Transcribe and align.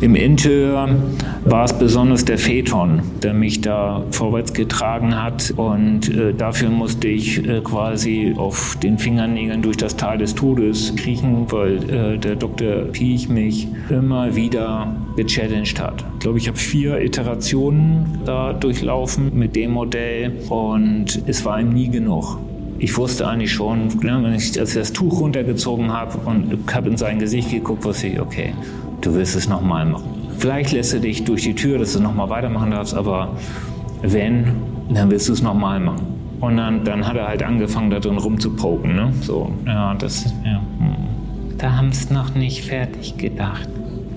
Im 0.00 0.14
Interieur 0.14 0.88
war 1.44 1.64
es 1.64 1.74
besonders 1.74 2.24
der 2.24 2.38
Phaeton, 2.38 3.02
der 3.22 3.34
mich 3.34 3.60
da 3.60 4.02
vorwärts 4.12 4.54
getragen 4.54 5.22
hat. 5.22 5.52
Und 5.56 6.08
äh, 6.08 6.32
dafür 6.32 6.70
musste 6.70 7.08
ich 7.08 7.46
äh, 7.46 7.60
quasi 7.60 8.34
auf 8.34 8.78
den 8.82 8.96
Fingernägeln 8.96 9.60
durch 9.60 9.76
das 9.76 9.96
Tal 9.96 10.16
des 10.16 10.34
Todes 10.34 10.96
kriechen, 10.96 11.44
weil 11.50 11.90
äh, 11.90 12.18
der 12.18 12.36
Dr. 12.36 12.84
Piech 12.92 13.28
mich 13.28 13.68
immer 13.90 14.34
wieder 14.34 14.96
gechallenged 15.16 15.78
hat. 15.78 16.02
Ich 16.14 16.20
glaube, 16.20 16.38
ich 16.38 16.48
habe 16.48 16.56
vier 16.56 16.98
Iterationen 17.02 18.20
da 18.24 18.54
durchlaufen 18.54 19.38
mit 19.38 19.54
dem 19.54 19.72
Modell 19.72 20.32
und 20.48 21.22
es 21.26 21.44
war 21.44 21.60
ihm 21.60 21.74
nie 21.74 21.90
genug 21.90 22.38
ich 22.80 22.96
wusste 22.96 23.28
eigentlich 23.28 23.52
schon, 23.52 23.88
ne, 24.02 24.20
wenn 24.22 24.32
ich, 24.32 24.58
als 24.58 24.70
ich 24.70 24.76
das 24.76 24.92
Tuch 24.92 25.20
runtergezogen 25.20 25.92
habe 25.92 26.16
und 26.24 26.74
habe 26.74 26.88
in 26.88 26.96
sein 26.96 27.18
Gesicht 27.18 27.50
geguckt, 27.50 27.84
wusste 27.84 28.06
ich, 28.06 28.18
okay, 28.18 28.54
du 29.00 29.14
wirst 29.14 29.36
es 29.36 29.48
nochmal 29.48 29.86
machen. 29.86 30.04
Vielleicht 30.38 30.72
lässt 30.72 30.94
er 30.94 31.00
dich 31.00 31.24
durch 31.24 31.42
die 31.42 31.54
Tür, 31.54 31.78
dass 31.78 31.92
du 31.92 32.00
nochmal 32.00 32.30
weitermachen 32.30 32.70
darfst, 32.70 32.94
aber 32.94 33.36
wenn, 34.02 34.56
dann 34.92 35.10
wirst 35.10 35.28
du 35.28 35.32
es 35.32 35.42
nochmal 35.42 35.80
machen. 35.80 36.06
Und 36.40 36.56
dann, 36.56 36.84
dann 36.84 37.06
hat 37.06 37.16
er 37.16 37.28
halt 37.28 37.42
angefangen, 37.42 37.90
da 37.90 38.00
drin 38.00 38.16
rumzupoken. 38.16 38.94
Ne? 38.94 39.12
So, 39.20 39.52
ja, 39.66 39.94
das, 39.94 40.24
ja. 40.44 40.60
Hm. 40.78 40.96
Da 41.58 41.76
haben 41.76 41.88
es 41.88 42.10
noch 42.10 42.34
nicht 42.34 42.64
fertig 42.64 43.18
gedacht. 43.18 43.68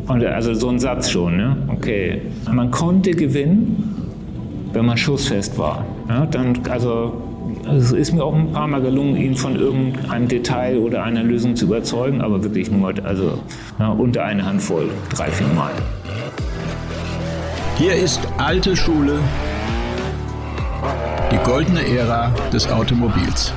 Und 0.07 0.23
also 0.25 0.53
so 0.53 0.69
ein 0.69 0.79
Satz 0.79 1.09
schon, 1.09 1.37
ne? 1.37 1.57
Okay. 1.67 2.21
Man 2.49 2.71
konnte 2.71 3.11
gewinnen, 3.11 4.09
wenn 4.71 4.85
man 4.85 4.97
schussfest 4.97 5.57
war. 5.57 5.85
Ja, 6.09 6.25
dann, 6.25 6.59
also 6.69 6.73
also 6.73 7.32
es 7.65 7.91
ist 7.91 8.13
mir 8.13 8.23
auch 8.23 8.35
ein 8.35 8.51
paar 8.51 8.67
Mal 8.67 8.81
gelungen, 8.81 9.15
ihn 9.15 9.35
von 9.35 9.55
irgendeinem 9.55 10.27
Detail 10.27 10.77
oder 10.77 11.03
einer 11.03 11.23
Lösung 11.23 11.55
zu 11.55 11.65
überzeugen, 11.65 12.21
aber 12.21 12.43
wirklich 12.43 12.69
nur 12.69 12.93
also, 13.03 13.39
ja, 13.79 13.89
unter 13.89 14.23
eine 14.23 14.45
Handvoll, 14.45 14.89
drei, 15.15 15.29
vier 15.29 15.47
Mal. 15.47 15.71
Hier 17.77 17.95
ist 17.95 18.21
alte 18.37 18.75
Schule, 18.75 19.19
die 21.31 21.37
goldene 21.49 21.85
Ära 21.87 22.31
des 22.51 22.69
Automobils. 22.69 23.53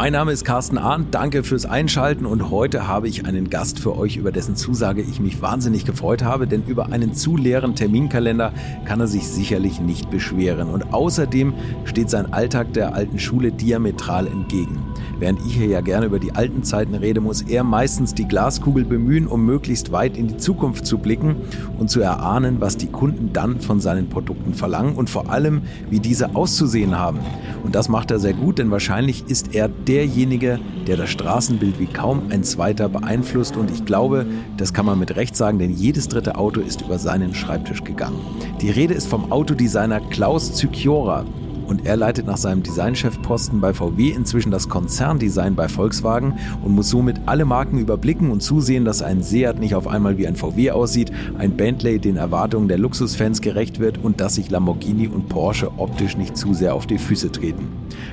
Mein 0.00 0.12
Name 0.12 0.30
ist 0.30 0.44
Carsten 0.44 0.78
Arndt, 0.78 1.12
danke 1.12 1.42
fürs 1.42 1.66
Einschalten 1.66 2.24
und 2.24 2.50
heute 2.50 2.86
habe 2.86 3.08
ich 3.08 3.26
einen 3.26 3.50
Gast 3.50 3.80
für 3.80 3.98
euch, 3.98 4.16
über 4.16 4.30
dessen 4.30 4.54
Zusage 4.54 5.02
ich 5.02 5.18
mich 5.18 5.42
wahnsinnig 5.42 5.84
gefreut 5.84 6.22
habe, 6.22 6.46
denn 6.46 6.62
über 6.62 6.92
einen 6.92 7.14
zu 7.14 7.36
leeren 7.36 7.74
Terminkalender 7.74 8.52
kann 8.84 9.00
er 9.00 9.08
sich 9.08 9.26
sicherlich 9.26 9.80
nicht 9.80 10.08
beschweren 10.08 10.70
und 10.70 10.94
außerdem 10.94 11.52
steht 11.84 12.10
sein 12.10 12.32
Alltag 12.32 12.74
der 12.74 12.94
alten 12.94 13.18
Schule 13.18 13.50
diametral 13.50 14.28
entgegen. 14.28 14.78
Während 15.18 15.40
ich 15.44 15.54
hier 15.54 15.66
ja 15.66 15.80
gerne 15.80 16.06
über 16.06 16.20
die 16.20 16.32
alten 16.32 16.62
Zeiten 16.62 16.94
rede, 16.94 17.20
muss 17.20 17.42
er 17.42 17.64
meistens 17.64 18.14
die 18.14 18.28
Glaskugel 18.28 18.84
bemühen, 18.84 19.26
um 19.26 19.44
möglichst 19.44 19.90
weit 19.90 20.16
in 20.16 20.28
die 20.28 20.36
Zukunft 20.36 20.86
zu 20.86 20.98
blicken 20.98 21.36
und 21.76 21.90
zu 21.90 22.00
erahnen, 22.00 22.60
was 22.60 22.76
die 22.76 22.86
Kunden 22.86 23.32
dann 23.32 23.60
von 23.60 23.80
seinen 23.80 24.08
Produkten 24.08 24.54
verlangen 24.54 24.94
und 24.94 25.10
vor 25.10 25.30
allem, 25.30 25.62
wie 25.90 25.98
diese 25.98 26.36
auszusehen 26.36 26.96
haben. 26.98 27.18
Und 27.64 27.74
das 27.74 27.88
macht 27.88 28.12
er 28.12 28.20
sehr 28.20 28.32
gut, 28.32 28.58
denn 28.58 28.70
wahrscheinlich 28.70 29.24
ist 29.26 29.54
er 29.56 29.68
derjenige, 29.68 30.60
der 30.86 30.96
das 30.96 31.10
Straßenbild 31.10 31.80
wie 31.80 31.86
kaum 31.86 32.22
ein 32.30 32.44
zweiter 32.44 32.88
beeinflusst. 32.88 33.56
Und 33.56 33.72
ich 33.72 33.84
glaube, 33.84 34.24
das 34.56 34.72
kann 34.72 34.86
man 34.86 35.00
mit 35.00 35.16
Recht 35.16 35.36
sagen, 35.36 35.58
denn 35.58 35.72
jedes 35.72 36.06
dritte 36.06 36.36
Auto 36.36 36.60
ist 36.60 36.82
über 36.82 36.98
seinen 36.98 37.34
Schreibtisch 37.34 37.82
gegangen. 37.82 38.20
Die 38.60 38.70
Rede 38.70 38.94
ist 38.94 39.08
vom 39.08 39.32
Autodesigner 39.32 40.00
Klaus 40.00 40.54
Zykiora 40.54 41.24
und 41.68 41.86
er 41.86 41.96
leitet 41.96 42.26
nach 42.26 42.38
seinem 42.38 42.62
Designchefposten 42.62 43.60
bei 43.60 43.74
VW 43.74 44.10
inzwischen 44.10 44.50
das 44.50 44.68
Konzerndesign 44.68 45.54
bei 45.54 45.68
Volkswagen 45.68 46.34
und 46.64 46.74
muss 46.74 46.88
somit 46.88 47.20
alle 47.26 47.44
Marken 47.44 47.78
überblicken 47.78 48.30
und 48.30 48.42
zusehen, 48.42 48.84
dass 48.84 49.02
ein 49.02 49.22
Seat 49.22 49.60
nicht 49.60 49.74
auf 49.74 49.86
einmal 49.86 50.18
wie 50.18 50.26
ein 50.26 50.36
VW 50.36 50.70
aussieht, 50.70 51.12
ein 51.38 51.56
Bentley 51.56 51.98
den 51.98 52.16
Erwartungen 52.16 52.68
der 52.68 52.78
Luxusfans 52.78 53.40
gerecht 53.40 53.78
wird 53.78 53.98
und 54.02 54.20
dass 54.20 54.36
sich 54.36 54.50
Lamborghini 54.50 55.08
und 55.08 55.28
Porsche 55.28 55.70
optisch 55.76 56.16
nicht 56.16 56.36
zu 56.36 56.54
sehr 56.54 56.74
auf 56.74 56.86
die 56.86 56.98
Füße 56.98 57.30
treten. 57.30 57.68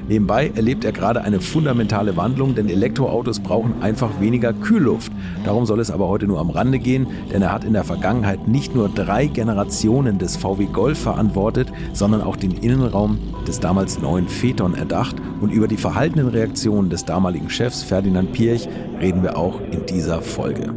Nebenbei 0.08 0.52
erlebt 0.56 0.84
er 0.84 0.92
gerade 0.92 1.24
eine 1.24 1.40
fundamentale 1.40 2.18
Wandlung, 2.18 2.56
denn 2.56 2.70
Elektroautos 2.70 3.40
brauchen 3.40 3.82
einfach 3.82 4.20
weniger 4.20 4.54
Kühlluft. 4.54 5.12
Darum 5.46 5.66
soll 5.66 5.80
es 5.80 5.92
aber 5.92 6.08
heute 6.08 6.28
nur 6.28 6.40
am 6.40 6.50
Rande 6.50 6.80
gehen, 6.80 7.08
denn 7.32 7.42
er 7.42 7.52
hat 7.52 7.64
in 7.64 7.74
der 7.74 7.84
Vergangenheit 7.84 8.48
nicht 8.48 8.76
nur 8.76 8.90
drei 8.90 9.28
Generationen 9.28 10.18
des 10.18 10.36
VW 10.36 10.66
Golf 10.66 11.00
verantwortet, 11.00 11.72
sondern 11.94 12.22
auch 12.22 12.36
den 12.36 12.52
Innenraum 12.52 13.18
des 13.48 13.60
damals 13.60 14.00
neuen 14.00 14.28
Phaeton 14.28 14.76
erdacht 14.76 15.16
und 15.42 15.52
über 15.52 15.68
die 15.68 15.78
verhaltenen 15.78 16.28
Reaktionen 16.28 16.90
des 16.90 17.06
damaligen 17.06 17.50
Chefs 17.50 17.84
Ferdinand 17.84 18.34
Pirch 18.34 18.68
reden 19.00 19.24
wir 19.24 19.38
auch 19.38 19.62
in 19.72 19.86
dieser 19.86 20.22
Folge. 20.22 20.74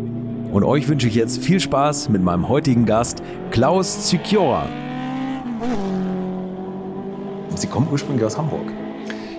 Und 0.53 0.65
euch 0.65 0.89
wünsche 0.89 1.09
ich 1.09 1.15
jetzt 1.15 1.45
viel 1.45 1.61
Spaß 1.61 2.09
mit 2.09 2.23
meinem 2.23 2.49
heutigen 2.49 2.87
Gast 2.87 3.23
Klaus 3.51 4.07
Zykiora. 4.07 4.67
Sie 7.55 7.67
kommen 7.67 7.89
ursprünglich 7.91 8.25
aus 8.25 8.39
Hamburg. 8.39 8.73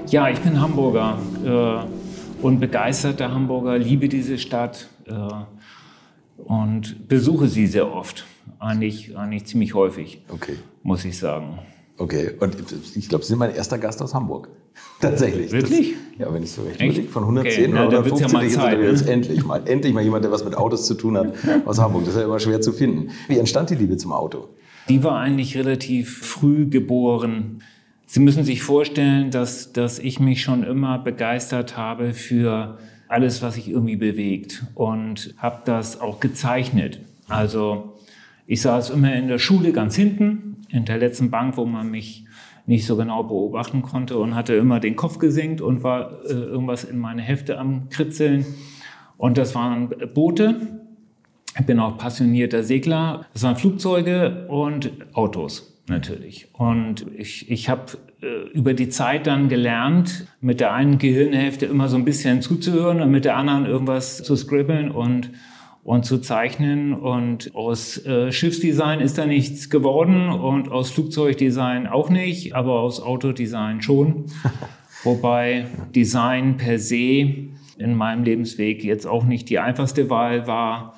Ja, 0.08 0.30
ich 0.30 0.40
bin 0.40 0.60
Hamburger 0.60 1.18
äh, 1.46 2.44
und 2.44 2.60
begeisterter 2.60 3.32
Hamburger, 3.32 3.78
liebe 3.78 4.10
diese 4.10 4.38
Stadt 4.38 4.88
äh, 5.06 5.14
und 6.38 7.08
besuche 7.08 7.48
sie 7.48 7.68
sehr 7.68 7.92
oft. 7.94 8.26
Eigentlich, 8.60 9.18
eigentlich 9.18 9.46
ziemlich 9.46 9.74
häufig, 9.74 10.22
okay. 10.30 10.58
muss 10.84 11.06
ich 11.06 11.18
sagen. 11.18 11.60
Okay, 12.00 12.32
und 12.40 12.56
ich 12.96 13.10
glaube, 13.10 13.26
Sie 13.26 13.30
sind 13.30 13.40
mein 13.40 13.54
erster 13.54 13.78
Gast 13.78 14.02
aus 14.02 14.14
Hamburg. 14.14 14.48
Tatsächlich. 15.02 15.52
Wirklich? 15.52 15.96
Das, 16.18 16.28
ja, 16.28 16.34
wenn 16.34 16.44
ich 16.44 16.52
so 16.52 16.62
recht 16.62 16.82
überlege, 16.82 17.10
von 17.10 17.24
110 17.24 17.74
okay. 17.74 17.74
oder 17.74 17.92
ja, 17.92 18.00
115 18.00 18.28
ja 18.28 18.34
mal 18.34 18.50
Zeit, 18.50 18.80
jetzt 18.80 19.06
ne? 19.06 19.12
endlich 19.12 19.46
mal, 19.46 19.62
endlich 19.66 19.94
mal 19.94 20.02
jemand, 20.02 20.24
der 20.24 20.32
was 20.32 20.46
mit 20.46 20.56
Autos 20.56 20.88
zu 20.88 20.94
tun 20.94 21.18
hat 21.18 21.34
aus 21.66 21.78
Hamburg. 21.78 22.06
Das 22.06 22.14
ist 22.14 22.20
ja 22.22 22.26
immer 22.26 22.40
schwer 22.40 22.62
zu 22.62 22.72
finden. 22.72 23.10
Wie 23.28 23.38
entstand 23.38 23.70
die 23.70 23.76
Liebe 23.76 23.98
zum 23.98 24.14
Auto? 24.14 24.48
Die 24.88 25.04
war 25.04 25.20
eigentlich 25.20 25.58
relativ 25.58 26.20
früh 26.20 26.68
geboren. 26.68 27.64
Sie 28.06 28.22
müssen 28.22 28.46
sich 28.46 28.64
vorstellen, 28.64 29.30
dass, 29.30 29.74
dass 29.74 30.00
ich 30.00 30.22
mich 30.22 30.42
schon 30.42 30.64
immer 30.64 31.00
begeistert 31.00 31.76
habe 31.76 32.14
für 32.14 32.78
alles, 33.10 33.42
was 33.42 33.56
sich 33.56 33.68
irgendwie 33.68 33.98
bewegt 33.98 34.64
und 34.74 35.34
habe 35.38 35.64
das 35.66 36.00
auch 36.00 36.22
gezeichnet. 36.22 37.02
Also 37.28 37.98
ich 38.48 38.62
saß 38.62 38.92
immer 38.92 39.14
in 39.14 39.28
der 39.28 39.38
Schule 39.38 39.74
ganz 39.74 39.96
hinten 39.96 40.49
in 40.70 40.86
der 40.86 40.98
letzten 40.98 41.32
Bank, 41.32 41.58
wo 41.58 41.66
man 41.66 41.90
mich 41.90 42.26
nicht 42.66 42.86
so 42.86 42.96
genau 42.96 43.24
beobachten 43.24 43.82
konnte 43.82 44.18
und 44.20 44.36
hatte 44.36 44.54
immer 44.54 44.80
den 44.80 44.96
Kopf 44.96 45.18
gesenkt 45.18 45.60
und 45.60 45.84
war 45.84 46.24
äh, 46.26 46.34
irgendwas 46.34 46.84
in 46.84 47.00
meine 47.00 47.22
Hefte 47.22 47.58
am 47.58 47.90
Kritzeln. 47.90 48.46
Und 49.18 49.38
das 49.38 49.56
waren 49.56 49.90
Boote. 50.14 50.80
Ich 51.60 51.66
bin 51.66 51.80
auch 51.80 51.98
passionierter 51.98 52.64
Segler. 52.64 53.26
Das 53.34 53.44
waren 53.44 53.56
Flugzeuge 53.56 54.48
und 54.50 54.92
Autos 55.14 55.82
natürlich. 55.88 56.48
Und 56.54 57.08
ich, 57.18 57.50
ich 57.50 57.70
habe 57.70 57.98
äh, 58.22 58.48
über 58.54 58.74
die 58.74 58.90
Zeit 58.90 59.28
dann 59.28 59.50
gelernt, 59.50 60.28
mit 60.40 60.60
der 60.60 60.74
einen 60.74 61.00
Gehirnhälfte 61.00 61.66
immer 61.66 61.90
so 61.90 61.98
ein 61.98 62.06
bisschen 62.06 62.42
zuzuhören 62.42 63.02
und 63.02 63.12
mit 63.12 63.26
der 63.26 63.36
anderen 63.36 63.66
irgendwas 63.66 64.24
zu 64.24 64.36
scribbeln 64.36 64.92
und 64.92 65.32
und 65.90 66.06
zu 66.06 66.20
zeichnen. 66.20 66.94
Und 66.94 67.56
aus 67.56 68.06
äh, 68.06 68.32
Schiffsdesign 68.32 69.00
ist 69.00 69.18
da 69.18 69.26
nichts 69.26 69.72
geworden 69.72 70.30
und 70.30 70.72
aus 70.72 70.92
Flugzeugdesign 70.92 71.88
auch 71.88 72.12
nicht, 72.12 72.54
aber 72.54 72.82
aus 72.82 73.02
Autodesign 73.02 73.82
schon. 73.82 74.26
Wobei 75.04 75.66
Design 75.96 76.58
per 76.58 76.78
se 76.78 77.48
in 77.80 77.96
meinem 77.96 78.24
Lebensweg 78.24 78.84
jetzt 78.84 79.08
auch 79.08 79.24
nicht 79.24 79.50
die 79.50 79.58
einfachste 79.58 80.12
Wahl 80.12 80.46
war, 80.46 80.94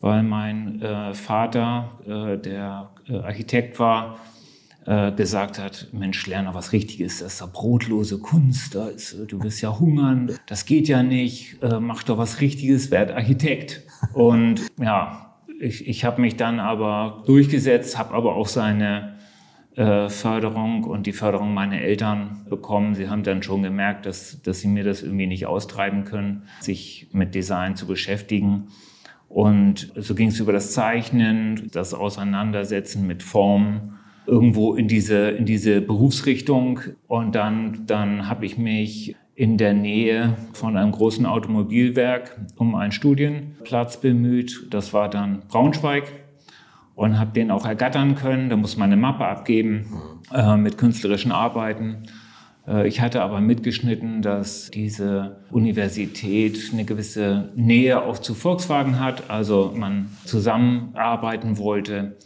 weil 0.00 0.22
mein 0.22 0.80
äh, 0.80 1.12
Vater, 1.12 1.98
äh, 2.06 2.38
der 2.38 2.92
äh, 3.10 3.16
Architekt 3.16 3.78
war, 3.78 4.20
äh, 4.86 5.12
gesagt 5.12 5.58
hat, 5.58 5.88
Mensch, 5.92 6.26
lerne 6.26 6.54
was 6.54 6.72
Richtiges, 6.72 7.18
das 7.18 7.34
ist 7.34 7.40
ja 7.40 7.46
brotlose 7.46 8.18
Kunst, 8.18 8.74
da 8.74 8.88
ist, 8.88 9.12
äh, 9.12 9.26
du 9.26 9.42
wirst 9.42 9.60
ja 9.60 9.78
hungern, 9.78 10.32
das 10.46 10.64
geht 10.64 10.88
ja 10.88 11.02
nicht, 11.02 11.58
mach 11.80 12.04
doch 12.04 12.16
was 12.16 12.40
Richtiges, 12.40 12.90
werd 12.90 13.10
Architekt. 13.10 13.82
Und 14.12 14.62
ja, 14.78 15.36
ich, 15.60 15.86
ich 15.86 16.04
habe 16.04 16.20
mich 16.20 16.36
dann 16.36 16.60
aber 16.60 17.22
durchgesetzt, 17.26 17.98
habe 17.98 18.14
aber 18.14 18.34
auch 18.34 18.48
seine 18.48 19.18
äh, 19.76 20.08
Förderung 20.08 20.84
und 20.84 21.06
die 21.06 21.12
Förderung 21.12 21.54
meiner 21.54 21.80
Eltern 21.80 22.44
bekommen. 22.48 22.94
Sie 22.94 23.08
haben 23.08 23.22
dann 23.22 23.42
schon 23.42 23.62
gemerkt, 23.62 24.06
dass, 24.06 24.42
dass 24.42 24.60
sie 24.60 24.68
mir 24.68 24.84
das 24.84 25.02
irgendwie 25.02 25.26
nicht 25.26 25.46
austreiben 25.46 26.04
können, 26.04 26.44
sich 26.60 27.08
mit 27.12 27.34
Design 27.34 27.76
zu 27.76 27.86
beschäftigen. 27.86 28.68
Und 29.28 29.92
so 29.94 30.14
ging 30.16 30.28
es 30.28 30.40
über 30.40 30.52
das 30.52 30.72
Zeichnen, 30.72 31.70
das 31.72 31.94
Auseinandersetzen 31.94 33.06
mit 33.06 33.22
Formen 33.22 33.96
irgendwo 34.26 34.74
in 34.74 34.88
diese, 34.88 35.30
in 35.30 35.46
diese 35.46 35.80
Berufsrichtung. 35.80 36.80
Und 37.06 37.34
dann, 37.34 37.86
dann 37.86 38.28
habe 38.28 38.46
ich 38.46 38.58
mich 38.58 39.14
in 39.40 39.56
der 39.56 39.72
Nähe 39.72 40.36
von 40.52 40.76
einem 40.76 40.92
großen 40.92 41.24
Automobilwerk 41.24 42.38
um 42.56 42.74
einen 42.74 42.92
Studienplatz 42.92 43.98
bemüht. 43.98 44.66
Das 44.68 44.92
war 44.92 45.08
dann 45.08 45.44
Braunschweig 45.48 46.12
und 46.94 47.18
habe 47.18 47.30
den 47.32 47.50
auch 47.50 47.64
ergattern 47.64 48.16
können. 48.16 48.50
Da 48.50 48.56
muss 48.56 48.76
man 48.76 48.92
eine 48.92 49.00
Mappe 49.00 49.24
abgeben 49.24 49.86
äh, 50.30 50.58
mit 50.58 50.76
künstlerischen 50.76 51.32
Arbeiten. 51.32 52.02
Äh, 52.68 52.86
ich 52.86 53.00
hatte 53.00 53.22
aber 53.22 53.40
mitgeschnitten, 53.40 54.20
dass 54.20 54.70
diese 54.72 55.38
Universität 55.50 56.60
eine 56.74 56.84
gewisse 56.84 57.50
Nähe 57.56 58.02
auch 58.02 58.18
zu 58.18 58.34
Volkswagen 58.34 59.00
hat, 59.00 59.30
also 59.30 59.72
man 59.74 60.10
zusammenarbeiten 60.26 61.56
wollte. 61.56 62.18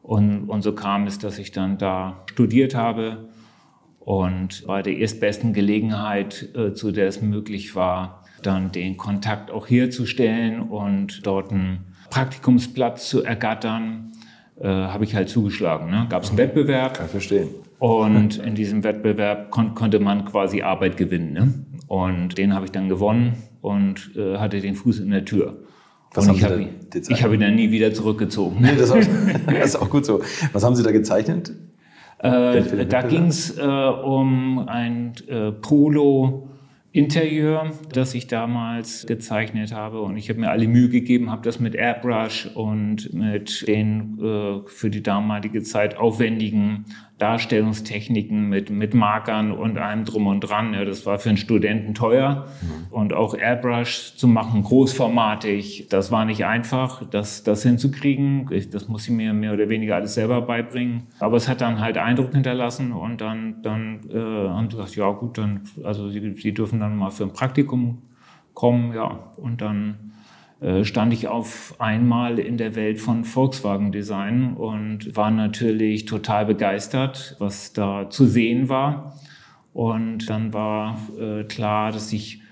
Und, 0.00 0.48
und 0.48 0.62
so 0.62 0.74
kam 0.74 1.06
es, 1.06 1.18
dass 1.18 1.38
ich 1.38 1.52
dann 1.52 1.76
da 1.76 2.24
studiert 2.30 2.74
habe 2.74 3.28
und 4.04 4.66
bei 4.66 4.82
der 4.82 4.96
erstbesten 4.96 5.52
Gelegenheit, 5.52 6.48
äh, 6.56 6.74
zu 6.74 6.90
der 6.90 7.08
es 7.08 7.22
möglich 7.22 7.74
war, 7.76 8.24
dann 8.42 8.72
den 8.72 8.96
Kontakt 8.96 9.50
auch 9.50 9.68
herzustellen 9.68 10.60
und 10.60 11.24
dort 11.26 11.52
einen 11.52 11.94
Praktikumsplatz 12.10 13.08
zu 13.08 13.22
ergattern, 13.22 14.12
äh, 14.60 14.66
habe 14.66 15.04
ich 15.04 15.14
halt 15.14 15.28
zugeschlagen. 15.28 15.90
Ne? 15.90 16.06
Gab 16.08 16.24
es 16.24 16.30
einen 16.30 16.38
Wettbewerb. 16.38 16.94
Kann 16.94 17.06
ich 17.06 17.12
verstehen. 17.12 17.48
Und 17.78 18.38
in 18.38 18.54
diesem 18.54 18.84
Wettbewerb 18.84 19.50
kon 19.50 19.74
konnte 19.74 19.98
man 19.98 20.24
quasi 20.24 20.62
Arbeit 20.62 20.96
gewinnen. 20.96 21.32
Ne? 21.32 21.54
Und 21.86 22.38
den 22.38 22.54
habe 22.54 22.66
ich 22.66 22.72
dann 22.72 22.88
gewonnen 22.88 23.34
und 23.60 24.12
äh, 24.16 24.38
hatte 24.38 24.60
den 24.60 24.74
Fuß 24.74 25.00
in 25.00 25.10
der 25.10 25.24
Tür. 25.24 25.58
Was 26.14 26.28
und 26.28 26.36
ich 26.36 26.44
habe 26.44 26.68
ich 27.08 27.24
hab 27.24 27.32
ihn 27.32 27.40
dann 27.40 27.54
nie 27.54 27.70
wieder 27.70 27.94
zurückgezogen. 27.94 28.60
Nee, 28.60 28.76
das, 28.76 28.90
das, 29.46 29.64
ist 29.64 29.76
auch 29.76 29.88
gut 29.88 30.04
so. 30.04 30.20
Was 30.52 30.62
haben 30.62 30.76
Sie 30.76 30.82
da 30.82 30.90
gezeichnet? 30.90 31.52
Äh, 32.22 32.86
da 32.86 33.02
ging 33.02 33.26
es 33.26 33.58
äh, 33.58 33.62
um 33.62 34.68
ein 34.68 35.12
äh, 35.28 35.50
Polo 35.50 36.48
Interieur, 36.92 37.72
das 37.90 38.14
ich 38.14 38.26
damals 38.26 39.06
gezeichnet 39.06 39.74
habe. 39.74 40.02
Und 40.02 40.18
ich 40.18 40.28
habe 40.28 40.40
mir 40.40 40.50
alle 40.50 40.68
Mühe 40.68 40.90
gegeben, 40.90 41.30
habe 41.30 41.42
das 41.42 41.58
mit 41.58 41.74
Airbrush 41.74 42.50
und 42.54 43.12
mit 43.14 43.66
den 43.66 44.18
äh, 44.22 44.68
für 44.68 44.90
die 44.90 45.02
damalige 45.02 45.62
Zeit 45.62 45.96
aufwendigen 45.96 46.84
Darstellungstechniken 47.22 48.48
mit, 48.48 48.68
mit 48.68 48.94
Markern 48.94 49.52
und 49.52 49.78
allem 49.78 50.04
drum 50.04 50.26
und 50.26 50.40
dran. 50.40 50.74
Ja, 50.74 50.84
das 50.84 51.06
war 51.06 51.20
für 51.20 51.28
einen 51.28 51.38
Studenten 51.38 51.94
teuer. 51.94 52.48
Mhm. 52.60 52.92
Und 52.92 53.12
auch 53.12 53.34
Airbrush 53.34 54.16
zu 54.16 54.26
machen, 54.26 54.64
großformatig, 54.64 55.86
das 55.88 56.10
war 56.10 56.24
nicht 56.24 56.44
einfach, 56.44 57.08
das, 57.08 57.44
das 57.44 57.62
hinzukriegen. 57.62 58.48
Ich, 58.50 58.70
das 58.70 58.88
muss 58.88 59.04
ich 59.06 59.14
mir 59.14 59.32
mehr 59.34 59.52
oder 59.52 59.68
weniger 59.68 59.94
alles 59.94 60.14
selber 60.14 60.42
beibringen. 60.42 61.04
Aber 61.20 61.36
es 61.36 61.48
hat 61.48 61.60
dann 61.60 61.78
halt 61.78 61.96
Eindruck 61.96 62.32
hinterlassen 62.32 62.90
und 62.90 63.20
dann, 63.20 63.62
dann 63.62 64.00
äh, 64.10 64.18
haben 64.18 64.68
sie 64.68 64.76
gesagt, 64.76 64.96
ja 64.96 65.08
gut, 65.12 65.38
dann, 65.38 65.60
also 65.84 66.08
sie, 66.08 66.34
sie 66.34 66.52
dürfen 66.52 66.80
dann 66.80 66.96
mal 66.96 67.10
für 67.10 67.22
ein 67.22 67.32
Praktikum 67.32 68.02
kommen, 68.52 68.94
ja. 68.94 69.32
Und 69.36 69.60
dann 69.60 70.11
stand 70.82 71.12
ich 71.12 71.28
auf 71.28 71.74
einmal 71.78 72.38
in 72.38 72.56
der 72.56 72.76
Welt 72.76 73.00
von 73.00 73.24
Volkswagen 73.24 73.90
Design 73.90 74.54
und 74.54 75.16
war 75.16 75.30
natürlich 75.30 76.04
total 76.04 76.46
begeistert, 76.46 77.36
was 77.38 77.72
da 77.72 78.10
zu 78.10 78.26
sehen 78.26 78.68
war. 78.68 79.16
Und 79.72 80.28
dann 80.28 80.52
war 80.52 80.98
äh, 81.18 81.44
klar, 81.44 81.92
dass 81.92 82.12
ich 82.12 82.42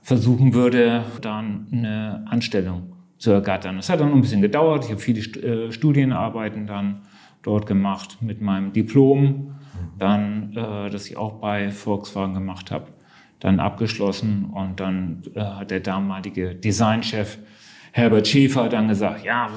versuchen 0.00 0.54
würde, 0.54 1.04
dann 1.20 1.68
eine 1.70 2.24
Anstellung 2.28 2.94
zu 3.18 3.30
ergattern. 3.30 3.78
Es 3.78 3.88
hat 3.88 4.00
dann 4.00 4.12
ein 4.12 4.20
bisschen 4.20 4.42
gedauert. 4.42 4.84
Ich 4.84 4.90
habe 4.90 5.00
viele 5.00 5.20
äh, 5.20 5.70
Studienarbeiten 5.70 6.66
dann 6.66 7.02
dort 7.42 7.66
gemacht 7.66 8.18
mit 8.20 8.40
meinem 8.40 8.72
Diplom, 8.72 9.54
dann, 9.98 10.52
äh, 10.56 10.90
das 10.90 11.08
ich 11.08 11.16
auch 11.16 11.34
bei 11.34 11.70
Volkswagen 11.70 12.34
gemacht 12.34 12.70
habe 12.70 12.86
dann 13.42 13.58
abgeschlossen 13.58 14.50
und 14.52 14.78
dann 14.78 15.22
äh, 15.34 15.40
hat 15.40 15.72
der 15.72 15.80
damalige 15.80 16.54
Designchef 16.54 17.38
Herbert 17.94 18.26
Schäfer 18.26 18.68
dann 18.70 18.88
gesagt, 18.88 19.22
ja, 19.22 19.48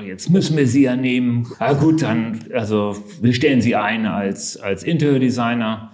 jetzt 0.00 0.30
müssen 0.30 0.56
wir 0.56 0.66
Sie 0.66 0.82
ja 0.82 0.96
nehmen. 0.96 1.48
Na 1.58 1.72
gut, 1.72 2.02
dann, 2.02 2.38
also 2.54 2.96
wir 3.20 3.34
stellen 3.34 3.60
Sie 3.60 3.74
ein 3.74 4.06
als, 4.06 4.56
als 4.56 4.84
Interior-Designer. 4.84 5.90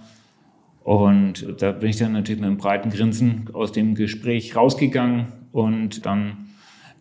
Und 0.83 1.61
da 1.61 1.71
bin 1.71 1.89
ich 1.89 1.97
dann 1.97 2.13
natürlich 2.13 2.39
mit 2.39 2.47
einem 2.47 2.57
breiten 2.57 2.91
Grinsen 2.91 3.49
aus 3.53 3.71
dem 3.71 3.95
Gespräch 3.95 4.55
rausgegangen 4.55 5.27
und 5.51 6.05
dann 6.05 6.49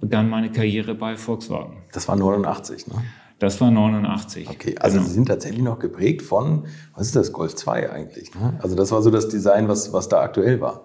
begann 0.00 0.29
meine 0.31 0.50
Karriere 0.50 0.94
bei 0.94 1.17
Volkswagen. 1.17 1.79
Das 1.93 2.09
war 2.09 2.17
89, 2.17 2.87
ne? 2.88 2.94
Das 3.38 3.59
war 3.61 3.71
89. 3.71 4.49
Okay, 4.50 4.75
also 4.79 4.99
genau. 4.99 5.09
Sie 5.09 5.15
sind 5.15 5.29
tatsächlich 5.29 5.62
noch 5.62 5.79
geprägt 5.79 6.21
von, 6.21 6.67
was 6.94 7.06
ist 7.06 7.17
das, 7.17 7.32
Golf 7.32 7.55
2 7.55 7.91
eigentlich? 7.91 8.35
Ne? 8.35 8.59
Also 8.62 8.77
das 8.77 8.93
war 8.93 9.00
so 9.00 9.11
das 9.11 9.29
Design, 9.29 9.67
was, 9.67 9.94
was 9.94 10.11
da 10.11 10.21
aktuell 10.21 10.61
war. 10.61 10.85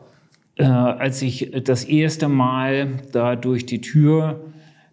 Äh, 0.58 0.64
als 0.64 1.22
ich 1.22 1.52
das 1.64 1.84
erste 1.84 2.30
Mal 2.30 2.88
da 3.12 3.36
durch 3.36 3.66
die 3.66 3.82
Tür 3.82 4.40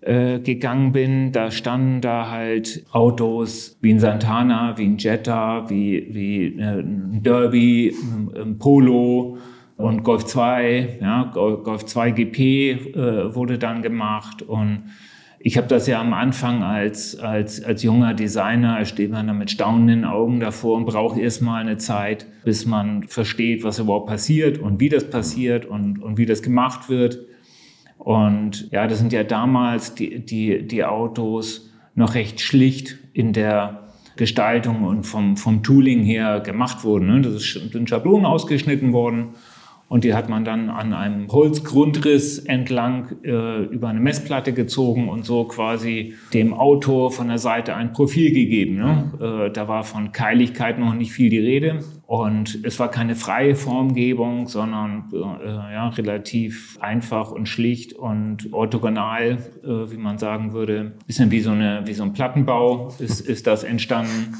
äh, 0.00 0.40
gegangen 0.40 0.90
bin, 0.90 1.30
da 1.30 1.52
standen 1.52 2.00
da 2.00 2.30
halt 2.30 2.84
Autos 2.90 3.78
wie 3.80 3.92
ein 3.92 4.00
Santana, 4.00 4.76
wie 4.76 4.86
ein 4.86 4.98
Jetta, 4.98 5.70
wie, 5.70 6.08
wie 6.10 6.58
äh, 6.58 6.80
ein 6.80 7.22
Derby, 7.22 7.94
ein 8.34 8.58
Polo 8.58 9.38
und 9.76 10.02
Golf 10.02 10.24
2, 10.24 10.98
ja, 11.00 11.30
Golf 11.32 11.86
2 11.86 12.10
GP 12.10 12.38
äh, 12.40 13.34
wurde 13.34 13.58
dann 13.58 13.82
gemacht 13.82 14.42
und 14.42 14.84
ich 15.44 15.56
habe 15.56 15.66
das 15.66 15.88
ja 15.88 16.00
am 16.00 16.12
Anfang 16.12 16.62
als, 16.62 17.18
als, 17.18 17.62
als 17.64 17.82
junger 17.82 18.14
Designer, 18.14 18.84
steht 18.84 19.10
man 19.10 19.26
da 19.26 19.32
mit 19.32 19.50
staunenden 19.50 20.04
Augen 20.04 20.38
davor 20.38 20.76
und 20.76 20.84
braucht 20.84 21.18
erstmal 21.18 21.60
eine 21.60 21.78
Zeit, 21.78 22.26
bis 22.44 22.64
man 22.64 23.02
versteht, 23.04 23.64
was 23.64 23.80
überhaupt 23.80 24.06
passiert 24.06 24.58
und 24.58 24.78
wie 24.78 24.88
das 24.88 25.10
passiert 25.10 25.66
und, 25.66 26.00
und 26.00 26.16
wie 26.16 26.26
das 26.26 26.42
gemacht 26.42 26.88
wird. 26.88 27.18
Und 27.98 28.70
ja, 28.70 28.86
das 28.86 28.98
sind 28.98 29.12
ja 29.12 29.24
damals 29.24 29.94
die, 29.94 30.24
die, 30.24 30.66
die 30.66 30.84
Autos 30.84 31.72
noch 31.94 32.14
recht 32.14 32.40
schlicht 32.40 32.98
in 33.12 33.32
der 33.32 33.88
Gestaltung 34.16 34.84
und 34.84 35.04
vom, 35.04 35.36
vom 35.36 35.62
Tooling 35.62 36.02
her 36.02 36.40
gemacht 36.40 36.84
wurden. 36.84 37.08
Ne? 37.08 37.20
Das 37.20 37.42
sind 37.72 37.88
Schablonen 37.88 38.26
ausgeschnitten 38.26 38.92
worden 38.92 39.30
und 39.92 40.04
die 40.04 40.14
hat 40.14 40.30
man 40.30 40.42
dann 40.46 40.70
an 40.70 40.94
einem 40.94 41.30
Holzgrundriss 41.30 42.38
entlang 42.38 43.08
äh, 43.24 43.64
über 43.64 43.88
eine 43.88 44.00
Messplatte 44.00 44.54
gezogen 44.54 45.10
und 45.10 45.26
so 45.26 45.44
quasi 45.44 46.14
dem 46.32 46.54
Auto 46.54 47.10
von 47.10 47.28
der 47.28 47.36
Seite 47.36 47.76
ein 47.76 47.92
Profil 47.92 48.32
gegeben. 48.32 48.76
Ne? 48.76 49.48
Äh, 49.48 49.52
da 49.52 49.68
war 49.68 49.84
von 49.84 50.10
Keiligkeit 50.10 50.78
noch 50.78 50.94
nicht 50.94 51.12
viel 51.12 51.28
die 51.28 51.40
Rede. 51.40 51.80
Und 52.06 52.60
es 52.64 52.80
war 52.80 52.90
keine 52.90 53.16
freie 53.16 53.54
Formgebung, 53.54 54.46
sondern 54.46 55.10
äh, 55.12 55.46
ja, 55.46 55.88
relativ 55.88 56.78
einfach 56.80 57.30
und 57.30 57.46
schlicht 57.46 57.92
und 57.92 58.50
orthogonal, 58.50 59.40
äh, 59.62 59.68
wie 59.92 59.98
man 59.98 60.16
sagen 60.16 60.54
würde. 60.54 60.92
Bisschen 61.06 61.30
wie 61.30 61.40
so, 61.40 61.50
eine, 61.50 61.82
wie 61.84 61.92
so 61.92 62.02
ein 62.02 62.14
Plattenbau 62.14 62.94
ist, 62.98 63.20
ist 63.20 63.46
das 63.46 63.62
entstanden. 63.62 64.36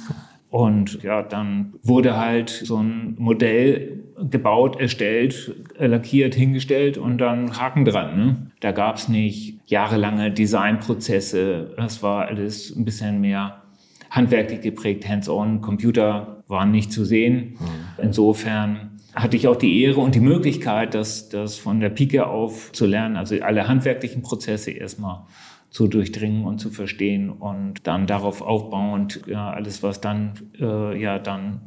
Und 0.52 1.02
ja, 1.02 1.22
dann 1.22 1.72
wurde 1.82 2.18
halt 2.18 2.50
so 2.50 2.76
ein 2.76 3.14
Modell 3.18 4.04
gebaut, 4.30 4.78
erstellt, 4.78 5.50
lackiert, 5.78 6.34
hingestellt 6.34 6.98
und 6.98 7.16
dann 7.16 7.58
Haken 7.58 7.86
dran. 7.86 8.16
Ne? 8.18 8.50
Da 8.60 8.72
gab 8.72 8.96
es 8.96 9.08
nicht 9.08 9.60
jahrelange 9.64 10.30
Designprozesse. 10.30 11.72
Das 11.78 12.02
war 12.02 12.26
alles 12.26 12.76
ein 12.76 12.84
bisschen 12.84 13.22
mehr 13.22 13.62
handwerklich 14.10 14.60
geprägt, 14.60 15.08
hands-on. 15.08 15.62
Computer 15.62 16.42
waren 16.48 16.70
nicht 16.70 16.92
zu 16.92 17.06
sehen. 17.06 17.56
Mhm. 17.58 18.02
Insofern 18.02 19.00
hatte 19.14 19.38
ich 19.38 19.48
auch 19.48 19.56
die 19.56 19.82
Ehre 19.82 20.00
und 20.00 20.14
die 20.14 20.20
Möglichkeit, 20.20 20.92
das, 20.92 21.30
das 21.30 21.56
von 21.56 21.80
der 21.80 21.88
Pike 21.88 22.26
auf 22.26 22.72
zu 22.72 22.84
lernen, 22.84 23.16
also 23.16 23.36
alle 23.40 23.68
handwerklichen 23.68 24.20
Prozesse 24.20 24.72
erstmal 24.72 25.24
zu 25.72 25.88
durchdringen 25.88 26.44
und 26.44 26.58
zu 26.58 26.70
verstehen 26.70 27.30
und 27.30 27.86
dann 27.86 28.06
darauf 28.06 28.42
aufbauend 28.42 29.22
ja, 29.26 29.50
alles, 29.50 29.82
was 29.82 30.02
dann 30.02 30.34
äh, 30.60 31.00
ja 31.00 31.18
dann 31.18 31.62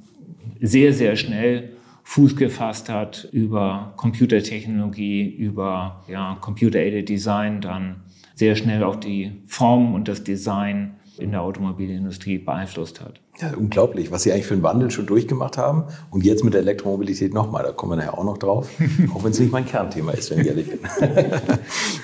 sehr, 0.62 0.94
sehr 0.94 1.16
schnell 1.16 1.72
Fuß 2.04 2.36
gefasst 2.36 2.88
hat 2.88 3.28
über 3.32 3.94
Computertechnologie, 3.98 5.28
über 5.28 6.04
ja, 6.08 6.38
Computer-Aided 6.40 7.10
Design, 7.10 7.62
dann 7.62 8.04
sehr 8.36 8.56
schnell 8.56 8.84
auch 8.84 8.96
die 8.96 9.32
Form 9.48 9.96
und 9.96 10.08
das 10.08 10.24
Design 10.24 10.98
in 11.18 11.32
der 11.32 11.42
Automobilindustrie 11.42 12.38
beeinflusst 12.38 13.02
hat. 13.02 13.25
Ja, 13.42 13.52
unglaublich, 13.58 14.12
was 14.12 14.24
Sie 14.24 14.32
eigentlich 14.32 14.46
für 14.46 14.54
einen 14.54 14.64
Wandel 14.64 14.92
schon 14.92 15.08
durchgemacht 15.08 15.58
haben. 15.58 15.84
Und 16.10 16.24
jetzt 16.24 16.46
mit 16.46 16.54
der 16.54 16.62
Elektromobilität 16.62 17.34
nochmal, 17.34 17.64
da 17.64 17.74
kommen 17.74 17.92
wir 17.92 17.98
nachher 17.98 18.18
auch 18.18 18.24
noch 18.24 18.38
drauf. 18.38 18.70
auch 19.14 19.26
wenn 19.26 19.32
es 19.32 19.40
nicht 19.40 19.52
mein 19.52 19.66
Kernthema 19.66 20.14
ist, 20.14 20.32
wenn 20.32 20.40
ich 20.40 20.48
ehrlich 20.48 20.70
bin. 20.70 20.80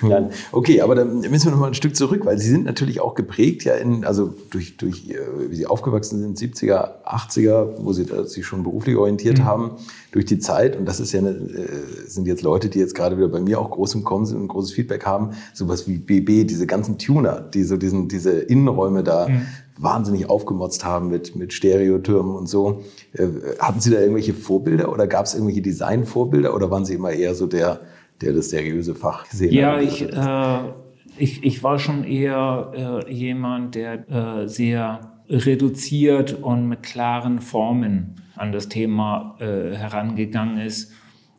Nein. 0.09 0.31
Okay, 0.51 0.81
aber 0.81 0.93
dann 0.93 1.21
müssen 1.21 1.45
wir 1.45 1.51
nochmal 1.51 1.69
ein 1.69 1.73
Stück 1.73 1.95
zurück, 1.95 2.25
weil 2.25 2.37
Sie 2.37 2.49
sind 2.49 2.65
natürlich 2.65 2.99
auch 2.99 3.15
geprägt, 3.15 3.63
ja, 3.63 3.75
in, 3.75 4.03
also 4.03 4.33
durch, 4.49 4.75
durch, 4.75 5.09
äh, 5.09 5.19
wie 5.49 5.55
Sie 5.55 5.67
aufgewachsen 5.67 6.19
sind, 6.19 6.37
70er, 6.37 7.01
80er, 7.05 7.75
wo 7.77 7.93
Sie 7.93 8.05
sich 8.25 8.45
schon 8.45 8.63
beruflich 8.63 8.97
orientiert 8.97 9.39
mhm. 9.39 9.45
haben, 9.45 9.71
durch 10.11 10.25
die 10.25 10.39
Zeit. 10.39 10.75
Und 10.75 10.83
das 10.83 10.99
ist 10.99 11.13
ja 11.13 11.19
eine, 11.19 11.29
äh, 11.29 12.07
sind 12.07 12.27
jetzt 12.27 12.41
Leute, 12.41 12.67
die 12.67 12.79
jetzt 12.79 12.93
gerade 12.93 13.15
wieder 13.15 13.29
bei 13.29 13.39
mir 13.39 13.61
auch 13.61 13.71
groß 13.71 13.95
im 13.95 14.03
Kommen 14.03 14.25
sind 14.25 14.37
und 14.37 14.49
großes 14.49 14.73
Feedback 14.73 15.05
haben. 15.05 15.29
Sowas 15.53 15.87
wie 15.87 15.97
BB, 15.97 16.45
diese 16.45 16.67
ganzen 16.67 16.97
Tuner, 16.97 17.39
die 17.39 17.63
so 17.63 17.77
diesen, 17.77 18.09
diese 18.09 18.31
Innenräume 18.31 19.01
da 19.03 19.29
mhm 19.29 19.47
wahnsinnig 19.81 20.29
aufgemotzt 20.29 20.85
haben 20.85 21.09
mit, 21.09 21.35
mit 21.35 21.53
Stereotürmen 21.53 22.35
und 22.35 22.47
so. 22.47 22.83
Äh, 23.13 23.27
hatten 23.59 23.79
Sie 23.79 23.91
da 23.91 23.99
irgendwelche 23.99 24.33
Vorbilder 24.33 24.91
oder 24.91 25.07
gab 25.07 25.25
es 25.25 25.33
irgendwelche 25.33 25.61
Designvorbilder 25.61 26.55
oder 26.55 26.69
waren 26.71 26.85
Sie 26.85 26.95
immer 26.95 27.11
eher 27.11 27.35
so 27.35 27.47
der, 27.47 27.81
der 28.21 28.33
das 28.33 28.49
seriöse 28.49 28.95
Fach 28.95 29.27
gesehen 29.29 29.53
ja, 29.53 29.73
hat? 29.73 29.81
Ja, 29.81 29.87
ich, 29.87 30.01
äh, 30.01 30.73
ich, 31.17 31.43
ich 31.43 31.63
war 31.63 31.79
schon 31.79 32.03
eher 32.03 33.03
äh, 33.07 33.13
jemand, 33.13 33.75
der 33.75 34.09
äh, 34.09 34.47
sehr 34.47 35.11
reduziert 35.29 36.41
und 36.41 36.67
mit 36.67 36.83
klaren 36.83 37.39
Formen 37.39 38.15
an 38.35 38.51
das 38.51 38.69
Thema 38.69 39.35
äh, 39.39 39.75
herangegangen 39.75 40.57
ist. 40.57 40.91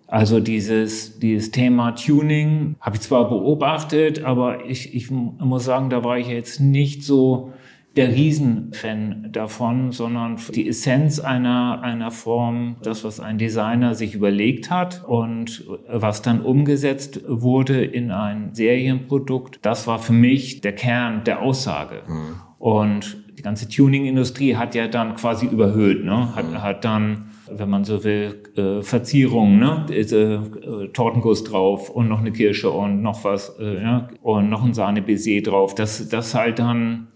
Also 0.07 0.41
dieses, 0.41 1.19
dieses 1.19 1.51
Thema 1.53 1.93
Tuning 1.93 2.77
habe 2.81 2.97
ich 2.97 3.03
zwar 3.03 3.29
beobachtet, 3.29 4.23
aber 4.25 4.67
ich, 4.67 4.95
ich 4.95 5.11
muss 5.11 5.65
sagen, 5.65 5.89
da 5.89 6.05
war 6.05 6.19
ich 6.19 6.29
jetzt 6.29 6.61
nicht 6.61 7.03
so 7.03 7.52
der 7.97 8.15
Riesenfan 8.15 9.29
davon, 9.33 9.93
sondern 9.93 10.39
die 10.55 10.69
Essenz 10.69 11.21
einer, 11.21 11.81
einer 11.83 12.11
Form, 12.11 12.77
das, 12.83 13.05
was 13.05 13.21
ein 13.21 13.39
Designer 13.39 13.95
sich 13.95 14.15
überlegt 14.15 14.71
hat 14.71 15.05
und 15.07 15.65
was 15.89 16.23
dann 16.23 16.41
umgesetzt 16.41 17.21
wurde 17.27 17.85
in 17.85 18.11
ein 18.11 18.55
Serienprodukt, 18.55 19.59
das 19.63 19.87
war 19.87 19.99
für 19.99 20.15
mich 20.15 20.61
der 20.63 20.73
Kern 20.73 21.25
der 21.25 21.43
Aussage. 21.43 22.03
Mhm. 22.07 22.35
Und 22.59 23.25
die 23.37 23.43
ganze 23.43 23.69
Tuning-Industrie 23.69 24.57
hat 24.57 24.75
ja 24.75 24.89
dann 24.89 25.17
quasi 25.17 25.47
überhöht, 25.47 26.05
ne? 26.05 26.35
hat, 26.35 26.51
mhm. 26.51 26.63
hat 26.63 26.85
dann 26.85 27.27
wenn 27.59 27.69
man 27.69 27.85
so 27.85 28.05
will, 28.05 28.43
äh, 28.57 28.83
Verzierungen, 28.83 29.59
ne? 29.59 29.87
Diese, 29.89 30.43
äh, 30.63 30.89
Tortenguss 30.89 31.45
drauf 31.45 31.91
und 31.91 32.09
noch 32.09 32.21
eine 32.21 32.33
Kirsche 32.33 32.71
und 32.71 33.03
noch 33.03 33.25
was, 33.25 33.57
äh, 33.59 33.83
ja? 33.83 34.09
und 34.23 34.49
noch 34.49 34.65
ein 34.65 34.75
Sahnebaiser 34.75 35.41
drauf. 35.43 35.75
Das, 35.75 36.09
das 36.09 36.35
halt 36.35 36.59
dann 36.59 37.09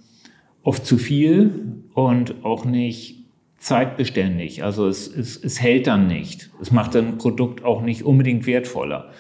oft 0.67 0.85
zu 0.85 0.99
viel 0.99 1.85
und 1.95 2.45
auch 2.45 2.65
nicht 2.65 3.25
zeitbeständig. 3.59 4.65
Also 4.65 4.89
es, 4.89 5.07
es, 5.07 5.37
es 5.37 5.63
hält 5.63 5.87
dann 5.87 6.09
nicht. 6.09 6.51
Es 6.61 6.73
macht 6.73 6.97
ein 6.97 7.19
Produkt 7.19 7.65
auch 7.65 7.83
nicht 7.83 8.03
unbedingt 8.03 8.47
wertvoller. 8.47 9.13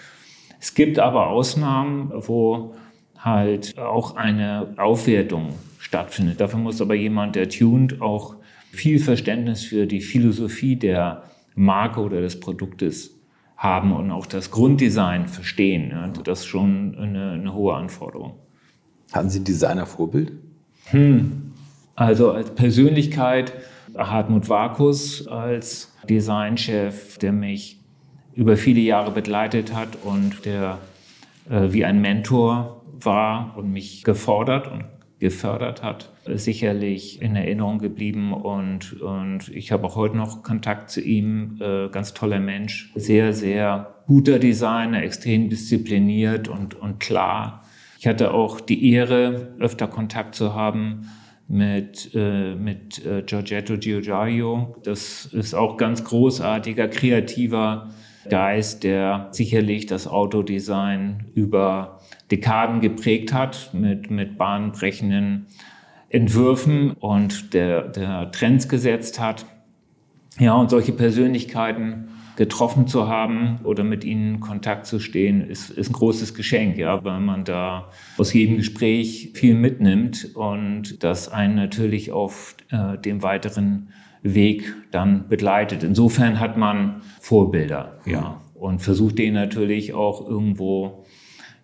Es 0.58 0.74
gibt 0.74 0.98
aber 0.98 1.28
Ausnahmen, 1.28 2.12
wo 2.12 2.74
halt 3.16 3.78
auch 3.78 4.16
eine 4.16 4.74
Aufwertung 4.76 5.50
stattfindet. 5.78 6.40
Dafür 6.40 6.58
muss 6.58 6.80
aber 6.80 6.96
jemand, 6.96 7.36
der 7.36 7.48
tuned, 7.48 8.02
auch 8.02 8.34
viel 8.72 8.98
Verständnis 8.98 9.62
für 9.62 9.86
die 9.86 10.00
Philosophie 10.00 10.74
der 10.74 11.22
Marke 11.54 12.00
oder 12.00 12.20
des 12.20 12.40
Produktes 12.40 13.20
haben 13.56 13.92
und 13.92 14.10
auch 14.10 14.26
das 14.26 14.50
Grunddesign 14.50 15.28
verstehen. 15.28 15.94
Das 16.24 16.40
ist 16.40 16.46
schon 16.46 16.96
eine, 16.98 17.32
eine 17.32 17.54
hohe 17.54 17.74
Anforderung. 17.74 18.34
Hatten 19.12 19.30
Sie 19.30 19.38
ein 19.38 19.44
Designer-Vorbild? 19.44 20.32
Hm. 20.86 21.52
Also 21.94 22.32
als 22.32 22.54
Persönlichkeit 22.54 23.52
Hartmut 23.96 24.48
Vakus 24.48 25.26
als 25.26 25.94
Designchef, 26.08 27.18
der 27.18 27.32
mich 27.32 27.80
über 28.34 28.56
viele 28.56 28.80
Jahre 28.80 29.10
begleitet 29.10 29.74
hat 29.74 29.96
und 30.04 30.44
der 30.44 30.78
äh, 31.48 31.72
wie 31.72 31.84
ein 31.84 32.00
Mentor 32.00 32.82
war 33.00 33.54
und 33.56 33.72
mich 33.72 34.04
gefordert 34.04 34.70
und 34.70 34.84
gefördert 35.18 35.82
hat, 35.82 36.12
sicherlich 36.26 37.22
in 37.22 37.36
Erinnerung 37.36 37.78
geblieben 37.78 38.34
und, 38.34 39.00
und 39.00 39.48
ich 39.48 39.72
habe 39.72 39.86
auch 39.86 39.96
heute 39.96 40.16
noch 40.16 40.42
Kontakt 40.42 40.90
zu 40.90 41.00
ihm, 41.00 41.58
äh, 41.60 41.88
ganz 41.88 42.12
toller 42.12 42.38
Mensch, 42.38 42.92
sehr, 42.94 43.32
sehr 43.32 43.94
guter 44.06 44.38
Designer, 44.38 45.02
extrem 45.02 45.48
diszipliniert 45.48 46.48
und, 46.48 46.74
und 46.74 47.00
klar 47.00 47.65
ich 48.06 48.08
hatte 48.08 48.34
auch 48.34 48.60
die 48.60 48.92
Ehre, 48.92 49.48
öfter 49.58 49.88
Kontakt 49.88 50.36
zu 50.36 50.54
haben 50.54 51.10
mit, 51.48 52.12
äh, 52.14 52.54
mit 52.54 53.04
äh, 53.04 53.22
Giorgetto 53.22 53.76
Giugiaro. 53.78 54.76
Das 54.84 55.26
ist 55.26 55.54
auch 55.54 55.76
ganz 55.76 56.04
großartiger, 56.04 56.86
kreativer 56.86 57.90
Geist, 58.30 58.84
der 58.84 59.26
sicherlich 59.32 59.86
das 59.86 60.06
Autodesign 60.06 61.24
über 61.34 61.98
Dekaden 62.30 62.80
geprägt 62.80 63.32
hat 63.32 63.70
mit, 63.72 64.08
mit 64.08 64.38
bahnbrechenden 64.38 65.46
Entwürfen 66.08 66.92
und 66.92 67.54
der, 67.54 67.88
der 67.88 68.30
Trends 68.30 68.68
gesetzt 68.68 69.18
hat. 69.18 69.46
Ja, 70.38 70.54
und 70.54 70.70
solche 70.70 70.92
Persönlichkeiten 70.92 72.06
getroffen 72.36 72.86
zu 72.86 73.08
haben 73.08 73.60
oder 73.64 73.82
mit 73.82 74.04
ihnen 74.04 74.34
in 74.34 74.40
Kontakt 74.40 74.86
zu 74.86 75.00
stehen, 75.00 75.48
ist, 75.48 75.70
ist 75.70 75.90
ein 75.90 75.94
großes 75.94 76.34
Geschenk, 76.34 76.76
ja, 76.76 77.02
weil 77.04 77.20
man 77.20 77.44
da 77.44 77.90
aus 78.18 78.32
jedem 78.32 78.58
Gespräch 78.58 79.32
viel 79.34 79.54
mitnimmt 79.54 80.30
und 80.34 81.02
das 81.02 81.30
einen 81.30 81.56
natürlich 81.56 82.12
auf 82.12 82.56
äh, 82.70 82.98
dem 82.98 83.22
weiteren 83.22 83.88
Weg 84.22 84.74
dann 84.90 85.28
begleitet. 85.28 85.82
Insofern 85.82 86.38
hat 86.38 86.56
man 86.56 87.02
Vorbilder, 87.20 87.98
ja, 88.04 88.40
und 88.54 88.80
versucht 88.80 89.18
denen 89.18 89.34
natürlich 89.34 89.94
auch 89.94 90.26
irgendwo 90.26 91.04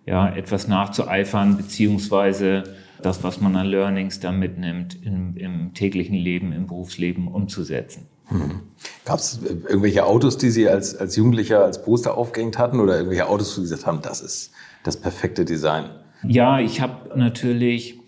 ja, 0.07 0.35
etwas 0.35 0.69
nachzueifern, 0.69 1.57
beziehungsweise 1.57 2.65
das, 3.03 3.25
was 3.25 3.41
man 3.41 3.57
an 3.57 3.67
Learnings 3.67 4.21
da 4.21 4.33
mitnimmt, 4.33 4.99
im, 5.05 5.37
im 5.37 5.75
täglichen 5.75 6.17
Leben, 6.17 6.53
im 6.53 6.67
Berufsleben 6.67 7.29
umzusetzen. 7.29 8.07
Hm. 8.33 8.61
Gab 9.05 9.19
es 9.19 9.41
irgendwelche 9.43 10.07
Autos, 10.07 10.39
die 10.39 10.51
Sie 10.51 10.69
als, 10.69 10.97
als 10.97 11.17
Jugendlicher 11.17 11.65
als 11.65 11.83
Poster 11.83 12.17
aufgehängt 12.17 12.59
hatten 12.59 12.81
oder 12.81 12.97
irgendwelche 12.97 13.29
Autos, 13.29 13.57
wo 13.57 13.63
Sie 13.63 13.69
gesagt 13.69 13.87
haben, 13.87 14.01
das 14.03 14.21
ist 14.21 14.53
das 14.85 14.97
perfekte 14.97 15.45
Design? 15.45 15.87
Ja, 16.27 16.61
ich 16.61 16.81
habe 16.81 17.17
natürlich 17.19 18.01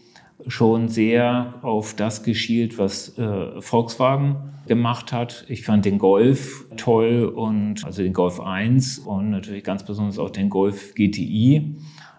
schon 0.47 0.89
sehr 0.89 1.55
auf 1.63 1.95
das 1.95 2.23
geschielt, 2.23 2.79
was 2.79 3.17
äh, 3.19 3.61
Volkswagen 3.61 4.37
gemacht 4.67 5.13
hat. 5.13 5.45
Ich 5.49 5.65
fand 5.65 5.85
den 5.85 5.99
Golf 5.99 6.67
toll 6.77 7.25
und 7.25 7.85
also 7.85 8.03
den 8.03 8.13
Golf 8.13 8.41
1 8.41 9.01
und 9.01 9.31
natürlich 9.31 9.65
ganz 9.65 9.85
besonders 9.85 10.19
auch 10.19 10.31
den 10.31 10.51
Golf 10.51 10.95
GTI. 10.95 11.77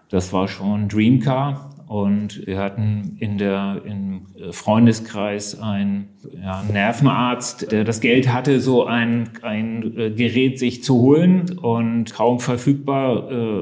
Das 0.08 0.32
war 0.32 0.48
schon 0.48 0.88
Dreamcar 0.88 1.70
und 1.86 2.46
wir 2.46 2.58
hatten 2.58 3.16
in 3.20 3.38
der, 3.38 3.82
im 3.84 4.22
Freundeskreis 4.50 5.60
einen 5.60 6.08
ja, 6.42 6.62
Nervenarzt, 6.64 7.70
der 7.70 7.84
das 7.84 8.00
Geld 8.00 8.32
hatte, 8.32 8.60
so 8.60 8.84
ein, 8.84 9.30
ein 9.42 9.96
äh, 9.96 10.10
Gerät 10.10 10.58
sich 10.58 10.82
zu 10.82 11.00
holen 11.00 11.58
und 11.58 12.12
kaum 12.12 12.40
verfügbar 12.40 13.30
äh, 13.30 13.60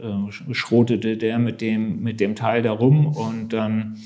äh, 0.00 0.54
schrotete 0.54 1.16
der 1.16 1.38
mit 1.38 1.60
dem, 1.60 2.02
mit 2.02 2.20
dem 2.20 2.34
Teil 2.34 2.62
da 2.62 2.72
rum 2.72 3.06
und 3.06 3.52
dann 3.52 3.96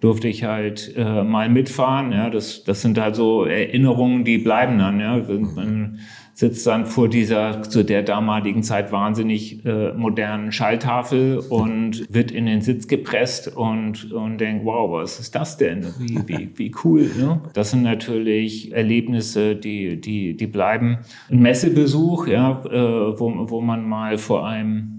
durfte 0.00 0.28
ich 0.28 0.44
halt 0.44 0.94
äh, 0.96 1.22
mal 1.22 1.48
mitfahren. 1.48 2.12
Ja, 2.12 2.28
das, 2.28 2.64
das 2.64 2.82
sind 2.82 2.98
halt 2.98 3.14
so 3.14 3.44
Erinnerungen, 3.44 4.24
die 4.24 4.38
bleiben 4.38 4.78
dann. 4.78 5.00
Ja. 5.00 5.16
Man, 5.16 6.00
sitzt 6.34 6.66
dann 6.66 6.86
vor 6.86 7.08
dieser 7.08 7.62
zu 7.62 7.84
der 7.84 8.02
damaligen 8.02 8.62
Zeit 8.62 8.92
wahnsinnig 8.92 9.64
äh, 9.64 9.92
modernen 9.92 10.52
Schalltafel 10.52 11.38
und 11.38 12.06
wird 12.12 12.30
in 12.30 12.46
den 12.46 12.62
Sitz 12.62 12.88
gepresst 12.88 13.54
und, 13.54 14.12
und 14.12 14.38
denkt, 14.38 14.64
wow, 14.64 14.90
was 14.90 15.20
ist 15.20 15.34
das 15.34 15.56
denn? 15.56 15.86
Wie, 15.98 16.18
wie, 16.26 16.50
wie 16.54 16.74
cool. 16.84 17.10
Ne? 17.18 17.40
Das 17.54 17.70
sind 17.70 17.82
natürlich 17.82 18.72
Erlebnisse, 18.72 19.56
die, 19.56 20.00
die, 20.00 20.36
die 20.36 20.46
bleiben. 20.46 20.98
Ein 21.30 21.40
Messebesuch, 21.40 22.26
ja, 22.26 22.62
äh, 22.64 23.18
wo, 23.18 23.50
wo 23.50 23.60
man 23.60 23.88
mal 23.88 24.18
vor 24.18 24.46
einem 24.46 24.91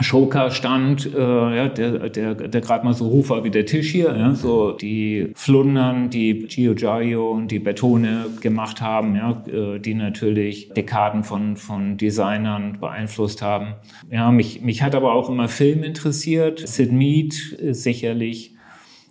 Schoker 0.00 0.50
stand, 0.50 1.12
äh, 1.14 1.18
ja, 1.18 1.68
der, 1.68 2.08
der, 2.08 2.34
der 2.34 2.60
gerade 2.60 2.84
mal 2.84 2.94
so 2.94 3.06
hoch 3.06 3.28
war 3.28 3.44
wie 3.44 3.50
der 3.50 3.66
Tisch 3.66 3.90
hier, 3.90 4.16
ja, 4.16 4.34
so 4.34 4.72
die 4.72 5.32
Flundern, 5.34 6.10
die 6.10 6.46
Giugiaro 6.46 7.32
und 7.32 7.50
die 7.50 7.58
Betone 7.58 8.26
gemacht 8.40 8.80
haben, 8.80 9.16
ja, 9.16 9.42
äh, 9.52 9.78
die 9.78 9.94
natürlich 9.94 10.70
Dekaden 10.70 11.24
von, 11.24 11.56
von 11.56 11.96
Designern 11.96 12.78
beeinflusst 12.80 13.42
haben. 13.42 13.74
Ja, 14.10 14.30
mich, 14.30 14.62
mich 14.62 14.82
hat 14.82 14.94
aber 14.94 15.12
auch 15.12 15.28
immer 15.28 15.48
Film 15.48 15.82
interessiert. 15.82 16.60
Sid 16.66 16.92
Mead 16.92 17.52
ist 17.52 17.82
sicherlich 17.82 18.49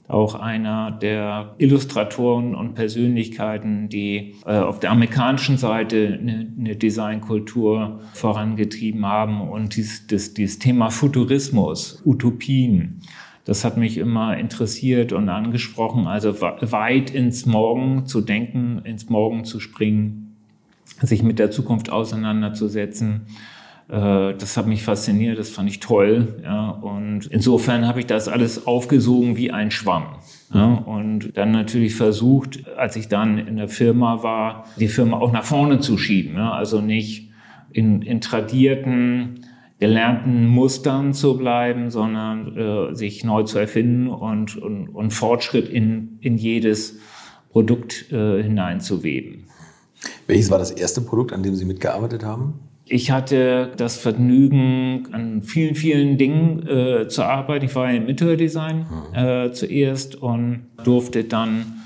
auch 0.09 0.33
einer 0.33 0.89
der 0.91 1.53
Illustratoren 1.59 2.55
und 2.55 2.73
Persönlichkeiten, 2.73 3.89
die 3.89 4.35
äh, 4.45 4.57
auf 4.57 4.79
der 4.79 4.89
amerikanischen 4.89 5.57
Seite 5.57 6.17
eine, 6.19 6.51
eine 6.59 6.75
Designkultur 6.75 8.01
vorangetrieben 8.13 9.05
haben 9.05 9.39
und 9.39 9.75
dieses, 9.75 10.07
das, 10.07 10.33
dieses 10.33 10.57
Thema 10.57 10.89
Futurismus, 10.89 12.01
Utopien. 12.05 13.01
Das 13.45 13.63
hat 13.63 13.77
mich 13.77 13.99
immer 13.99 14.35
interessiert 14.35 15.13
und 15.13 15.29
angesprochen, 15.29 16.07
also 16.07 16.41
weit 16.41 17.11
ins 17.11 17.45
Morgen 17.45 18.07
zu 18.07 18.21
denken, 18.21 18.81
ins 18.83 19.09
Morgen 19.09 19.45
zu 19.45 19.59
springen, 19.59 20.35
sich 21.03 21.21
mit 21.21 21.37
der 21.37 21.51
Zukunft 21.51 21.91
auseinanderzusetzen 21.91 23.27
das 23.89 24.55
hat 24.55 24.67
mich 24.67 24.83
fasziniert, 24.83 25.39
das 25.39 25.49
fand 25.49 25.67
ich 25.67 25.79
toll. 25.79 26.39
Ja, 26.43 26.69
und 26.69 27.25
insofern 27.25 27.87
habe 27.87 27.99
ich 27.99 28.05
das 28.05 28.27
alles 28.27 28.67
aufgesogen 28.67 29.35
wie 29.35 29.51
ein 29.51 29.71
Schwamm. 29.71 30.19
Ja, 30.53 30.73
und 30.73 31.35
dann 31.35 31.51
natürlich 31.51 31.95
versucht, 31.95 32.67
als 32.77 32.95
ich 32.95 33.07
dann 33.07 33.39
in 33.39 33.57
der 33.57 33.67
Firma 33.67 34.21
war, 34.21 34.65
die 34.79 34.87
Firma 34.87 35.17
auch 35.17 35.31
nach 35.31 35.43
vorne 35.43 35.79
zu 35.79 35.97
schieben. 35.97 36.35
Ja, 36.35 36.51
also 36.51 36.81
nicht 36.81 37.31
in, 37.71 38.03
in 38.03 38.21
tradierten, 38.21 39.45
gelernten 39.79 40.45
Mustern 40.47 41.13
zu 41.13 41.37
bleiben, 41.37 41.89
sondern 41.89 42.57
äh, 42.57 42.95
sich 42.95 43.23
neu 43.23 43.43
zu 43.43 43.57
erfinden 43.57 44.07
und, 44.07 44.57
und, 44.57 44.89
und 44.89 45.11
Fortschritt 45.11 45.67
in, 45.67 46.19
in 46.21 46.37
jedes 46.37 46.99
Produkt 47.49 48.11
äh, 48.11 48.43
hineinzuweben. 48.43 49.45
Welches 50.27 50.51
war 50.51 50.59
das 50.59 50.71
erste 50.71 51.01
Produkt, 51.01 51.33
an 51.33 51.43
dem 51.43 51.55
Sie 51.55 51.65
mitgearbeitet 51.65 52.23
haben? 52.23 52.59
Ich 52.91 53.11
hatte 53.11 53.71
das 53.77 53.97
Vergnügen, 53.97 55.07
an 55.11 55.43
vielen, 55.43 55.75
vielen 55.75 56.17
Dingen 56.17 56.67
äh, 56.67 57.07
zu 57.07 57.23
arbeiten. 57.23 57.65
Ich 57.65 57.75
war 57.75 57.91
im 57.91 58.07
Interior-Design 58.07 58.77
mhm. 58.77 59.15
äh, 59.15 59.51
zuerst 59.51 60.15
und 60.15 60.67
durfte 60.83 61.23
dann 61.23 61.83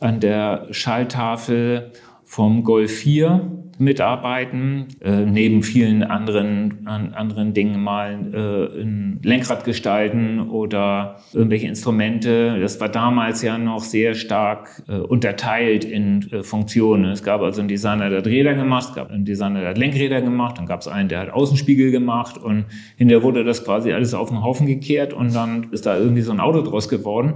an 0.00 0.20
der 0.20 0.68
Schalltafel 0.70 1.92
vom 2.24 2.64
Golf 2.64 2.90
4 2.90 3.55
mitarbeiten, 3.78 4.86
äh, 5.00 5.24
neben 5.24 5.62
vielen 5.62 6.02
anderen, 6.02 6.86
an, 6.86 7.14
anderen 7.14 7.54
Dingen 7.54 7.82
mal 7.82 8.18
äh, 8.32 8.82
ein 8.82 9.20
Lenkrad 9.22 9.64
gestalten 9.64 10.40
oder 10.40 11.16
irgendwelche 11.32 11.66
Instrumente. 11.66 12.58
Das 12.60 12.80
war 12.80 12.88
damals 12.88 13.42
ja 13.42 13.58
noch 13.58 13.82
sehr 13.82 14.14
stark 14.14 14.82
äh, 14.88 14.96
unterteilt 14.96 15.84
in 15.84 16.30
äh, 16.30 16.42
Funktionen. 16.42 17.06
Es 17.06 17.22
gab 17.22 17.42
also 17.42 17.60
einen 17.60 17.68
Designer, 17.68 18.08
der 18.08 18.18
hat 18.18 18.26
Räder 18.26 18.54
gemacht, 18.54 18.88
es 18.90 18.94
gab 18.94 19.10
einen 19.10 19.24
Designer, 19.24 19.60
der 19.60 19.70
hat 19.70 19.78
Lenkräder 19.78 20.22
gemacht, 20.22 20.58
dann 20.58 20.66
gab 20.66 20.80
es 20.80 20.88
einen, 20.88 21.08
der 21.08 21.20
hat 21.20 21.30
Außenspiegel 21.30 21.90
gemacht 21.90 22.38
und 22.38 22.66
hinterher 22.96 23.22
wurde 23.22 23.44
das 23.44 23.64
quasi 23.64 23.92
alles 23.92 24.14
auf 24.14 24.28
den 24.28 24.42
Haufen 24.42 24.66
gekehrt 24.66 25.12
und 25.12 25.34
dann 25.34 25.68
ist 25.72 25.86
da 25.86 25.98
irgendwie 25.98 26.22
so 26.22 26.32
ein 26.32 26.40
Auto 26.40 26.62
draus 26.62 26.88
geworden. 26.88 27.34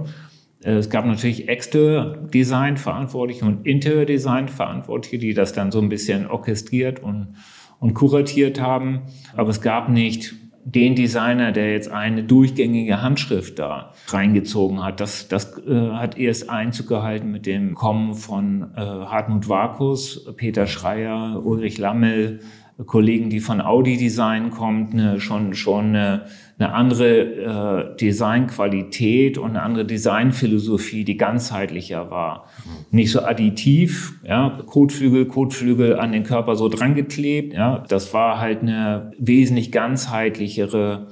Äh, 0.63 0.73
es 0.73 0.89
gab 0.89 1.05
natürlich 1.05 1.47
Exterior 1.47 2.17
Design 2.33 2.77
Verantwortliche 2.77 3.45
und 3.45 3.65
Interior 3.65 4.05
Design 4.05 4.47
Verantwortliche, 4.47 5.17
die 5.17 5.33
das 5.33 5.53
dann 5.53 5.71
so 5.71 5.79
ein 5.79 5.89
bisschen 5.89 6.27
orchestriert 6.27 7.01
und, 7.01 7.35
und 7.79 7.93
kuratiert 7.93 8.61
haben. 8.61 9.01
Aber 9.35 9.49
es 9.49 9.61
gab 9.61 9.89
nicht 9.89 10.35
den 10.63 10.95
Designer, 10.95 11.51
der 11.51 11.71
jetzt 11.71 11.89
eine 11.89 12.23
durchgängige 12.23 13.01
Handschrift 13.01 13.57
da 13.57 13.93
reingezogen 14.07 14.83
hat. 14.83 14.99
Das, 14.99 15.27
das 15.27 15.57
äh, 15.65 15.89
hat 15.91 16.17
erst 16.17 16.49
Einzug 16.49 16.87
gehalten 16.87 17.31
mit 17.31 17.45
dem 17.45 17.73
Kommen 17.73 18.13
von 18.13 18.71
äh, 18.75 18.79
Hartmut 18.79 19.49
Vakus, 19.49 20.31
Peter 20.37 20.67
Schreier, 20.67 21.41
Ulrich 21.43 21.77
Lammel, 21.77 22.41
Kollegen, 22.85 23.29
die 23.29 23.39
von 23.39 23.61
Audi 23.61 23.97
Design 23.97 24.51
kommt, 24.51 24.93
eine, 24.93 25.19
schon, 25.19 25.53
schon 25.53 25.95
eine, 25.95 26.25
eine 26.57 26.73
andere 26.73 27.93
äh, 27.93 27.97
Designqualität 27.97 29.37
und 29.37 29.51
eine 29.51 29.61
andere 29.61 29.85
Designphilosophie, 29.85 31.03
die 31.03 31.17
ganzheitlicher 31.17 32.11
war. 32.11 32.47
Nicht 32.91 33.11
so 33.11 33.21
additiv, 33.21 34.19
ja, 34.23 34.61
Kotflügel, 34.65 35.25
Kotflügel 35.25 35.99
an 35.99 36.11
den 36.11 36.23
Körper 36.23 36.55
so 36.55 36.69
dran 36.69 36.95
geklebt, 36.95 37.53
ja. 37.53 37.83
Das 37.87 38.13
war 38.13 38.39
halt 38.39 38.61
eine 38.61 39.11
wesentlich 39.17 39.71
ganzheitlichere 39.71 41.07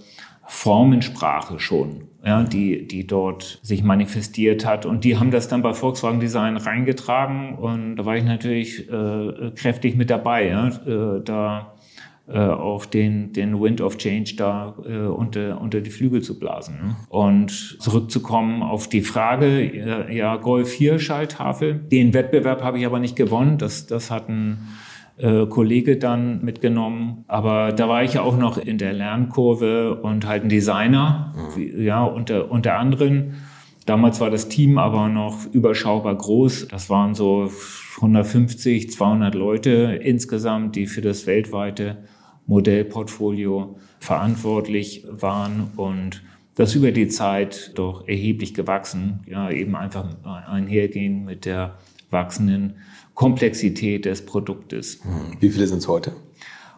Formensprache 0.45 1.59
schon 1.59 2.08
ja, 2.25 2.43
die, 2.43 2.87
die 2.87 3.07
dort 3.07 3.59
sich 3.63 3.83
manifestiert 3.83 4.65
hat. 4.65 4.85
Und 4.85 5.03
die 5.03 5.17
haben 5.17 5.31
das 5.31 5.47
dann 5.47 5.61
bei 5.61 5.73
Volkswagen 5.73 6.19
Design 6.19 6.57
reingetragen 6.57 7.55
und 7.55 7.95
da 7.95 8.05
war 8.05 8.17
ich 8.17 8.23
natürlich 8.23 8.89
äh, 8.89 9.51
kräftig 9.55 9.95
mit 9.95 10.09
dabei, 10.09 10.47
ja, 10.47 10.67
äh, 10.67 11.21
da 11.23 11.73
äh, 12.31 12.37
auf 12.37 12.85
den, 12.85 13.33
den 13.33 13.59
Wind 13.59 13.81
of 13.81 13.97
Change 13.97 14.35
da 14.37 14.75
äh, 14.85 14.97
unter, 14.97 15.59
unter 15.59 15.81
die 15.81 15.89
Flügel 15.89 16.21
zu 16.21 16.37
blasen. 16.37 16.75
Ne? 16.75 16.95
Und 17.09 17.77
zurückzukommen 17.79 18.61
auf 18.61 18.87
die 18.87 19.01
Frage, 19.01 19.61
äh, 19.61 20.15
ja, 20.15 20.35
Golf 20.35 20.69
4 20.69 20.99
Schalltafel. 20.99 21.73
Den 21.73 22.13
Wettbewerb 22.13 22.61
habe 22.61 22.77
ich 22.77 22.85
aber 22.85 22.99
nicht 22.99 23.15
gewonnen. 23.15 23.57
Das, 23.57 23.87
das 23.87 24.11
hatten 24.11 24.67
äh, 25.19 25.45
Kollege 25.47 25.97
dann 25.97 26.43
mitgenommen. 26.43 27.25
Aber 27.27 27.73
da 27.73 27.89
war 27.89 28.03
ich 28.03 28.13
ja 28.13 28.21
auch 28.21 28.37
noch 28.37 28.57
in 28.57 28.77
der 28.77 28.93
Lernkurve 28.93 29.95
und 29.95 30.25
halt 30.25 30.43
ein 30.43 30.49
Designer, 30.49 31.33
mhm. 31.55 31.81
ja, 31.81 32.03
unter, 32.03 32.49
unter 32.49 32.75
anderem. 32.77 33.33
Damals 33.85 34.21
war 34.21 34.29
das 34.29 34.49
Team 34.49 34.77
aber 34.77 35.09
noch 35.09 35.45
überschaubar 35.51 36.15
groß. 36.15 36.67
Das 36.69 36.89
waren 36.89 37.15
so 37.15 37.51
150, 37.97 38.91
200 38.91 39.35
Leute 39.35 39.99
insgesamt, 40.01 40.75
die 40.75 40.85
für 40.85 41.01
das 41.01 41.27
weltweite 41.27 41.97
Modellportfolio 42.45 43.77
verantwortlich 43.99 45.05
waren 45.09 45.71
und 45.75 46.23
das 46.55 46.75
über 46.75 46.91
die 46.91 47.07
Zeit 47.07 47.71
doch 47.75 48.07
erheblich 48.07 48.53
gewachsen, 48.53 49.21
ja, 49.27 49.49
eben 49.49 49.75
einfach 49.75 50.05
einhergehen 50.23 51.25
mit 51.25 51.45
der 51.45 51.77
wachsenden 52.09 52.75
Komplexität 53.19 54.05
des 54.05 54.25
Produktes. 54.25 55.01
Hm. 55.03 55.41
Wie 55.41 55.49
viele 55.49 55.67
sind 55.67 55.79
es 55.79 55.89
heute? 55.89 56.13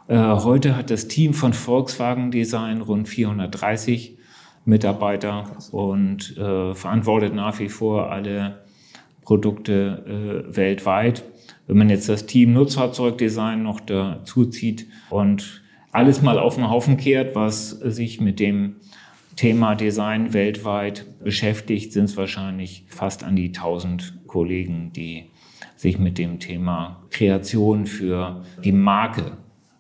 Äh, 0.08 0.18
heute 0.18 0.76
hat 0.76 0.90
das 0.90 1.08
Team 1.08 1.36
von 1.36 1.54
Volkswagen 1.54 2.32
Design 2.32 2.82
rund 2.82 3.08
430 3.08 4.18
Mitarbeiter 4.66 5.44
Krass. 5.48 5.70
und 5.70 6.36
äh, 6.40 6.74
verantwortet 6.74 7.36
nach 7.36 7.60
wie 7.60 7.70
vor 7.70 8.12
alle 8.12 8.64
Produkte 9.22 10.48
äh, 10.50 10.56
weltweit. 10.58 11.24
Wenn 11.68 11.78
man 11.78 11.92
jetzt 11.92 12.10
das 12.10 12.26
Team 12.26 12.54
Nutzfahrzeugdesign 12.54 13.62
noch 13.62 13.80
dazu 13.80 14.48
zieht 14.48 14.88
und 15.12 15.62
alles 15.92 16.24
mal 16.24 16.40
auf 16.40 16.56
den 16.56 16.72
Haufen 16.72 16.98
kehrt, 16.98 17.36
was 17.36 17.70
sich 17.70 18.20
mit 18.20 18.40
dem 18.40 18.78
Thema 19.36 19.76
Design 19.76 20.34
weltweit 20.34 21.06
beschäftigt, 21.24 21.94
sind 21.94 22.06
es 22.06 22.18
wahrscheinlich 22.18 22.86
fast 22.88 23.24
an 23.24 23.36
die 23.36 23.50
1000 23.50 24.22
Kollegen, 24.26 24.92
die 24.92 25.26
sich 25.82 25.98
mit 25.98 26.20
dem 26.20 26.38
Thema 26.40 27.02
Kreation 27.10 27.88
für 27.88 28.44
die 28.64 28.72
Marke 28.72 29.32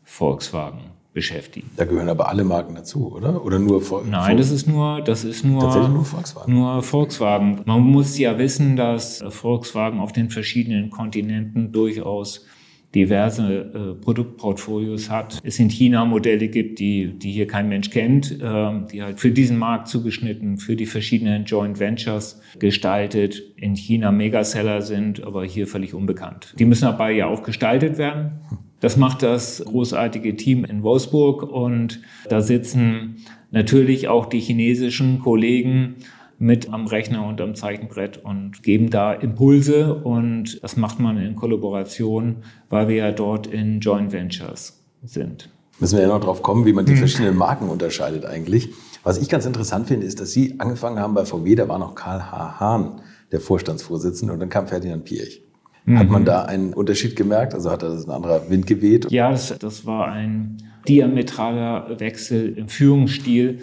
Volkswagen 0.03 0.79
beschäftigen. 1.13 1.69
Da 1.77 1.85
gehören 1.85 2.09
aber 2.09 2.27
alle 2.27 2.43
Marken 2.43 2.73
dazu, 2.73 3.13
oder? 3.13 3.45
Oder 3.45 3.59
nur 3.59 3.81
Volkswagen? 3.81 4.09
Nein, 4.09 4.37
das 4.37 4.49
ist 4.49 4.67
nur, 4.67 5.01
das 5.01 5.23
ist 5.23 5.45
nur, 5.45 5.61
nur 5.89 6.03
Volkswagen. 6.03 6.53
Nur 6.55 6.81
Volkswagen. 6.81 7.61
Man 7.65 7.81
muss 7.81 8.17
ja 8.17 8.39
wissen, 8.39 8.75
dass 8.75 9.23
Volkswagen 9.29 9.99
auf 9.99 10.11
den 10.11 10.31
verschiedenen 10.31 10.89
Kontinenten 10.89 11.71
durchaus 11.71 12.47
diverse 12.93 13.95
äh, 13.97 14.01
Produktportfolios 14.01 15.09
hat. 15.09 15.39
Es 15.43 15.59
in 15.59 15.69
China 15.69 16.05
Modelle 16.05 16.47
gibt, 16.49 16.79
die, 16.79 17.17
die 17.17 17.31
hier 17.31 17.47
kein 17.47 17.69
Mensch 17.69 17.89
kennt, 17.89 18.31
äh, 18.31 18.71
die 18.91 19.01
halt 19.01 19.19
für 19.19 19.31
diesen 19.31 19.57
Markt 19.57 19.87
zugeschnitten, 19.87 20.57
für 20.57 20.75
die 20.75 20.85
verschiedenen 20.85 21.45
Joint 21.45 21.79
Ventures 21.79 22.41
gestaltet, 22.59 23.41
in 23.55 23.75
China 23.75 24.11
Megaseller 24.11 24.81
sind, 24.81 25.23
aber 25.23 25.45
hier 25.45 25.67
völlig 25.67 25.93
unbekannt. 25.93 26.53
Die 26.59 26.65
müssen 26.65 26.85
dabei 26.85 27.13
ja 27.13 27.27
auch 27.27 27.43
gestaltet 27.43 27.97
werden. 27.97 28.41
Das 28.81 28.97
macht 28.97 29.21
das 29.21 29.63
großartige 29.63 30.35
Team 30.35 30.65
in 30.65 30.81
Wolfsburg 30.83 31.43
und 31.43 32.01
da 32.29 32.41
sitzen 32.41 33.17
natürlich 33.51 34.07
auch 34.07 34.25
die 34.25 34.39
chinesischen 34.39 35.19
Kollegen 35.19 35.97
mit 36.41 36.73
am 36.73 36.87
Rechner 36.87 37.25
und 37.27 37.39
am 37.39 37.53
Zeichenbrett 37.53 38.17
und 38.17 38.63
geben 38.63 38.89
da 38.89 39.13
Impulse 39.13 39.93
und 39.93 40.61
das 40.63 40.75
macht 40.75 40.99
man 40.99 41.17
in 41.17 41.35
Kollaboration, 41.35 42.37
weil 42.67 42.87
wir 42.87 42.95
ja 42.95 43.11
dort 43.11 43.45
in 43.45 43.79
Joint 43.79 44.11
Ventures 44.11 44.83
sind. 45.03 45.49
Müssen 45.79 45.97
wir 45.97 46.03
ja 46.03 46.09
noch 46.09 46.19
drauf 46.19 46.41
kommen, 46.41 46.65
wie 46.65 46.73
man 46.73 46.85
die 46.85 46.93
hm. 46.93 46.97
verschiedenen 46.97 47.37
Marken 47.37 47.69
unterscheidet 47.69 48.25
eigentlich. 48.25 48.69
Was 49.03 49.19
ich 49.19 49.29
ganz 49.29 49.45
interessant 49.45 49.87
finde, 49.87 50.07
ist, 50.07 50.19
dass 50.19 50.31
Sie 50.31 50.59
angefangen 50.59 50.99
haben 50.99 51.13
bei 51.13 51.25
VW, 51.25 51.53
da 51.53 51.67
war 51.67 51.77
noch 51.77 51.93
Karl 51.93 52.31
H. 52.31 52.59
Hahn 52.59 53.01
der 53.31 53.39
Vorstandsvorsitzende 53.39 54.33
und 54.33 54.39
dann 54.39 54.49
kam 54.49 54.67
Ferdinand 54.67 55.05
Piech. 55.05 55.43
Hat 55.87 56.09
man 56.09 56.23
mhm. 56.23 56.25
da 56.25 56.43
einen 56.43 56.73
Unterschied 56.73 57.15
gemerkt? 57.15 57.53
Also 57.53 57.71
hat 57.71 57.81
das 57.81 58.05
ein 58.05 58.11
anderer 58.11 58.49
Wind 58.49 58.67
geweht? 58.67 59.11
Ja, 59.11 59.31
das, 59.31 59.57
das 59.57 59.85
war 59.85 60.07
ein 60.07 60.57
diametraler 60.87 61.99
Wechsel 61.99 62.55
im 62.57 62.67
Führungsstil 62.67 63.59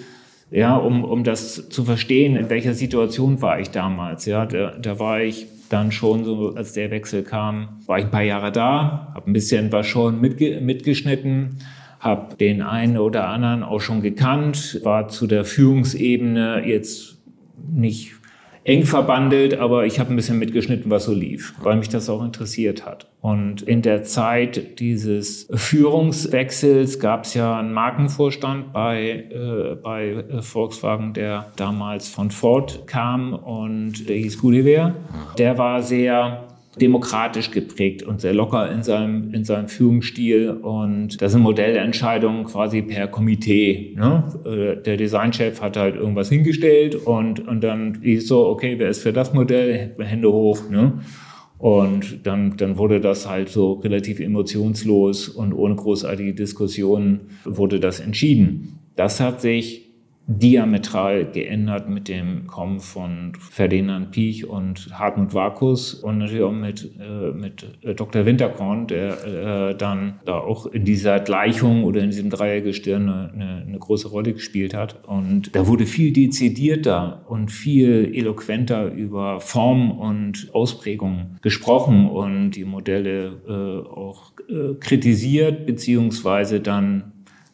ja, 0.51 0.77
um, 0.77 1.05
um 1.05 1.25
das 1.25 1.69
zu 1.69 1.85
verstehen, 1.85 2.37
in 2.37 2.49
welcher 2.49 2.75
Situation 2.75 3.43
war 3.43 3.61
ich 3.61 3.71
damals. 3.71 4.27
Ja, 4.27 4.47
da, 4.47 4.73
da 4.73 4.99
war 4.99 5.21
ich 5.21 5.47
dann 5.69 5.93
schon 5.93 6.25
so, 6.25 6.55
als 6.55 6.73
der 6.73 6.91
Wechsel 6.91 7.23
kam, 7.23 7.81
war 7.87 7.99
ich 7.99 8.07
ein 8.07 8.11
paar 8.11 8.23
Jahre 8.23 8.51
da, 8.51 9.13
habe 9.15 9.31
ein 9.31 9.33
bisschen 9.33 9.71
was 9.73 9.87
schon 9.87 10.21
mitge 10.21 10.61
mitgeschnitten, 10.61 11.59
habe 12.01 12.37
den 12.37 12.63
einen 12.63 12.97
oder 12.97 13.29
anderen 13.29 13.63
auch 13.63 13.81
schon 13.81 14.01
gekannt, 14.01 14.81
war 14.85 15.09
zu 15.09 15.27
der 15.27 15.45
Führungsebene 15.45 16.63
jetzt 16.67 17.19
nicht 17.71 18.15
eng 18.69 18.85
verbandelt, 18.85 19.59
aber 19.59 19.87
ich 19.87 19.99
habe 19.99 20.11
ein 20.11 20.17
bisschen 20.17 20.39
mitgeschnitten, 20.39 20.91
was 20.91 21.05
so 21.05 21.15
lief, 21.15 21.55
weil 21.63 21.77
mich 21.77 21.89
das 21.89 22.11
auch 22.11 22.23
interessiert 22.23 22.85
hat. 22.85 23.07
Und 23.23 23.63
in 23.63 23.81
der 23.81 24.03
Zeit 24.03 24.79
dieses 24.79 25.49
Führungswechsels 25.55 27.01
gab 27.01 27.25
es 27.25 27.33
ja 27.33 27.59
einen 27.59 27.73
Markenvorstand 27.73 28.75
bei, 28.75 29.25
äh, 29.31 29.75
bei 29.83 30.11
äh, 30.11 30.43
Volkswagen, 30.43 31.15
der 31.15 31.51
damals 31.57 32.09
von 32.09 32.31
Ford 32.31 32.87
kam 32.87 33.33
und 33.33 34.07
der 34.07 34.17
hieß 34.17 34.39
Gulliver. 34.39 34.95
Der 35.39 35.57
war 35.57 35.83
sehr 35.83 36.45
demokratisch 36.81 37.51
geprägt 37.51 38.03
und 38.03 38.21
sehr 38.21 38.35
locker 38.35 38.71
in 38.71 38.83
seinem, 38.83 39.35
in 39.35 39.45
seinem 39.45 39.69
Führungsstil. 39.69 40.51
Und 40.51 41.21
das 41.21 41.33
sind 41.33 41.43
Modellentscheidungen 41.43 42.45
quasi 42.45 42.83
per 42.83 43.09
Komitee. 43.09 43.95
Ne? 43.97 44.25
Äh, 44.45 44.83
der 44.83 44.97
Designchef 44.97 45.61
hat 45.61 45.77
halt 45.77 45.97
irgendwas 45.97 46.29
hingestellt 46.29 46.95
und, 46.95 47.47
und 47.47 47.63
dann 47.63 48.03
ist 48.03 48.29
so, 48.29 48.47
okay, 48.47 48.75
wer 48.79 48.89
ist 48.89 49.03
für 49.03 49.13
das 49.13 49.35
Modell? 49.35 49.95
Hände 49.99 50.33
hoch. 50.33 50.69
Ne? 50.71 51.01
Und 51.59 52.27
dann, 52.27 52.57
dann 52.57 52.79
wurde 52.79 53.01
das 53.01 53.29
halt 53.29 53.49
so 53.49 53.73
relativ 53.75 54.21
emotionslos 54.21 55.29
und 55.29 55.53
ohne 55.53 55.75
großartige 55.75 56.35
Diskussionen 56.35 57.31
wurde 57.45 57.81
das 57.81 57.99
entschieden. 57.99 58.79
Das 58.95 59.21
hat 59.21 59.41
sich 59.41 59.88
diametral 60.31 61.25
geändert 61.33 61.89
mit 61.89 62.07
dem 62.07 62.47
Kommen 62.47 62.81
von 62.81 63.33
Ferdinand 63.41 64.11
Piech 64.11 64.47
und 64.47 64.91
Hartmut 64.93 65.33
Vakus 65.33 65.95
und 65.95 66.19
natürlich 66.19 66.43
auch 66.43 66.53
mit, 66.53 66.91
äh, 67.01 67.33
mit 67.33 67.67
äh, 67.83 67.95
Dr. 67.95 68.27
Winterkorn, 68.27 68.87
der 68.89 69.71
äh, 69.71 69.75
dann 69.75 70.21
da 70.27 70.39
auch 70.39 70.67
in 70.67 70.85
dieser 70.85 71.19
Gleichung 71.21 71.83
oder 71.85 72.03
in 72.03 72.11
diesem 72.11 72.29
Dreiergestirn 72.29 73.09
eine, 73.09 73.65
eine, 73.67 73.79
große 73.79 74.09
Rolle 74.09 74.35
gespielt 74.35 74.75
hat. 74.75 75.03
Und 75.09 75.57
da 75.57 75.67
wurde 75.67 75.87
viel 75.87 76.13
dezidierter 76.13 77.25
und 77.27 77.51
viel 77.51 78.13
eloquenter 78.15 78.93
über 78.93 79.41
Form 79.41 79.91
und 79.91 80.51
Ausprägung 80.53 81.39
gesprochen 81.41 82.07
und 82.07 82.51
die 82.51 82.67
Modelle 82.67 83.33
äh, 83.49 83.89
auch 83.89 84.33
äh, 84.51 84.75
kritisiert, 84.79 85.65
beziehungsweise 85.65 86.61
dann 86.61 87.13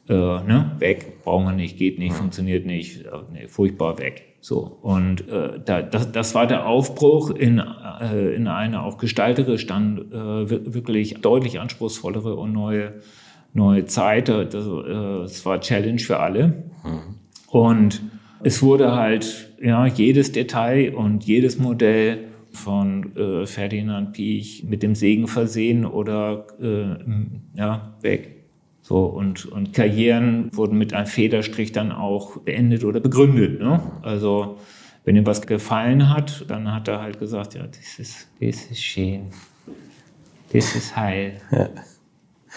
äh, 0.09 0.13
ne, 0.13 0.73
weg, 0.81 1.14
brauchen 1.25 1.47
wir 1.47 1.53
nicht, 1.53 1.79
geht 1.79 1.99
nicht, 1.99 2.15
funktioniert 2.15 2.67
nicht, 2.67 3.05
äh, 3.05 3.09
nee, 3.33 3.49
furchtbar 3.49 3.99
weg. 3.99 4.37
So 4.41 4.79
und 4.83 5.27
äh, 5.29 5.59
da, 5.65 5.83
das, 5.83 6.13
das 6.13 6.35
war 6.35 6.47
der 6.47 6.67
Aufbruch 6.67 7.31
in, 7.31 7.59
äh, 7.59 8.35
in 8.35 8.47
eine 8.47 8.83
auch 8.83 8.99
gestalterisch 8.99 9.67
dann 9.67 10.13
äh, 10.13 10.75
wirklich 10.75 11.21
deutlich 11.23 11.61
anspruchsvollere 11.61 12.37
und 12.37 12.53
neue 12.53 13.01
neue 13.55 13.87
Zeit. 13.87 14.29
Das, 14.29 14.53
das 14.53 15.47
war 15.47 15.61
Challenge 15.61 15.99
für 15.99 16.21
alle 16.21 16.65
mhm. 16.85 17.01
und 17.49 18.03
es 18.43 18.63
wurde 18.63 18.93
halt 18.93 19.55
ja 19.63 19.87
jedes 19.87 20.33
Detail 20.33 20.95
und 20.95 21.25
jedes 21.25 21.59
Modell 21.59 22.29
von 22.53 23.17
äh, 23.17 23.47
Ferdinand 23.47 24.13
Piech 24.13 24.65
mit 24.69 24.83
dem 24.83 24.95
Segen 24.95 25.27
versehen 25.27 25.85
oder 25.85 26.47
äh, 26.61 27.59
ja 27.59 27.97
weg. 28.01 28.44
So, 28.87 29.07
und, 29.07 29.47
und 29.47 29.73
Karrieren 29.73 30.51
wurden 30.53 30.77
mit 30.77 30.93
einem 30.93 31.07
Federstrich 31.07 31.73
dann 31.73 31.91
auch 31.91 32.37
beendet 32.41 32.85
oder 32.85 33.01
begründet. 33.01 33.59
Ne? 33.59 33.81
Also, 34.03 34.59
wenn 35.07 35.17
ihm 35.17 35.25
was 35.25 35.47
gefallen 35.47 36.11
hat, 36.11 36.45
dann 36.49 36.71
hat 36.71 36.89
er 36.89 37.01
halt 37.01 37.19
gesagt, 37.19 37.55
ja, 37.55 37.67
das 37.67 37.99
ist, 37.99 38.29
das 38.43 38.67
ist 38.67 38.83
schön, 38.83 39.31
das 40.53 40.77
ist 40.77 40.95
heil. 40.97 41.41
Ja. 41.51 41.71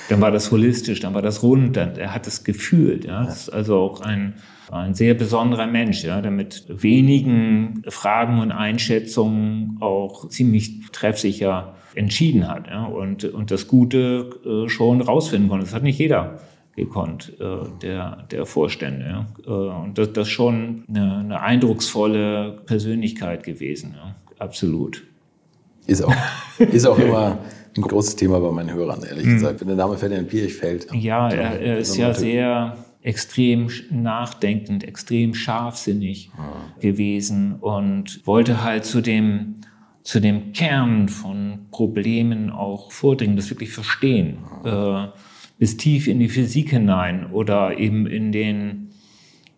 Dann 0.09 0.19
war 0.19 0.31
das 0.31 0.51
holistisch, 0.51 0.99
dann 0.99 1.13
war 1.13 1.21
das 1.21 1.43
rund, 1.43 1.77
dann, 1.77 1.95
er 1.95 2.13
hat 2.13 2.27
es 2.27 2.43
gefühlt. 2.43 3.05
Ja? 3.05 3.23
Das 3.23 3.43
ist 3.43 3.49
also 3.49 3.77
auch 3.77 4.01
ein, 4.01 4.33
ein 4.69 4.95
sehr 4.95 5.13
besonderer 5.13 5.65
Mensch, 5.65 6.03
ja, 6.03 6.19
der 6.21 6.31
mit 6.31 6.65
wenigen 6.67 7.83
Fragen 7.87 8.39
und 8.39 8.51
Einschätzungen 8.51 9.77
auch 9.79 10.27
ziemlich 10.27 10.91
treffsicher 10.91 11.76
entschieden 11.97 12.47
hat 12.47 12.67
ja, 12.67 12.85
und, 12.85 13.23
und 13.25 13.51
das 13.51 13.67
Gute 13.67 14.29
äh, 14.45 14.69
schon 14.69 15.01
rausfinden 15.01 15.49
konnte. 15.49 15.65
Das 15.65 15.73
hat 15.73 15.83
nicht 15.83 15.99
jeder 15.99 16.39
gekonnt, 16.75 17.33
äh, 17.39 17.67
der, 17.81 18.27
der 18.31 18.45
Vorstände. 18.45 19.05
Ja. 19.05 19.25
Äh, 19.45 19.83
und 19.83 19.97
das, 19.97 20.13
das 20.13 20.27
ist 20.27 20.33
schon 20.33 20.83
eine, 20.87 21.17
eine 21.17 21.41
eindrucksvolle 21.41 22.61
Persönlichkeit 22.65 23.43
gewesen, 23.43 23.95
ja. 23.97 24.15
absolut. 24.37 25.03
Ist 25.87 26.03
auch, 26.03 26.13
ist 26.59 26.85
auch 26.85 26.99
immer 26.99 27.39
ein 27.75 27.81
großes 27.81 28.15
Thema 28.15 28.39
bei 28.39 28.51
meinen 28.51 28.73
Hörern, 28.73 29.03
ehrlich 29.03 29.25
mhm. 29.25 29.33
gesagt. 29.33 29.61
Wenn 29.61 29.67
der 29.67 29.77
Name 29.77 29.97
Ferdinand 29.97 30.27
Piech 30.27 30.53
fällt. 30.53 30.87
Ja, 30.93 31.29
er, 31.29 31.59
er 31.59 31.77
ist 31.79 31.97
ja 31.97 32.13
sehr 32.13 32.77
extrem 33.01 33.69
nachdenkend, 33.89 34.83
extrem 34.83 35.33
scharfsinnig 35.33 36.29
mhm. 36.35 36.81
gewesen 36.81 37.55
und 37.59 38.25
wollte 38.27 38.63
halt 38.63 38.85
zu 38.85 39.01
dem 39.01 39.55
zu 40.07 40.21
dem 40.21 40.53
Kern 40.53 41.09
von 41.09 41.67
Problemen 41.69 42.49
auch 42.49 42.93
vordringen, 42.93 43.35
das 43.35 43.49
wirklich 43.49 43.71
verstehen, 43.71 44.37
äh, 44.63 45.07
bis 45.59 45.75
tief 45.75 46.07
in 46.07 46.19
die 46.19 46.29
Physik 46.29 46.69
hinein 46.69 47.29
oder 47.29 47.77
eben 47.77 48.07
in 48.07 48.31
den, 48.31 48.91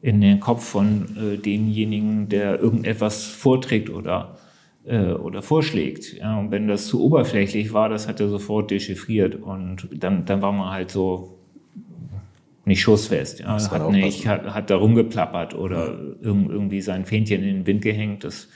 in 0.02 0.22
den 0.22 0.40
Kopf 0.40 0.64
von 0.64 1.06
äh, 1.16 1.38
demjenigen, 1.38 2.30
der 2.30 2.60
irgendetwas 2.60 3.26
vorträgt 3.26 3.92
oder, 3.92 4.40
äh, 4.86 5.12
oder 5.12 5.44
vorschlägt. 5.44 6.18
Ja, 6.18 6.40
und 6.40 6.50
wenn 6.50 6.68
das 6.68 6.88
zu 6.88 7.04
oberflächlich 7.04 7.72
war, 7.72 7.88
das 7.88 8.08
hat 8.08 8.20
er 8.20 8.30
sofort 8.30 8.72
dechiffriert 8.72 9.36
und 9.36 9.88
dann, 9.92 10.26
dann 10.26 10.42
war 10.42 10.52
man 10.52 10.72
halt 10.72 10.90
so 10.90 11.38
nicht 12.66 12.82
schussfest. 12.82 13.42
Ja, 13.42 13.60
hat, 13.70 13.92
nicht, 13.92 14.26
hat, 14.26 14.52
hat 14.52 14.72
da 14.72 14.78
rumgeplappert 14.78 15.54
oder 15.54 15.96
irgendwie 16.24 16.82
sein 16.82 17.06
Fähnchen 17.06 17.44
in 17.44 17.58
den 17.58 17.68
Wind 17.68 17.84
gehängt. 17.84 18.24
Das, 18.24 18.48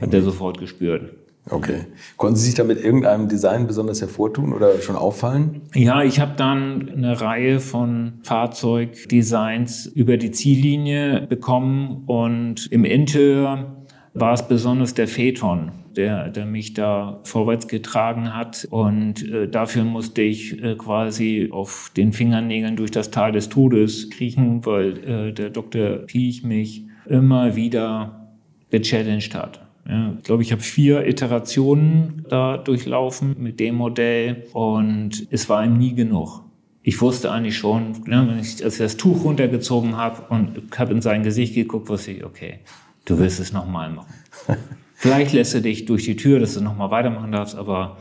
hat 0.00 0.14
er 0.14 0.22
sofort 0.22 0.58
gespürt. 0.58 1.12
Okay. 1.50 1.80
Konnten 2.16 2.36
Sie 2.36 2.46
sich 2.46 2.54
da 2.54 2.64
mit 2.64 2.82
irgendeinem 2.82 3.28
Design 3.28 3.66
besonders 3.66 4.00
hervortun 4.00 4.54
oder 4.54 4.80
schon 4.80 4.96
auffallen? 4.96 5.62
Ja, 5.74 6.02
ich 6.02 6.18
habe 6.18 6.32
dann 6.36 6.88
eine 6.88 7.20
Reihe 7.20 7.60
von 7.60 8.14
Fahrzeugdesigns 8.22 9.86
über 9.86 10.16
die 10.16 10.30
Ziellinie 10.30 11.26
bekommen 11.26 12.04
und 12.06 12.72
im 12.72 12.86
Interieur 12.86 13.84
war 14.14 14.32
es 14.32 14.48
besonders 14.48 14.94
der 14.94 15.06
Phaeton, 15.06 15.72
der, 15.96 16.30
der 16.30 16.46
mich 16.46 16.72
da 16.72 17.20
vorwärts 17.24 17.68
getragen 17.68 18.34
hat. 18.34 18.66
Und 18.70 19.28
äh, 19.28 19.46
dafür 19.48 19.84
musste 19.84 20.22
ich 20.22 20.62
äh, 20.62 20.76
quasi 20.76 21.50
auf 21.52 21.90
den 21.94 22.12
Fingernägeln 22.12 22.76
durch 22.76 22.90
das 22.92 23.10
Tal 23.10 23.32
des 23.32 23.50
Todes 23.50 24.08
kriechen, 24.08 24.64
weil 24.64 24.98
äh, 25.04 25.32
der 25.32 25.50
Dr. 25.50 25.98
Piech 26.06 26.42
mich 26.42 26.86
immer 27.06 27.54
wieder 27.54 28.30
gechallenged 28.70 29.34
hat. 29.34 29.63
Ja, 29.86 30.14
ich 30.16 30.24
glaube, 30.24 30.42
ich 30.42 30.50
habe 30.50 30.62
vier 30.62 31.06
Iterationen 31.06 32.24
da 32.28 32.56
durchlaufen 32.56 33.36
mit 33.38 33.60
dem 33.60 33.74
Modell 33.74 34.46
und 34.52 35.26
es 35.30 35.48
war 35.48 35.64
ihm 35.64 35.76
nie 35.76 35.94
genug. 35.94 36.42
Ich 36.82 37.00
wusste 37.00 37.30
eigentlich 37.30 37.56
schon, 37.56 37.92
ne, 38.06 38.26
wenn 38.28 38.38
ich, 38.38 38.64
als 38.64 38.74
ich 38.74 38.78
das 38.78 38.96
Tuch 38.96 39.24
runtergezogen 39.24 39.96
habe 39.96 40.22
und 40.28 40.78
habe 40.78 40.92
in 40.92 41.02
sein 41.02 41.22
Gesicht 41.22 41.54
geguckt, 41.54 41.88
wusste 41.88 42.12
ich, 42.12 42.24
okay, 42.24 42.60
du 43.04 43.18
wirst 43.18 43.40
es 43.40 43.52
nochmal 43.52 43.90
machen. 43.90 44.14
Vielleicht 44.94 45.34
lässt 45.34 45.54
er 45.54 45.60
dich 45.60 45.84
durch 45.84 46.04
die 46.04 46.16
Tür, 46.16 46.40
dass 46.40 46.54
du 46.54 46.62
nochmal 46.62 46.90
weitermachen 46.90 47.32
darfst, 47.32 47.54
aber 47.54 47.98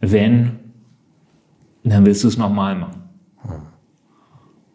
wenn, 0.00 0.58
dann 1.84 2.04
willst 2.04 2.24
du 2.24 2.28
es 2.28 2.36
nochmal 2.36 2.74
machen. 2.74 3.02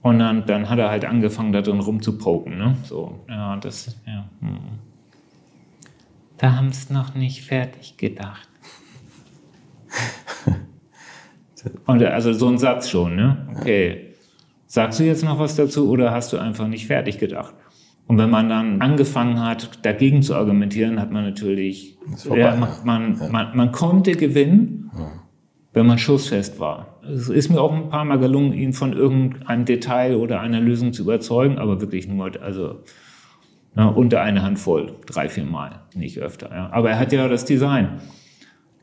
Und 0.01 0.19
dann, 0.19 0.45
dann 0.45 0.69
hat 0.69 0.79
er 0.79 0.89
halt 0.89 1.03
angefangen, 1.03 1.51
da 1.51 1.61
drin 1.61 1.81
rumzupoken. 1.81 2.57
Ne? 2.57 2.77
So, 2.83 3.25
ja, 3.27 3.57
das, 3.57 3.97
ja. 4.05 4.29
Hm 4.39 4.86
da 6.37 6.55
haben 6.55 6.67
es 6.67 6.89
noch 6.89 7.15
nicht 7.15 7.43
fertig 7.43 7.97
gedacht. 7.97 8.47
Und 11.85 12.03
also 12.03 12.33
so 12.33 12.47
ein 12.47 12.57
Satz 12.57 12.89
schon, 12.89 13.15
ne? 13.15 13.47
Okay. 13.57 14.13
Sagst 14.67 14.99
du 14.99 15.03
jetzt 15.03 15.23
noch 15.23 15.39
was 15.39 15.55
dazu 15.55 15.89
oder 15.89 16.11
hast 16.11 16.33
du 16.33 16.37
einfach 16.37 16.67
nicht 16.67 16.87
fertig 16.87 17.17
gedacht? 17.17 17.53
Und 18.05 18.17
wenn 18.17 18.29
man 18.29 18.47
dann 18.47 18.81
angefangen 18.81 19.43
hat, 19.43 19.85
dagegen 19.85 20.21
zu 20.21 20.35
argumentieren, 20.35 20.99
hat 20.99 21.11
man 21.11 21.25
natürlich, 21.25 21.97
ja, 22.25 22.55
man, 22.55 22.69
man, 22.83 23.19
ja. 23.19 23.29
man, 23.29 23.57
man, 23.57 23.71
konnte 23.71 24.13
gewinnen, 24.13 24.91
ja. 24.97 25.11
wenn 25.73 25.85
man 25.85 25.97
schussfest 25.97 26.59
war. 26.59 26.99
Es 27.03 27.27
ist 27.27 27.49
mir 27.49 27.59
auch 27.59 27.73
ein 27.73 27.89
paar 27.89 28.05
Mal 28.05 28.19
gelungen, 28.19 28.53
ihn 28.53 28.71
von 28.71 28.93
irgendeinem 28.93 29.65
Detail 29.65 30.15
oder 30.15 30.39
einer 30.39 30.61
Lösung 30.61 30.93
zu 30.93 31.03
überzeugen, 31.03 31.57
aber 31.57 31.81
wirklich 31.81 32.07
nur, 32.07 32.31
also 32.41 32.83
ja, 33.77 33.85
unter 33.85 34.21
eine 34.21 34.41
Handvoll, 34.41 34.93
drei, 35.05 35.29
vier 35.29 35.45
Mal, 35.45 35.81
nicht 35.93 36.17
öfter. 36.17 36.49
Ja. 36.51 36.69
Aber 36.71 36.89
er 36.89 36.99
hat 36.99 37.11
ja 37.11 37.27
das 37.27 37.45
Design 37.45 38.01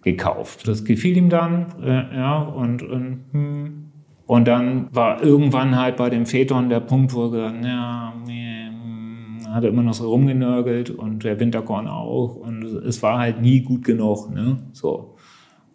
gekauft. 0.03 0.69
Das 0.69 0.85
gefiel 0.85 1.17
ihm 1.17 1.31
dann, 1.31 1.67
äh, 1.83 2.17
ja, 2.17 2.39
und, 2.39 2.83
und, 2.83 3.25
hm. 3.33 3.87
und 4.27 4.47
dann 4.47 4.95
war 4.95 5.23
irgendwann 5.23 5.77
halt 5.77 5.97
bei 5.97 6.11
dem 6.11 6.27
Phaeton 6.27 6.69
der 6.69 6.81
Punkt, 6.81 7.13
wo 7.13 7.25
er 7.25 7.31
gesagt 7.31 7.65
ja, 7.65 8.13
nee, 8.25 8.67
hm, 8.69 9.53
hat 9.53 9.65
er 9.65 9.71
immer 9.71 9.83
noch 9.83 9.95
so 9.95 10.09
rumgenörgelt 10.11 10.91
und 10.91 11.25
der 11.25 11.41
Winterkorn 11.41 11.89
auch 11.89 12.37
und 12.37 12.63
es 12.63 13.03
war 13.03 13.19
halt 13.19 13.41
nie 13.41 13.63
gut 13.63 13.85
genug, 13.85 14.33
ne, 14.33 14.59
so. 14.73 15.17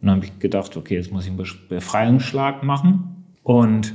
Und 0.02 0.08
dann 0.08 0.16
habe 0.16 0.26
ich 0.26 0.40
gedacht, 0.40 0.78
okay, 0.78 0.96
jetzt 0.96 1.12
muss 1.12 1.26
ich 1.26 1.32
einen 1.32 1.46
Befreiungsschlag 1.68 2.64
machen 2.64 3.26
und 3.44 3.94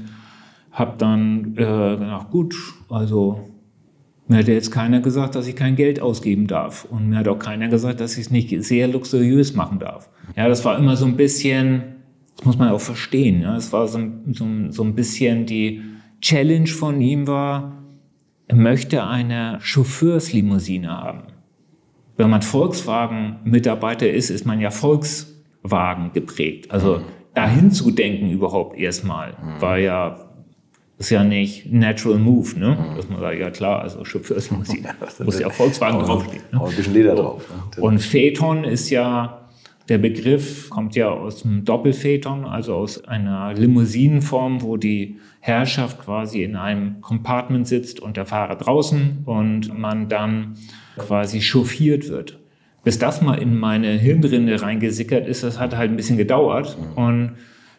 habe 0.70 0.96
dann 0.98 1.54
äh, 1.56 1.96
gedacht, 1.96 2.30
gut, 2.30 2.54
also 2.90 3.53
mir 4.26 4.38
hat 4.38 4.48
jetzt 4.48 4.70
keiner 4.70 5.00
gesagt, 5.00 5.34
dass 5.34 5.46
ich 5.46 5.54
kein 5.54 5.76
Geld 5.76 6.00
ausgeben 6.00 6.46
darf. 6.46 6.84
Und 6.84 7.08
mir 7.08 7.16
hat 7.18 7.28
auch 7.28 7.38
keiner 7.38 7.68
gesagt, 7.68 8.00
dass 8.00 8.14
ich 8.14 8.26
es 8.26 8.30
nicht 8.30 8.64
sehr 8.64 8.88
luxuriös 8.88 9.54
machen 9.54 9.78
darf. 9.78 10.08
Ja, 10.36 10.48
das 10.48 10.64
war 10.64 10.78
immer 10.78 10.96
so 10.96 11.04
ein 11.04 11.16
bisschen, 11.16 11.82
das 12.36 12.46
muss 12.46 12.58
man 12.58 12.70
auch 12.70 12.80
verstehen. 12.80 13.42
Ja, 13.42 13.56
es 13.56 13.72
war 13.72 13.86
so, 13.86 14.00
so, 14.32 14.46
so 14.70 14.82
ein 14.82 14.94
bisschen 14.94 15.44
die 15.44 15.82
Challenge 16.20 16.68
von 16.68 17.00
ihm 17.02 17.26
war, 17.26 17.84
er 18.46 18.56
möchte 18.56 19.06
eine 19.06 19.58
Chauffeurslimousine 19.60 20.88
haben. 20.88 21.24
Wenn 22.16 22.30
man 22.30 22.42
Volkswagen-Mitarbeiter 22.42 24.08
ist, 24.08 24.30
ist 24.30 24.46
man 24.46 24.60
ja 24.60 24.70
Volkswagen 24.70 26.12
geprägt. 26.12 26.70
Also 26.70 27.02
dahin 27.34 27.72
zu 27.72 27.90
denken 27.90 28.30
überhaupt 28.30 28.78
erstmal 28.78 29.34
war 29.60 29.78
ja 29.78 30.23
ist 30.98 31.10
ja 31.10 31.24
nicht 31.24 31.72
natural 31.72 32.18
move, 32.18 32.58
ne? 32.58 32.70
Mhm. 32.70 32.96
Dass 32.96 33.08
man 33.08 33.20
sagt, 33.20 33.38
ja 33.38 33.50
klar, 33.50 33.82
also 33.82 34.04
Chauffeurslimousine, 34.04 34.94
muss 35.24 35.40
ja 35.40 35.50
Volkswagen 35.50 35.98
draufstehen. 35.98 36.42
Ne? 36.52 36.60
Ein 36.64 36.76
bisschen 36.76 36.94
Leder 36.94 37.14
drauf. 37.14 37.44
Ne? 37.76 37.82
Und 37.82 37.98
Phaeton 37.98 38.64
ist 38.64 38.90
ja 38.90 39.40
Der 39.90 39.98
Begriff 39.98 40.70
kommt 40.70 40.96
ja 40.96 41.10
aus 41.10 41.42
dem 41.42 41.64
Doppelphaeton, 41.64 42.46
also 42.46 42.74
aus 42.74 43.04
einer 43.04 43.52
Limousinenform, 43.52 44.62
wo 44.62 44.78
die 44.78 45.18
Herrschaft 45.40 46.00
quasi 46.02 46.42
in 46.42 46.56
einem 46.56 47.02
Compartment 47.02 47.68
sitzt 47.68 48.00
und 48.00 48.16
der 48.16 48.24
Fahrer 48.24 48.56
draußen 48.56 49.24
und 49.26 49.78
man 49.78 50.08
dann 50.08 50.54
quasi 50.96 51.42
chauffiert 51.42 52.08
wird. 52.08 52.38
Bis 52.82 52.98
das 52.98 53.20
mal 53.20 53.34
in 53.34 53.58
meine 53.58 53.88
Hirnrinde 53.88 54.60
reingesickert 54.62 55.26
ist, 55.26 55.42
das 55.42 55.58
hat 55.58 55.76
halt 55.76 55.90
ein 55.90 55.96
bisschen 55.96 56.16
gedauert 56.16 56.78
und 56.96 57.32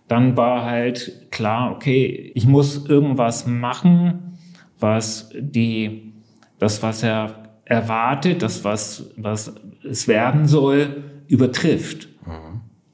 dann 0.08 0.38
war 0.38 0.66
halt 0.66 1.28
klar, 1.32 1.72
okay, 1.72 2.32
ich 2.36 2.46
muss 2.46 2.86
irgendwas 2.86 3.48
machen, 3.48 4.38
was 4.80 5.32
die, 5.38 6.14
das, 6.60 6.84
was 6.84 7.04
er 7.04 7.50
erwartet, 7.66 8.42
das, 8.42 8.64
was, 8.64 9.12
was 9.18 9.56
es 9.84 10.08
werden 10.08 10.46
soll, 10.46 11.04
übertrifft. 11.28 12.08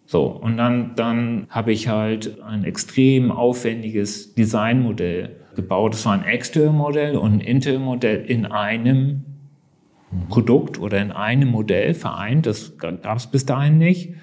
So, 0.06 0.26
und 0.26 0.58
dann, 0.58 0.96
dann 0.96 1.48
habe 1.50 1.72
ich 1.72 1.88
halt 1.88 2.42
ein 2.42 2.64
extrem 2.64 3.32
aufwendiges 3.32 4.34
Designmodell 4.36 5.38
gebaut. 5.56 5.94
Das 5.94 6.06
war 6.06 6.14
ein 6.14 6.24
Exterior-Modell 6.24 7.18
und 7.18 7.34
ein 7.34 7.40
Interior-Modell 7.40 8.26
in 8.26 8.46
einem. 8.46 9.26
Produkt 10.28 10.78
oder 10.78 11.02
in 11.02 11.12
einem 11.12 11.50
Modell 11.50 11.94
vereint. 11.94 12.46
Das 12.46 12.78
gab 12.78 13.18
es 13.18 13.28
bis 13.28 13.46
dahin 13.46 13.78
nicht. 13.78 14.14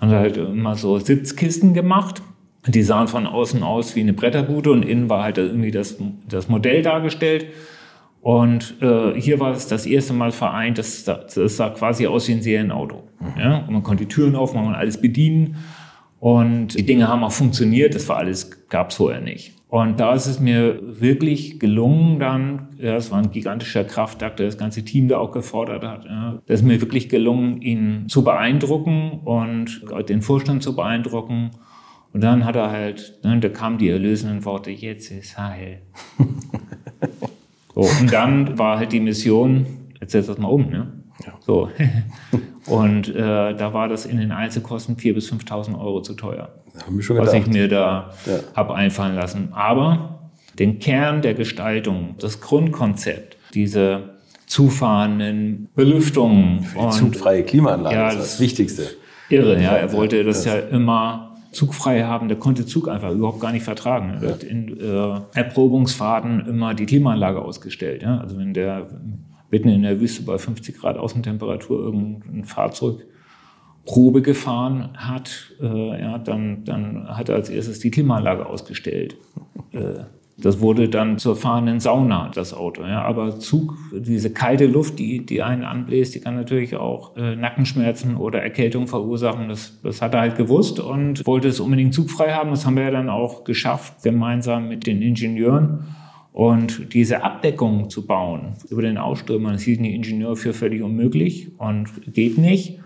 Man 0.00 0.10
hat 0.10 0.18
halt 0.18 0.36
immer 0.36 0.74
so 0.74 0.98
Sitzkisten 0.98 1.72
gemacht. 1.74 2.22
Die 2.68 2.82
sahen 2.82 3.08
von 3.08 3.26
außen 3.26 3.62
aus 3.62 3.96
wie 3.96 4.00
eine 4.00 4.12
Bretterbude 4.12 4.70
und 4.70 4.84
innen 4.84 5.08
war 5.08 5.22
halt 5.22 5.38
irgendwie 5.38 5.70
das, 5.70 5.96
das 6.28 6.48
Modell 6.48 6.82
dargestellt. 6.82 7.46
Und 8.20 8.74
äh, 8.82 9.18
hier 9.18 9.40
war 9.40 9.52
es 9.52 9.68
das 9.68 9.86
erste 9.86 10.12
Mal 10.12 10.32
vereint, 10.32 10.78
das, 10.78 11.04
das 11.04 11.34
sah 11.34 11.70
quasi 11.70 12.06
aus 12.06 12.28
wie 12.28 12.32
ein 12.32 12.42
Serienauto. 12.42 13.04
Mhm. 13.20 13.40
Ja? 13.40 13.58
Und 13.58 13.72
man 13.72 13.82
konnte 13.82 14.04
die 14.04 14.08
Türen 14.08 14.36
aufmachen 14.36 14.68
und 14.68 14.74
alles 14.74 15.00
bedienen. 15.00 15.56
Und 16.20 16.76
die 16.76 16.84
Dinge 16.84 17.08
haben 17.08 17.22
auch 17.22 17.32
funktioniert, 17.32 17.94
das 17.94 18.08
war 18.08 18.16
alles, 18.16 18.68
gab 18.68 18.90
es 18.90 18.96
vorher 18.96 19.20
nicht. 19.20 19.54
Und 19.68 20.00
da 20.00 20.14
ist 20.14 20.26
es 20.26 20.40
mir 20.40 20.80
wirklich 20.82 21.60
gelungen 21.60 22.18
dann, 22.18 22.68
ja, 22.78 22.96
es 22.96 23.10
war 23.10 23.18
ein 23.18 23.30
gigantischer 23.30 23.84
Kraftakt, 23.84 24.38
der 24.38 24.46
das 24.46 24.56
ganze 24.56 24.82
Team 24.82 25.08
da 25.08 25.18
auch 25.18 25.30
gefordert 25.30 25.84
hat, 25.84 26.06
ja, 26.06 26.38
das 26.46 26.60
ist 26.60 26.66
mir 26.66 26.80
wirklich 26.80 27.10
gelungen, 27.10 27.60
ihn 27.60 28.06
zu 28.08 28.24
beeindrucken 28.24 29.20
und 29.24 29.82
den 30.08 30.22
Vorstand 30.22 30.62
zu 30.62 30.74
beeindrucken. 30.74 31.50
Und 32.12 32.22
dann 32.22 32.44
hat 32.44 32.56
er 32.56 32.70
halt, 32.70 33.20
ne, 33.22 33.38
da 33.38 33.48
kamen 33.48 33.78
die 33.78 33.88
erlösenden 33.88 34.44
Worte, 34.44 34.70
jetzt 34.70 35.10
ist 35.10 35.38
heil. 35.38 35.82
So, 37.74 37.82
und 38.00 38.12
dann 38.12 38.58
war 38.58 38.78
halt 38.78 38.92
die 38.92 38.98
Mission, 38.98 39.66
jetzt 40.00 40.12
setz 40.12 40.26
das 40.26 40.38
mal 40.38 40.48
um, 40.48 40.68
ne? 40.68 40.92
Ja. 41.24 41.34
So. 41.40 41.70
Und 42.66 43.08
äh, 43.08 43.54
da 43.54 43.72
war 43.72 43.88
das 43.88 44.04
in 44.04 44.18
den 44.18 44.30
Einzelkosten 44.30 44.96
4.000 44.96 45.14
bis 45.14 45.32
5.000 45.32 45.78
Euro 45.80 46.02
zu 46.02 46.14
teuer. 46.14 46.50
Was 46.74 47.32
ich 47.32 47.46
mir 47.46 47.68
da 47.68 48.12
ja. 48.26 48.40
habe 48.54 48.74
einfallen 48.74 49.14
lassen. 49.14 49.52
Aber 49.52 50.30
den 50.58 50.78
Kern 50.78 51.22
der 51.22 51.34
Gestaltung, 51.34 52.16
das 52.18 52.40
Grundkonzept, 52.40 53.36
diese 53.54 54.16
zufahrenden 54.46 55.68
Belüftungen. 55.74 56.62
Für 56.62 56.78
die 56.78 56.84
und, 56.84 56.92
zugfreie 56.92 57.42
Klimaanlage 57.42 57.94
ja, 57.94 58.04
das 58.06 58.14
ist 58.14 58.32
das 58.34 58.40
Wichtigste. 58.40 58.86
Irre, 59.30 59.62
ja. 59.62 59.72
Er 59.72 59.92
wollte 59.92 60.24
das, 60.24 60.44
das 60.44 60.46
ja 60.46 60.58
immer 60.58 61.27
zugfrei 61.52 62.02
haben, 62.02 62.28
der 62.28 62.38
konnte 62.38 62.66
Zug 62.66 62.88
einfach 62.88 63.12
überhaupt 63.12 63.40
gar 63.40 63.52
nicht 63.52 63.64
vertragen. 63.64 64.14
Er 64.14 64.20
wird 64.20 64.42
in 64.44 64.78
äh, 64.80 65.20
Erprobungsfahrten 65.34 66.46
immer 66.46 66.74
die 66.74 66.86
Klimaanlage 66.86 67.42
ausgestellt. 67.42 68.02
Ja? 68.02 68.18
Also 68.18 68.38
wenn 68.38 68.54
der 68.54 68.88
mitten 69.50 69.68
in 69.68 69.82
der 69.82 70.00
Wüste 70.00 70.22
bei 70.22 70.38
50 70.38 70.78
Grad 70.78 70.98
Außentemperatur 70.98 71.80
irgendein 71.80 72.44
Fahrzeug 72.44 73.06
Probe 73.86 74.20
gefahren 74.20 74.90
hat, 74.96 75.54
äh, 75.62 76.00
ja, 76.00 76.18
dann, 76.18 76.64
dann 76.64 77.08
hat 77.08 77.30
er 77.30 77.36
als 77.36 77.48
erstes 77.48 77.80
die 77.80 77.90
Klimaanlage 77.90 78.44
ausgestellt. 78.44 79.16
Äh, 79.72 80.04
das 80.40 80.60
wurde 80.60 80.88
dann 80.88 81.18
zur 81.18 81.34
fahrenden 81.34 81.80
Sauna, 81.80 82.30
das 82.32 82.54
Auto. 82.54 82.82
Ja. 82.82 83.02
Aber 83.02 83.40
Zug, 83.40 83.76
diese 83.92 84.32
kalte 84.32 84.66
Luft, 84.66 85.00
die, 85.00 85.26
die 85.26 85.42
einen 85.42 85.64
anbläst, 85.64 86.14
die 86.14 86.20
kann 86.20 86.36
natürlich 86.36 86.76
auch 86.76 87.16
äh, 87.16 87.34
Nackenschmerzen 87.34 88.16
oder 88.16 88.40
Erkältung 88.40 88.86
verursachen. 88.86 89.48
Das, 89.48 89.80
das 89.82 90.00
hat 90.00 90.14
er 90.14 90.20
halt 90.20 90.36
gewusst 90.36 90.78
und 90.78 91.26
wollte 91.26 91.48
es 91.48 91.58
unbedingt 91.58 91.92
zugfrei 91.92 92.32
haben. 92.32 92.50
Das 92.50 92.64
haben 92.64 92.76
wir 92.76 92.90
dann 92.92 93.10
auch 93.10 93.42
geschafft, 93.42 94.04
gemeinsam 94.04 94.68
mit 94.68 94.86
den 94.86 95.02
Ingenieuren. 95.02 95.86
Und 96.32 96.94
diese 96.94 97.24
Abdeckung 97.24 97.90
zu 97.90 98.06
bauen 98.06 98.52
über 98.70 98.82
den 98.82 98.96
Ausströmer, 98.96 99.50
das 99.50 99.62
hielten 99.62 99.82
die 99.82 99.94
Ingenieure 99.96 100.36
für 100.36 100.54
völlig 100.54 100.82
unmöglich 100.82 101.50
und 101.58 101.88
geht 102.12 102.38
nicht. 102.38 102.78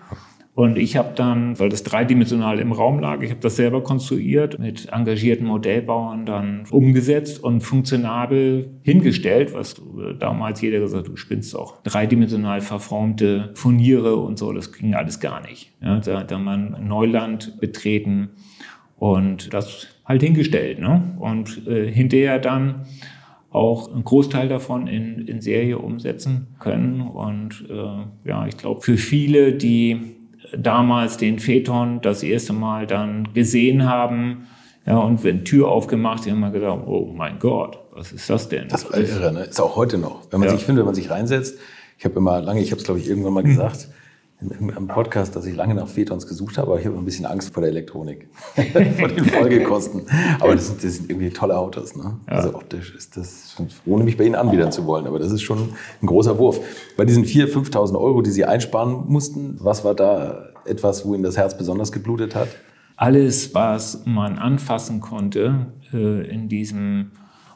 Und 0.54 0.76
ich 0.76 0.98
habe 0.98 1.12
dann, 1.14 1.58
weil 1.58 1.70
das 1.70 1.82
dreidimensional 1.82 2.58
im 2.58 2.72
Raum 2.72 2.98
lag, 2.98 3.22
ich 3.22 3.30
habe 3.30 3.40
das 3.40 3.56
selber 3.56 3.82
konstruiert, 3.82 4.58
mit 4.58 4.92
engagierten 4.92 5.46
Modellbauern 5.46 6.26
dann 6.26 6.64
umgesetzt 6.70 7.42
und 7.42 7.62
funktionabel 7.62 8.70
hingestellt, 8.82 9.54
was 9.54 9.80
damals 10.18 10.60
jeder 10.60 10.80
gesagt 10.80 11.04
hat, 11.04 11.08
du 11.08 11.16
spinnst 11.16 11.56
auch. 11.56 11.82
Dreidimensional 11.84 12.60
verformte 12.60 13.50
Furniere 13.54 14.16
und 14.16 14.38
so, 14.38 14.52
das 14.52 14.72
ging 14.72 14.94
alles 14.94 15.20
gar 15.20 15.40
nicht. 15.40 15.72
Ja, 15.80 16.00
da 16.00 16.20
hat 16.20 16.38
man 16.38 16.76
Neuland 16.86 17.58
betreten 17.58 18.30
und 18.98 19.54
das 19.54 19.86
halt 20.04 20.22
hingestellt. 20.22 20.80
Ne? 20.80 21.16
Und 21.18 21.66
äh, 21.66 21.90
hinterher 21.90 22.38
dann 22.38 22.86
auch 23.50 23.92
einen 23.92 24.04
Großteil 24.04 24.48
davon 24.48 24.86
in, 24.86 25.26
in 25.26 25.40
Serie 25.40 25.78
umsetzen 25.78 26.48
können. 26.58 27.00
Und 27.00 27.66
äh, 27.70 28.28
ja, 28.28 28.46
ich 28.46 28.56
glaube, 28.56 28.80
für 28.82 28.96
viele, 28.96 29.54
die 29.54 30.16
damals 30.56 31.16
den 31.16 31.38
Phaeton 31.38 32.00
das 32.00 32.22
erste 32.22 32.52
Mal 32.52 32.86
dann 32.86 33.32
gesehen 33.34 33.88
haben. 33.88 34.46
Ja, 34.86 34.98
und 34.98 35.22
wenn 35.22 35.44
Tür 35.44 35.68
aufgemacht, 35.68 36.28
haben 36.28 36.40
wir 36.40 36.50
gedacht, 36.50 36.80
oh 36.86 37.12
mein 37.14 37.38
Gott, 37.38 37.78
was 37.92 38.12
ist 38.12 38.28
das 38.28 38.48
denn? 38.48 38.68
Das 38.68 38.84
war 38.90 38.98
irre, 38.98 39.32
ne? 39.32 39.44
Ist 39.44 39.60
auch 39.60 39.76
heute 39.76 39.98
noch. 39.98 40.22
Wenn 40.30 40.40
man 40.40 40.48
ja. 40.48 40.56
sich, 40.56 40.64
finde, 40.64 40.80
wenn 40.80 40.86
man 40.86 40.94
sich 40.94 41.10
reinsetzt, 41.10 41.58
ich 41.98 42.04
habe 42.04 42.16
immer 42.16 42.40
lange, 42.40 42.60
ich 42.60 42.72
habe 42.72 42.80
es 42.80 42.84
glaube 42.84 42.98
ich 43.00 43.08
irgendwann 43.08 43.32
mal 43.32 43.44
gesagt, 43.44 43.88
einem 44.50 44.88
Podcast, 44.88 45.36
dass 45.36 45.46
ich 45.46 45.54
lange 45.54 45.74
nach 45.74 45.88
Phaetons 45.88 46.26
gesucht 46.26 46.58
habe, 46.58 46.72
aber 46.72 46.80
ich 46.80 46.86
habe 46.86 46.96
ein 46.96 47.04
bisschen 47.04 47.26
Angst 47.26 47.52
vor 47.52 47.60
der 47.60 47.70
Elektronik, 47.70 48.28
vor 48.98 49.08
den 49.08 49.24
Folgekosten. 49.24 50.06
Aber 50.40 50.54
das 50.54 50.66
sind, 50.66 50.82
das 50.82 50.96
sind 50.96 51.10
irgendwie 51.10 51.30
tolle 51.30 51.56
Autos. 51.56 51.96
Ne? 51.96 52.18
Ja. 52.26 52.34
Also 52.34 52.54
optisch 52.54 52.94
ist 52.94 53.16
das, 53.16 53.56
ohne 53.86 54.04
mich 54.04 54.16
bei 54.16 54.24
Ihnen 54.24 54.34
anbiedern 54.34 54.72
zu 54.72 54.86
wollen, 54.86 55.06
aber 55.06 55.18
das 55.18 55.32
ist 55.32 55.42
schon 55.42 55.74
ein 56.00 56.06
großer 56.06 56.38
Wurf. 56.38 56.60
Bei 56.96 57.04
diesen 57.04 57.24
4.000, 57.24 57.70
5.000 57.70 58.00
Euro, 58.00 58.22
die 58.22 58.30
Sie 58.30 58.44
einsparen 58.44 59.06
mussten, 59.06 59.56
was 59.60 59.84
war 59.84 59.94
da 59.94 60.48
etwas, 60.64 61.04
wo 61.06 61.14
Ihnen 61.14 61.22
das 61.22 61.36
Herz 61.36 61.56
besonders 61.56 61.92
geblutet 61.92 62.34
hat? 62.34 62.48
Alles, 62.96 63.54
was 63.54 64.02
man 64.04 64.38
anfassen 64.38 65.00
konnte 65.00 65.66
äh, 65.92 66.28
in 66.28 66.48
diesem 66.48 67.12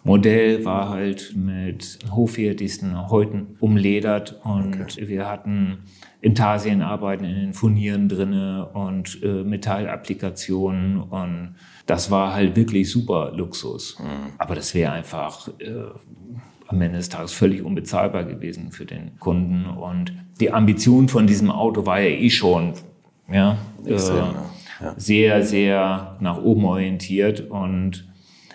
Modell 0.07 0.64
war 0.64 0.90
halt 0.90 1.35
mit 1.37 1.99
hochwertigsten 2.12 3.11
Häuten 3.11 3.57
umledert 3.59 4.40
und 4.44 4.81
okay. 4.81 5.09
wir 5.09 5.29
hatten 5.29 5.79
Intarsienarbeiten 6.20 7.24
in 7.24 7.35
den 7.35 7.55
Furnieren 7.55 8.09
drinne 8.09 8.66
und 8.72 9.22
äh, 9.22 9.44
Metallapplikationen 9.44 11.00
und 11.00 11.57
das 11.87 12.11
war 12.11 12.35
halt 12.35 12.57
wirklich 12.57 12.90
super 12.90 13.33
Luxus. 13.35 13.98
Mhm. 14.00 14.33
Aber 14.38 14.55
das 14.55 14.74
wäre 14.74 14.92
einfach 14.92 15.48
äh, 15.61 15.72
am 16.66 16.83
Ende 16.83 16.98
des 16.98 17.09
Tages 17.09 17.33
völlig 17.33 17.62
unbezahlbar 17.62 18.24
gewesen 18.24 18.72
für 18.72 18.87
den 18.87 19.18
Kunden 19.18 19.66
und 19.66 20.12
die 20.40 20.52
Ambition 20.52 21.09
von 21.09 21.26
diesem 21.26 21.50
Auto 21.50 21.87
war 21.87 22.00
ja 22.00 22.11
eh 22.11 22.31
schon 22.31 22.74
ja, 23.31 23.59
äh, 23.85 23.92
ja. 23.92 24.94
sehr, 24.96 25.42
sehr 25.42 26.16
nach 26.20 26.42
oben 26.42 26.64
orientiert 26.64 27.40
und 27.50 28.09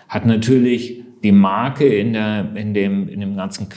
hat 0.08 0.26
natürlich 0.26 1.02
die 1.22 1.32
Marke 1.32 1.86
in, 1.86 2.12
der, 2.12 2.54
in, 2.54 2.74
dem, 2.74 3.08
in 3.08 3.20
dem 3.20 3.36
ganzen 3.36 3.68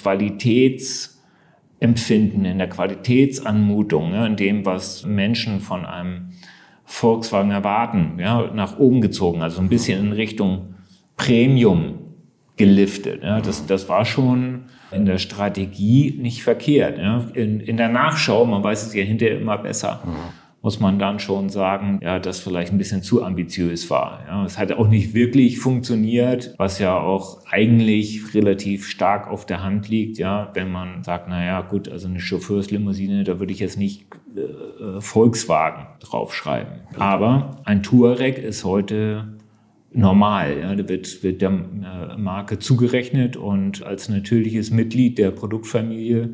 Qualitätsempfinden, 1.85 2.45
in 2.45 2.57
der 2.57 2.69
Qualitätsanmutung, 2.69 4.13
ja, 4.13 4.25
in 4.25 4.35
dem, 4.35 4.65
was 4.65 5.05
Menschen 5.05 5.59
von 5.59 5.85
einem 5.85 6.29
Volkswagen 6.83 7.51
erwarten, 7.51 8.17
ja, 8.19 8.49
nach 8.53 8.77
oben 8.79 9.01
gezogen, 9.01 9.41
also 9.41 9.61
ein 9.61 9.69
bisschen 9.69 9.99
in 9.99 10.11
Richtung 10.11 10.75
Premium 11.17 11.99
geliftet. 12.57 13.23
Ja. 13.23 13.41
Das, 13.41 13.65
das 13.65 13.89
war 13.89 14.05
schon 14.05 14.65
in 14.91 15.05
der 15.05 15.17
Strategie 15.17 16.17
nicht 16.21 16.43
verkehrt. 16.43 16.97
Ja. 16.97 17.25
In, 17.33 17.59
in 17.59 17.77
der 17.77 17.89
Nachschau, 17.89 18.45
man 18.45 18.63
weiß 18.63 18.87
es 18.87 18.93
ja 18.93 19.03
hinterher 19.03 19.39
immer 19.39 19.57
besser. 19.57 20.01
Mhm 20.05 20.44
muss 20.65 20.79
man 20.79 20.97
dann 20.97 21.19
schon 21.19 21.49
sagen, 21.49 21.99
ja, 22.01 22.17
das 22.17 22.39
vielleicht 22.39 22.71
ein 22.73 22.79
bisschen 22.79 23.03
zu 23.03 23.23
ambitiös 23.23 23.87
war. 23.91 24.23
Ja, 24.27 24.43
es 24.45 24.57
hat 24.57 24.71
auch 24.71 24.87
nicht 24.87 25.13
wirklich 25.13 25.59
funktioniert, 25.59 26.55
was 26.57 26.79
ja 26.79 26.97
auch 26.97 27.45
eigentlich 27.45 28.33
relativ 28.33 28.87
stark 28.87 29.27
auf 29.27 29.45
der 29.45 29.61
Hand 29.61 29.89
liegt, 29.89 30.17
ja, 30.17 30.49
wenn 30.55 30.71
man 30.71 31.03
sagt, 31.03 31.27
na 31.29 31.45
ja, 31.45 31.61
gut, 31.61 31.87
also 31.87 32.07
eine 32.07 32.19
Chauffeurslimousine, 32.19 33.23
da 33.23 33.39
würde 33.39 33.53
ich 33.53 33.59
jetzt 33.59 33.77
nicht 33.77 34.07
äh, 34.35 34.99
Volkswagen 35.01 35.85
draufschreiben. 35.99 36.79
Aber 36.97 37.61
ein 37.63 37.83
Touareg 37.83 38.39
ist 38.39 38.65
heute 38.65 39.35
normal. 39.93 40.57
Ja, 40.61 40.75
da 40.75 40.89
wird, 40.89 41.21
wird 41.21 41.43
der 41.43 41.51
äh, 41.51 42.17
Marke 42.17 42.57
zugerechnet 42.57 43.37
und 43.37 43.83
als 43.83 44.09
natürliches 44.09 44.71
Mitglied 44.71 45.19
der 45.19 45.29
Produktfamilie 45.29 46.33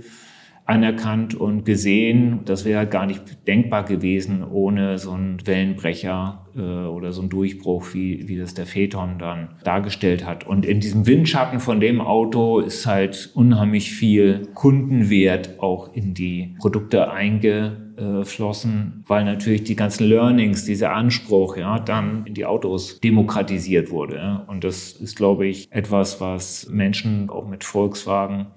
anerkannt 0.71 1.35
und 1.35 1.65
gesehen. 1.65 2.39
Das 2.45 2.63
wäre 2.63 2.87
gar 2.87 3.05
nicht 3.05 3.45
denkbar 3.45 3.83
gewesen 3.83 4.41
ohne 4.41 4.97
so 4.97 5.11
einen 5.11 5.45
Wellenbrecher 5.45 6.45
äh, 6.55 6.61
oder 6.61 7.11
so 7.11 7.19
einen 7.19 7.29
Durchbruch, 7.29 7.93
wie, 7.93 8.29
wie 8.29 8.37
das 8.37 8.53
der 8.53 8.65
Phaeton 8.65 9.19
dann 9.19 9.49
dargestellt 9.65 10.25
hat. 10.25 10.47
Und 10.47 10.65
in 10.65 10.79
diesem 10.79 11.05
Windschatten 11.05 11.59
von 11.59 11.81
dem 11.81 11.99
Auto 11.99 12.59
ist 12.59 12.85
halt 12.85 13.31
unheimlich 13.33 13.91
viel 13.91 14.47
Kundenwert 14.53 15.59
auch 15.59 15.93
in 15.93 16.13
die 16.13 16.55
Produkte 16.59 17.11
eingeflossen, 17.11 19.03
weil 19.07 19.25
natürlich 19.25 19.65
die 19.65 19.75
ganzen 19.75 20.07
Learnings, 20.07 20.63
dieser 20.63 20.93
Anspruch, 20.93 21.57
ja, 21.57 21.79
dann 21.79 22.25
in 22.25 22.33
die 22.33 22.45
Autos 22.45 23.01
demokratisiert 23.01 23.91
wurde. 23.91 24.43
Und 24.47 24.63
das 24.63 24.93
ist, 24.93 25.17
glaube 25.17 25.47
ich, 25.47 25.67
etwas, 25.69 26.21
was 26.21 26.69
Menschen 26.69 27.29
auch 27.29 27.45
mit 27.45 27.65
Volkswagen 27.65 28.47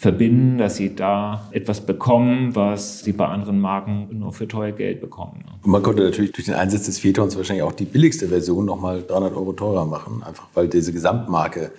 verbinden, 0.00 0.56
dass 0.56 0.76
sie 0.76 0.94
da 0.94 1.46
etwas 1.50 1.82
bekommen, 1.82 2.56
was 2.56 3.00
sie 3.00 3.12
bei 3.12 3.26
anderen 3.26 3.60
Marken 3.60 4.08
nur 4.18 4.32
für 4.32 4.48
teuer 4.48 4.72
Geld 4.72 5.02
bekommen. 5.02 5.44
Und 5.62 5.70
man 5.70 5.82
konnte 5.82 6.02
natürlich 6.02 6.32
durch 6.32 6.46
den 6.46 6.54
Einsatz 6.54 6.86
des 6.86 6.98
Phaetons 6.98 7.36
wahrscheinlich 7.36 7.64
auch 7.64 7.74
die 7.74 7.84
billigste 7.84 8.28
Version 8.28 8.64
nochmal 8.64 9.02
300 9.06 9.34
Euro 9.34 9.52
teurer 9.52 9.84
machen, 9.84 10.22
einfach 10.22 10.46
weil 10.54 10.68
diese 10.68 10.94
Gesamtmarke 10.94 11.72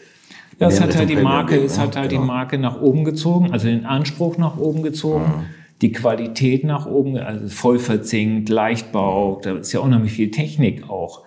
das 0.60 0.79
hat 0.79 0.95
halt 0.95 1.10
die 1.10 1.15
Marke, 1.15 1.55
es 1.55 1.79
hat 1.79 1.95
halt 1.95 2.12
genau. 2.12 2.21
die 2.21 2.27
Marke 2.27 2.60
nach 2.60 2.79
oben 2.79 3.03
gezogen, 3.03 3.51
also 3.51 3.65
den 3.65 3.88
Anspruch 3.88 4.38
nach 4.38 4.57
oben 4.57 4.84
gezogen, 4.84 5.23
mhm. 5.23 5.45
die 5.81 5.91
Qualität 5.91 6.63
nach 6.63 6.86
oben, 6.86 7.17
also 7.17 7.47
voll 7.47 7.79
verzinkt, 7.79 8.49
Leichtbau, 8.49 9.41
da 9.41 9.55
ist 9.55 9.71
ja 9.71 9.79
unheimlich 9.79 10.12
viel 10.12 10.29
Technik 10.29 10.88
auch 10.88 11.23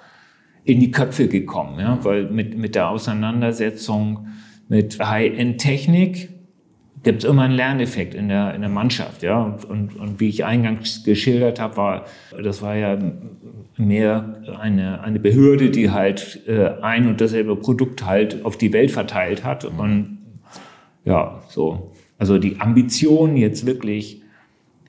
in 0.63 0.79
die 0.79 0.93
Köpfe 0.93 1.27
gekommen, 1.27 1.81
ja, 1.81 1.99
weil 2.03 2.31
mit, 2.31 2.57
mit 2.57 2.77
der 2.77 2.89
Auseinandersetzung 2.91 4.29
mit 4.69 5.01
High-End-Technik 5.01 6.34
gibt 7.05 7.23
es 7.23 7.31
immer 7.31 7.43
einen 7.43 7.55
Lerneffekt 7.55 8.15
in 8.15 8.29
der, 8.29 8.55
in 8.55 8.63
der 8.63 8.71
Mannschaft. 8.71 9.23
Ja? 9.23 9.43
Und, 9.43 9.65
und, 9.65 9.97
und 9.97 10.21
wie 10.21 10.29
ich 10.29 10.45
eingangs 10.45 11.05
geschildert 11.05 11.61
habe, 11.61 11.77
war, 11.77 12.05
das 12.43 12.63
war 12.63 12.75
ja 12.75 12.99
mehr 13.77 14.43
eine, 14.61 15.03
eine 15.03 15.21
Behörde, 15.21 15.71
die 15.71 15.91
halt 15.91 16.41
äh, 16.49 16.71
ein 16.83 17.07
und 17.07 17.21
dasselbe 17.21 17.57
Produkt 17.57 18.05
halt 18.05 18.45
auf 18.45 18.57
die 18.57 18.73
Welt 18.73 18.91
verteilt 18.91 19.45
hat. 19.45 19.65
Und 19.65 20.19
ja, 21.05 21.43
so. 21.49 21.93
Also 22.19 22.39
die 22.39 22.61
Ambition 22.61 23.37
jetzt 23.37 23.67
wirklich 23.67 24.23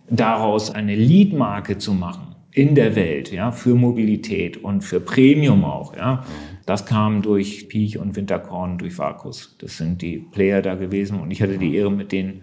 daraus 0.10 0.74
eine 0.74 0.96
Leadmarke 0.96 1.78
zu 1.78 1.94
machen 1.94 2.36
in 2.52 2.76
der 2.76 2.96
Welt, 2.96 3.32
ja, 3.32 3.52
für 3.52 3.76
Mobilität 3.76 4.64
und 4.64 4.82
für 4.82 5.02
Premium 5.02 5.66
auch, 5.66 5.96
ja. 5.98 6.24
Das 6.66 6.86
kam 6.86 7.22
durch 7.22 7.68
Piech 7.68 8.00
und 8.00 8.16
Winterkorn, 8.16 8.78
durch 8.78 8.98
Vakus. 8.98 9.56
Das 9.60 9.78
sind 9.78 10.02
die 10.02 10.18
Player 10.18 10.62
da 10.62 10.76
gewesen 10.76 11.20
und 11.20 11.32
ich 11.32 11.42
hatte 11.42 11.58
die 11.58 11.76
Ehre, 11.76 11.92
mit 11.92 12.12
den 12.12 12.42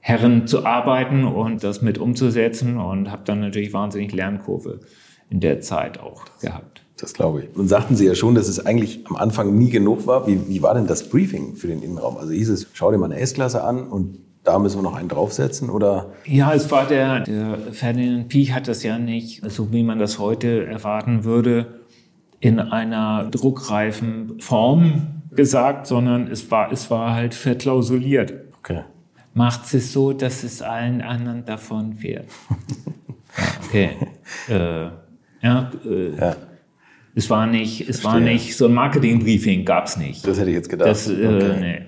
Herren 0.00 0.46
zu 0.46 0.64
arbeiten 0.64 1.24
und 1.24 1.64
das 1.64 1.82
mit 1.82 1.98
umzusetzen 1.98 2.78
und 2.78 3.10
habe 3.10 3.22
dann 3.24 3.40
natürlich 3.40 3.72
wahnsinnig 3.72 4.12
Lernkurve 4.12 4.80
in 5.30 5.40
der 5.40 5.60
Zeit 5.60 5.98
auch 5.98 6.24
gehabt. 6.40 6.82
Das 6.96 7.12
glaube 7.12 7.42
ich. 7.42 7.56
Und 7.56 7.68
sagten 7.68 7.96
Sie 7.96 8.06
ja 8.06 8.14
schon, 8.14 8.36
dass 8.36 8.48
es 8.48 8.64
eigentlich 8.64 9.04
am 9.06 9.16
Anfang 9.16 9.58
nie 9.58 9.68
genug 9.68 10.06
war. 10.06 10.26
Wie, 10.26 10.48
wie 10.48 10.62
war 10.62 10.74
denn 10.74 10.86
das 10.86 11.08
Briefing 11.08 11.56
für 11.56 11.66
den 11.66 11.82
Innenraum? 11.82 12.16
Also 12.16 12.32
hieß 12.32 12.48
es, 12.50 12.68
schau 12.72 12.90
dir 12.90 12.98
mal 12.98 13.10
eine 13.10 13.20
S-Klasse 13.20 13.64
an 13.64 13.86
und 13.86 14.20
da 14.44 14.60
müssen 14.60 14.78
wir 14.78 14.82
noch 14.82 14.94
einen 14.94 15.08
draufsetzen 15.08 15.68
oder? 15.68 16.12
Ja, 16.24 16.54
es 16.54 16.70
war 16.70 16.86
der, 16.86 17.20
der 17.20 17.58
Ferdinand 17.72 18.28
Piech 18.28 18.52
hat 18.54 18.68
das 18.68 18.84
ja 18.84 18.98
nicht, 18.98 19.42
so 19.50 19.72
wie 19.72 19.82
man 19.82 19.98
das 19.98 20.20
heute 20.20 20.66
erwarten 20.66 21.24
würde, 21.24 21.80
in 22.46 22.60
einer 22.60 23.24
druckreifen 23.28 24.38
Form 24.38 25.22
gesagt, 25.32 25.88
sondern 25.88 26.28
es 26.28 26.48
war, 26.48 26.70
es 26.70 26.92
war 26.92 27.12
halt 27.12 27.34
verklausuliert. 27.34 28.32
Okay. 28.60 28.82
Macht 29.34 29.74
es 29.74 29.92
so, 29.92 30.12
dass 30.12 30.44
es 30.44 30.62
allen 30.62 31.02
anderen 31.02 31.44
davon 31.44 31.94
fährt. 31.94 32.26
okay. 33.66 33.90
Äh, 34.48 34.84
ja, 35.42 35.70
äh, 35.84 36.16
ja. 36.16 36.36
Es 37.16 37.28
war 37.30 37.48
nicht, 37.48 37.88
es 37.88 38.04
war 38.04 38.20
nicht 38.20 38.56
so 38.56 38.66
ein 38.66 38.74
Marketingbriefing, 38.74 39.64
gab 39.64 39.86
es 39.86 39.96
nicht. 39.96 40.24
Das 40.24 40.38
hätte 40.38 40.50
ich 40.50 40.56
jetzt 40.56 40.68
gedacht. 40.68 40.88
Das, 40.88 41.08
äh, 41.08 41.12
okay. 41.12 41.56
nee. 41.60 41.82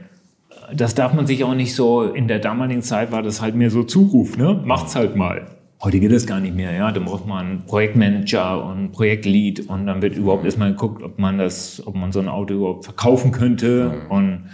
das 0.74 0.96
darf 0.96 1.14
man 1.14 1.28
sich 1.28 1.44
auch 1.44 1.54
nicht 1.54 1.72
so, 1.72 2.02
in 2.02 2.26
der 2.26 2.40
damaligen 2.40 2.82
Zeit 2.82 3.12
war 3.12 3.22
das 3.22 3.40
halt 3.40 3.54
mehr 3.54 3.70
so 3.70 3.84
Zuruf, 3.84 4.36
ne? 4.36 4.60
Macht's 4.64 4.96
halt 4.96 5.14
mal. 5.14 5.57
Heute 5.80 6.00
geht 6.00 6.10
das 6.10 6.26
gar 6.26 6.40
nicht 6.40 6.56
mehr, 6.56 6.72
ja. 6.72 6.90
Da 6.90 7.00
braucht 7.00 7.26
man 7.26 7.46
einen 7.46 7.64
Projektmanager 7.64 8.64
und 8.64 8.90
Projektlead 8.90 9.68
und 9.68 9.86
dann 9.86 10.02
wird 10.02 10.16
überhaupt 10.16 10.44
erstmal 10.44 10.72
geguckt, 10.72 11.02
ob 11.02 11.18
man 11.18 11.38
das, 11.38 11.86
ob 11.86 11.94
man 11.94 12.10
so 12.10 12.18
ein 12.18 12.28
Auto 12.28 12.54
überhaupt 12.54 12.84
verkaufen 12.84 13.30
könnte. 13.30 13.92
Mhm. 14.06 14.10
Und 14.10 14.44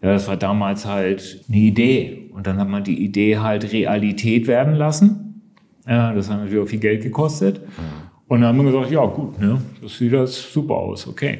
ja, 0.00 0.12
das 0.12 0.28
war 0.28 0.36
damals 0.36 0.86
halt 0.86 1.44
eine 1.48 1.58
Idee. 1.58 2.30
Und 2.32 2.46
dann 2.46 2.58
hat 2.58 2.68
man 2.68 2.84
die 2.84 3.04
Idee 3.04 3.38
halt 3.38 3.72
Realität 3.72 4.46
werden 4.46 4.74
lassen. 4.74 5.42
Ja, 5.88 6.12
das 6.14 6.30
hat 6.30 6.38
natürlich 6.38 6.64
auch 6.64 6.68
viel 6.68 6.78
Geld 6.78 7.02
gekostet. 7.02 7.60
Mhm. 7.60 8.10
Und 8.28 8.42
dann 8.42 8.50
haben 8.50 8.64
wir 8.64 8.70
gesagt, 8.70 8.92
ja 8.92 9.04
gut, 9.06 9.40
ne, 9.40 9.60
das 9.82 9.98
sieht 9.98 10.12
das 10.12 10.52
super 10.52 10.74
aus, 10.74 11.08
okay. 11.08 11.38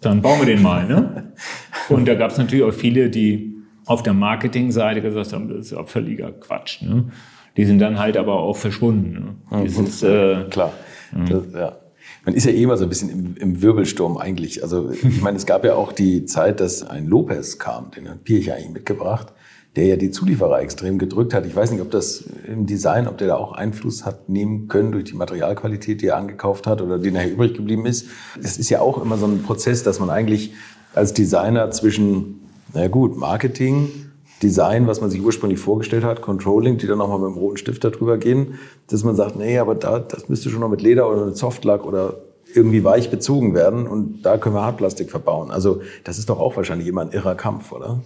Dann 0.00 0.20
bauen 0.20 0.40
wir 0.40 0.46
den 0.46 0.62
mal, 0.62 0.84
ne? 0.84 1.32
Und 1.88 2.08
da 2.08 2.16
gab 2.16 2.32
es 2.32 2.38
natürlich 2.38 2.64
auch 2.64 2.72
viele, 2.72 3.08
die 3.08 3.54
auf 3.86 4.02
der 4.02 4.14
Marketingseite 4.14 5.00
gesagt 5.00 5.32
haben, 5.32 5.48
das 5.48 5.66
ist 5.66 5.70
ja 5.70 5.84
völliger 5.84 6.32
Quatsch, 6.32 6.82
ne? 6.82 7.04
Die 7.56 7.64
sind 7.64 7.78
dann 7.78 7.98
halt 7.98 8.16
aber 8.16 8.40
auch 8.40 8.56
verschwunden. 8.56 9.38
Ne? 9.50 9.64
Dieses, 9.64 10.02
äh, 10.02 10.44
Klar. 10.50 10.72
Das, 11.28 11.44
ja. 11.54 11.76
Man 12.24 12.34
ist 12.34 12.46
ja 12.46 12.52
eh 12.52 12.62
immer 12.62 12.76
so 12.76 12.84
ein 12.84 12.88
bisschen 12.88 13.10
im, 13.10 13.36
im, 13.36 13.62
Wirbelsturm 13.62 14.16
eigentlich. 14.16 14.62
Also 14.62 14.90
ich 14.90 15.20
meine, 15.22 15.36
es 15.36 15.46
gab 15.46 15.64
ja 15.64 15.74
auch 15.74 15.92
die 15.92 16.24
Zeit, 16.24 16.60
dass 16.60 16.82
ein 16.82 17.06
Lopez 17.06 17.58
kam, 17.58 17.90
den 17.90 18.08
hat 18.08 18.24
Pirch 18.24 18.52
eigentlich 18.52 18.72
mitgebracht, 18.72 19.32
der 19.76 19.86
ja 19.86 19.96
die 19.96 20.10
Zulieferer 20.10 20.60
extrem 20.60 20.98
gedrückt 20.98 21.34
hat. 21.34 21.46
Ich 21.46 21.54
weiß 21.54 21.70
nicht, 21.70 21.82
ob 21.82 21.90
das 21.90 22.24
im 22.46 22.66
Design, 22.66 23.06
ob 23.06 23.18
der 23.18 23.28
da 23.28 23.36
auch 23.36 23.52
Einfluss 23.52 24.06
hat 24.06 24.28
nehmen 24.28 24.68
können 24.68 24.92
durch 24.92 25.04
die 25.04 25.14
Materialqualität, 25.14 26.00
die 26.00 26.06
er 26.06 26.16
angekauft 26.16 26.66
hat 26.66 26.80
oder 26.80 26.98
die 26.98 27.10
nachher 27.10 27.32
übrig 27.32 27.54
geblieben 27.54 27.84
ist. 27.86 28.06
Es 28.42 28.58
ist 28.58 28.70
ja 28.70 28.80
auch 28.80 29.02
immer 29.02 29.18
so 29.18 29.26
ein 29.26 29.42
Prozess, 29.42 29.82
dass 29.82 30.00
man 30.00 30.10
eigentlich 30.10 30.52
als 30.94 31.12
Designer 31.12 31.70
zwischen, 31.72 32.40
na 32.72 32.88
gut, 32.88 33.18
Marketing, 33.18 33.88
Design, 34.42 34.86
was 34.86 35.00
man 35.00 35.10
sich 35.10 35.22
ursprünglich 35.22 35.60
vorgestellt 35.60 36.04
hat, 36.04 36.22
Controlling, 36.22 36.76
die 36.76 36.86
dann 36.86 36.98
nochmal 36.98 37.18
mit 37.18 37.30
dem 37.30 37.38
roten 37.38 37.56
Stift 37.56 37.84
darüber 37.84 38.18
gehen, 38.18 38.58
dass 38.88 39.04
man 39.04 39.16
sagt, 39.16 39.36
nee, 39.36 39.58
aber 39.58 39.74
da, 39.74 39.98
das 39.98 40.28
müsste 40.28 40.50
schon 40.50 40.60
noch 40.60 40.68
mit 40.68 40.82
Leder 40.82 41.10
oder 41.10 41.26
mit 41.26 41.36
Softlack 41.36 41.84
oder 41.84 42.18
irgendwie 42.54 42.84
weich 42.84 43.10
bezogen 43.10 43.54
werden 43.54 43.86
und 43.86 44.22
da 44.22 44.38
können 44.38 44.54
wir 44.54 44.62
Hartplastik 44.62 45.10
verbauen. 45.10 45.50
Also 45.50 45.80
das 46.04 46.18
ist 46.18 46.28
doch 46.28 46.38
auch 46.38 46.56
wahrscheinlich 46.56 46.86
immer 46.86 47.02
ein 47.02 47.10
irrer 47.10 47.34
Kampf, 47.34 47.72
oder? 47.72 48.00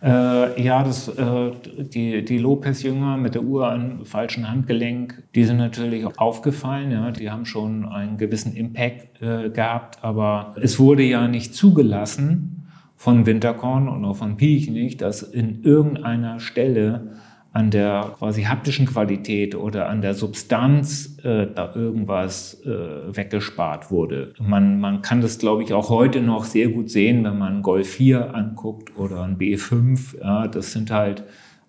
Äh, 0.00 0.62
ja, 0.62 0.84
das, 0.84 1.08
äh, 1.08 1.50
die, 1.76 2.24
die 2.24 2.38
Lopez-Jünger 2.38 3.16
mit 3.16 3.34
der 3.34 3.42
Uhr 3.42 3.68
am 3.68 4.04
falschen 4.04 4.48
Handgelenk, 4.48 5.24
die 5.34 5.44
sind 5.44 5.56
natürlich 5.56 6.06
aufgefallen. 6.18 6.92
Ja, 6.92 7.10
die 7.10 7.30
haben 7.30 7.44
schon 7.46 7.84
einen 7.84 8.16
gewissen 8.16 8.54
Impact 8.54 9.20
äh, 9.20 9.50
gehabt, 9.50 9.98
aber 10.02 10.54
es 10.62 10.78
wurde 10.78 11.02
ja 11.02 11.26
nicht 11.26 11.54
zugelassen, 11.54 12.67
von 12.98 13.26
Winterkorn 13.26 13.88
und 13.88 14.04
auch 14.04 14.16
von 14.16 14.36
Piech 14.36 14.68
nicht, 14.68 15.00
dass 15.02 15.22
in 15.22 15.62
irgendeiner 15.62 16.40
Stelle 16.40 17.12
an 17.52 17.70
der 17.70 18.16
quasi 18.18 18.42
haptischen 18.42 18.86
Qualität 18.86 19.54
oder 19.54 19.88
an 19.88 20.02
der 20.02 20.14
Substanz 20.14 21.16
äh, 21.22 21.46
da 21.46 21.72
irgendwas 21.76 22.60
äh, 22.66 23.16
weggespart 23.16 23.92
wurde. 23.92 24.32
Man, 24.40 24.80
man 24.80 25.00
kann 25.00 25.20
das, 25.20 25.38
glaube 25.38 25.62
ich, 25.62 25.72
auch 25.72 25.90
heute 25.90 26.20
noch 26.20 26.44
sehr 26.44 26.68
gut 26.68 26.90
sehen, 26.90 27.22
wenn 27.22 27.38
man 27.38 27.52
einen 27.54 27.62
Golf 27.62 27.88
4 27.88 28.34
anguckt 28.34 28.98
oder 28.98 29.22
einen 29.22 29.38
B5. 29.38 30.20
Ja, 30.20 30.48
das 30.48 30.72
sind 30.72 30.90
halt 30.90 31.22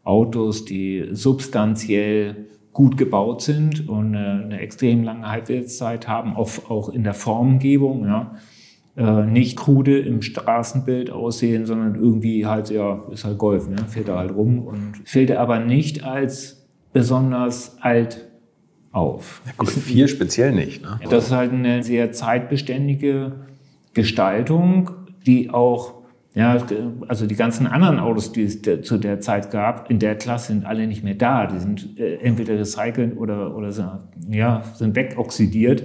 Autos, 0.04 0.66
die 0.66 1.10
substanziell 1.12 2.48
gut 2.74 2.98
gebaut 2.98 3.44
sind 3.44 3.88
und 3.88 4.16
eine, 4.16 4.44
eine 4.46 4.60
extrem 4.62 5.04
lange 5.04 5.30
Halbwertszeit 5.30 6.08
haben, 6.08 6.36
auch, 6.36 6.50
auch 6.72 6.90
in 6.90 7.04
der 7.04 7.14
Formgebung. 7.14 8.06
Ja 8.06 8.36
äh, 9.00 9.26
nicht 9.26 9.58
krude 9.58 9.98
im 9.98 10.22
Straßenbild 10.22 11.10
aussehen, 11.10 11.66
sondern 11.66 11.96
irgendwie 11.96 12.46
halt, 12.46 12.70
ja, 12.70 13.02
ist 13.12 13.24
halt 13.24 13.38
Golf, 13.38 13.70
ne? 13.70 13.78
fährt 13.88 14.10
er 14.10 14.18
halt 14.18 14.36
rum 14.36 14.60
und 14.60 15.02
fällt 15.06 15.30
er 15.30 15.40
aber 15.40 15.60
nicht 15.60 16.04
als 16.04 16.68
besonders 16.92 17.78
alt 17.80 18.28
auf. 18.92 19.42
Ja, 19.46 19.54
Golf 19.56 19.72
4 19.72 20.10
speziell 20.10 20.52
nicht. 20.52 20.82
Ne? 20.82 21.00
Das 21.10 21.28
ist 21.28 21.32
halt 21.32 21.54
eine 21.54 21.82
sehr 21.82 22.12
zeitbeständige 22.12 23.38
Gestaltung, 23.94 24.92
die 25.26 25.50
auch 25.50 26.00
ja, 26.36 26.58
also 27.08 27.26
die 27.26 27.36
ganzen 27.36 27.66
anderen 27.66 28.00
Autos, 28.00 28.32
die 28.32 28.44
es 28.44 28.62
zu 28.62 28.98
der 28.98 29.20
Zeit 29.20 29.50
gab, 29.50 29.90
in 29.90 29.98
der 29.98 30.16
Klasse 30.16 30.54
sind 30.54 30.64
alle 30.64 30.86
nicht 30.86 31.04
mehr 31.04 31.16
da. 31.16 31.48
Die 31.48 31.58
sind 31.58 31.98
äh, 32.00 32.18
entweder 32.18 32.58
recycelt 32.58 33.18
oder, 33.18 33.56
oder 33.56 33.72
sind, 33.72 33.90
ja, 34.30 34.62
sind 34.76 34.96
wegoxidiert. 34.96 35.84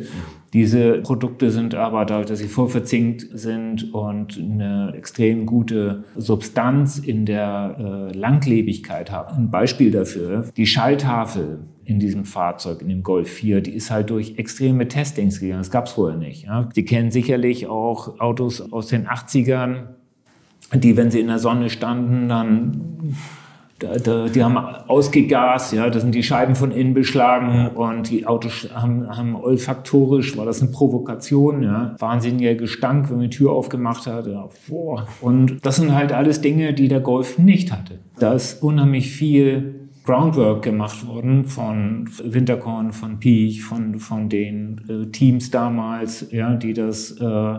Diese 0.54 1.00
Produkte 1.00 1.50
sind 1.50 1.74
aber 1.74 2.04
dadurch, 2.04 2.28
dass 2.28 2.38
sie 2.38 2.46
vorverzinkt 2.46 3.26
sind 3.32 3.92
und 3.92 4.38
eine 4.38 4.94
extrem 4.96 5.46
gute 5.46 6.04
Substanz 6.14 6.98
in 6.98 7.26
der 7.26 7.76
äh, 7.76 8.16
Langlebigkeit 8.16 9.10
haben. 9.10 9.34
Ein 9.36 9.50
Beispiel 9.50 9.90
dafür, 9.90 10.48
die 10.56 10.66
Schalltafel 10.66 11.58
in 11.84 11.98
diesem 11.98 12.24
Fahrzeug, 12.24 12.82
in 12.82 12.88
dem 12.88 13.02
Golf 13.02 13.28
4, 13.28 13.62
die 13.62 13.72
ist 13.72 13.90
halt 13.90 14.10
durch 14.10 14.38
extreme 14.38 14.86
Testings 14.86 15.40
gegangen. 15.40 15.58
Das 15.58 15.72
gab 15.72 15.86
es 15.86 15.92
vorher 15.92 16.16
nicht. 16.16 16.44
Ja. 16.44 16.68
Die 16.76 16.84
kennen 16.84 17.10
sicherlich 17.10 17.66
auch 17.66 18.20
Autos 18.20 18.60
aus 18.72 18.86
den 18.86 19.08
80ern, 19.08 19.88
die, 20.72 20.96
wenn 20.96 21.10
sie 21.10 21.18
in 21.18 21.26
der 21.26 21.40
Sonne 21.40 21.68
standen, 21.68 22.28
dann 22.28 23.16
da, 23.84 23.98
da, 23.98 24.28
die 24.28 24.42
haben 24.42 24.56
ausgegast, 24.56 25.72
ja, 25.72 25.88
da 25.90 26.00
sind 26.00 26.14
die 26.14 26.22
Scheiben 26.22 26.54
von 26.54 26.70
innen 26.70 26.94
beschlagen 26.94 27.68
und 27.74 28.10
die 28.10 28.26
Autos 28.26 28.68
haben, 28.74 29.08
haben 29.08 29.36
olfaktorisch, 29.36 30.36
war 30.36 30.46
das 30.46 30.62
eine 30.62 30.70
Provokation, 30.70 31.62
ja, 31.62 31.94
wahnsinniger 31.98 32.54
Gestank, 32.54 33.10
wenn 33.10 33.18
man 33.18 33.30
die 33.30 33.36
Tür 33.36 33.52
aufgemacht 33.52 34.06
hat, 34.06 34.26
ja, 34.26 34.48
boah. 34.68 35.06
Und 35.20 35.58
das 35.64 35.76
sind 35.76 35.94
halt 35.94 36.12
alles 36.12 36.40
Dinge, 36.40 36.72
die 36.72 36.88
der 36.88 37.00
Golf 37.00 37.38
nicht 37.38 37.72
hatte. 37.72 37.98
Da 38.18 38.32
ist 38.32 38.62
unheimlich 38.62 39.10
viel 39.10 39.88
Groundwork 40.04 40.62
gemacht 40.62 41.06
worden 41.06 41.44
von 41.44 42.08
Winterkorn, 42.22 42.92
von 42.92 43.18
Piech, 43.20 43.62
von, 43.62 43.98
von 43.98 44.28
den 44.28 44.80
äh, 44.88 45.10
Teams 45.10 45.50
damals, 45.50 46.30
ja, 46.30 46.54
die 46.54 46.74
das 46.74 47.12
äh, 47.12 47.58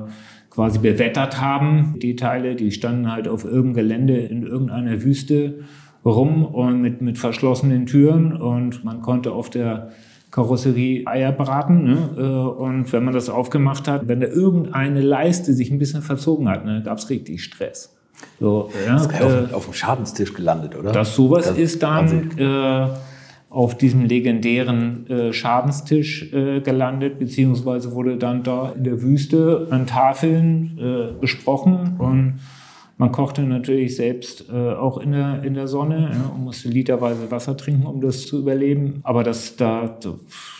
quasi 0.55 0.79
bewettert 0.79 1.41
haben. 1.41 1.95
Die 2.01 2.15
Teile, 2.15 2.55
die 2.55 2.71
standen 2.71 3.11
halt 3.11 3.27
auf 3.27 3.43
irgendeinem 3.43 3.73
Gelände 3.73 4.17
in 4.17 4.43
irgendeiner 4.43 5.03
Wüste 5.03 5.59
rum 6.05 6.45
und 6.45 6.81
mit, 6.81 7.01
mit 7.01 7.17
verschlossenen 7.17 7.85
Türen 7.85 8.33
und 8.33 8.83
man 8.83 9.01
konnte 9.01 9.31
auf 9.31 9.49
der 9.49 9.91
Karosserie 10.31 11.07
Eier 11.07 11.31
braten. 11.31 11.83
Ne? 11.85 12.09
Äh, 12.17 12.21
und 12.61 12.91
wenn 12.91 13.05
man 13.05 13.13
das 13.13 13.29
aufgemacht 13.29 13.87
hat, 13.87 14.07
wenn 14.07 14.19
da 14.19 14.27
irgendeine 14.27 15.01
Leiste 15.01 15.53
sich 15.53 15.71
ein 15.71 15.79
bisschen 15.79 16.01
verzogen 16.01 16.49
hat, 16.49 16.65
ne, 16.65 16.81
gab 16.83 16.97
es 16.97 17.09
richtig 17.09 17.43
Stress. 17.43 17.95
So, 18.39 18.69
ja, 18.85 18.93
das 18.93 19.07
ist 19.07 19.13
äh, 19.13 19.53
auf, 19.53 19.65
dem 19.65 19.73
Schadenstisch 19.73 20.33
gelandet, 20.33 20.75
oder? 20.75 20.91
Das 20.91 21.15
sowas 21.15 21.47
das 21.47 21.57
ist 21.57 21.83
dann 21.83 22.37
äh, 22.37 22.87
auf 23.49 23.77
diesem 23.77 24.05
legendären 24.05 25.07
äh, 25.09 25.33
Schadenstisch 25.33 26.33
äh, 26.33 26.59
gelandet, 26.59 27.19
beziehungsweise 27.19 27.93
wurde 27.93 28.17
dann 28.17 28.43
da 28.43 28.73
in 28.75 28.83
der 28.83 29.01
Wüste 29.01 29.67
an 29.69 29.87
Tafeln 29.87 30.77
äh, 30.77 31.19
besprochen 31.19 31.95
und 31.97 32.39
man 32.97 33.11
kochte 33.11 33.41
natürlich 33.41 33.97
selbst 33.97 34.45
äh, 34.49 34.53
auch 34.53 34.97
in 34.97 35.11
der, 35.11 35.43
in 35.43 35.53
der 35.53 35.67
Sonne 35.67 36.11
ja, 36.13 36.31
und 36.33 36.45
musste 36.45 36.69
literweise 36.69 37.29
Wasser 37.29 37.57
trinken, 37.57 37.85
um 37.85 37.99
das 37.99 38.25
zu 38.25 38.39
überleben. 38.39 39.01
Aber 39.03 39.23
das, 39.23 39.57
da, 39.57 39.99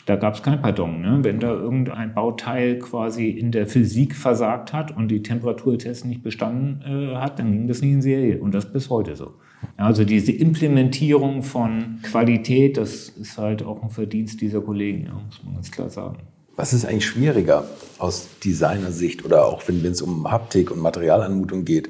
da 0.06 0.16
gab 0.18 0.36
es 0.36 0.44
kein 0.44 0.62
Pardon. 0.62 1.02
Ne? 1.02 1.20
Wenn 1.22 1.40
da 1.40 1.54
irgendein 1.54 2.14
Bauteil 2.14 2.80
quasi 2.80 3.30
in 3.30 3.52
der 3.52 3.68
Physik 3.68 4.16
versagt 4.16 4.74
hat 4.74 4.96
und 4.96 5.08
die 5.08 5.24
Temperaturtests 5.24 6.04
nicht 6.04 6.24
bestanden 6.24 6.82
äh, 6.86 7.16
hat, 7.16 7.40
dann 7.40 7.54
ging 7.54 7.68
das 7.68 7.82
nicht 7.82 7.94
in 7.94 8.02
Serie. 8.02 8.42
Und 8.42 8.54
das 8.54 8.72
bis 8.72 8.90
heute 8.90 9.16
so. 9.16 9.36
Also 9.78 10.04
diese 10.04 10.34
Implementierung 10.34 11.42
von 11.42 12.00
Qualität, 12.04 12.76
das 12.76 13.08
ist 13.10 13.38
halt 13.38 13.64
auch 13.64 13.82
ein 13.82 13.90
Verdienst 13.90 14.42
dieser 14.42 14.60
Kollegen, 14.60 15.06
ja, 15.06 15.14
muss 15.14 15.42
man 15.44 15.56
ganz 15.56 15.72
klar 15.72 15.90
sagen. 15.90 16.18
Was 16.58 16.74
ist 16.74 16.86
eigentlich 16.86 17.06
schwieriger 17.06 17.66
aus 17.98 18.28
Designersicht 18.44 19.26
oder 19.26 19.46
auch 19.46 19.66
wenn 19.68 19.84
es 19.86 20.02
um 20.02 20.30
Haptik 20.30 20.72
und 20.72 20.80
Materialanmutung 20.80 21.64
geht? 21.66 21.90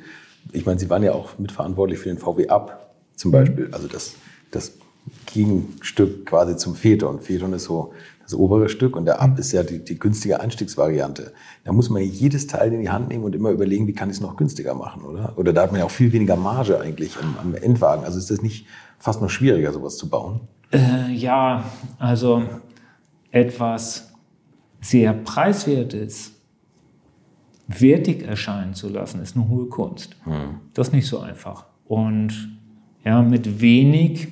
Ich 0.52 0.66
meine, 0.66 0.80
Sie 0.80 0.90
waren 0.90 1.04
ja 1.04 1.14
auch 1.14 1.38
mitverantwortlich 1.38 2.00
für 2.00 2.10
den 2.10 2.18
VW 2.18 2.48
Up 2.48 2.94
zum 3.16 3.32
Beispiel, 3.32 3.70
also 3.72 3.88
das, 3.88 4.16
das 4.52 4.74
Gegenstück 5.28 6.26
quasi 6.26 6.58
zum 6.58 6.76
Phaeton. 6.76 7.20
Phaeton 7.20 7.54
ist 7.54 7.66
so 7.66 7.94
das 8.24 8.34
obere 8.34 8.70
Stück 8.70 8.96
und 8.96 9.06
der 9.06 9.22
Up 9.22 9.38
ist 9.38 9.52
ja 9.52 9.64
die, 9.64 9.84
die 9.84 10.00
günstige 10.00 10.40
Einstiegsvariante. 10.40 11.32
Da 11.64 11.72
muss 11.72 11.90
man 11.90 12.02
jedes 12.02 12.48
Teil 12.48 12.74
in 12.74 12.82
die 12.82 12.90
Hand 12.90 13.10
nehmen 13.10 13.24
und 13.24 13.36
immer 13.36 13.52
überlegen, 13.52 13.88
wie 13.88 13.94
kann 13.94 14.10
ich 14.10 14.18
es 14.18 14.22
noch 14.22 14.36
günstiger 14.36 14.74
machen, 14.74 15.04
oder? 15.04 15.34
Oder 15.38 15.54
da 15.54 15.62
hat 15.62 15.72
man 15.72 15.80
ja 15.80 15.86
auch 15.86 15.92
viel 15.92 16.12
weniger 16.12 16.36
Marge 16.36 16.80
eigentlich 16.80 17.18
am, 17.18 17.36
am 17.40 17.56
Endwagen. 17.56 18.04
Also 18.04 18.18
ist 18.18 18.32
das 18.32 18.42
nicht 18.42 18.66
fast 18.98 19.22
noch 19.22 19.30
schwieriger, 19.30 19.72
sowas 19.72 19.98
zu 19.98 20.10
bauen? 20.10 20.42
Äh, 20.72 21.12
ja, 21.14 21.66
also 22.00 22.44
etwas 23.32 24.12
sehr 24.82 25.14
preiswertes 25.14 26.35
wertig 27.68 28.24
erscheinen 28.24 28.74
zu 28.74 28.90
lassen, 28.90 29.22
ist 29.22 29.36
eine 29.36 29.48
hohe 29.48 29.68
Kunst. 29.68 30.16
Hm. 30.24 30.60
Das 30.74 30.88
ist 30.88 30.94
nicht 30.94 31.08
so 31.08 31.20
einfach. 31.20 31.66
Und 31.86 32.60
ja, 33.04 33.22
mit 33.22 33.62
wenig 33.62 34.28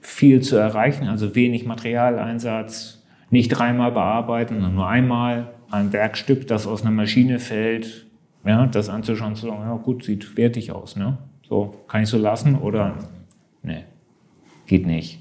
viel 0.00 0.40
zu 0.40 0.56
erreichen, 0.56 1.08
also 1.08 1.34
wenig 1.34 1.66
Materialeinsatz, 1.66 3.04
nicht 3.30 3.48
dreimal 3.48 3.92
bearbeiten, 3.92 4.54
sondern 4.54 4.74
nur 4.74 4.88
einmal 4.88 5.52
ein 5.70 5.92
Werkstück, 5.92 6.46
das 6.46 6.66
aus 6.66 6.82
einer 6.82 6.90
Maschine 6.90 7.38
fällt, 7.38 8.06
ja, 8.44 8.66
das 8.66 8.88
anzuschauen, 8.88 9.34
zu 9.34 9.46
sagen, 9.46 9.62
ja 9.62 9.76
gut, 9.76 10.04
sieht 10.04 10.36
wertig 10.36 10.72
aus, 10.72 10.96
ne? 10.96 11.18
So, 11.48 11.74
kann 11.88 12.02
ich 12.02 12.08
so 12.08 12.18
lassen 12.18 12.56
oder 12.56 12.96
ne, 13.62 13.84
geht 14.66 14.86
nicht. 14.86 15.20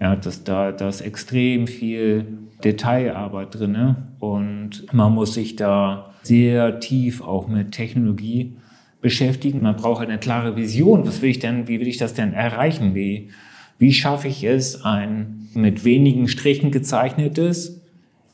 Ja, 0.00 0.16
das, 0.16 0.44
da, 0.44 0.72
da 0.72 0.88
ist 0.88 1.02
extrem 1.02 1.66
viel 1.66 2.38
Detailarbeit 2.64 3.54
drin 3.54 3.96
und 4.18 4.86
man 4.92 5.12
muss 5.12 5.34
sich 5.34 5.56
da 5.56 6.09
sehr 6.22 6.80
tief 6.80 7.22
auch 7.22 7.48
mit 7.48 7.72
Technologie 7.72 8.54
beschäftigen. 9.00 9.62
Man 9.62 9.76
braucht 9.76 10.00
halt 10.00 10.10
eine 10.10 10.18
klare 10.18 10.56
Vision. 10.56 11.06
Was 11.06 11.22
will 11.22 11.30
ich 11.30 11.38
denn, 11.38 11.68
wie 11.68 11.80
will 11.80 11.88
ich 11.88 11.96
das 11.96 12.14
denn 12.14 12.32
erreichen? 12.32 12.94
Wie, 12.94 13.30
wie 13.78 13.92
schaffe 13.92 14.28
ich 14.28 14.44
es, 14.44 14.84
ein 14.84 15.48
mit 15.54 15.84
wenigen 15.84 16.28
Strichen 16.28 16.70
gezeichnetes, 16.70 17.80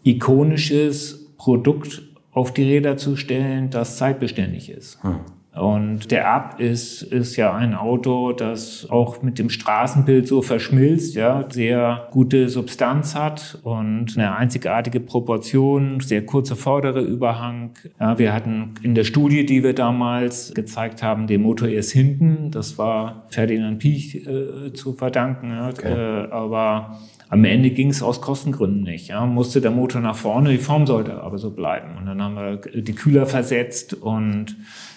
ikonisches 0.04 1.32
Produkt 1.36 2.02
auf 2.32 2.52
die 2.52 2.64
Räder 2.64 2.96
zu 2.96 3.16
stellen, 3.16 3.70
das 3.70 3.96
zeitbeständig 3.96 4.70
ist? 4.70 5.02
Hm. 5.02 5.20
Und 5.56 6.10
der 6.10 6.30
Up 6.30 6.60
ist, 6.60 7.02
ist 7.02 7.36
ja 7.36 7.54
ein 7.54 7.74
Auto, 7.74 8.32
das 8.32 8.86
auch 8.90 9.22
mit 9.22 9.38
dem 9.38 9.48
Straßenbild 9.48 10.28
so 10.28 10.42
verschmilzt, 10.42 11.14
ja, 11.14 11.46
sehr 11.48 12.08
gute 12.10 12.50
Substanz 12.50 13.14
hat 13.14 13.58
und 13.62 14.18
eine 14.18 14.36
einzigartige 14.36 15.00
Proportion, 15.00 16.00
sehr 16.00 16.26
kurzer 16.26 16.56
vordere 16.56 17.00
Überhang. 17.00 17.70
Ja, 17.98 18.18
wir 18.18 18.34
hatten 18.34 18.74
in 18.82 18.94
der 18.94 19.04
Studie, 19.04 19.46
die 19.46 19.62
wir 19.62 19.72
damals 19.72 20.52
gezeigt 20.52 21.02
haben, 21.02 21.26
den 21.26 21.40
Motor 21.40 21.68
erst 21.68 21.92
hinten. 21.92 22.50
Das 22.50 22.76
war 22.76 23.24
Ferdinand 23.30 23.78
Piech 23.78 24.26
äh, 24.26 24.74
zu 24.74 24.92
verdanken. 24.92 25.52
Ja, 25.52 25.68
okay. 25.70 25.92
äh, 25.92 26.30
aber 26.30 26.98
am 27.28 27.44
Ende 27.44 27.70
ging 27.70 27.90
es 27.90 28.02
aus 28.02 28.20
Kostengründen 28.20 28.82
nicht. 28.82 29.08
Ja. 29.08 29.24
Musste 29.24 29.60
der 29.60 29.70
Motor 29.70 30.00
nach 30.00 30.16
vorne, 30.16 30.50
die 30.50 30.58
Form 30.58 30.86
sollte 30.86 31.22
aber 31.22 31.38
so 31.38 31.50
bleiben. 31.50 31.96
Und 31.98 32.06
dann 32.06 32.22
haben 32.22 32.36
wir 32.36 32.56
die 32.56 32.94
Kühler 32.94 33.26
versetzt 33.26 33.94
und 33.94 34.56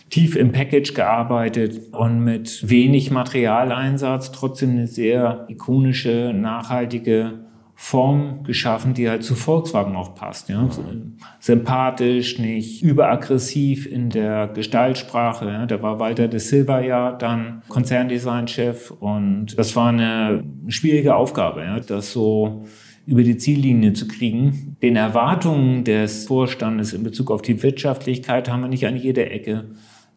tief 0.10 0.36
im 0.36 0.52
Package 0.52 0.94
gearbeitet 0.94 1.94
und 1.94 2.24
mit 2.24 2.70
wenig 2.70 3.12
Materialeinsatz 3.12 4.32
trotzdem 4.32 4.72
eine 4.72 4.88
sehr 4.88 5.46
ikonische, 5.50 6.34
nachhaltige 6.34 7.46
Form 7.82 8.44
geschaffen, 8.44 8.94
die 8.94 9.10
halt 9.10 9.24
zu 9.24 9.36
Volkswagen 9.36 9.96
auch 9.96 10.14
passt. 10.14 10.50
Ja? 10.50 10.68
Sympathisch, 11.40 12.38
nicht 12.38 12.84
überaggressiv 12.84 13.88
in 13.88 14.10
der 14.10 14.50
Gestaltsprache. 14.50 15.46
Ja? 15.46 15.66
Da 15.66 15.82
war 15.82 15.98
Walter 15.98 16.28
de 16.28 16.42
Silva 16.42 16.82
ja 16.82 17.14
dann 17.14 17.62
Konzerndesignchef 17.70 18.92
und 18.92 19.58
das 19.58 19.78
war 19.78 19.90
eine 19.90 20.44
schwierige 20.68 21.16
Aufgabe, 21.16 21.64
ja? 21.64 21.80
das 21.80 22.12
so 22.12 22.66
über 23.06 23.24
die 23.24 23.38
Ziellinie 23.38 23.94
zu 23.94 24.10
kriegen. 24.10 24.76
Den 24.82 24.98
Erwartungen 24.98 25.86
des 25.86 26.28
Vorstandes 26.28 26.92
in 26.92 27.04
Bezug 27.04 27.32
auf 27.32 27.42
die 27.42 27.64
Wirtschaftlichkeit 27.64 28.50
haben 28.50 28.62
wir 28.62 28.68
nicht 28.68 28.88
an 28.88 28.98
jeder 28.98 29.32
Ecke 29.32 29.70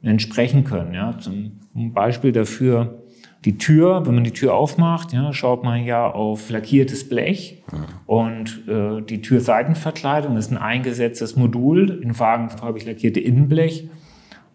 entsprechen 0.03 0.65
können. 0.65 0.95
Ja. 0.95 1.19
Zum 1.19 1.61
Beispiel 1.75 2.33
dafür 2.33 3.03
die 3.45 3.59
Tür, 3.59 4.07
wenn 4.07 4.15
man 4.15 4.25
die 4.25 4.33
Tür 4.33 4.55
aufmacht, 4.55 5.13
ja, 5.13 5.33
schaut 5.33 5.65
man 5.65 5.85
ja 5.85 6.09
auf 6.09 6.49
lackiertes 6.51 7.09
Blech 7.09 7.63
und 8.07 8.69
äh, 8.69 9.01
die 9.03 9.21
Türseitenverkleidung 9.21 10.37
ist 10.37 10.53
ein 10.53 10.59
eingesetztes 10.59 11.35
Modul 11.35 11.91
in 12.03 12.17
wagenfarbig 12.19 12.87
lackierte 12.87 13.19
Innenblech 13.19 13.89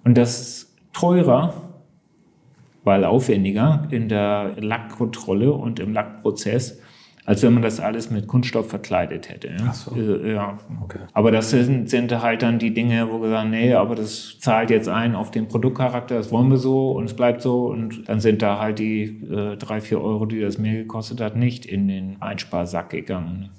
und 0.05 0.17
das 0.17 0.39
ist 0.39 0.77
teurer, 0.93 1.53
weil 2.85 3.03
aufwendiger 3.03 3.87
in 3.91 4.07
der 4.07 4.53
Lackkontrolle 4.57 5.51
und 5.51 5.81
im 5.81 5.91
Lackprozess 5.91 6.79
als 7.27 7.43
wenn 7.43 7.53
man 7.53 7.61
das 7.61 7.81
alles 7.81 8.09
mit 8.09 8.25
Kunststoff 8.25 8.69
verkleidet 8.69 9.27
hätte. 9.27 9.49
Ach 9.67 9.73
so. 9.73 9.93
Äh, 9.97 10.33
ja. 10.33 10.57
Okay. 10.81 10.99
Aber 11.11 11.29
das 11.29 11.49
sind, 11.49 11.89
sind 11.89 12.09
halt 12.21 12.41
dann 12.41 12.57
die 12.57 12.73
Dinge, 12.73 13.11
wo 13.11 13.21
wir 13.21 13.29
sagen, 13.29 13.49
nee, 13.49 13.73
aber 13.73 13.95
das 13.95 14.39
zahlt 14.39 14.69
jetzt 14.69 14.87
ein 14.87 15.13
auf 15.13 15.29
den 15.29 15.49
Produktcharakter, 15.49 16.15
das 16.15 16.31
wollen 16.31 16.49
wir 16.49 16.57
so 16.57 16.93
und 16.93 17.03
es 17.03 17.13
bleibt 17.13 17.41
so 17.41 17.65
und 17.67 18.07
dann 18.07 18.21
sind 18.21 18.41
da 18.41 18.59
halt 18.59 18.79
die 18.79 19.03
äh, 19.29 19.57
drei, 19.57 19.81
vier 19.81 20.01
Euro, 20.01 20.25
die 20.25 20.39
das 20.39 20.57
mehr 20.57 20.75
gekostet 20.75 21.19
hat, 21.19 21.35
nicht 21.35 21.65
in 21.65 21.89
den 21.89 22.15
Einsparsack 22.21 22.91
gegangen. 22.91 23.49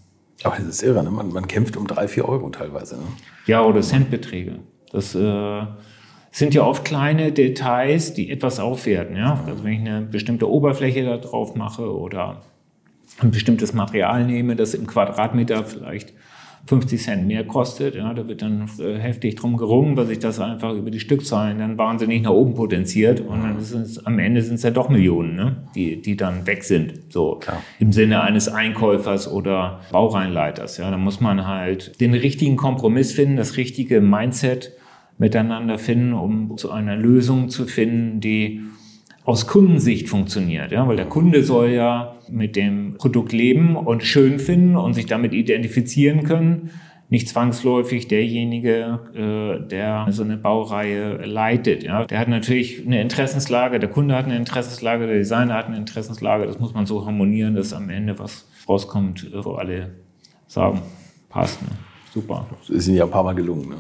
Aber 0.45 0.57
das 0.57 0.65
ist 0.65 0.83
irre, 0.83 1.05
ne? 1.05 1.11
man, 1.11 1.31
man 1.31 1.47
kämpft 1.47 1.77
um 1.77 1.87
drei, 1.87 2.09
vier 2.09 2.27
Euro 2.27 2.49
teilweise. 2.49 2.97
Ne? 2.97 3.03
Ja, 3.45 3.63
oder 3.63 3.83
Centbeträge. 3.83 4.61
Das 4.93 5.15
äh, 5.15 5.63
sind 6.31 6.55
ja 6.55 6.63
oft 6.65 6.87
kleine 6.87 7.33
Details, 7.33 8.15
die 8.15 8.31
etwas 8.31 8.61
aufwerten. 8.61 9.15
Ja? 9.15 9.45
Also 9.47 9.63
wenn 9.63 9.75
ich 9.75 9.81
eine 9.81 10.01
bestimmte 10.01 10.49
Oberfläche 10.51 11.05
da 11.05 11.19
drauf 11.19 11.55
mache 11.55 11.95
oder 11.95 12.41
ein 13.21 13.31
bestimmtes 13.31 13.73
Material 13.73 14.25
nehme, 14.25 14.57
das 14.57 14.75
im 14.75 14.87
Quadratmeter 14.87 15.65
vielleicht 15.65 16.13
50 16.67 17.03
Cent 17.03 17.27
mehr 17.27 17.45
kostet, 17.45 17.95
ja, 17.95 18.13
da 18.13 18.29
wird 18.29 18.43
dann 18.43 18.69
äh, 18.79 18.99
heftig 18.99 19.37
drum 19.37 19.57
gerungen, 19.57 19.97
weil 19.97 20.07
sich 20.07 20.19
das 20.19 20.39
einfach 20.39 20.75
über 20.75 20.91
die 20.91 21.01
Stückzahlen 21.01 21.59
dann 21.59 21.79
wahnsinnig 21.79 22.23
nach 22.23 22.33
oben 22.33 22.55
potenziert 22.55 23.21
und 23.21 23.43
dann 23.43 23.59
ist 23.59 23.73
es, 23.73 24.05
am 24.05 24.19
Ende 24.19 24.43
sind 24.43 24.57
es 24.57 24.65
ja 24.65 24.71
doch 24.71 24.91
Millionen, 24.91 25.35
ne, 25.35 25.57
die, 25.75 26.03
die 26.03 26.17
dann 26.17 26.47
weg 26.47 26.65
sind, 26.65 27.11
so 27.11 27.37
Klar. 27.37 27.63
im 27.79 27.93
Sinne 27.93 28.23
eines 28.23 28.49
Einkäufers 28.49 29.31
oder 29.33 29.81
Baureinleiters. 29.93 30.77
Ja, 30.77 30.91
da 30.91 30.99
muss 30.99 31.21
man 31.21 31.47
halt 31.47 31.99
den 32.03 32.13
richtigen 32.13 32.57
Kompromiss 32.57 33.13
finden, 33.13 33.37
das 33.37 33.57
richtige 33.57 34.03
Mindset 34.03 34.73
miteinander 35.17 35.79
finden, 35.79 36.13
um 36.13 36.59
zu 36.59 36.71
einer 36.71 36.97
Lösung 36.97 37.49
zu 37.49 37.65
finden, 37.67 38.21
die 38.21 38.63
aus 39.29 39.47
Kundensicht 39.47 40.09
funktioniert, 40.09 40.73
ja, 40.73 40.89
weil 40.89 40.97
der 40.97 41.05
Kunde 41.05 41.45
soll 41.45 41.69
ja 41.69 42.17
mit 42.31 42.57
dem 42.57 42.95
Produkt 42.95 43.31
leben 43.33 43.77
und 43.77 44.03
schön 44.03 44.39
finden 44.39 44.75
und 44.75 44.95
sich 44.95 45.05
damit 45.05 45.35
identifizieren 45.35 46.23
können. 46.23 46.71
Nicht 47.11 47.29
zwangsläufig 47.29 48.09
derjenige, 48.09 49.01
äh, 49.15 49.69
der 49.69 50.07
so 50.13 50.23
eine 50.23 50.39
Baureihe 50.39 51.27
leitet. 51.27 51.83
Ja. 51.83 52.07
Der 52.07 52.19
hat 52.19 52.29
natürlich 52.29 52.87
eine 52.87 53.03
Interessenslage, 53.03 53.79
der 53.79 53.91
Kunde 53.91 54.17
hat 54.17 54.25
eine 54.25 54.37
Interessenslage, 54.37 55.07
der 55.07 55.19
Designer 55.19 55.57
hat 55.57 55.67
eine 55.67 55.77
Interessenslage. 55.77 56.47
Das 56.47 56.59
muss 56.59 56.73
man 56.73 56.87
so 56.87 57.05
harmonieren, 57.05 57.55
dass 57.55 57.75
am 57.75 57.91
Ende 57.91 58.19
was 58.19 58.49
rauskommt, 58.67 59.31
wo 59.45 59.53
alle 59.53 59.91
sagen, 60.47 60.81
passt. 61.29 61.61
Ne? 61.61 61.69
Super. 62.13 62.47
Das 62.61 62.71
ist 62.71 62.89
Ihnen 62.89 62.97
ja 62.97 63.05
ein 63.05 63.11
paar 63.11 63.25
Mal 63.25 63.35
gelungen. 63.35 63.69
Ne? 63.69 63.77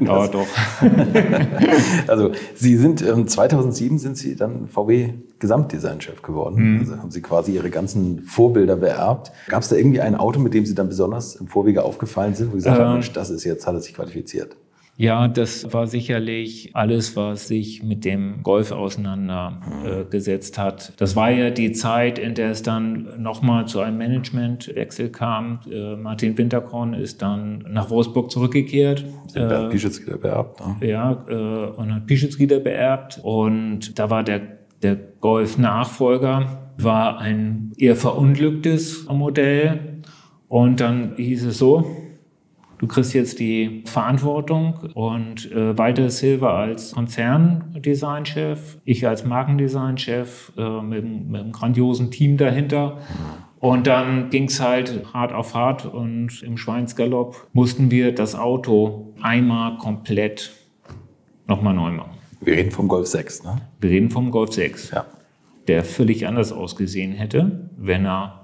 Ja, 0.06 0.26
doch. 0.28 0.46
also 2.06 2.32
Sie 2.54 2.76
sind, 2.76 3.02
ähm, 3.02 3.26
2007 3.26 3.98
sind 3.98 4.16
Sie 4.16 4.36
dann 4.36 4.68
VW 4.68 5.14
Gesamtdesignchef 5.38 6.22
geworden. 6.22 6.74
Mhm. 6.74 6.78
Also 6.80 6.96
haben 6.98 7.10
Sie 7.10 7.22
quasi 7.22 7.52
Ihre 7.52 7.70
ganzen 7.70 8.20
Vorbilder 8.22 8.76
beerbt. 8.76 9.32
Gab 9.48 9.62
es 9.62 9.68
da 9.68 9.76
irgendwie 9.76 10.00
ein 10.00 10.14
Auto, 10.14 10.38
mit 10.40 10.52
dem 10.54 10.66
Sie 10.66 10.74
dann 10.74 10.88
besonders 10.88 11.36
im 11.36 11.48
Vorwege 11.48 11.84
aufgefallen 11.84 12.34
sind, 12.34 12.48
wo 12.48 12.52
Sie 12.52 12.58
gesagt 12.58 12.78
ähm, 12.78 12.84
haben, 12.84 12.92
Mensch, 12.94 13.12
das 13.12 13.30
ist 13.30 13.44
jetzt, 13.44 13.66
hat 13.66 13.74
er 13.74 13.80
sich 13.80 13.94
qualifiziert? 13.94 14.56
Ja, 15.00 15.28
das 15.28 15.72
war 15.72 15.86
sicherlich 15.86 16.76
alles, 16.76 17.16
was 17.16 17.48
sich 17.48 17.82
mit 17.82 18.04
dem 18.04 18.42
Golf 18.42 18.70
auseinandergesetzt 18.70 20.58
äh, 20.58 20.60
hat. 20.60 20.92
Das 20.98 21.16
war 21.16 21.30
ja 21.30 21.48
die 21.48 21.72
Zeit, 21.72 22.18
in 22.18 22.34
der 22.34 22.50
es 22.50 22.62
dann 22.62 23.08
nochmal 23.16 23.66
zu 23.66 23.80
einem 23.80 23.96
Managementwechsel 23.96 25.08
kam. 25.08 25.60
Äh, 25.72 25.96
Martin 25.96 26.36
Winterkorn 26.36 26.92
ist 26.92 27.22
dann 27.22 27.64
nach 27.70 27.88
Wolfsburg 27.88 28.30
zurückgekehrt. 28.30 29.06
Äh, 29.32 29.70
Pischitz-Gieder 29.70 30.18
beerbt. 30.18 30.60
Ne? 30.60 30.86
Ja, 30.86 31.24
äh, 31.26 31.70
und 31.70 31.94
hat 31.94 32.06
Pischitz-Gieder 32.06 32.60
beerbt. 32.60 33.20
Und 33.22 33.98
da 33.98 34.10
war 34.10 34.22
der, 34.22 34.42
der 34.82 34.98
Golf-Nachfolger, 35.20 36.72
war 36.76 37.18
ein 37.18 37.72
eher 37.78 37.96
verunglücktes 37.96 39.06
Modell. 39.08 40.02
Und 40.46 40.80
dann 40.80 41.14
hieß 41.16 41.46
es 41.46 41.56
so, 41.56 41.86
Du 42.80 42.86
kriegst 42.86 43.12
jetzt 43.12 43.38
die 43.40 43.82
Verantwortung 43.84 44.78
und 44.94 45.52
äh, 45.52 45.76
Walter 45.76 46.08
Silva 46.08 46.58
als 46.58 46.92
Konzerndesignchef, 46.92 48.78
ich 48.86 49.06
als 49.06 49.26
Markendesignchef 49.26 50.52
äh, 50.56 50.80
mit, 50.80 51.04
mit 51.04 51.42
einem 51.42 51.52
grandiosen 51.52 52.10
Team 52.10 52.38
dahinter. 52.38 52.96
Und 53.58 53.86
dann 53.86 54.30
ging 54.30 54.44
es 54.44 54.62
halt 54.62 55.12
hart 55.12 55.34
auf 55.34 55.54
hart 55.54 55.84
und 55.84 56.42
im 56.42 56.56
Schweinsgalopp 56.56 57.48
mussten 57.52 57.90
wir 57.90 58.14
das 58.14 58.34
Auto 58.34 59.12
einmal 59.20 59.76
komplett 59.76 60.50
nochmal 61.46 61.74
neu 61.74 61.90
machen. 61.90 62.12
Wir 62.40 62.54
reden 62.54 62.70
vom 62.70 62.88
Golf 62.88 63.08
6, 63.08 63.44
ne? 63.44 63.56
Wir 63.78 63.90
reden 63.90 64.08
vom 64.08 64.30
Golf 64.30 64.54
6. 64.54 64.92
Ja. 64.92 65.04
Der 65.68 65.84
völlig 65.84 66.26
anders 66.26 66.50
ausgesehen 66.50 67.12
hätte, 67.12 67.68
wenn 67.76 68.06
er 68.06 68.39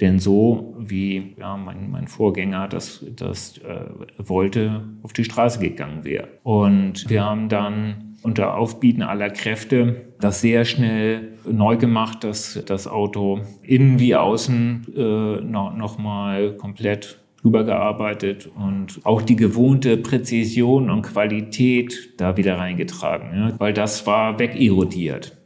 denn 0.00 0.18
so 0.18 0.74
wie 0.78 1.34
ja, 1.38 1.56
mein, 1.56 1.90
mein 1.90 2.08
Vorgänger 2.08 2.68
das, 2.68 3.04
das 3.16 3.58
äh, 3.58 3.86
wollte, 4.18 4.82
auf 5.02 5.12
die 5.12 5.24
Straße 5.24 5.60
gegangen 5.60 6.04
wäre. 6.04 6.28
Und 6.42 7.08
wir 7.08 7.24
haben 7.24 7.48
dann 7.48 8.16
unter 8.22 8.56
Aufbieten 8.56 9.02
aller 9.02 9.30
Kräfte 9.30 10.06
das 10.18 10.40
sehr 10.40 10.64
schnell 10.64 11.34
neu 11.50 11.76
gemacht, 11.76 12.24
dass 12.24 12.60
das 12.66 12.88
Auto 12.88 13.40
innen 13.62 14.00
wie 14.00 14.16
außen 14.16 14.86
äh, 14.96 15.00
noch, 15.44 15.76
noch 15.76 15.98
mal 15.98 16.56
komplett 16.56 17.20
übergearbeitet 17.44 18.50
und 18.56 19.00
auch 19.04 19.20
die 19.20 19.36
gewohnte 19.36 19.98
Präzision 19.98 20.88
und 20.88 21.02
Qualität 21.02 22.14
da 22.16 22.38
wieder 22.38 22.56
reingetragen, 22.56 23.28
ja, 23.34 23.60
weil 23.60 23.74
das 23.74 24.06
war 24.06 24.38
wegerodiert. 24.38 25.36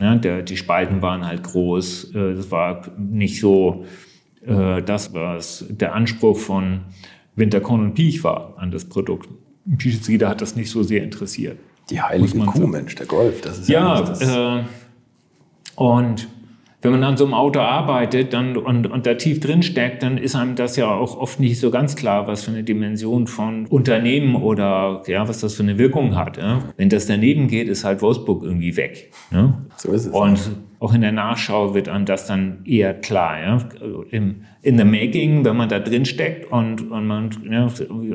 Ja, 0.00 0.14
der, 0.14 0.42
die 0.42 0.56
Spalten 0.56 1.02
waren 1.02 1.26
halt 1.26 1.42
groß. 1.42 2.14
Äh, 2.14 2.18
es 2.32 2.50
war 2.50 2.82
nicht 2.96 3.40
so 3.40 3.84
äh, 4.46 4.82
das, 4.82 5.12
was 5.12 5.64
der 5.68 5.94
Anspruch 5.94 6.38
von 6.38 6.82
Winterkorn 7.34 7.80
und 7.80 7.94
Piech 7.94 8.22
war 8.24 8.54
an 8.56 8.70
das 8.70 8.84
Produkt. 8.84 9.28
Piechzida 9.76 10.28
hat 10.28 10.40
das 10.40 10.56
nicht 10.56 10.70
so 10.70 10.82
sehr 10.82 11.02
interessiert. 11.02 11.58
Die 11.90 12.00
heilige 12.00 12.38
Kuh, 12.38 12.66
Mensch, 12.66 12.94
der 12.94 13.06
Golf. 13.06 13.40
Das 13.40 13.58
ist 13.58 13.68
ja, 13.68 14.14
ja 14.20 14.58
äh, 14.58 14.64
und 15.74 16.28
wenn 16.80 16.92
man 16.92 17.02
an 17.02 17.16
so 17.16 17.24
einem 17.24 17.34
Auto 17.34 17.58
arbeitet 17.58 18.32
dann, 18.32 18.56
und, 18.56 18.86
und 18.86 19.06
da 19.06 19.14
tief 19.14 19.40
drin 19.40 19.62
steckt, 19.62 20.02
dann 20.02 20.16
ist 20.16 20.36
einem 20.36 20.54
das 20.54 20.76
ja 20.76 20.88
auch 20.88 21.18
oft 21.18 21.40
nicht 21.40 21.58
so 21.58 21.70
ganz 21.70 21.96
klar, 21.96 22.26
was 22.28 22.44
für 22.44 22.52
eine 22.52 22.62
Dimension 22.62 23.26
von 23.26 23.66
Unternehmen 23.66 24.36
oder 24.36 25.02
ja, 25.06 25.26
was 25.28 25.40
das 25.40 25.54
für 25.54 25.64
eine 25.64 25.78
Wirkung 25.78 26.14
hat. 26.14 26.36
Ja? 26.36 26.62
Wenn 26.76 26.88
das 26.88 27.06
daneben 27.06 27.48
geht, 27.48 27.68
ist 27.68 27.84
halt 27.84 28.00
Wolfsburg 28.00 28.44
irgendwie 28.44 28.76
weg. 28.76 29.10
Ja? 29.32 29.60
So 29.76 29.92
ist 29.92 30.06
es. 30.06 30.12
Und 30.12 30.38
auch 30.80 30.94
in 30.94 31.00
der 31.00 31.12
Nachschau 31.12 31.74
wird 31.74 31.88
einem 31.88 32.04
das 32.04 32.26
dann 32.26 32.58
eher 32.64 32.94
klar. 32.94 33.40
Ja? 33.40 33.58
Im, 34.10 34.42
in 34.62 34.78
the 34.78 34.84
making, 34.84 35.44
wenn 35.44 35.56
man 35.56 35.68
da 35.68 35.80
drin 35.80 36.04
steckt 36.04 36.52
und, 36.52 36.90
und 36.90 37.06
man 37.06 37.30
ja, 37.50 37.68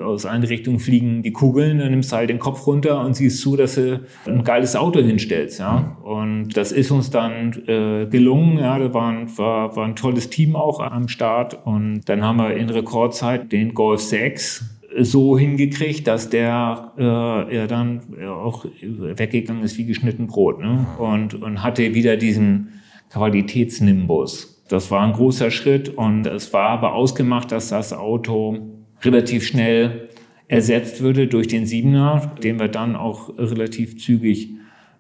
aus 0.04 0.26
allen 0.26 0.44
Richtungen 0.44 0.80
fliegen 0.80 1.24
die 1.24 1.34
Kugeln, 1.34 1.80
dann 1.80 1.92
nimmst 1.92 2.12
du 2.12 2.16
halt 2.16 2.30
den 2.30 2.40
Kopf 2.40 2.66
runter 2.66 3.02
und 3.02 3.16
siehst 3.16 3.42
zu, 3.42 3.58
dass 3.58 3.76
du 3.76 4.02
ein 4.26 4.44
geiles 4.44 4.76
Auto 4.76 5.02
hinstellst. 5.02 5.60
Ja? 5.60 5.98
Und 6.04 6.56
das 6.56 6.72
ist 6.72 6.92
uns 6.92 7.10
dann 7.10 7.54
äh, 7.68 8.06
gelungen. 8.06 8.60
Ja? 8.60 8.80
Da 8.80 8.94
war 8.94 9.10
ein, 9.10 9.38
war, 9.38 9.76
war 9.76 9.86
ein 9.86 9.96
tolles 9.96 10.30
Team 10.30 10.56
auch 10.56 10.80
am 10.80 11.10
Start. 11.10 11.66
Und 11.66 12.08
dann 12.08 12.24
haben 12.24 12.38
wir 12.38 12.56
in 12.56 12.70
Rekordzeit 12.70 13.52
den 13.52 13.74
Golf 13.74 14.02
6 14.02 14.73
so 15.00 15.38
hingekriegt, 15.38 16.08
dass 16.08 16.30
der 16.30 16.94
äh, 16.98 17.56
ja 17.56 17.68
dann 17.68 18.02
auch 18.26 18.66
weggegangen 18.82 19.64
ist 19.64 19.78
wie 19.78 19.86
geschnitten 19.86 20.28
Brot 20.28 20.60
ne? 20.60 20.86
und, 20.98 21.36
und 21.36 21.64
hatte 21.64 21.96
wieder 21.96 22.18
diesen 22.18 22.82
Qualitätsnimbus. 23.12 24.64
Das 24.70 24.92
war 24.92 25.02
ein 25.02 25.14
großer 25.14 25.52
Schritt 25.52 25.90
und 25.90 26.26
es 26.26 26.54
war 26.54 26.70
aber 26.70 26.94
ausgemacht, 26.94 27.52
dass 27.52 27.70
das 27.70 27.94
Auto 27.94 28.58
relativ 29.02 29.46
schnell 29.46 30.10
ersetzt 30.48 31.02
würde 31.02 31.28
durch 31.28 31.48
den 31.48 31.66
Siebener, 31.66 32.34
den 32.42 32.60
wir 32.60 32.68
dann 32.68 32.96
auch 32.96 33.38
relativ 33.38 33.98
zügig 34.00 34.50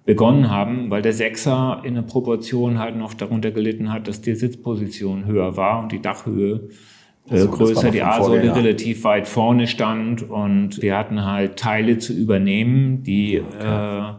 begonnen 0.05 0.49
haben, 0.49 0.89
weil 0.89 1.01
der 1.01 1.13
Sechser 1.13 1.81
in 1.85 1.95
der 1.95 2.01
Proportion 2.01 2.79
halt 2.79 2.97
noch 2.97 3.13
darunter 3.13 3.51
gelitten 3.51 3.91
hat, 3.91 4.07
dass 4.07 4.21
die 4.21 4.35
Sitzposition 4.35 5.25
höher 5.25 5.55
war 5.55 5.81
und 5.81 5.91
die 5.91 6.01
Dachhöhe 6.01 6.69
so, 7.25 7.47
größer, 7.49 7.91
die 7.91 8.01
A-Säule 8.01 8.55
relativ 8.55 9.03
weit 9.03 9.27
vorne 9.27 9.67
stand 9.67 10.29
und 10.29 10.81
wir 10.81 10.97
hatten 10.97 11.23
halt 11.23 11.57
Teile 11.57 11.97
zu 11.97 12.13
übernehmen, 12.13 13.03
die 13.03 13.41
okay. 13.41 14.09
äh, 14.09 14.13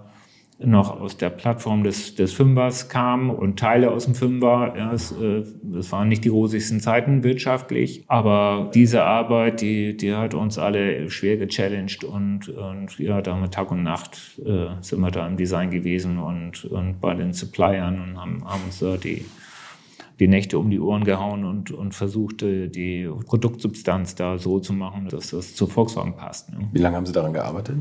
noch 0.67 1.01
aus 1.01 1.17
der 1.17 1.31
Plattform 1.31 1.83
des, 1.85 2.15
des 2.15 2.33
Fünfers 2.33 2.89
kamen 2.89 3.31
und 3.31 3.59
Teile 3.59 3.91
aus 3.91 4.05
dem 4.05 4.15
Fünfer. 4.15 4.75
Ja, 4.77 4.93
es, 4.93 5.13
äh, 5.13 5.43
es 5.79 5.93
waren 5.93 6.09
nicht 6.09 6.25
die 6.25 6.29
rosigsten 6.29 6.81
Zeiten 6.81 7.25
wirtschaftlich, 7.25 8.05
aber 8.07 8.71
diese 8.75 9.05
Arbeit, 9.05 9.61
die, 9.61 9.97
die 9.97 10.15
hat 10.15 10.35
uns 10.35 10.59
alle 10.59 11.11
schwer 11.11 11.37
gechallenged 11.37 12.05
und, 12.05 12.49
und 12.49 12.99
ja, 12.99 13.21
da 13.21 13.33
haben 13.33 13.43
wir 13.43 13.51
Tag 13.51 13.71
und 13.71 13.83
Nacht 13.83 14.41
äh, 14.45 14.69
sind 14.81 15.01
wir 15.01 15.11
da 15.11 15.27
im 15.27 15.37
Design 15.37 15.71
gewesen 15.71 16.19
und, 16.19 16.65
und 16.65 17.01
bei 17.01 17.15
den 17.15 17.33
Suppliern 17.33 18.01
und 18.01 18.21
haben, 18.21 18.45
haben 18.45 18.63
uns 18.65 18.79
da 18.79 18.97
die 18.97 19.25
die 20.21 20.29
Nächte 20.29 20.59
um 20.59 20.71
die 20.71 20.81
Ohren 20.81 21.05
gehauen 21.05 21.45
und, 21.45 21.71
und 21.71 21.95
versuchte, 21.95 22.69
die 22.69 23.09
Produktsubstanz 23.27 24.15
da 24.15 24.39
so 24.39 24.61
zu 24.61 24.73
machen, 24.73 25.09
dass 25.09 25.31
das 25.31 25.55
zu 25.55 25.67
Volkswagen 25.67 26.17
passt. 26.17 26.53
Ne? 26.53 26.69
Wie 26.73 26.79
lange 26.79 26.97
haben 26.97 27.07
Sie 27.07 27.13
daran 27.13 27.33
gearbeitet? 27.33 27.77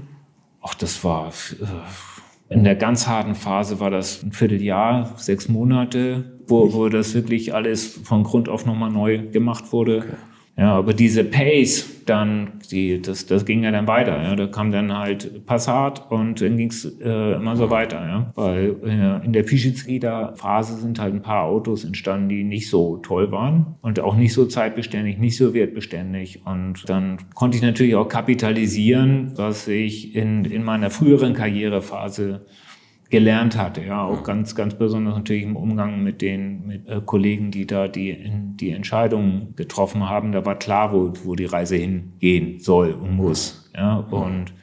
Ach, 0.61 0.73
das 0.73 1.03
war 1.03 1.27
äh, 1.27 2.53
in 2.53 2.63
der 2.63 2.75
ganz 2.75 3.07
harten 3.07 3.35
Phase 3.35 3.79
war 3.79 3.89
das 3.89 4.23
ein 4.23 4.31
Vierteljahr, 4.31 5.13
sechs 5.17 5.49
Monate, 5.49 6.39
wo, 6.47 6.73
wo 6.73 6.89
das 6.89 7.13
wirklich 7.13 7.53
alles 7.53 7.87
von 7.87 8.23
Grund 8.23 8.49
auf 8.49 8.65
nochmal 8.65 8.91
neu 8.91 9.29
gemacht 9.29 9.71
wurde. 9.71 9.99
Okay. 9.99 10.15
Ja, 10.55 10.73
aber 10.75 10.93
diese 10.93 11.23
Pace, 11.23 12.03
dann, 12.05 12.59
die, 12.69 13.01
das, 13.01 13.25
das 13.25 13.45
ging 13.45 13.63
ja 13.63 13.71
dann 13.71 13.87
weiter. 13.87 14.21
Ja. 14.21 14.35
Da 14.35 14.45
kam 14.47 14.71
dann 14.71 14.95
halt 14.95 15.45
Passat 15.45 16.11
und 16.11 16.41
dann 16.41 16.57
ging's 16.57 16.85
äh, 16.85 17.33
immer 17.33 17.55
so 17.55 17.69
weiter. 17.71 18.05
Ja. 18.05 18.31
Weil 18.35 18.75
äh, 18.83 19.25
in 19.25 19.33
der 19.33 19.43
Pischitz-Phase 19.43 20.77
sind 20.77 20.99
halt 20.99 21.13
ein 21.15 21.21
paar 21.21 21.45
Autos 21.45 21.83
entstanden, 21.83 22.29
die 22.29 22.43
nicht 22.43 22.69
so 22.69 22.97
toll 22.97 23.31
waren 23.31 23.75
und 23.81 23.99
auch 23.99 24.15
nicht 24.15 24.33
so 24.33 24.45
zeitbeständig, 24.45 25.17
nicht 25.17 25.37
so 25.37 25.53
wertbeständig. 25.55 26.41
Und 26.45 26.87
dann 26.87 27.17
konnte 27.33 27.57
ich 27.57 27.63
natürlich 27.63 27.95
auch 27.95 28.07
kapitalisieren, 28.07 29.31
was 29.35 29.67
ich 29.67 30.15
in, 30.15 30.45
in 30.45 30.63
meiner 30.63 30.91
früheren 30.91 31.33
Karrierephase 31.33 32.45
gelernt 33.09 33.57
hatte. 33.57 33.81
Ja, 33.83 34.03
auch 34.03 34.23
ganz, 34.23 34.55
ganz 34.55 34.73
besonders 34.75 35.15
natürlich 35.15 35.43
im 35.43 35.55
Umgang 35.55 36.01
mit 36.03 36.21
den 36.21 36.67
mit, 36.67 36.87
äh, 36.87 37.01
Kollegen, 37.05 37.51
die 37.51 37.67
da 37.67 37.87
die, 37.87 38.17
die 38.59 38.71
Entscheidungen 38.71 39.55
getroffen 39.55 40.09
haben. 40.09 40.31
Da 40.31 40.45
war 40.45 40.57
klar, 40.57 40.93
wo, 40.93 41.13
wo 41.23 41.35
die 41.35 41.45
Reise 41.45 41.75
hingehen 41.75 42.59
soll 42.59 42.91
und 42.91 43.15
muss. 43.15 43.71
Ja, 43.75 43.97
und 43.97 44.53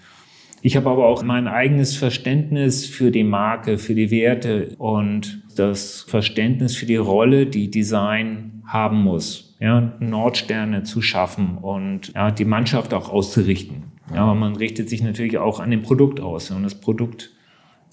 ich 0.62 0.76
habe 0.76 0.90
aber 0.90 1.06
auch 1.06 1.22
mein 1.22 1.48
eigenes 1.48 1.96
Verständnis 1.96 2.86
für 2.86 3.10
die 3.10 3.24
Marke, 3.24 3.78
für 3.78 3.94
die 3.94 4.10
Werte 4.10 4.74
und 4.78 5.42
das 5.56 6.02
Verständnis 6.02 6.76
für 6.76 6.86
die 6.86 6.96
Rolle, 6.96 7.46
die 7.46 7.70
Design 7.70 8.62
haben 8.66 9.02
muss. 9.02 9.56
Ja, 9.60 9.92
Nordsterne 10.00 10.84
zu 10.84 11.02
schaffen 11.02 11.58
und 11.58 12.12
ja, 12.14 12.30
die 12.30 12.44
Mannschaft 12.44 12.94
auch 12.94 13.10
auszurichten. 13.10 13.84
Ja, 14.14 14.32
man 14.34 14.56
richtet 14.56 14.88
sich 14.88 15.02
natürlich 15.02 15.38
auch 15.38 15.60
an 15.60 15.70
dem 15.70 15.82
Produkt 15.82 16.20
aus 16.20 16.50
und 16.50 16.62
das 16.62 16.80
Produkt 16.80 17.30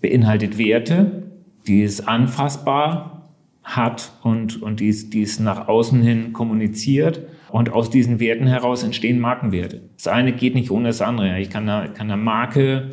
beinhaltet 0.01 0.57
Werte, 0.57 1.23
die 1.67 1.83
es 1.83 2.07
anfassbar 2.07 3.29
hat 3.63 4.13
und, 4.23 4.61
und 4.61 4.79
die 4.79 4.89
es, 4.89 5.09
die 5.09 5.21
es 5.21 5.39
nach 5.39 5.67
außen 5.67 6.01
hin 6.01 6.33
kommuniziert. 6.33 7.21
Und 7.49 7.71
aus 7.71 7.89
diesen 7.89 8.19
Werten 8.19 8.47
heraus 8.47 8.83
entstehen 8.83 9.19
Markenwerte. 9.19 9.81
Das 9.95 10.07
eine 10.07 10.33
geht 10.33 10.55
nicht 10.55 10.69
ohne 10.69 10.87
das 10.87 11.01
andere. 11.01 11.39
Ich 11.39 11.49
kann 11.49 11.67
einer, 11.67 11.87
kann 11.89 12.07
einer 12.07 12.21
Marke 12.21 12.91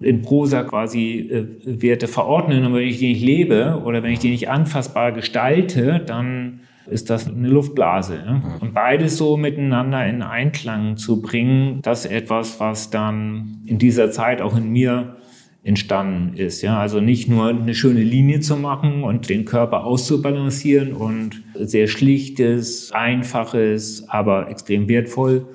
in 0.00 0.22
Prosa 0.22 0.62
quasi 0.62 1.30
äh, 1.30 1.46
Werte 1.64 2.08
verordnen, 2.08 2.64
und 2.64 2.74
wenn 2.74 2.86
ich 2.86 2.98
die 2.98 3.08
nicht 3.08 3.24
lebe 3.24 3.82
oder 3.84 4.02
wenn 4.02 4.12
ich 4.12 4.18
die 4.18 4.30
nicht 4.30 4.50
anfassbar 4.50 5.12
gestalte, 5.12 6.00
dann 6.04 6.60
ist 6.86 7.08
das 7.08 7.28
eine 7.28 7.48
Luftblase. 7.48 8.22
Ja? 8.26 8.42
Und 8.60 8.74
beides 8.74 9.16
so 9.16 9.36
miteinander 9.36 10.06
in 10.06 10.22
Einklang 10.22 10.96
zu 10.96 11.22
bringen, 11.22 11.80
das 11.82 12.04
ist 12.04 12.12
etwas, 12.12 12.60
was 12.60 12.90
dann 12.90 13.62
in 13.64 13.78
dieser 13.78 14.10
Zeit 14.10 14.42
auch 14.42 14.56
in 14.56 14.70
mir 14.70 15.16
entstanden 15.64 16.36
ist. 16.36 16.62
Ja, 16.62 16.78
also 16.78 17.00
nicht 17.00 17.28
nur 17.28 17.48
eine 17.48 17.74
schöne 17.74 18.02
Linie 18.02 18.40
zu 18.40 18.56
machen 18.56 19.02
und 19.02 19.28
den 19.30 19.46
Körper 19.46 19.84
auszubalancieren 19.84 20.92
und 20.92 21.42
sehr 21.54 21.88
schlichtes, 21.88 22.92
einfaches, 22.92 24.08
aber 24.08 24.50
extrem 24.50 24.88
wertvoll 24.88 25.46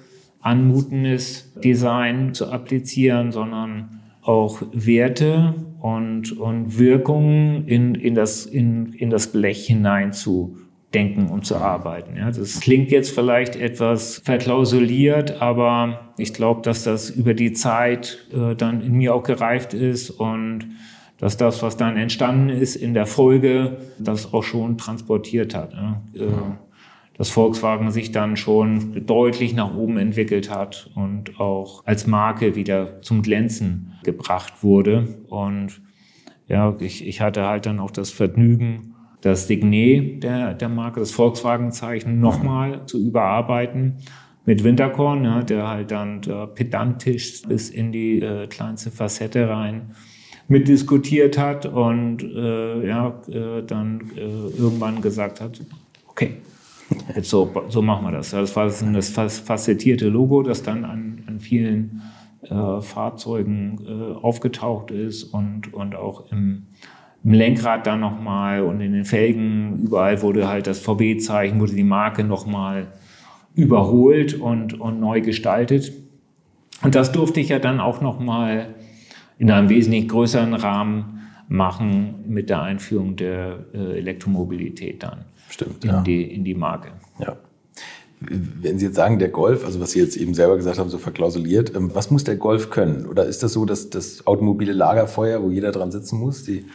anmutendes 0.42 1.54
Design 1.64 2.34
zu 2.34 2.50
applizieren, 2.50 3.32
sondern 3.32 4.00
auch 4.22 4.62
Werte 4.72 5.54
und, 5.82 6.38
und 6.38 6.80
Wirkungen 6.80 7.68
in, 7.68 7.96
in, 7.96 8.16
das, 8.16 8.46
in, 8.46 8.94
in 8.94 9.10
das 9.10 9.32
Blech 9.32 9.66
hinein 9.66 10.14
zu 10.14 10.58
denken 10.94 11.28
und 11.28 11.46
zu 11.46 11.58
arbeiten. 11.58 12.16
Ja, 12.18 12.32
das 12.32 12.60
klingt 12.60 12.92
jetzt 12.92 13.12
vielleicht 13.12 13.56
etwas 13.56 14.22
verklausuliert, 14.24 15.42
aber 15.42 16.14
ich 16.18 16.34
glaube, 16.34 16.62
dass 16.62 16.84
das 16.84 17.10
über 17.10 17.34
die 17.34 17.54
Zeit 17.54 18.26
äh, 18.34 18.56
dann 18.56 18.82
in 18.82 18.94
mir 18.94 19.14
auch 19.14 19.24
gereift 19.24 19.74
ist 19.74 20.10
und 20.10 20.68
dass 21.20 21.38
das, 21.38 21.62
was 21.62 21.78
dann 21.78 21.98
entstanden 21.98 22.50
ist 22.50 22.76
in 22.76 22.94
der 22.94 23.06
Folge, 23.06 23.78
das 24.00 24.34
auch 24.34 24.44
schon 24.44 24.78
transportiert 24.78 25.54
hat. 25.54 25.74
Ja. 25.74 26.02
Äh, 26.16 26.28
dass 27.20 27.30
Volkswagen 27.30 27.92
sich 27.92 28.14
dann 28.14 28.38
schon 28.38 29.06
deutlich 29.06 29.54
nach 29.54 29.76
oben 29.76 29.98
entwickelt 29.98 30.50
hat 30.50 30.90
und 30.96 31.38
auch 31.38 31.86
als 31.86 32.08
Marke 32.08 32.56
wieder 32.56 33.02
zum 33.02 33.24
Glänzen 33.24 33.92
gebracht 34.04 34.64
wurde. 34.64 35.20
Und 35.28 35.82
ja, 36.48 36.78
ich, 36.80 37.06
ich 37.06 37.20
hatte 37.20 37.46
halt 37.46 37.66
dann 37.66 37.82
auch 37.82 37.92
das 37.92 38.10
Vergnügen, 38.10 38.96
das 39.22 39.48
Signet 39.48 40.24
der, 40.24 40.54
der 40.54 40.70
Marke, 40.70 41.00
das 41.00 41.12
Volkswagen-Zeichen, 41.12 42.20
nochmal 42.20 42.86
zu 42.86 43.00
überarbeiten 43.00 43.98
mit 44.46 44.64
Winterkorn, 44.64 45.24
ja, 45.26 45.44
der 45.44 45.68
halt 45.68 45.92
dann 45.92 46.22
der 46.22 46.48
pedantisch 46.48 47.44
bis 47.44 47.70
in 47.70 47.92
die 47.92 48.22
äh, 48.22 48.48
kleinste 48.48 48.92
Facette 48.92 49.50
rein 49.50 49.92
mitdiskutiert 50.48 51.38
hat 51.38 51.68
und 51.68 52.24
äh, 52.24 52.88
ja, 52.88 53.22
äh, 53.28 53.62
dann 53.62 54.12
äh, 54.16 54.22
irgendwann 54.58 55.00
gesagt 55.02 55.42
hat, 55.42 55.62
okay, 56.08 56.38
jetzt 57.16 57.30
so, 57.30 57.52
so 57.70 57.84
machen 57.84 58.06
wir 58.08 58.12
das. 58.12 58.32
Das 58.32 58.56
war 58.56 58.66
das, 58.66 59.14
das 59.14 59.40
facettierte 59.40 60.10
Logo, 60.10 60.42
das 60.42 60.64
dann 60.64 60.86
an, 60.86 61.24
an 61.28 61.40
vielen 61.40 62.02
äh, 62.42 62.82
Fahrzeugen 62.82 63.80
äh, 63.86 64.26
aufgetaucht 64.26 64.90
ist 64.90 65.26
und, 65.26 65.72
und 65.74 65.96
auch 65.96 66.32
im 66.32 66.66
im 67.24 67.34
Lenkrad 67.34 67.86
dann 67.86 68.00
nochmal 68.00 68.62
und 68.62 68.82
in 68.82 68.94
den 68.94 69.06
Felgen, 69.06 69.80
überall 69.84 70.22
wurde 70.22 70.48
halt 70.48 70.68
das 70.68 70.80
VW-Zeichen, 70.80 71.60
wurde 71.60 71.74
die 71.74 71.84
Marke 71.84 72.24
nochmal 72.24 72.88
überholt 73.56 74.36
und, 74.36 74.80
und 74.80 75.00
neu 75.00 75.22
gestaltet. 75.22 75.92
Und 76.82 76.96
das 76.96 77.12
durfte 77.12 77.40
ich 77.40 77.50
ja 77.50 77.60
dann 77.60 77.80
auch 77.80 78.02
nochmal 78.02 78.76
in 79.38 79.52
einem 79.52 79.70
wesentlich 79.70 80.08
größeren 80.08 80.54
Rahmen 80.54 81.20
machen 81.50 82.24
mit 82.28 82.50
der 82.50 82.62
Einführung 82.62 83.16
der 83.16 83.66
äh, 83.74 83.98
Elektromobilität 83.98 85.04
dann 85.04 85.26
Stimmt, 85.50 85.84
in, 85.84 85.90
ja. 85.90 86.02
die, 86.02 86.24
in 86.24 86.44
die 86.44 86.54
Marke. 86.54 86.92
Ja. 87.20 87.36
Wenn 88.22 88.78
Sie 88.78 88.88
jetzt 88.88 88.96
sagen, 88.96 89.18
der 89.18 89.30
Golf, 89.30 89.66
also 89.66 89.80
was 89.80 89.92
Sie 89.92 90.00
jetzt 90.00 90.18
eben 90.18 90.34
selber 90.34 90.58
gesagt 90.58 90.78
haben, 90.78 90.90
so 90.90 90.98
verklausuliert, 90.98 91.74
ähm, 91.76 91.92
was 91.94 92.12
muss 92.12 92.26
der 92.26 92.36
Golf 92.36 92.70
können? 92.70 93.06
Oder 93.06 93.26
ist 93.26 93.44
das 93.44 93.54
so, 93.54 93.66
dass 93.66 93.90
das 93.90 94.28
automobile 94.28 94.74
Lagerfeuer, 94.74 95.42
wo 95.42 95.50
jeder 95.50 95.72
dran 95.72 95.92
sitzen 95.92 96.20
muss, 96.20 96.44
die, 96.44 96.66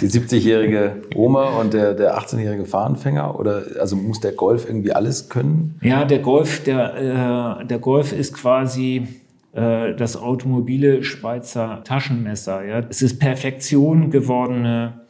die 0.00 0.06
70-jährige 0.06 1.02
Oma 1.14 1.60
und 1.60 1.72
der, 1.72 1.94
der 1.94 2.18
18-jährige 2.18 2.66
Fahranfänger? 2.66 3.38
Oder 3.38 3.64
also 3.80 3.96
muss 3.96 4.20
der 4.20 4.32
Golf 4.32 4.66
irgendwie 4.66 4.92
alles 4.92 5.28
können? 5.28 5.78
Ja, 5.82 6.04
der 6.04 6.18
Golf, 6.18 6.62
der, 6.64 7.60
äh, 7.62 7.66
der 7.66 7.78
Golf 7.78 8.12
ist 8.12 8.34
quasi 8.34 9.08
äh, 9.52 9.94
das 9.94 10.16
automobile 10.16 11.04
Schweizer 11.04 11.82
Taschenmesser. 11.84 12.64
Ja? 12.64 12.82
Es 12.88 13.02
ist 13.02 13.18
Perfektion 13.18 14.10
gewordene 14.10 15.01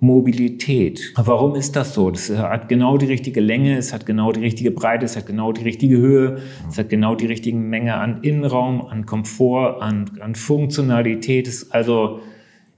Mobilität. 0.00 1.12
Warum 1.16 1.54
ist 1.54 1.76
das 1.76 1.94
so? 1.94 2.10
Das 2.10 2.30
hat 2.30 2.70
genau 2.70 2.96
die 2.96 3.06
richtige 3.06 3.40
Länge, 3.40 3.76
es 3.76 3.92
hat 3.92 4.06
genau 4.06 4.32
die 4.32 4.40
richtige 4.40 4.70
Breite, 4.70 5.04
es 5.04 5.14
hat 5.14 5.26
genau 5.26 5.52
die 5.52 5.62
richtige 5.62 5.98
Höhe, 5.98 6.38
es 6.68 6.78
hat 6.78 6.88
genau 6.88 7.14
die 7.14 7.26
richtige 7.26 7.58
Menge 7.58 7.94
an 7.94 8.22
Innenraum, 8.22 8.86
an 8.86 9.04
Komfort, 9.04 9.82
an, 9.82 10.10
an 10.20 10.34
Funktionalität. 10.34 11.46
Es 11.46 11.62
ist 11.62 11.74
also 11.74 12.20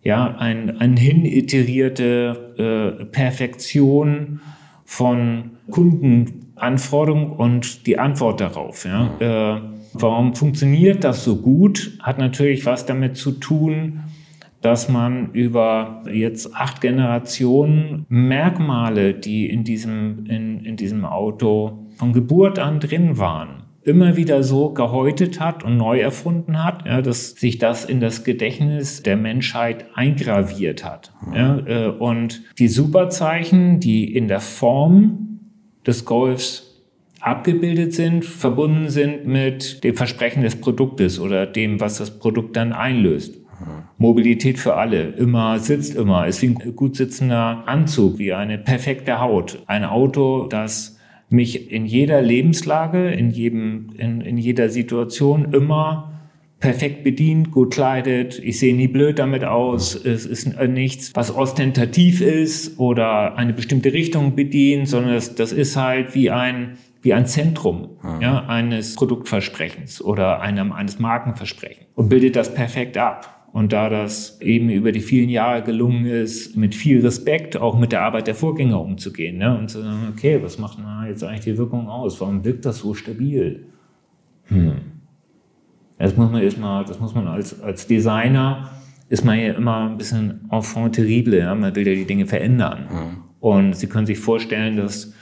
ja 0.03 0.35
ein, 0.37 0.81
ein 0.81 0.97
hiniterierte 0.97 2.99
äh, 3.01 3.05
Perfektion 3.05 4.41
von 4.85 5.53
Kundenanforderungen 5.71 7.31
und 7.31 7.87
die 7.87 8.01
Antwort 8.01 8.41
darauf. 8.41 8.85
Ja? 8.85 9.11
Äh, 9.21 9.61
warum 9.95 10.35
funktioniert 10.35 11.05
das 11.05 11.25
so 11.25 11.37
gut? 11.37 11.97
Hat 12.01 12.19
natürlich 12.19 12.67
was 12.67 12.85
damit 12.85 13.17
zu 13.17 13.31
tun, 13.31 14.01
dass 14.63 14.89
man 14.89 15.33
über 15.33 16.05
jetzt 16.11 16.55
acht 16.55 16.81
Generationen 16.81 18.07
Merkmale, 18.09 19.13
die 19.13 19.51
in 19.51 19.65
diesem, 19.65 20.25
in, 20.27 20.65
in 20.65 20.77
diesem 20.77 21.05
Auto 21.05 21.87
von 21.99 22.13
Geburt 22.13 22.59
an 22.59 22.81
drin 22.81 23.19
waren, 23.19 23.65
immer 23.83 24.17
wieder 24.17 24.45
so 24.45 24.71
gehäutet 24.71 25.41
hat 25.41 25.65
und 25.65 25.77
neu 25.77 25.99
erfunden 25.99 26.63
hat, 26.65 26.87
ja, 26.87 27.03
dass 27.03 27.31
sich 27.33 27.59
das 27.59 27.85
in 27.85 28.01
das 28.01 28.23
Gedächtnis 28.23 29.03
der 29.03 29.17
Menschheit 29.17 29.87
eingraviert 29.95 30.85
hat. 30.85 31.13
Ja, 31.35 31.59
äh, 31.67 31.89
und 31.89 32.43
die 32.59 32.69
Superzeichen, 32.69 33.81
die 33.81 34.15
in 34.15 34.29
der 34.29 34.41
Form 34.41 35.41
des 35.85 36.05
Golfs 36.05 36.69
abgebildet 37.21 37.95
sind, 37.95 38.25
verbunden 38.25 38.89
sind 38.89 39.27
mit 39.27 39.83
dem 39.85 39.97
Versprechen 39.97 40.43
des 40.43 40.57
Produktes 40.57 41.21
oder 41.21 41.47
dem, 41.47 41.81
was 41.81 41.99
das 41.99 42.19
Produkt 42.19 42.57
dann 42.57 42.73
einlöst. 42.73 43.42
Mobilität 43.99 44.59
für 44.59 44.75
alle, 44.75 45.03
immer 45.03 45.59
sitzt 45.59 45.95
immer, 45.95 46.27
ist 46.27 46.43
wie 46.43 46.49
ein 46.49 46.77
gut 46.77 46.97
sitzender 46.97 47.63
Anzug, 47.67 48.19
wie 48.19 48.33
eine 48.33 48.59
perfekte 48.59 49.21
Haut. 49.21 49.63
Ein 49.67 49.85
Auto, 49.85 50.47
das 50.49 50.99
mich 51.29 51.71
in 51.73 51.87
jeder 51.87 52.21
Lebenslage, 52.21 53.11
in, 53.11 53.31
jedem, 53.31 53.91
in, 53.97 54.21
in 54.21 54.37
jeder 54.37 54.69
Situation 54.69 55.53
immer 55.53 56.13
perfekt 56.63 57.03
bedient, 57.03 57.51
gut 57.51 57.75
kleidet. 57.75 58.39
Ich 58.39 58.59
sehe 58.59 58.75
nie 58.75 58.87
blöd 58.87 59.19
damit 59.19 59.45
aus. 59.45 59.95
Es 59.97 60.25
ist 60.25 60.57
nichts, 60.69 61.11
was 61.15 61.35
ostentativ 61.35 62.21
ist 62.21 62.79
oder 62.79 63.37
eine 63.37 63.53
bestimmte 63.53 63.93
Richtung 63.93 64.37
bedient, 64.37 64.89
sondern 64.89 65.15
das, 65.15 65.35
das 65.35 65.53
ist 65.53 65.77
halt 65.77 66.15
wie 66.15 66.31
ein, 66.31 66.79
wie 67.03 67.13
ein 67.13 67.27
Zentrum 67.27 67.97
ja, 68.21 68.47
eines 68.47 68.95
Produktversprechens 68.95 70.01
oder 70.01 70.41
einem, 70.41 70.71
eines 70.73 71.01
Markenversprechens 71.01 71.87
und 71.95 72.09
bildet 72.09 72.37
das 72.37 72.55
perfekt 72.55 72.97
ab. 72.97 73.42
Und 73.53 73.75
da 73.75 73.91
das 73.91 74.41
eben 74.41 74.71
über 74.71 74.93
die 74.93 75.01
vielen 75.01 75.29
Jahre 75.29 75.63
gelungen 75.63 76.07
ist, 76.07 76.57
mit 76.57 76.75
viel 76.75 77.01
Respekt 77.03 77.57
auch 77.57 77.79
mit 77.79 77.93
der 77.93 78.01
Arbeit 78.01 78.27
der 78.27 78.35
Vorgänger 78.35 78.81
umzugehen 78.81 79.37
ne? 79.37 79.57
und 79.59 79.69
zu 79.69 79.83
sagen, 79.83 80.09
okay, 80.11 80.41
was 80.43 80.59
macht 80.59 80.79
denn 80.79 80.87
jetzt 81.07 81.23
eigentlich 81.23 81.45
die 81.45 81.59
Wirkung 81.59 81.87
aus? 81.87 82.19
Warum 82.21 82.45
wirkt 82.45 82.65
das 82.65 82.79
so 82.79 82.95
stabil? 82.95 83.67
Hm. 84.45 84.73
Das 85.99 86.17
muss 86.17 86.31
man 86.31 86.43
erstmal, 86.43 86.85
das 86.85 86.99
muss 86.99 87.15
man 87.15 87.29
als, 87.29 87.61
als 87.61 87.87
Designer, 87.87 88.71
ist 89.11 89.25
man 89.25 89.39
ja 89.39 89.53
immer 89.53 89.91
ein 89.91 89.99
bisschen 89.99 90.49
enfant 90.51 90.95
terrible, 90.95 91.39
ja? 91.39 91.55
man 91.55 91.77
will 91.77 91.87
ja 91.87 91.95
die 91.95 92.07
Dinge 92.07 92.27
verändern. 92.27 92.89
Mhm. 92.91 93.17
Und 93.41 93.77
Sie 93.77 93.87
können 93.87 94.07
sich 94.07 94.19
vorstellen, 94.19 94.79
dass 94.79 95.13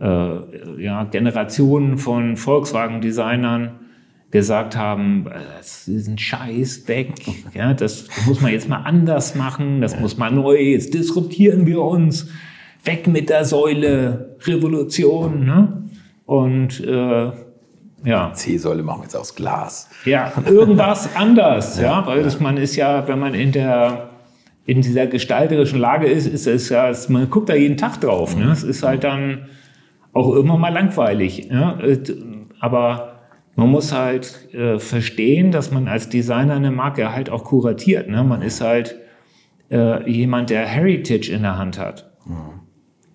äh, 0.00 0.82
ja, 0.82 1.04
Generationen 1.04 1.98
von 1.98 2.36
Volkswagen-Designern 2.36 3.80
gesagt 4.36 4.76
haben, 4.76 5.24
das 5.56 5.88
ist 5.88 6.08
ein 6.08 6.18
Scheiß 6.18 6.86
weg, 6.88 7.14
ja, 7.54 7.72
das 7.72 8.06
muss 8.26 8.40
man 8.40 8.52
jetzt 8.52 8.68
mal 8.68 8.82
anders 8.82 9.34
machen, 9.34 9.80
das 9.80 9.98
muss 9.98 10.18
man 10.18 10.34
neu, 10.34 10.56
jetzt 10.56 10.92
disruptieren 10.92 11.66
wir 11.66 11.80
uns, 11.80 12.28
weg 12.84 13.06
mit 13.06 13.30
der 13.30 13.44
Säule, 13.44 14.36
Revolution, 14.44 15.44
ne? 15.44 15.82
Und 16.26 16.80
äh, 16.84 17.30
ja. 18.04 18.32
C-Säule 18.32 18.82
machen 18.82 19.00
wir 19.00 19.04
jetzt 19.04 19.16
aus 19.16 19.34
Glas. 19.34 19.88
Ja, 20.04 20.32
irgendwas 20.44 21.16
anders, 21.16 21.80
ja, 21.80 22.06
weil 22.06 22.22
das, 22.22 22.38
man 22.38 22.58
ist 22.58 22.76
ja, 22.76 23.08
wenn 23.08 23.18
man 23.18 23.34
in 23.34 23.52
der 23.52 24.10
in 24.66 24.82
dieser 24.82 25.06
gestalterischen 25.06 25.78
Lage 25.78 26.06
ist, 26.06 26.26
ist 26.26 26.46
es 26.46 26.68
ja, 26.68 26.92
man 27.08 27.30
guckt 27.30 27.48
da 27.48 27.54
jeden 27.54 27.76
Tag 27.76 28.00
drauf. 28.00 28.36
Ne? 28.36 28.50
Es 28.50 28.64
ist 28.64 28.82
halt 28.82 29.04
dann 29.04 29.46
auch 30.12 30.34
immer 30.34 30.58
mal 30.58 30.72
langweilig. 30.72 31.48
Ja? 31.48 31.78
Aber 32.58 33.15
man 33.56 33.70
muss 33.70 33.92
halt 33.92 34.54
äh, 34.54 34.78
verstehen, 34.78 35.50
dass 35.50 35.72
man 35.72 35.88
als 35.88 36.08
Designer 36.10 36.54
eine 36.54 36.70
Marke 36.70 37.12
halt 37.12 37.30
auch 37.30 37.44
kuratiert. 37.44 38.08
Ne? 38.08 38.22
Man 38.22 38.42
ist 38.42 38.60
halt 38.60 38.96
äh, 39.70 40.08
jemand, 40.08 40.50
der 40.50 40.66
Heritage 40.66 41.32
in 41.32 41.42
der 41.42 41.58
Hand 41.58 41.78
hat. 41.78 42.12
Mhm. 42.26 42.60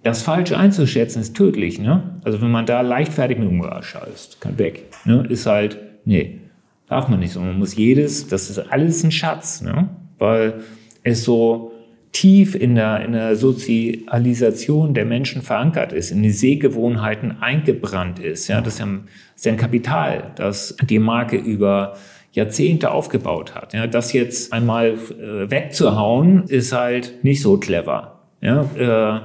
Das 0.03 0.23
falsch 0.23 0.51
einzuschätzen 0.51 1.21
ist 1.21 1.35
tödlich. 1.35 1.79
Ne? 1.79 2.19
Also 2.23 2.41
wenn 2.41 2.49
man 2.49 2.65
da 2.65 2.81
leichtfertig 2.81 3.37
mit 3.37 3.47
umgeht, 3.47 3.85
scheiß, 3.85 4.37
kann 4.39 4.57
weg. 4.57 4.87
Ne? 5.05 5.23
Ist 5.29 5.45
halt, 5.45 5.77
nee, 6.05 6.41
darf 6.89 7.07
man 7.07 7.19
nicht 7.19 7.33
so. 7.33 7.39
Man 7.39 7.59
muss 7.59 7.75
jedes, 7.75 8.27
das 8.27 8.49
ist 8.49 8.57
alles 8.57 9.03
ein 9.03 9.11
Schatz, 9.11 9.61
ne? 9.61 9.89
weil 10.17 10.61
es 11.03 11.23
so 11.23 11.70
tief 12.11 12.55
in 12.55 12.75
der, 12.75 13.05
in 13.05 13.13
der 13.13 13.35
Sozialisation 13.35 14.93
der 14.93 15.05
Menschen 15.05 15.41
verankert 15.41 15.93
ist, 15.93 16.11
in 16.11 16.23
die 16.23 16.31
Sehgewohnheiten 16.31 17.41
eingebrannt 17.41 18.19
ist. 18.19 18.47
Ja, 18.47 18.61
das 18.61 18.73
ist 18.73 18.79
ja 18.79 18.85
ein, 18.85 19.07
ist 19.35 19.47
ein 19.47 19.57
Kapital, 19.57 20.31
das 20.35 20.75
die 20.83 20.99
Marke 20.99 21.37
über 21.37 21.95
Jahrzehnte 22.33 22.91
aufgebaut 22.91 23.55
hat. 23.55 23.73
Ja, 23.73 23.87
das 23.87 24.13
jetzt 24.13 24.53
einmal 24.53 24.91
äh, 24.91 25.49
wegzuhauen, 25.49 26.43
ist 26.47 26.73
halt 26.73 27.23
nicht 27.23 27.41
so 27.41 27.57
clever. 27.57 28.19
Ja, 28.41 28.63
äh, 28.77 29.21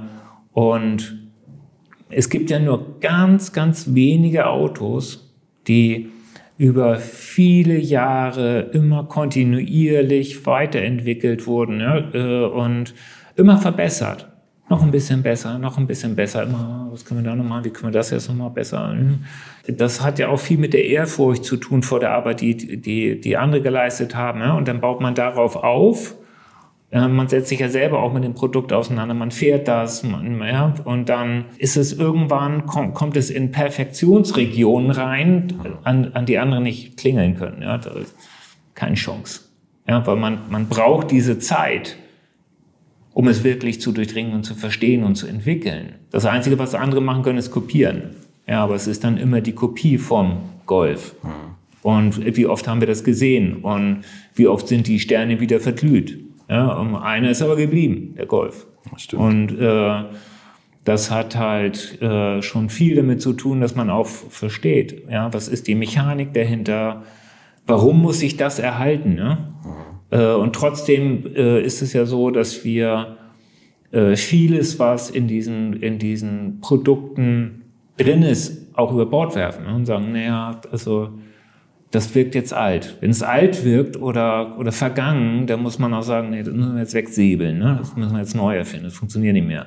und 0.52 1.28
es 2.08 2.30
gibt 2.30 2.50
ja 2.50 2.58
nur 2.58 3.00
ganz, 3.00 3.52
ganz 3.52 3.94
wenige 3.94 4.46
Autos, 4.46 5.34
die 5.66 6.10
über 6.58 6.96
viele 6.96 7.78
Jahre 7.78 8.70
immer 8.72 9.04
kontinuierlich 9.04 10.46
weiterentwickelt 10.46 11.46
wurden 11.46 11.80
ja, 11.80 11.98
äh, 12.14 12.44
und 12.46 12.94
immer 13.36 13.58
verbessert. 13.58 14.28
Noch 14.68 14.82
ein 14.82 14.90
bisschen 14.90 15.22
besser, 15.22 15.58
noch 15.58 15.78
ein 15.78 15.86
bisschen 15.86 16.16
besser. 16.16 16.42
Immer, 16.42 16.88
was 16.90 17.04
können 17.04 17.22
wir 17.22 17.30
da 17.30 17.36
noch 17.36 17.44
machen? 17.44 17.64
Wie 17.64 17.70
können 17.70 17.92
wir 17.92 17.98
das 17.98 18.10
jetzt 18.10 18.28
noch 18.28 18.34
mal 18.34 18.48
besser? 18.48 18.90
Hm. 18.90 19.24
Das 19.68 20.02
hat 20.02 20.18
ja 20.18 20.28
auch 20.28 20.40
viel 20.40 20.58
mit 20.58 20.72
der 20.72 20.84
Ehrfurcht 20.86 21.44
zu 21.44 21.56
tun 21.56 21.84
vor 21.84 22.00
der 22.00 22.10
Arbeit, 22.10 22.40
die, 22.40 22.80
die, 22.80 23.20
die 23.20 23.36
andere 23.36 23.62
geleistet 23.62 24.16
haben. 24.16 24.40
Ja? 24.40 24.54
Und 24.54 24.66
dann 24.66 24.80
baut 24.80 25.00
man 25.00 25.14
darauf 25.14 25.54
auf 25.54 26.16
man 26.92 27.28
setzt 27.28 27.48
sich 27.48 27.58
ja 27.58 27.68
selber 27.68 28.00
auch 28.00 28.12
mit 28.12 28.24
dem 28.24 28.34
Produkt 28.34 28.72
auseinander, 28.72 29.14
man 29.14 29.30
fährt 29.30 29.66
das, 29.66 30.02
man, 30.02 30.40
ja, 30.40 30.74
und 30.84 31.08
dann 31.08 31.46
ist 31.58 31.76
es 31.76 31.92
irgendwann, 31.92 32.66
kommt, 32.66 32.94
kommt 32.94 33.16
es 33.16 33.28
in 33.28 33.50
Perfektionsregionen 33.50 34.92
rein, 34.92 35.54
an, 35.82 36.12
an 36.14 36.26
die 36.26 36.38
anderen 36.38 36.62
nicht 36.62 36.96
klingeln 36.96 37.36
können. 37.36 37.62
Ja, 37.62 37.80
keine 38.74 38.94
Chance. 38.94 39.40
Ja, 39.88 40.06
weil 40.06 40.16
man, 40.16 40.38
man 40.48 40.68
braucht 40.68 41.10
diese 41.10 41.38
Zeit, 41.38 41.96
um 43.12 43.28
es 43.28 43.44
wirklich 43.44 43.80
zu 43.80 43.92
durchdringen 43.92 44.32
und 44.32 44.44
zu 44.44 44.54
verstehen 44.54 45.02
und 45.04 45.16
zu 45.16 45.26
entwickeln. 45.26 45.94
Das 46.10 46.26
Einzige, 46.26 46.58
was 46.58 46.74
andere 46.74 47.00
machen 47.00 47.22
können, 47.22 47.38
ist 47.38 47.50
kopieren. 47.50 48.10
Ja, 48.46 48.62
aber 48.62 48.74
es 48.74 48.86
ist 48.86 49.04
dann 49.04 49.16
immer 49.16 49.40
die 49.40 49.54
Kopie 49.54 49.98
vom 49.98 50.38
Golf. 50.66 51.14
Mhm. 51.22 51.56
Und 51.82 52.36
wie 52.36 52.46
oft 52.46 52.66
haben 52.66 52.80
wir 52.80 52.88
das 52.88 53.04
gesehen? 53.04 53.58
Und 53.62 54.02
wie 54.34 54.48
oft 54.48 54.68
sind 54.68 54.86
die 54.88 54.98
Sterne 54.98 55.40
wieder 55.40 55.60
verglüht? 55.60 56.18
Ja, 56.48 56.72
und 56.74 56.94
einer 56.94 57.30
ist 57.30 57.42
aber 57.42 57.56
geblieben, 57.56 58.14
der 58.16 58.26
Golf. 58.26 58.66
Stimmt. 58.96 59.22
Und 59.22 59.60
äh, 59.60 60.04
das 60.84 61.10
hat 61.10 61.36
halt 61.36 62.00
äh, 62.00 62.40
schon 62.42 62.70
viel 62.70 62.94
damit 62.94 63.20
zu 63.20 63.32
tun, 63.32 63.60
dass 63.60 63.74
man 63.74 63.90
auch 63.90 64.06
versteht, 64.06 65.02
ja, 65.10 65.32
was 65.34 65.48
ist 65.48 65.66
die 65.66 65.74
Mechanik 65.74 66.32
dahinter, 66.32 67.02
warum 67.66 68.00
muss 68.00 68.20
sich 68.20 68.36
das 68.36 68.60
erhalten. 68.60 69.14
Ne? 69.14 69.52
Mhm. 69.64 70.18
Äh, 70.18 70.34
und 70.34 70.54
trotzdem 70.54 71.26
äh, 71.34 71.60
ist 71.60 71.82
es 71.82 71.92
ja 71.92 72.06
so, 72.06 72.30
dass 72.30 72.64
wir 72.64 73.16
äh, 73.90 74.14
vieles, 74.14 74.78
was 74.78 75.10
in 75.10 75.26
diesen, 75.26 75.72
in 75.82 75.98
diesen 75.98 76.60
Produkten 76.60 77.62
drin 77.96 78.22
ist, 78.22 78.76
auch 78.76 78.92
über 78.92 79.06
Bord 79.06 79.34
werfen 79.34 79.64
ne? 79.64 79.74
und 79.74 79.86
sagen, 79.86 80.12
naja, 80.12 80.60
also 80.70 81.10
das 81.90 82.14
wirkt 82.14 82.34
jetzt 82.34 82.52
alt. 82.52 82.96
Wenn 83.00 83.10
es 83.10 83.22
alt 83.22 83.64
wirkt 83.64 83.96
oder, 83.96 84.58
oder 84.58 84.72
vergangen, 84.72 85.46
dann 85.46 85.62
muss 85.62 85.78
man 85.78 85.94
auch 85.94 86.02
sagen, 86.02 86.30
nee, 86.30 86.42
das 86.42 86.52
müssen 86.52 86.74
wir 86.74 86.80
jetzt 86.80 86.94
wegsäbeln, 86.94 87.58
ne? 87.58 87.76
das 87.78 87.96
müssen 87.96 88.12
wir 88.12 88.20
jetzt 88.20 88.34
neu 88.34 88.56
erfinden, 88.56 88.86
das 88.86 88.94
funktioniert 88.94 89.34
nicht 89.34 89.46
mehr. 89.46 89.66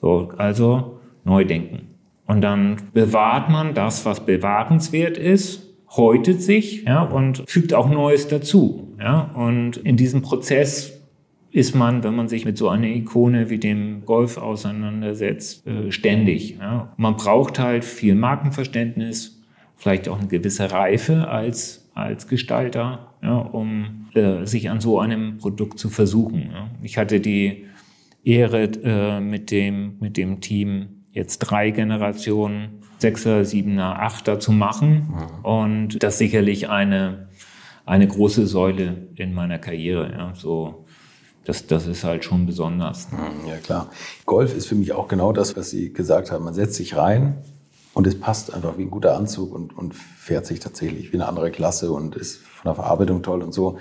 So, 0.00 0.32
also 0.36 1.00
neu 1.24 1.44
denken. 1.44 1.88
Und 2.26 2.40
dann 2.40 2.76
bewahrt 2.92 3.50
man 3.50 3.74
das, 3.74 4.04
was 4.04 4.24
bewahrenswert 4.24 5.18
ist, 5.18 5.72
häutet 5.96 6.42
sich 6.42 6.84
ja, 6.84 7.02
und 7.02 7.44
fügt 7.46 7.74
auch 7.74 7.88
Neues 7.88 8.28
dazu. 8.28 8.94
Ja? 8.98 9.30
Und 9.34 9.76
in 9.76 9.96
diesem 9.96 10.22
Prozess 10.22 11.02
ist 11.50 11.74
man, 11.74 12.02
wenn 12.02 12.16
man 12.16 12.28
sich 12.28 12.44
mit 12.44 12.56
so 12.56 12.68
einer 12.70 12.86
Ikone 12.86 13.50
wie 13.50 13.58
dem 13.58 14.04
Golf 14.06 14.38
auseinandersetzt, 14.38 15.66
äh, 15.66 15.92
ständig. 15.92 16.56
Ja? 16.58 16.94
Man 16.96 17.16
braucht 17.16 17.58
halt 17.58 17.84
viel 17.84 18.14
Markenverständnis, 18.14 19.31
vielleicht 19.82 20.08
auch 20.08 20.20
eine 20.20 20.28
gewisse 20.28 20.70
Reife 20.70 21.26
als, 21.26 21.90
als 21.92 22.28
Gestalter, 22.28 23.14
ja, 23.20 23.36
um 23.36 24.06
äh, 24.14 24.46
sich 24.46 24.70
an 24.70 24.80
so 24.80 25.00
einem 25.00 25.38
Produkt 25.38 25.80
zu 25.80 25.90
versuchen. 25.90 26.50
Ja. 26.52 26.70
Ich 26.82 26.98
hatte 26.98 27.18
die 27.18 27.66
Ehre, 28.22 28.62
äh, 28.62 29.20
mit, 29.20 29.50
dem, 29.50 29.98
mit 29.98 30.16
dem 30.16 30.40
Team 30.40 31.02
jetzt 31.10 31.38
drei 31.38 31.72
Generationen, 31.72 32.84
Sechser, 32.98 33.44
Siebener, 33.44 34.00
Achter 34.00 34.38
zu 34.38 34.52
machen. 34.52 35.08
Mhm. 35.08 35.44
Und 35.44 36.02
das 36.04 36.16
sicherlich 36.16 36.68
eine, 36.68 37.26
eine 37.84 38.06
große 38.06 38.46
Säule 38.46 39.08
in 39.16 39.34
meiner 39.34 39.58
Karriere. 39.58 40.12
Ja. 40.12 40.32
So, 40.36 40.84
das, 41.44 41.66
das 41.66 41.88
ist 41.88 42.04
halt 42.04 42.24
schon 42.24 42.46
besonders. 42.46 43.10
Mhm, 43.10 43.48
ja, 43.48 43.56
klar. 43.56 43.90
Golf 44.26 44.56
ist 44.56 44.66
für 44.66 44.76
mich 44.76 44.92
auch 44.92 45.08
genau 45.08 45.32
das, 45.32 45.56
was 45.56 45.70
Sie 45.70 45.92
gesagt 45.92 46.30
haben. 46.30 46.44
Man 46.44 46.54
setzt 46.54 46.74
sich 46.74 46.96
rein, 46.96 47.38
und 47.94 48.06
es 48.06 48.18
passt 48.18 48.52
einfach 48.52 48.78
wie 48.78 48.82
ein 48.82 48.90
guter 48.90 49.16
Anzug 49.16 49.54
und, 49.54 49.76
und 49.76 49.94
fährt 49.94 50.46
sich 50.46 50.60
tatsächlich 50.60 51.12
wie 51.12 51.16
eine 51.16 51.28
andere 51.28 51.50
Klasse 51.50 51.92
und 51.92 52.16
ist 52.16 52.38
von 52.38 52.70
der 52.70 52.74
Verarbeitung 52.74 53.22
toll 53.22 53.42
und 53.42 53.52
so. 53.52 53.78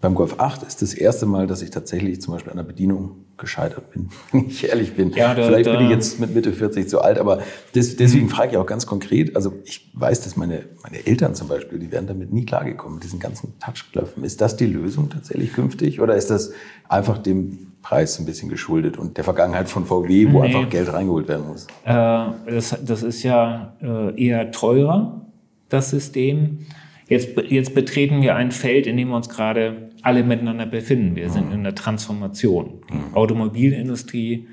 Beim 0.00 0.16
Golf 0.16 0.40
8 0.40 0.64
ist 0.64 0.82
das 0.82 0.94
erste 0.94 1.26
Mal, 1.26 1.46
dass 1.46 1.62
ich 1.62 1.70
tatsächlich 1.70 2.20
zum 2.20 2.34
Beispiel 2.34 2.50
an 2.50 2.56
der 2.56 2.64
Bedienung 2.64 3.24
gescheitert 3.36 3.92
bin, 3.92 4.10
wenn 4.32 4.48
ich 4.48 4.68
ehrlich 4.68 4.94
bin. 4.94 5.12
Ja, 5.12 5.34
da, 5.34 5.46
Vielleicht 5.46 5.66
da. 5.66 5.76
bin 5.76 5.86
ich 5.86 5.90
jetzt 5.90 6.18
mit 6.18 6.34
Mitte 6.34 6.52
40 6.52 6.88
zu 6.88 7.00
alt, 7.00 7.18
aber 7.18 7.40
des, 7.74 7.96
deswegen 7.96 8.26
mhm. 8.26 8.30
frage 8.30 8.52
ich 8.52 8.56
auch 8.56 8.66
ganz 8.66 8.86
konkret, 8.86 9.36
also 9.36 9.52
ich 9.64 9.90
weiß, 9.94 10.22
dass 10.22 10.36
meine, 10.36 10.64
meine 10.82 11.06
Eltern 11.06 11.36
zum 11.36 11.48
Beispiel, 11.48 11.78
die 11.78 11.92
wären 11.92 12.08
damit 12.08 12.32
nie 12.32 12.44
klargekommen, 12.44 12.96
mit 12.96 13.04
diesen 13.04 13.20
ganzen 13.20 13.58
Touchklöpfen. 13.60 14.24
Ist 14.24 14.40
das 14.40 14.56
die 14.56 14.66
Lösung 14.66 15.08
tatsächlich 15.08 15.52
künftig 15.52 16.00
oder 16.00 16.16
ist 16.16 16.30
das 16.30 16.52
einfach 16.88 17.18
dem 17.18 17.71
Preis 17.82 18.18
ein 18.18 18.26
bisschen 18.26 18.48
geschuldet 18.48 18.96
und 18.96 19.16
der 19.16 19.24
Vergangenheit 19.24 19.68
von 19.68 19.84
VW, 19.84 20.32
wo 20.32 20.40
nee. 20.40 20.46
einfach 20.46 20.70
Geld 20.70 20.92
reingeholt 20.92 21.28
werden 21.28 21.46
muss? 21.48 21.66
Äh, 21.84 22.52
das, 22.52 22.78
das 22.84 23.02
ist 23.02 23.22
ja 23.22 23.74
äh, 23.82 24.24
eher 24.24 24.50
teurer, 24.52 25.26
das 25.68 25.90
System. 25.90 26.60
Jetzt, 27.08 27.30
jetzt 27.48 27.74
betreten 27.74 28.22
wir 28.22 28.36
ein 28.36 28.52
Feld, 28.52 28.86
in 28.86 28.96
dem 28.96 29.08
wir 29.08 29.16
uns 29.16 29.28
gerade 29.28 29.90
alle 30.02 30.22
miteinander 30.22 30.66
befinden. 30.66 31.16
Wir 31.16 31.30
sind 31.30 31.52
in 31.52 31.62
der 31.64 31.74
Transformation. 31.74 32.80
Die 32.88 32.94
mhm. 32.94 33.14
Automobilindustrie 33.14 34.48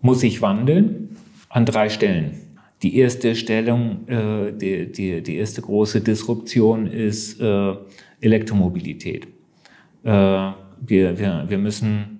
muss 0.00 0.20
sich 0.20 0.40
wandeln 0.42 1.16
an 1.48 1.66
drei 1.66 1.88
Stellen. 1.88 2.32
Die 2.82 2.96
erste 2.96 3.34
Stellung, 3.34 4.06
äh, 4.06 4.52
die, 4.52 4.92
die, 4.92 5.22
die 5.22 5.36
erste 5.36 5.62
große 5.62 6.00
Disruption 6.00 6.86
ist 6.86 7.40
äh, 7.40 7.74
Elektromobilität. 8.20 9.26
Äh, 10.04 10.10
wir, 10.10 11.18
wir, 11.18 11.44
wir 11.48 11.58
müssen 11.58 12.17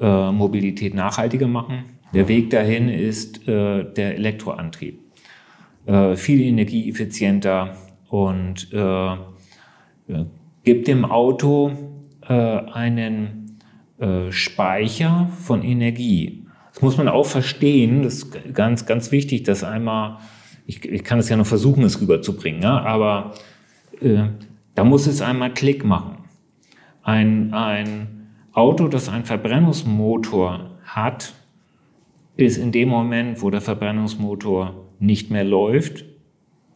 äh, 0.00 0.32
Mobilität 0.32 0.94
nachhaltiger 0.94 1.46
machen. 1.46 1.84
Der 2.12 2.28
Weg 2.28 2.50
dahin 2.50 2.88
ist 2.88 3.48
äh, 3.48 3.84
der 3.92 4.16
Elektroantrieb. 4.16 5.00
Äh, 5.86 6.16
viel 6.16 6.40
energieeffizienter 6.42 7.76
und 8.08 8.72
äh, 8.72 9.16
gibt 10.62 10.86
dem 10.86 11.04
Auto 11.04 11.72
äh, 12.28 12.32
einen 12.32 13.58
äh, 13.98 14.30
Speicher 14.30 15.28
von 15.40 15.62
Energie. 15.62 16.46
Das 16.72 16.82
muss 16.82 16.96
man 16.96 17.08
auch 17.08 17.26
verstehen. 17.26 18.02
Das 18.02 18.14
ist 18.14 18.54
ganz, 18.54 18.86
ganz 18.86 19.12
wichtig, 19.12 19.42
dass 19.42 19.64
einmal, 19.64 20.18
ich, 20.66 20.84
ich 20.84 21.04
kann 21.04 21.18
es 21.18 21.28
ja 21.28 21.36
nur 21.36 21.44
versuchen, 21.44 21.84
es 21.84 22.00
rüberzubringen, 22.00 22.62
ja, 22.62 22.80
aber 22.80 23.34
da 24.74 24.84
muss 24.84 25.06
es 25.06 25.22
einmal 25.22 25.54
Klick 25.54 25.84
machen. 25.84 26.16
Ein, 27.02 27.54
ein 27.54 28.23
Auto, 28.54 28.88
das 28.88 29.08
einen 29.08 29.24
Verbrennungsmotor 29.24 30.70
hat, 30.84 31.34
ist 32.36 32.56
in 32.56 32.72
dem 32.72 32.88
Moment, 32.88 33.42
wo 33.42 33.50
der 33.50 33.60
Verbrennungsmotor 33.60 34.86
nicht 34.98 35.30
mehr 35.30 35.44
läuft, 35.44 36.04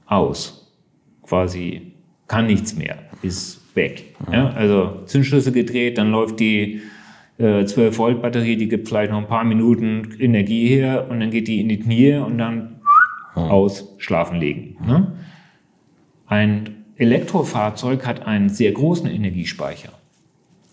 aus. 0.07 0.77
Quasi 1.23 1.93
kann 2.27 2.47
nichts 2.47 2.77
mehr, 2.77 2.99
ist 3.23 3.75
weg. 3.75 4.17
Ja, 4.33 4.51
also 4.51 5.03
Zündschlüssel 5.07 5.53
gedreht, 5.53 5.99
dann 5.99 6.11
läuft 6.11 6.41
die 6.41 6.81
äh, 7.39 7.65
12 7.65 7.99
Volt 7.99 8.23
Batterie, 8.23 8.57
die 8.57 8.69
gibt 8.69 8.89
vielleicht 8.89 9.13
noch 9.13 9.19
ein 9.19 9.29
paar 9.29 9.45
Minuten 9.45 10.17
Energie 10.19 10.69
her 10.69 11.07
und 11.09 11.21
dann 11.21 11.31
geht 11.31 11.49
die 11.49 11.61
in 11.61 11.69
die 11.69 11.79
Knie 11.79 12.15
und 12.15 12.39
dann 12.39 12.81
aus, 13.35 13.95
schlafen 13.99 14.41
legen. 14.41 14.77
Ne? 14.85 15.13
Ein 16.27 16.85
Elektrofahrzeug 16.97 18.05
hat 18.05 18.27
einen 18.27 18.49
sehr 18.49 18.73
großen 18.73 19.09
Energiespeicher. 19.09 19.91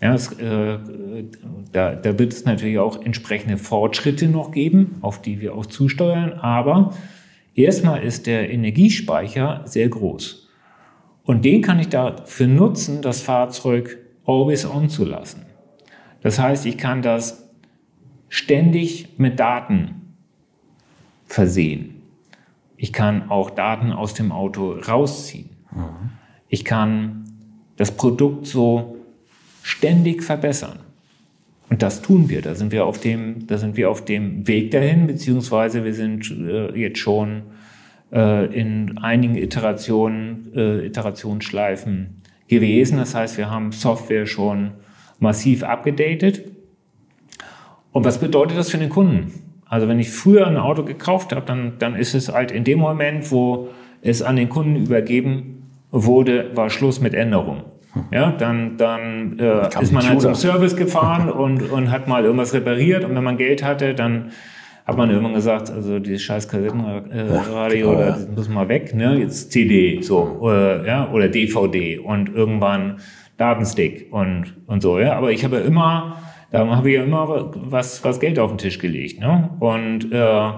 Ja, 0.01 0.13
es, 0.13 0.31
äh, 0.33 0.77
da, 1.71 1.95
da 1.95 2.19
wird 2.19 2.33
es 2.33 2.45
natürlich 2.45 2.79
auch 2.79 3.01
entsprechende 3.01 3.57
Fortschritte 3.57 4.27
noch 4.27 4.51
geben, 4.51 4.97
auf 5.01 5.21
die 5.21 5.39
wir 5.39 5.55
auch 5.55 5.65
zusteuern. 5.65 6.33
Aber 6.33 6.93
erstmal 7.53 8.03
ist 8.03 8.27
der 8.27 8.49
Energiespeicher 8.49 9.63
sehr 9.65 9.89
groß. 9.89 10.49
Und 11.23 11.43
den 11.43 11.61
kann 11.61 11.79
ich 11.79 11.89
dafür 11.89 12.47
nutzen, 12.47 13.01
das 13.01 13.21
Fahrzeug 13.21 13.97
always 14.25 14.65
on 14.65 14.89
zu 14.89 15.05
lassen. 15.05 15.45
Das 16.21 16.39
heißt, 16.39 16.65
ich 16.65 16.77
kann 16.77 17.01
das 17.01 17.49
ständig 18.29 19.17
mit 19.17 19.39
Daten 19.39 20.15
versehen. 21.25 22.01
Ich 22.77 22.91
kann 22.93 23.29
auch 23.29 23.49
Daten 23.49 23.91
aus 23.91 24.13
dem 24.13 24.31
Auto 24.31 24.73
rausziehen. 24.73 25.49
Mhm. 25.71 26.11
Ich 26.49 26.65
kann 26.65 27.25
das 27.77 27.91
Produkt 27.91 28.45
so 28.45 28.94
ständig 29.65 30.21
verbessern. 30.21 30.77
Und 31.71 31.81
das 31.81 32.03
tun 32.03 32.29
wir. 32.29 32.43
Da 32.43 32.53
sind 32.53 32.71
wir 32.71 32.85
auf 32.85 32.99
dem, 32.99 33.47
da 33.47 33.57
sind 33.57 33.77
wir 33.77 33.89
auf 33.89 34.05
dem 34.05 34.47
Weg 34.47 34.69
dahin, 34.69 35.07
beziehungsweise 35.07 35.83
wir 35.83 35.95
sind 35.95 36.29
äh, 36.29 36.79
jetzt 36.79 36.99
schon 36.99 37.41
äh, 38.11 38.45
in 38.53 38.99
einigen 38.99 39.35
Iterationen, 39.35 40.51
äh, 40.55 40.85
Iterationsschleifen 40.85 42.21
gewesen. 42.47 42.99
Das 42.99 43.15
heißt, 43.15 43.39
wir 43.39 43.49
haben 43.49 43.71
Software 43.71 44.27
schon 44.27 44.73
massiv 45.17 45.63
abgedatet. 45.63 46.43
Und 47.91 48.05
was 48.05 48.19
bedeutet 48.19 48.59
das 48.59 48.69
für 48.69 48.77
den 48.77 48.89
Kunden? 48.89 49.33
Also 49.65 49.87
wenn 49.87 49.99
ich 49.99 50.11
früher 50.11 50.45
ein 50.45 50.57
Auto 50.57 50.83
gekauft 50.83 51.33
habe, 51.33 51.47
dann, 51.47 51.79
dann 51.79 51.95
ist 51.95 52.13
es 52.13 52.31
halt 52.31 52.51
in 52.51 52.65
dem 52.65 52.77
Moment, 52.77 53.31
wo 53.31 53.69
es 54.03 54.21
an 54.21 54.35
den 54.35 54.49
Kunden 54.49 54.75
übergeben 54.75 55.63
wurde, 55.89 56.55
war 56.55 56.69
Schluss 56.69 57.01
mit 57.01 57.15
Änderungen. 57.15 57.63
Ja, 58.11 58.31
dann, 58.31 58.77
dann 58.77 59.39
äh, 59.39 59.69
ist 59.81 59.91
man 59.91 60.07
halt 60.07 60.21
zum 60.21 60.35
Service 60.35 60.75
gefahren 60.77 61.29
und, 61.29 61.71
und 61.71 61.91
hat 61.91 62.07
mal 62.07 62.23
irgendwas 62.23 62.53
repariert 62.53 63.03
und 63.03 63.15
wenn 63.15 63.23
man 63.23 63.37
Geld 63.37 63.63
hatte, 63.63 63.93
dann 63.93 64.31
hat 64.85 64.97
man 64.97 65.09
irgendwann 65.09 65.33
gesagt, 65.33 65.71
also 65.71 65.97
dieses 65.99 66.21
scheiß 66.21 66.47
Kassettenradio, 66.47 67.93
äh, 67.93 68.05
das 68.05 68.27
muss 68.27 68.49
mal 68.49 68.69
weg, 68.69 68.93
ne? 68.93 69.17
Jetzt 69.17 69.51
CD, 69.51 70.01
so, 70.01 70.37
oder, 70.39 70.85
ja, 70.85 71.11
oder 71.11 71.27
DVD 71.27 71.97
und 71.97 72.29
irgendwann 72.29 72.99
Datenstick 73.37 74.13
und, 74.13 74.53
und 74.67 74.81
so, 74.81 74.99
ja. 74.99 75.13
Aber 75.13 75.31
ich 75.31 75.43
habe 75.43 75.57
ja 75.57 75.63
immer, 75.63 76.17
da 76.51 76.67
habe 76.67 76.89
ich 76.89 76.97
ja 76.97 77.03
immer 77.03 77.51
was, 77.55 78.03
was 78.03 78.19
Geld 78.19 78.37
auf 78.37 78.51
den 78.51 78.59
Tisch 78.59 78.77
gelegt, 78.77 79.19
ne? 79.19 79.49
Und 79.59 80.11
äh, 80.11 80.51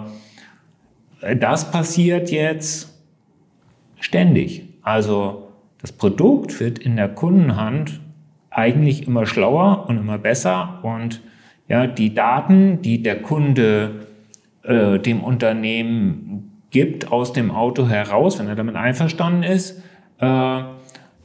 das 1.35 1.71
passiert 1.71 2.29
jetzt 2.29 3.01
ständig. 3.99 4.67
Also 4.81 5.46
das 5.81 5.91
Produkt 5.91 6.59
wird 6.59 6.79
in 6.79 6.95
der 6.95 7.09
Kundenhand 7.09 7.99
eigentlich 8.49 9.07
immer 9.07 9.25
schlauer 9.25 9.85
und 9.87 9.97
immer 9.97 10.17
besser 10.17 10.79
und 10.83 11.21
ja, 11.67 11.85
die 11.85 12.13
Daten, 12.13 12.81
die 12.81 13.03
der 13.03 13.21
Kunde 13.21 14.07
äh, 14.63 14.99
dem 14.99 15.21
Unternehmen 15.23 16.61
gibt 16.71 17.11
aus 17.11 17.33
dem 17.33 17.51
Auto 17.51 17.87
heraus, 17.87 18.39
wenn 18.39 18.47
er 18.47 18.55
damit 18.55 18.75
einverstanden 18.75 19.43
ist, 19.43 19.81
äh, 20.19 20.61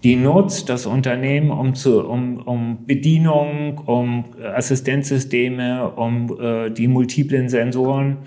die 0.03 0.17
nutzt 0.17 0.69
das 0.69 0.87
Unternehmen, 0.87 1.51
um, 1.51 1.75
zu, 1.75 2.05
um, 2.05 2.39
um 2.39 2.87
Bedienung, 2.87 3.79
um 3.79 4.25
Assistenzsysteme, 4.55 5.91
um 5.91 6.37
äh, 6.41 6.71
die 6.71 6.89
multiplen 6.89 7.49
Sensoren 7.49 8.19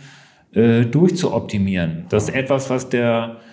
äh, 0.54 0.86
durchzuoptimieren. 0.86 2.06
Das 2.10 2.30
ist 2.30 2.36
etwas, 2.36 2.70
was 2.70 2.88
der, 2.88 3.38
äh, 3.40 3.45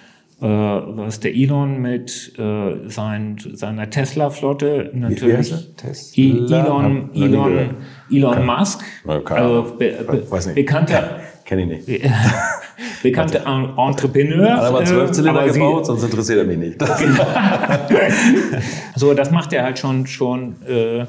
was 0.47 1.21
der 1.21 1.35
Elon 1.35 1.81
mit 1.81 2.33
äh, 2.39 2.89
sein, 2.89 3.37
seiner 3.53 3.91
Tesla-Flotte 3.91 4.91
natürlich. 4.95 5.55
Tesla? 5.77 6.25
Elon, 6.25 7.11
Elon, 7.15 7.71
Elon 8.11 8.47
Musk, 8.47 8.83
also 9.07 9.77
be, 9.79 10.05
be, 10.07 10.53
bekannter 10.55 11.21
Kenne 11.45 11.63
ich 11.75 11.89
nicht. 11.89 12.13
Bekannte 13.03 13.39
Entrepreneur. 13.39 14.57
Hat 14.57 14.65
aber 14.65 14.85
zwölf 14.85 15.13
Zylinder 15.13 15.47
gebaut, 15.47 15.87
sonst 15.87 16.05
interessiert 16.05 16.39
er 16.39 16.45
mich 16.45 16.57
nicht. 16.57 16.83
so, 18.97 19.13
das 19.13 19.31
macht 19.31 19.53
er 19.53 19.65
halt 19.65 19.79
schon, 19.79 20.07
schon 20.07 20.57
äh, 20.67 21.05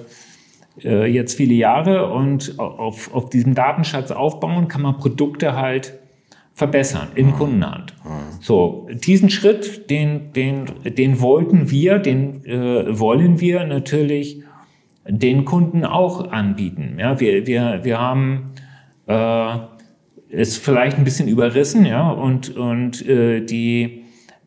äh, 0.84 1.06
jetzt 1.06 1.38
viele 1.38 1.54
Jahre 1.54 2.12
und 2.12 2.60
auf, 2.60 3.14
auf 3.14 3.30
diesem 3.30 3.56
Datenschatz 3.56 4.12
aufbauen 4.12 4.68
kann 4.68 4.82
man 4.82 4.98
Produkte 4.98 5.56
halt 5.56 5.94
verbessern 6.54 7.08
in 7.16 7.28
mhm. 7.28 7.34
Kundenhand. 7.34 7.94
Mhm. 8.04 8.42
So, 8.42 8.88
diesen 8.94 9.30
Schritt, 9.30 9.90
den, 9.90 10.34
den, 10.34 10.66
den 10.86 11.20
wollten 11.20 11.72
wir, 11.72 12.00
den 12.00 12.46
äh, 12.46 13.00
wollen 13.00 13.40
wir 13.40 13.66
natürlich 13.66 14.44
den 15.08 15.46
Kunden 15.46 15.84
auch 15.84 16.32
anbieten. 16.32 16.98
Ja, 17.00 17.20
wir, 17.20 17.46
wir, 17.48 17.82
wir 17.84 18.00
haben 18.00 18.52
äh, 19.08 19.58
ist 20.30 20.58
vielleicht 20.58 20.98
ein 20.98 21.04
bisschen 21.04 21.28
überrissen, 21.28 21.86
ja, 21.86 22.10
und, 22.10 22.56
und 22.56 23.08
äh, 23.08 23.42
die 23.42 24.04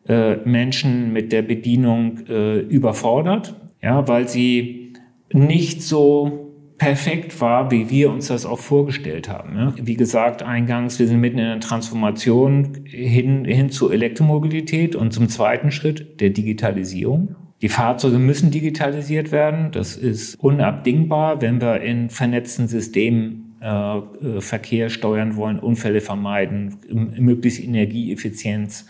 äh, 0.07 0.35
Menschen 0.37 1.13
mit 1.13 1.31
der 1.31 1.41
Bedienung 1.41 2.27
äh, 2.27 2.59
überfordert, 2.59 3.55
ja, 3.81 4.07
weil 4.07 4.27
sie 4.27 4.93
nicht 5.31 5.81
so 5.81 6.46
perfekt 6.77 7.39
war, 7.41 7.71
wie 7.71 7.89
wir 7.89 8.11
uns 8.11 8.27
das 8.27 8.45
auch 8.45 8.59
vorgestellt 8.59 9.29
haben. 9.29 9.55
Ja. 9.55 9.73
Wie 9.81 9.95
gesagt, 9.95 10.43
eingangs, 10.43 10.99
wir 10.99 11.07
sind 11.07 11.19
mitten 11.19 11.39
in 11.39 11.45
einer 11.45 11.59
Transformation 11.59 12.83
hin, 12.85 13.45
hin 13.45 13.69
zur 13.69 13.91
Elektromobilität 13.91 14.95
und 14.95 15.11
zum 15.11 15.27
zweiten 15.29 15.71
Schritt 15.71 16.21
der 16.21 16.29
Digitalisierung. 16.29 17.35
Die 17.61 17.69
Fahrzeuge 17.69 18.19
müssen 18.19 18.51
digitalisiert 18.51 19.31
werden. 19.31 19.71
Das 19.71 19.95
ist 19.95 20.35
unabdingbar, 20.35 21.41
wenn 21.41 21.59
wir 21.59 21.81
in 21.81 22.11
vernetzten 22.11 22.67
Systemen 22.67 23.55
äh, 23.59 23.97
äh, 23.97 24.41
Verkehr 24.41 24.89
steuern 24.89 25.35
wollen, 25.35 25.57
Unfälle 25.57 26.01
vermeiden, 26.01 26.77
möglichst 27.17 27.63
energieeffizient, 27.63 28.85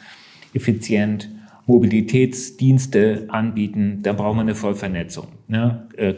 effizient 0.54 1.30
Mobilitätsdienste 1.68 3.28
anbieten, 3.30 4.00
da 4.02 4.12
brauchen 4.14 4.38
wir 4.38 4.42
eine 4.42 4.56
Vollvernetzung. 4.56 5.28
Ne? 5.48 5.88
Äh, 5.95 6.14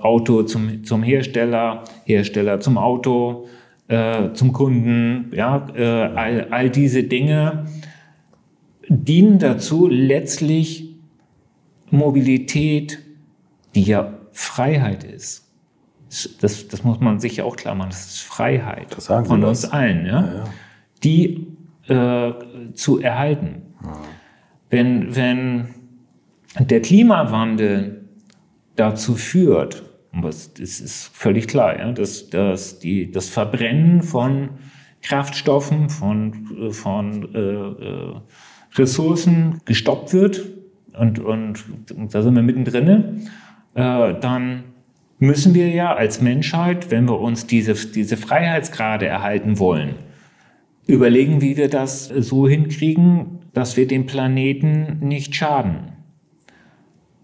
Auto 0.00 0.42
zum, 0.44 0.84
zum 0.84 1.02
Hersteller, 1.02 1.84
Hersteller 2.04 2.60
zum 2.60 2.78
Auto, 2.78 3.48
äh, 3.88 4.32
zum 4.34 4.52
Kunden, 4.52 5.32
ja, 5.34 5.66
äh, 5.74 5.84
all, 5.84 6.46
all 6.50 6.70
diese 6.70 7.02
Dinge 7.02 7.66
dienen 8.88 9.38
dazu, 9.38 9.88
letztlich 9.88 10.94
Mobilität, 11.90 13.00
die 13.74 13.82
ja 13.82 14.14
Freiheit 14.32 15.04
ist, 15.04 15.46
das, 16.40 16.68
das 16.68 16.84
muss 16.84 17.00
man 17.00 17.18
sich 17.20 17.42
auch 17.42 17.56
klar 17.56 17.74
machen, 17.74 17.90
das 17.90 18.06
ist 18.06 18.20
Freiheit 18.20 18.96
das 18.96 19.06
von 19.06 19.44
uns 19.44 19.62
das. 19.62 19.72
allen, 19.72 20.06
ja? 20.06 20.24
ja, 20.24 20.34
ja. 20.34 20.44
die 21.02 21.46
äh, 21.88 22.32
zu 22.74 23.00
erhalten. 23.00 23.62
Ja. 23.82 23.92
Wenn, 24.70 25.16
wenn 25.16 25.68
der 26.58 26.80
Klimawandel 26.80 28.08
dazu 28.76 29.14
führt, 29.14 29.82
das 30.22 30.50
ist 30.56 31.10
völlig 31.14 31.48
klar, 31.48 31.78
ja, 31.78 31.92
dass, 31.92 32.30
dass 32.30 32.78
die, 32.78 33.10
das 33.10 33.28
Verbrennen 33.28 34.02
von 34.02 34.50
Kraftstoffen, 35.02 35.90
von, 35.90 36.72
von 36.72 37.34
äh, 37.34 37.38
äh, 37.38 38.14
Ressourcen 38.76 39.60
gestoppt 39.64 40.12
wird, 40.12 40.44
und, 40.98 41.20
und, 41.20 41.64
und 41.94 42.14
da 42.14 42.22
sind 42.22 42.34
wir 42.34 42.42
mittendrin, 42.42 43.28
äh, 43.74 44.14
dann 44.20 44.64
müssen 45.18 45.54
wir 45.54 45.68
ja 45.68 45.94
als 45.94 46.20
Menschheit, 46.20 46.90
wenn 46.90 47.04
wir 47.06 47.20
uns 47.20 47.46
diese, 47.46 47.74
diese 47.74 48.16
Freiheitsgrade 48.16 49.06
erhalten 49.06 49.58
wollen, 49.58 49.94
überlegen, 50.86 51.40
wie 51.40 51.56
wir 51.56 51.68
das 51.68 52.06
so 52.06 52.48
hinkriegen, 52.48 53.40
dass 53.52 53.76
wir 53.76 53.86
dem 53.86 54.06
Planeten 54.06 54.98
nicht 55.00 55.34
schaden. 55.34 55.92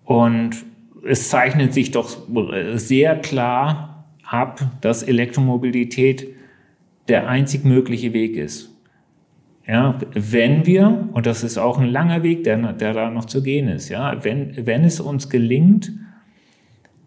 Und 0.05 0.65
es 1.07 1.29
zeichnet 1.29 1.75
sich 1.75 1.91
doch 1.91 2.17
sehr 2.75 3.17
klar 3.17 4.07
ab, 4.25 4.61
dass 4.81 5.03
Elektromobilität 5.03 6.29
der 7.09 7.29
einzig 7.29 7.65
mögliche 7.65 8.13
Weg 8.13 8.37
ist. 8.37 8.71
Ja, 9.67 9.99
wenn 10.13 10.67
wir, 10.67 11.09
und 11.13 11.25
das 11.25 11.43
ist 11.43 11.57
auch 11.57 11.79
ein 11.79 11.89
langer 11.89 12.23
Weg, 12.23 12.45
der, 12.45 12.75
der 12.75 12.93
da 12.93 13.11
noch 13.11 13.25
zu 13.25 13.43
gehen 13.43 13.69
ist, 13.69 13.89
ja, 13.89 14.23
wenn, 14.23 14.67
wenn 14.67 14.85
es 14.85 15.01
uns 15.01 15.31
gelingt, 15.31 15.91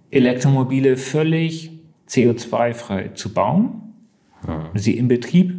Elektromobile 0.09 0.97
völlig 0.97 1.71
CO2-frei 2.09 3.09
zu 3.09 3.33
bauen, 3.33 3.93
ja. 4.47 4.71
sie 4.73 4.97
im 4.97 5.07
Betrieb 5.07 5.53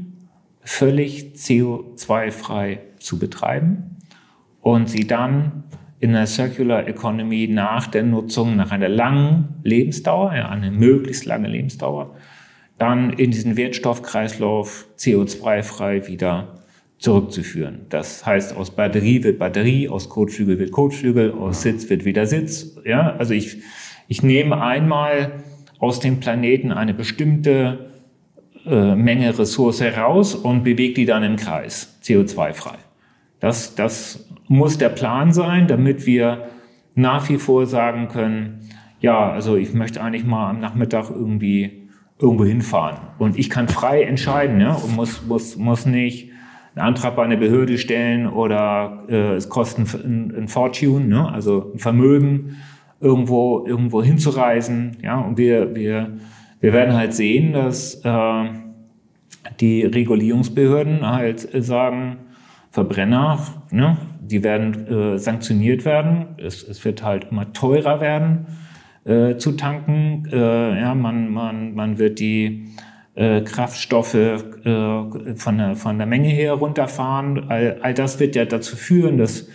völlig 0.62 1.34
CO2-frei 1.34 2.80
zu 2.98 3.18
betreiben 3.18 3.96
und 4.60 4.88
sie 4.88 5.06
dann 5.06 5.64
in 6.00 6.12
der 6.12 6.26
Circular 6.26 6.86
Economy 6.86 7.48
nach 7.48 7.86
der 7.86 8.04
Nutzung, 8.04 8.56
nach 8.56 8.70
einer 8.70 8.88
langen 8.88 9.60
Lebensdauer, 9.64 10.34
ja, 10.34 10.48
eine 10.48 10.70
möglichst 10.70 11.24
lange 11.24 11.48
Lebensdauer, 11.48 12.14
dann 12.78 13.10
in 13.10 13.30
diesen 13.30 13.56
Wertstoffkreislauf 13.56 14.86
CO2-frei 14.96 16.06
wieder 16.06 16.58
zurückzuführen. 16.98 17.86
Das 17.88 18.24
heißt, 18.24 18.56
aus 18.56 18.70
Batterie 18.70 19.24
wird 19.24 19.38
Batterie, 19.38 19.88
aus 19.88 20.08
Kotflügel 20.08 20.58
wird 20.58 20.72
Kotflügel, 20.72 21.32
aus 21.32 21.62
Sitz 21.62 21.88
wird 21.90 22.04
wieder 22.04 22.26
Sitz. 22.26 22.76
Ja, 22.84 23.14
also 23.16 23.34
ich 23.34 23.58
ich 24.08 24.22
nehme 24.22 24.60
einmal 24.62 25.44
aus 25.78 26.00
dem 26.00 26.18
Planeten 26.18 26.72
eine 26.72 26.94
bestimmte 26.94 27.90
äh, 28.66 28.94
Menge 28.94 29.38
Ressource 29.38 29.82
heraus 29.82 30.34
und 30.34 30.64
bewege 30.64 30.94
die 30.94 31.04
dann 31.04 31.22
im 31.22 31.36
Kreis, 31.36 31.98
CO2-frei. 32.02 32.76
Das, 33.38 33.74
das 33.74 34.27
muss 34.48 34.78
der 34.78 34.88
Plan 34.88 35.32
sein, 35.32 35.66
damit 35.66 36.06
wir 36.06 36.48
nach 36.94 37.28
wie 37.28 37.38
vor 37.38 37.66
sagen 37.66 38.08
können, 38.08 38.60
ja, 39.00 39.30
also 39.30 39.56
ich 39.56 39.72
möchte 39.74 40.02
eigentlich 40.02 40.24
mal 40.24 40.50
am 40.50 40.60
Nachmittag 40.60 41.10
irgendwie 41.10 41.88
irgendwo 42.18 42.44
hinfahren. 42.44 42.98
Und 43.18 43.38
ich 43.38 43.48
kann 43.48 43.68
frei 43.68 44.02
entscheiden 44.02 44.60
ja, 44.60 44.72
und 44.72 44.96
muss, 44.96 45.24
muss, 45.26 45.56
muss 45.56 45.86
nicht 45.86 46.30
einen 46.74 46.86
Antrag 46.86 47.14
bei 47.16 47.24
einer 47.24 47.36
Behörde 47.36 47.78
stellen 47.78 48.26
oder 48.26 49.04
äh, 49.08 49.34
es 49.34 49.48
kostet 49.48 49.94
ein, 49.94 50.34
ein 50.36 50.48
Fortune, 50.48 51.06
ne, 51.06 51.30
also 51.30 51.72
ein 51.74 51.78
Vermögen, 51.78 52.56
irgendwo, 53.00 53.64
irgendwo 53.66 54.02
hinzureisen. 54.02 54.96
Ja, 55.02 55.20
und 55.20 55.38
wir, 55.38 55.74
wir, 55.76 56.18
wir 56.60 56.72
werden 56.72 56.94
halt 56.94 57.14
sehen, 57.14 57.52
dass 57.52 57.96
äh, 58.04 58.44
die 59.60 59.82
Regulierungsbehörden 59.82 61.06
halt 61.06 61.48
sagen, 61.64 62.16
Verbrenner, 62.70 63.38
ne, 63.70 63.96
die 64.28 64.44
werden 64.44 64.86
äh, 64.86 65.18
sanktioniert 65.18 65.84
werden. 65.84 66.26
Es, 66.36 66.62
es 66.62 66.84
wird 66.84 67.02
halt 67.02 67.28
immer 67.30 67.52
teurer 67.52 68.00
werden 68.00 68.46
äh, 69.04 69.36
zu 69.36 69.52
tanken. 69.52 70.28
Äh, 70.32 70.80
ja, 70.80 70.94
man, 70.94 71.30
man, 71.30 71.74
man 71.74 71.98
wird 71.98 72.18
die 72.20 72.68
äh, 73.14 73.40
Kraftstoffe 73.40 74.14
äh, 74.14 74.44
von, 75.34 75.58
der, 75.58 75.76
von 75.76 75.98
der 75.98 76.06
Menge 76.06 76.28
her 76.28 76.52
runterfahren. 76.52 77.46
All, 77.48 77.78
all 77.80 77.94
das 77.94 78.20
wird 78.20 78.36
ja 78.36 78.44
dazu 78.44 78.76
führen, 78.76 79.18
dass 79.18 79.48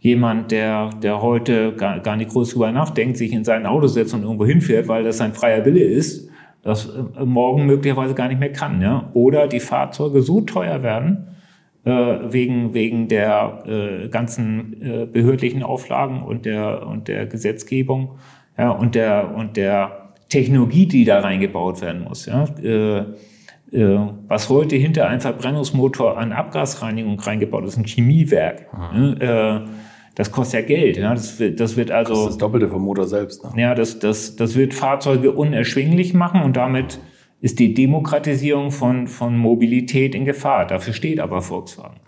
jemand, 0.00 0.50
der, 0.50 0.90
der 1.02 1.22
heute 1.22 1.72
gar, 1.72 2.00
gar 2.00 2.16
nicht 2.16 2.30
groß 2.30 2.50
drüber 2.52 2.72
nachdenkt, 2.72 3.16
sich 3.16 3.32
in 3.32 3.44
sein 3.44 3.66
Auto 3.66 3.86
setzt 3.86 4.14
und 4.14 4.22
irgendwo 4.22 4.44
hinfährt, 4.44 4.88
weil 4.88 5.04
das 5.04 5.18
sein 5.18 5.32
freier 5.32 5.64
Wille 5.64 5.82
ist, 5.82 6.28
das 6.62 6.88
äh, 6.88 7.24
morgen 7.24 7.66
möglicherweise 7.66 8.14
gar 8.14 8.28
nicht 8.28 8.40
mehr 8.40 8.52
kann. 8.52 8.80
Ja? 8.80 9.10
Oder 9.14 9.48
die 9.48 9.60
Fahrzeuge 9.60 10.22
so 10.22 10.40
teuer 10.40 10.82
werden, 10.82 11.28
wegen, 11.84 12.72
wegen 12.72 13.08
der 13.08 13.62
äh, 13.66 14.08
ganzen 14.08 14.80
äh, 14.80 15.06
behördlichen 15.06 15.62
Auflagen 15.62 16.22
und 16.22 16.46
der, 16.46 16.86
und 16.86 17.08
der 17.08 17.26
Gesetzgebung 17.26 18.18
ja, 18.56 18.70
und, 18.70 18.94
der, 18.94 19.34
und 19.36 19.56
der 19.56 20.08
Technologie, 20.30 20.86
die 20.86 21.04
da 21.04 21.20
reingebaut 21.20 21.82
werden 21.82 22.04
muss. 22.04 22.24
Ja. 22.26 22.44
Äh, 22.62 23.04
äh, 23.72 23.98
was 24.28 24.48
heute 24.48 24.76
hinter 24.76 25.08
einem 25.08 25.20
Verbrennungsmotor 25.20 26.16
an 26.16 26.32
Abgasreinigung 26.32 27.20
reingebaut 27.20 27.64
ist, 27.66 27.76
ein 27.76 27.84
Chemiewerk. 27.84 28.66
Ne? 28.94 29.66
das 30.14 30.30
kostet 30.30 30.60
ja 30.60 30.66
Geld. 30.66 30.96
Ja. 30.96 31.12
Das, 31.12 31.40
wird, 31.40 31.58
das 31.58 31.76
wird 31.76 31.90
also. 31.90 32.12
Das 32.12 32.20
ist 32.20 32.28
das 32.28 32.38
Doppelte 32.38 32.68
vom 32.68 32.82
Motor 32.82 33.06
selbst. 33.06 33.44
Ne? 33.44 33.60
Ja, 33.60 33.74
das, 33.74 33.98
das, 33.98 34.36
das 34.36 34.54
wird 34.54 34.72
Fahrzeuge 34.72 35.32
unerschwinglich 35.32 36.14
machen 36.14 36.42
und 36.42 36.56
damit 36.56 37.00
ist 37.44 37.58
die 37.58 37.74
Demokratisierung 37.74 38.70
von, 38.70 39.06
von 39.06 39.36
Mobilität 39.36 40.14
in 40.14 40.24
Gefahr. 40.24 40.66
Dafür 40.66 40.94
steht 40.94 41.20
aber 41.20 41.42
Volkswagen. 41.42 42.00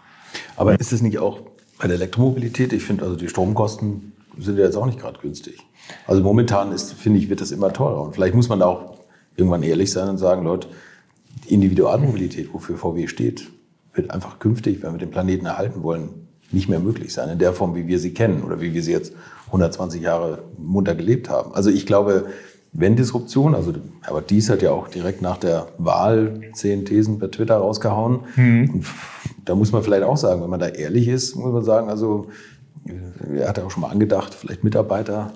Aber 0.56 0.80
ist 0.80 0.94
es 0.94 1.02
nicht 1.02 1.18
auch 1.18 1.40
bei 1.78 1.88
der 1.88 1.96
Elektromobilität? 1.96 2.72
Ich 2.72 2.84
finde, 2.84 3.04
also 3.04 3.16
die 3.16 3.28
Stromkosten 3.28 4.12
sind 4.38 4.56
ja 4.56 4.64
jetzt 4.64 4.76
auch 4.76 4.86
nicht 4.86 4.98
gerade 4.98 5.18
günstig. 5.20 5.58
Also 6.06 6.22
momentan 6.22 6.72
ist, 6.72 6.94
finde 6.94 7.18
ich, 7.18 7.28
wird 7.28 7.42
das 7.42 7.50
immer 7.50 7.70
teurer. 7.70 8.00
Und 8.00 8.14
vielleicht 8.14 8.34
muss 8.34 8.48
man 8.48 8.60
da 8.60 8.66
auch 8.66 8.96
irgendwann 9.36 9.62
ehrlich 9.62 9.90
sein 9.92 10.08
und 10.08 10.16
sagen, 10.16 10.42
Leute, 10.42 10.68
die 11.44 11.52
Individualmobilität, 11.52 12.54
wofür 12.54 12.78
VW 12.78 13.06
steht, 13.06 13.50
wird 13.92 14.12
einfach 14.12 14.38
künftig, 14.38 14.82
wenn 14.82 14.92
wir 14.92 14.98
den 14.98 15.10
Planeten 15.10 15.44
erhalten 15.44 15.82
wollen, 15.82 16.28
nicht 16.50 16.70
mehr 16.70 16.80
möglich 16.80 17.12
sein 17.12 17.28
in 17.28 17.38
der 17.38 17.52
Form, 17.52 17.74
wie 17.74 17.86
wir 17.86 17.98
sie 17.98 18.14
kennen 18.14 18.42
oder 18.42 18.62
wie 18.62 18.72
wir 18.72 18.82
sie 18.82 18.92
jetzt 18.92 19.12
120 19.48 20.00
Jahre 20.00 20.44
munter 20.56 20.94
gelebt 20.94 21.28
haben. 21.28 21.54
Also 21.54 21.68
ich 21.68 21.84
glaube, 21.84 22.28
wenn 22.78 22.96
Disruption, 22.96 23.54
also 23.54 23.72
aber 24.02 24.20
dies 24.20 24.50
hat 24.50 24.62
ja 24.62 24.70
auch 24.70 24.88
direkt 24.88 25.22
nach 25.22 25.38
der 25.38 25.68
Wahl 25.78 26.40
zehn 26.52 26.84
Thesen 26.84 27.18
per 27.18 27.30
Twitter 27.30 27.56
rausgehauen. 27.56 28.20
Mhm. 28.36 28.70
Und 28.70 28.86
da 29.44 29.54
muss 29.54 29.72
man 29.72 29.82
vielleicht 29.82 30.02
auch 30.02 30.16
sagen, 30.16 30.42
wenn 30.42 30.50
man 30.50 30.60
da 30.60 30.68
ehrlich 30.68 31.08
ist, 31.08 31.36
muss 31.36 31.52
man 31.52 31.64
sagen, 31.64 31.88
also 31.88 32.28
er 33.34 33.48
hat 33.48 33.58
ja 33.58 33.64
auch 33.64 33.70
schon 33.70 33.80
mal 33.80 33.90
angedacht, 33.90 34.34
vielleicht 34.34 34.62
Mitarbeiter 34.62 35.32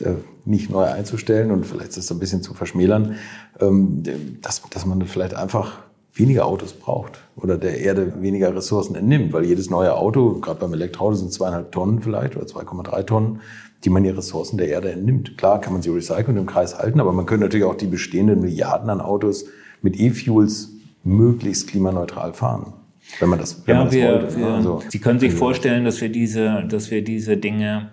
äh, 0.00 0.12
nicht 0.44 0.70
neu 0.70 0.84
einzustellen 0.84 1.50
und 1.50 1.66
vielleicht 1.66 1.96
das 1.96 2.10
ein 2.12 2.18
bisschen 2.18 2.42
zu 2.42 2.54
verschmälern, 2.54 3.16
ähm, 3.60 4.02
dass, 4.40 4.62
dass 4.70 4.86
man 4.86 5.02
vielleicht 5.02 5.34
einfach 5.34 5.80
weniger 6.14 6.46
Autos 6.46 6.72
braucht 6.72 7.18
oder 7.36 7.58
der 7.58 7.78
Erde 7.80 8.22
weniger 8.22 8.54
Ressourcen 8.54 8.94
entnimmt, 8.94 9.32
weil 9.32 9.44
jedes 9.44 9.70
neue 9.70 9.94
Auto, 9.94 10.38
gerade 10.40 10.60
beim 10.60 10.72
Elektroauto 10.72 11.16
sind 11.16 11.32
zweieinhalb 11.32 11.72
Tonnen 11.72 12.00
vielleicht 12.00 12.36
oder 12.36 12.46
2,3 12.46 13.06
Tonnen, 13.06 13.40
die 13.84 13.90
man 13.90 14.02
die 14.02 14.10
Ressourcen 14.10 14.58
der 14.58 14.68
Erde 14.68 14.90
entnimmt. 14.90 15.36
Klar 15.38 15.60
kann 15.60 15.72
man 15.72 15.82
sie 15.82 15.90
recyceln 15.90 16.36
und 16.36 16.36
im 16.38 16.46
Kreis 16.46 16.78
halten, 16.78 17.00
aber 17.00 17.12
man 17.12 17.26
könnte 17.26 17.44
natürlich 17.44 17.66
auch 17.66 17.76
die 17.76 17.86
bestehenden 17.86 18.40
Milliarden 18.40 18.90
an 18.90 19.00
Autos 19.00 19.46
mit 19.82 19.98
E-Fuels 19.98 20.72
möglichst 21.04 21.68
klimaneutral 21.68 22.32
fahren. 22.32 22.72
Wenn 23.20 23.28
man 23.28 23.38
das, 23.38 23.66
wenn 23.66 23.74
ja, 23.74 23.78
man 23.78 23.86
das 23.86 23.94
wir, 23.94 24.08
wollte. 24.08 24.36
Wir, 24.38 24.46
also, 24.46 24.82
Sie 24.88 24.98
können 24.98 25.20
sich 25.20 25.32
vorstellen, 25.32 25.84
dass 25.84 26.00
wir 26.00 26.08
diese, 26.08 26.64
dass 26.68 26.90
wir 26.90 27.04
diese 27.04 27.36
Dinge 27.36 27.90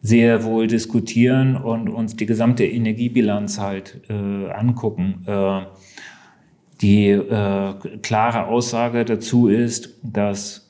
sehr 0.00 0.44
wohl 0.44 0.66
diskutieren 0.66 1.56
und 1.56 1.88
uns 1.88 2.16
die 2.16 2.26
gesamte 2.26 2.64
Energiebilanz 2.64 3.58
halt 3.58 4.00
äh, 4.08 4.50
angucken. 4.50 5.24
Äh, 5.26 5.62
die 6.80 7.08
äh, 7.08 7.74
klare 8.02 8.46
Aussage 8.46 9.04
dazu 9.04 9.48
ist, 9.48 9.98
dass 10.02 10.65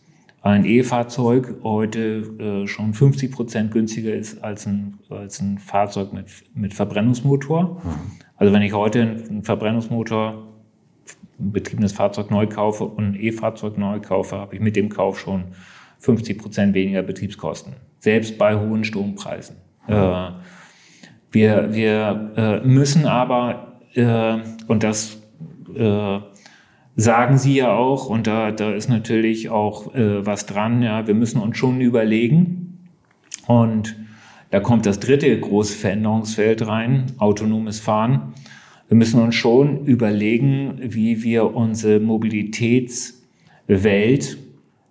ein 0.50 0.64
E-Fahrzeug 0.64 1.56
heute 1.62 2.62
äh, 2.64 2.66
schon 2.66 2.94
50 2.94 3.32
Prozent 3.32 3.70
günstiger 3.70 4.14
ist 4.14 4.42
als 4.42 4.66
ein, 4.66 4.98
als 5.10 5.40
ein 5.40 5.58
Fahrzeug 5.58 6.12
mit, 6.12 6.26
mit 6.54 6.74
Verbrennungsmotor. 6.74 7.80
Mhm. 7.82 7.90
Also 8.36 8.52
wenn 8.52 8.62
ich 8.62 8.72
heute 8.72 9.02
einen 9.02 9.42
Verbrennungsmotor, 9.42 10.46
ein 11.38 11.52
betriebenes 11.52 11.92
Fahrzeug 11.92 12.30
neu 12.30 12.46
kaufe 12.46 12.84
und 12.84 13.04
ein 13.04 13.14
E-Fahrzeug 13.14 13.78
neu 13.78 14.00
kaufe, 14.00 14.36
habe 14.36 14.54
ich 14.54 14.60
mit 14.60 14.76
dem 14.76 14.88
Kauf 14.88 15.18
schon 15.18 15.44
50 15.98 16.38
Prozent 16.38 16.74
weniger 16.74 17.02
Betriebskosten, 17.02 17.74
selbst 17.98 18.38
bei 18.38 18.56
hohen 18.56 18.84
Strompreisen. 18.84 19.56
Mhm. 19.88 19.94
Äh, 19.94 20.30
wir 21.32 21.74
wir 21.74 22.32
äh, 22.36 22.66
müssen 22.66 23.06
aber, 23.06 23.80
äh, 23.94 24.38
und 24.68 24.82
das 24.82 25.18
äh, 25.74 26.20
sagen 26.96 27.38
Sie 27.38 27.54
ja 27.54 27.72
auch, 27.74 28.08
und 28.08 28.26
da, 28.26 28.50
da 28.50 28.72
ist 28.72 28.88
natürlich 28.88 29.50
auch 29.50 29.94
äh, 29.94 30.26
was 30.26 30.46
dran, 30.46 30.82
ja, 30.82 31.06
wir 31.06 31.14
müssen 31.14 31.40
uns 31.40 31.56
schon 31.58 31.80
überlegen. 31.80 32.88
Und 33.46 33.94
da 34.50 34.58
kommt 34.60 34.86
das 34.86 34.98
dritte 34.98 35.38
große 35.38 35.76
Veränderungsfeld 35.76 36.66
rein, 36.66 37.12
autonomes 37.18 37.78
Fahren. 37.80 38.32
Wir 38.88 38.96
müssen 38.96 39.20
uns 39.20 39.34
schon 39.34 39.84
überlegen, 39.84 40.78
wie 40.80 41.22
wir 41.22 41.54
unsere 41.54 42.00
Mobilitätswelt 42.00 44.38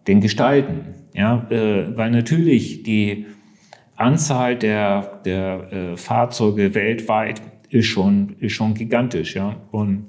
denn 0.08 0.22
gestalten. 0.22 0.82
Ja, 1.14 1.48
äh, 1.50 1.98
weil 1.98 2.12
natürlich 2.12 2.84
die 2.84 3.26
Anzahl 3.96 4.56
der, 4.58 5.22
der 5.24 5.72
äh, 5.72 5.96
Fahrzeuge 5.98 6.76
weltweit 6.76 7.42
ist 7.70 7.88
schon, 7.88 8.36
ist 8.40 8.52
schon 8.52 8.74
gigantisch. 8.74 9.36
Ja? 9.36 9.56
Und 9.72 10.08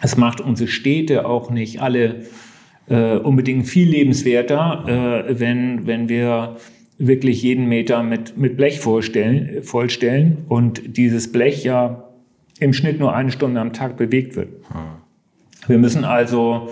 es 0.00 0.16
macht 0.16 0.40
unsere 0.40 0.68
Städte 0.68 1.26
auch 1.26 1.50
nicht 1.50 1.80
alle 1.80 2.24
äh, 2.88 3.16
unbedingt 3.16 3.66
viel 3.66 3.88
lebenswerter, 3.88 4.84
äh, 5.28 5.38
wenn, 5.38 5.86
wenn 5.86 6.08
wir 6.08 6.56
wirklich 6.98 7.42
jeden 7.42 7.66
Meter 7.66 8.02
mit, 8.02 8.36
mit 8.36 8.56
Blech 8.56 8.80
vorstellen, 8.80 9.62
vollstellen 9.62 10.38
und 10.48 10.96
dieses 10.96 11.32
Blech 11.32 11.64
ja 11.64 12.04
im 12.58 12.72
Schnitt 12.74 12.98
nur 12.98 13.14
eine 13.14 13.30
Stunde 13.30 13.60
am 13.60 13.72
Tag 13.72 13.96
bewegt 13.96 14.36
wird. 14.36 14.48
Wir 15.66 15.78
müssen 15.78 16.04
also 16.04 16.68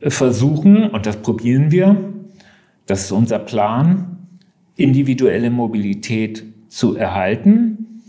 versuchen, 0.00 0.88
und 0.90 1.06
das 1.06 1.16
probieren 1.22 1.72
wir, 1.72 1.96
das 2.86 3.04
ist 3.04 3.12
unser 3.12 3.40
Plan, 3.40 4.16
individuelle 4.76 5.50
Mobilität 5.50 6.44
zu 6.68 6.94
erhalten, 6.94 8.02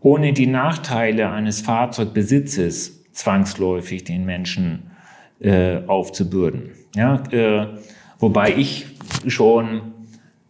ohne 0.00 0.32
die 0.32 0.46
Nachteile 0.46 1.30
eines 1.30 1.60
Fahrzeugbesitzes 1.60 2.99
zwangsläufig 3.12 4.04
den 4.04 4.24
Menschen 4.24 4.90
äh, 5.40 5.78
aufzubürden. 5.86 6.70
Ja, 6.94 7.22
äh, 7.30 7.66
wobei 8.18 8.54
ich 8.56 8.86
schon 9.26 9.92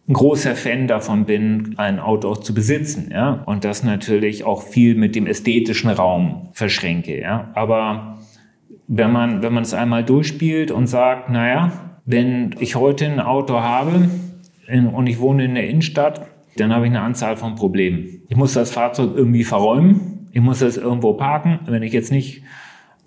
ein 0.07 0.13
großer 0.13 0.55
Fan 0.55 0.87
davon 0.87 1.25
bin, 1.25 1.75
ein 1.77 1.99
Auto 1.99 2.35
zu 2.35 2.53
besitzen, 2.53 3.09
ja, 3.11 3.43
und 3.45 3.63
das 3.63 3.83
natürlich 3.83 4.43
auch 4.43 4.63
viel 4.63 4.95
mit 4.95 5.15
dem 5.15 5.27
ästhetischen 5.27 5.89
Raum 5.89 6.49
verschränke, 6.53 7.21
ja. 7.21 7.51
Aber 7.53 8.19
wenn 8.87 9.11
man, 9.11 9.41
wenn 9.41 9.53
man 9.53 9.63
es 9.63 9.73
einmal 9.73 10.03
durchspielt 10.03 10.71
und 10.71 10.87
sagt, 10.87 11.29
naja, 11.29 11.71
wenn 12.05 12.55
ich 12.59 12.75
heute 12.75 13.05
ein 13.05 13.19
Auto 13.19 13.61
habe 13.61 14.09
und 14.67 15.07
ich 15.07 15.19
wohne 15.19 15.45
in 15.45 15.55
der 15.55 15.69
Innenstadt, 15.69 16.27
dann 16.57 16.73
habe 16.73 16.85
ich 16.85 16.91
eine 16.91 17.01
Anzahl 17.01 17.37
von 17.37 17.55
Problemen. 17.55 18.23
Ich 18.27 18.35
muss 18.35 18.53
das 18.53 18.71
Fahrzeug 18.71 19.11
irgendwie 19.15 19.45
verräumen, 19.45 20.20
ich 20.31 20.41
muss 20.41 20.59
das 20.59 20.77
irgendwo 20.77 21.13
parken. 21.13 21.59
Wenn 21.65 21.83
ich 21.83 21.93
jetzt 21.93 22.11
nicht 22.11 22.43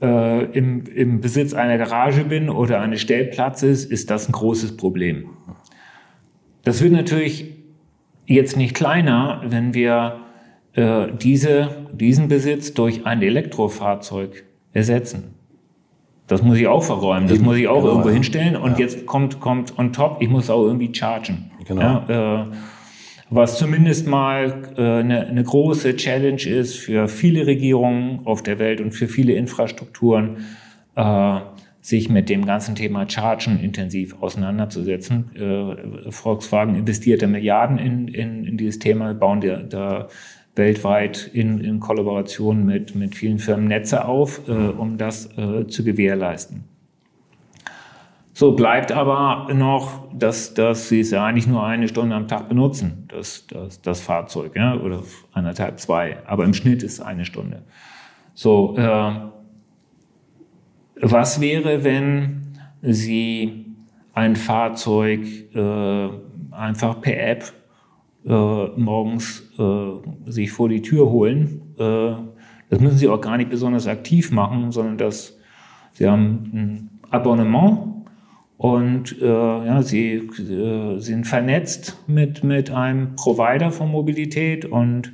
äh, 0.03 0.45
im, 0.53 0.85
im 0.87 1.21
Besitz 1.21 1.55
einer 1.55 1.79
Garage 1.79 2.25
bin 2.25 2.51
oder 2.51 2.81
eines 2.81 3.01
Stellplatzes, 3.01 3.85
ist 3.85 4.11
das 4.11 4.29
ein 4.29 4.33
großes 4.33 4.77
Problem. 4.77 5.31
Das 6.65 6.83
wird 6.83 6.93
natürlich 6.93 7.53
jetzt 8.27 8.57
nicht 8.57 8.75
kleiner, 8.75 9.43
wenn 9.47 9.75
wir 9.75 10.21
äh, 10.75 11.09
diese, 11.13 11.87
diesen 11.93 12.29
Besitz 12.29 12.75
durch 12.75 13.07
ein 13.07 13.23
Elektrofahrzeug 13.23 14.45
ersetzen. 14.73 15.35
Das 16.27 16.43
muss 16.43 16.57
ich 16.57 16.67
auch 16.67 16.83
verräumen, 16.83 17.29
das 17.29 17.37
Eben, 17.37 17.45
muss 17.45 17.57
ich 17.59 17.69
auch 17.69 17.77
genau, 17.77 17.89
irgendwo 17.89 18.09
hinstellen 18.09 18.57
und 18.57 18.73
ja. 18.73 18.79
jetzt 18.79 19.05
kommt, 19.05 19.41
kommt 19.41 19.79
on 19.79 19.93
top, 19.93 20.19
ich 20.21 20.29
muss 20.31 20.49
auch 20.49 20.63
irgendwie 20.63 20.93
chargen. 20.93 21.51
Genau. 21.67 21.83
Ja, 21.83 22.43
äh, 22.43 22.47
was 23.35 23.59
zumindest 23.59 24.07
mal 24.07 24.63
äh, 24.77 24.81
eine, 24.81 25.27
eine 25.27 25.43
große 25.43 25.97
Challenge 25.97 26.43
ist 26.43 26.77
für 26.77 27.09
viele 27.09 27.47
Regierungen 27.47 28.21
auf 28.25 28.43
der 28.43 28.59
Welt 28.59 28.81
und 28.81 28.93
für 28.93 29.09
viele 29.09 29.35
Infrastrukturen, 29.35 30.45
äh, 30.95 31.41
sich 31.81 32.09
mit 32.09 32.31
dem 32.31 32.47
ganzen 32.47 32.75
Thema 32.75 33.09
Chargen 33.09 33.61
intensiv 33.61 34.17
auseinanderzusetzen. 34.21 35.35
Äh, 35.37 36.11
Volkswagen 36.11 36.77
investierte 36.77 37.27
Milliarden 37.27 37.79
in, 37.79 38.09
in, 38.09 38.45
in 38.45 38.57
dieses 38.57 38.79
Thema, 38.79 39.13
bauen 39.13 39.43
da 39.69 40.09
weltweit 40.55 41.31
in, 41.33 41.61
in 41.61 41.81
Kollaboration 41.81 42.65
mit, 42.65 42.95
mit 42.95 43.15
vielen 43.15 43.39
Firmen 43.39 43.67
Netze 43.67 44.05
auf, 44.05 44.47
um 44.47 44.99
das 44.99 45.29
zu 45.67 45.83
gewährleisten. 45.83 46.63
So 48.37 48.57
bleibt 48.57 48.91
aber 48.91 49.55
noch, 49.55 50.13
dass, 50.13 50.55
dass 50.55 50.89
sie 50.89 51.01
es 51.01 51.13
ja 51.13 51.25
eigentlich 51.25 51.47
nur 51.47 51.65
eine 51.65 51.87
Stunde 51.87 52.17
am 52.17 52.27
Tag 52.27 52.49
benutzen, 52.49 53.07
das, 53.07 53.47
das, 53.47 53.81
das 53.81 54.01
Fahrzeug, 54.01 54.57
ja, 54.57 54.75
oder 54.75 55.05
anderthalb, 55.33 55.79
zwei. 55.79 56.19
Aber 56.27 56.45
im 56.45 56.53
Schnitt 56.53 56.83
ist 56.83 56.95
es 56.95 57.01
eine 57.01 57.25
Stunde. 57.25 57.63
So, 58.35 58.77
äh, 58.77 59.13
was 61.01 61.41
wäre, 61.41 61.85
wenn 61.85 62.59
Sie 62.83 63.77
ein 64.13 64.35
Fahrzeug 64.35 65.21
äh, 65.55 66.09
einfach 66.51 67.01
per 67.01 67.29
App 67.29 67.53
äh, 68.27 68.67
morgens 68.77 69.49
äh, 69.59 70.31
sich 70.31 70.51
vor 70.51 70.69
die 70.69 70.83
Tür 70.83 71.09
holen? 71.09 71.63
Äh, 71.79 72.15
das 72.69 72.81
müssen 72.81 72.99
Sie 72.99 73.09
auch 73.09 73.21
gar 73.21 73.37
nicht 73.37 73.51
besonders 73.51 73.87
aktiv 73.87 74.33
machen, 74.33 74.73
sondern 74.73 74.99
das, 74.99 75.39
Sie 75.93 76.09
haben 76.09 76.51
ein 76.53 76.91
Abonnement 77.11 77.94
und 78.65 79.21
äh, 79.21 79.27
ja, 79.27 79.83
Sie 79.83 80.15
äh, 80.15 80.99
sind 80.99 81.27
vernetzt 81.27 81.99
mit, 82.07 82.43
mit 82.43 82.71
einem 82.71 83.15
Provider 83.15 83.71
von 83.71 83.91
Mobilität 83.91 84.65
und 84.65 85.13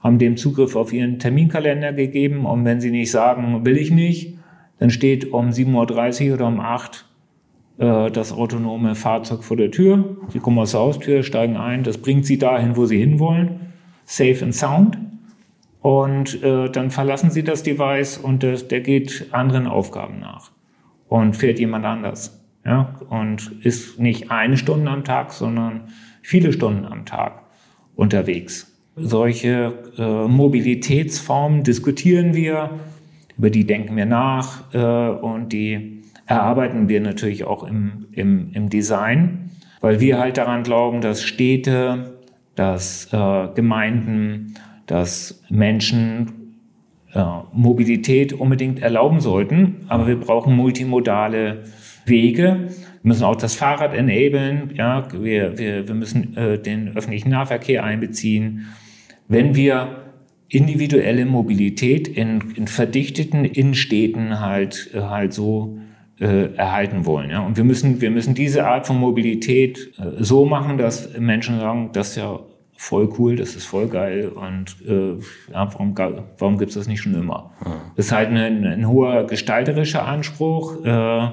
haben 0.00 0.18
dem 0.18 0.36
Zugriff 0.36 0.74
auf 0.74 0.92
Ihren 0.92 1.20
Terminkalender 1.20 1.92
gegeben. 1.92 2.46
Und 2.46 2.64
wenn 2.64 2.80
Sie 2.80 2.90
nicht 2.90 3.12
sagen, 3.12 3.64
will 3.64 3.76
ich 3.76 3.92
nicht, 3.92 4.34
dann 4.80 4.90
steht 4.90 5.32
um 5.32 5.50
7.30 5.50 6.30
Uhr 6.30 6.34
oder 6.34 6.48
um 6.48 6.58
8 6.58 7.04
Uhr 7.78 8.06
äh, 8.06 8.10
das 8.10 8.32
autonome 8.32 8.96
Fahrzeug 8.96 9.44
vor 9.44 9.56
der 9.56 9.70
Tür. 9.70 10.16
Sie 10.32 10.40
kommen 10.40 10.58
aus 10.58 10.72
der 10.72 10.80
Haustür, 10.80 11.22
steigen 11.22 11.56
ein. 11.56 11.84
Das 11.84 11.96
bringt 11.96 12.26
Sie 12.26 12.38
dahin, 12.38 12.76
wo 12.76 12.86
Sie 12.86 12.98
hinwollen. 12.98 13.72
Safe 14.04 14.42
and 14.42 14.52
sound. 14.52 14.98
Und 15.80 16.42
äh, 16.42 16.68
dann 16.68 16.90
verlassen 16.90 17.30
Sie 17.30 17.44
das 17.44 17.62
Device 17.62 18.18
und 18.18 18.42
das, 18.42 18.66
der 18.66 18.80
geht 18.80 19.28
anderen 19.30 19.68
Aufgaben 19.68 20.18
nach 20.18 20.50
und 21.08 21.36
fährt 21.36 21.60
jemand 21.60 21.84
anders. 21.84 22.39
Ja? 22.64 22.94
Und 23.08 23.52
ist 23.62 23.98
nicht 23.98 24.30
eine 24.30 24.56
Stunde 24.56 24.90
am 24.90 25.04
Tag, 25.04 25.32
sondern 25.32 25.88
viele 26.22 26.52
Stunden 26.52 26.84
am 26.84 27.06
Tag 27.06 27.42
unterwegs. 27.96 28.66
Solche 28.96 29.72
äh, 29.96 30.28
Mobilitätsformen 30.28 31.62
diskutieren 31.62 32.34
wir 32.34 32.70
über 33.40 33.48
die 33.48 33.64
denken 33.64 33.96
wir 33.96 34.04
nach 34.04 34.74
äh, 34.74 34.78
und 34.78 35.54
die 35.54 36.02
erarbeiten 36.26 36.90
wir 36.90 37.00
natürlich 37.00 37.44
auch 37.44 37.62
im, 37.62 38.06
im, 38.12 38.50
im 38.52 38.68
Design, 38.68 39.50
weil 39.80 39.98
wir 39.98 40.18
halt 40.18 40.36
daran 40.36 40.62
glauben, 40.62 41.00
dass 41.00 41.22
Städte, 41.22 42.18
dass 42.54 43.10
äh, 43.14 43.48
Gemeinden, 43.54 44.56
dass 44.86 45.42
Menschen 45.48 46.58
äh, 47.14 47.24
Mobilität 47.54 48.34
unbedingt 48.34 48.82
erlauben 48.82 49.20
sollten, 49.20 49.86
aber 49.88 50.06
wir 50.06 50.20
brauchen 50.20 50.54
multimodale 50.54 51.64
Wege. 52.10 52.68
Wir 53.02 53.08
müssen 53.08 53.24
auch 53.24 53.36
das 53.36 53.54
Fahrrad 53.54 53.94
enablen, 53.94 54.72
ja, 54.74 55.08
wir, 55.12 55.58
wir, 55.58 55.88
wir 55.88 55.94
müssen 55.94 56.36
äh, 56.36 56.58
den 56.58 56.94
öffentlichen 56.94 57.30
Nahverkehr 57.30 57.82
einbeziehen. 57.82 58.66
Wenn 59.28 59.54
wir 59.54 60.10
individuelle 60.48 61.24
Mobilität 61.24 62.08
in, 62.08 62.52
in 62.56 62.66
verdichteten 62.66 63.44
Innenstädten 63.44 64.40
halt, 64.40 64.90
äh, 64.92 65.00
halt 65.00 65.32
so 65.32 65.78
äh, 66.20 66.52
erhalten 66.54 67.06
wollen. 67.06 67.30
Ja? 67.30 67.40
Und 67.40 67.56
wir 67.56 67.64
müssen, 67.64 68.00
wir 68.00 68.10
müssen 68.10 68.34
diese 68.34 68.66
Art 68.66 68.86
von 68.86 68.98
Mobilität 68.98 69.92
äh, 69.98 70.22
so 70.22 70.44
machen, 70.44 70.76
dass 70.76 71.16
Menschen 71.18 71.58
sagen, 71.58 71.90
das 71.92 72.10
ist 72.10 72.16
ja 72.16 72.40
voll 72.76 73.10
cool, 73.18 73.36
das 73.36 73.56
ist 73.56 73.66
voll 73.66 73.88
geil 73.88 74.28
und 74.28 74.76
äh, 74.88 75.12
ja, 75.52 75.72
warum, 75.72 75.94
warum 76.38 76.58
gibt 76.58 76.70
es 76.70 76.76
das 76.76 76.88
nicht 76.88 77.02
schon 77.02 77.14
immer? 77.14 77.52
Ja. 77.64 77.72
Das 77.94 78.06
ist 78.06 78.12
halt 78.12 78.30
ein, 78.30 78.64
ein 78.64 78.88
hoher 78.88 79.26
gestalterischer 79.26 80.06
Anspruch. 80.06 80.84
Äh, 80.84 81.28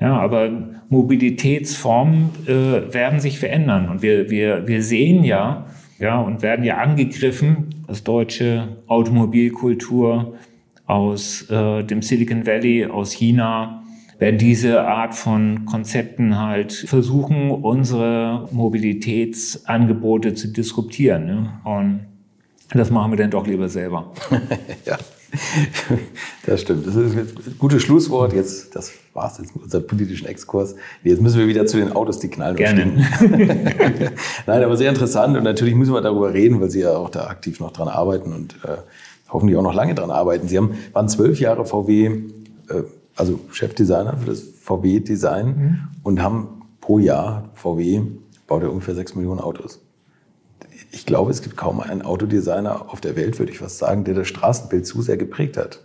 ja, 0.00 0.18
aber 0.18 0.50
Mobilitätsformen 0.88 2.30
äh, 2.46 2.92
werden 2.92 3.20
sich 3.20 3.38
verändern. 3.38 3.88
Und 3.88 4.02
wir, 4.02 4.30
wir, 4.30 4.66
wir 4.66 4.82
sehen 4.82 5.24
ja, 5.24 5.66
ja, 5.98 6.20
und 6.20 6.42
werden 6.42 6.64
ja 6.64 6.78
angegriffen, 6.78 7.68
als 7.86 8.02
deutsche 8.02 8.76
Automobilkultur 8.86 10.34
aus 10.86 11.48
äh, 11.50 11.84
dem 11.84 12.02
Silicon 12.02 12.46
Valley, 12.46 12.86
aus 12.86 13.12
China, 13.12 13.84
werden 14.18 14.38
diese 14.38 14.82
Art 14.82 15.14
von 15.14 15.64
Konzepten 15.64 16.38
halt 16.38 16.72
versuchen, 16.72 17.50
unsere 17.50 18.48
Mobilitätsangebote 18.52 20.34
zu 20.34 20.48
disruptieren. 20.48 21.26
Ne? 21.26 21.60
Und 21.64 22.00
das 22.72 22.90
machen 22.90 23.12
wir 23.12 23.16
dann 23.16 23.30
doch 23.30 23.46
lieber 23.46 23.68
selber. 23.68 24.12
ja. 24.84 24.98
Das 26.46 26.60
stimmt. 26.60 26.86
Das 26.86 26.94
ist 26.94 27.16
ein 27.16 27.56
gutes 27.58 27.82
Schlusswort. 27.82 28.32
Jetzt, 28.32 28.76
das 28.76 28.92
war's 29.14 29.38
jetzt 29.38 29.54
mit 29.54 29.64
unserem 29.64 29.86
politischen 29.86 30.26
Exkurs. 30.26 30.74
Jetzt 31.02 31.22
müssen 31.22 31.38
wir 31.38 31.46
wieder 31.46 31.64
zu 31.66 31.78
den 31.78 31.92
Autos, 31.92 32.18
die 32.18 32.28
knallen. 32.28 32.56
Gerne. 32.56 33.06
Nein, 34.46 34.62
aber 34.62 34.76
sehr 34.76 34.90
interessant. 34.90 35.36
Und 35.36 35.44
natürlich 35.44 35.74
müssen 35.74 35.94
wir 35.94 36.02
darüber 36.02 36.34
reden, 36.34 36.60
weil 36.60 36.70
Sie 36.70 36.80
ja 36.80 36.96
auch 36.96 37.08
da 37.08 37.28
aktiv 37.28 37.60
noch 37.60 37.72
dran 37.72 37.88
arbeiten 37.88 38.32
und 38.32 38.56
äh, 38.64 38.76
hoffentlich 39.30 39.56
auch 39.56 39.62
noch 39.62 39.74
lange 39.74 39.94
dran 39.94 40.10
arbeiten. 40.10 40.48
Sie 40.48 40.58
haben, 40.58 40.74
waren 40.92 41.08
zwölf 41.08 41.40
Jahre 41.40 41.64
VW, 41.64 42.06
äh, 42.06 42.12
also 43.16 43.40
Chefdesigner 43.50 44.18
für 44.18 44.26
das 44.26 44.42
VW-Design 44.60 45.46
mhm. 45.46 45.78
und 46.02 46.22
haben 46.22 46.62
pro 46.80 46.98
Jahr 46.98 47.48
VW 47.54 48.02
baut 48.46 48.62
ja 48.62 48.68
ungefähr 48.68 48.94
sechs 48.94 49.14
Millionen 49.14 49.40
Autos 49.40 49.80
ich 50.94 51.06
glaube, 51.06 51.30
es 51.30 51.42
gibt 51.42 51.56
kaum 51.56 51.80
einen 51.80 52.02
Autodesigner 52.02 52.92
auf 52.92 53.00
der 53.00 53.16
Welt, 53.16 53.38
würde 53.38 53.52
ich 53.52 53.58
fast 53.58 53.78
sagen, 53.78 54.04
der 54.04 54.14
das 54.14 54.28
Straßenbild 54.28 54.86
zu 54.86 55.02
sehr 55.02 55.16
geprägt 55.16 55.56
hat. 55.56 55.80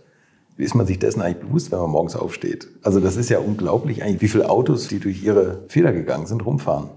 Wie 0.56 0.64
ist 0.64 0.74
man 0.74 0.86
sich 0.86 0.98
dessen 0.98 1.20
eigentlich 1.20 1.46
bewusst, 1.46 1.72
wenn 1.72 1.78
man 1.78 1.90
morgens 1.90 2.14
aufsteht? 2.16 2.68
Also 2.82 3.00
das 3.00 3.16
ist 3.16 3.28
ja 3.28 3.38
unglaublich 3.38 4.02
eigentlich, 4.02 4.20
wie 4.20 4.28
viele 4.28 4.48
Autos, 4.48 4.88
die 4.88 5.00
durch 5.00 5.22
ihre 5.22 5.64
Feder 5.68 5.92
gegangen 5.92 6.26
sind, 6.26 6.44
rumfahren. 6.44 6.90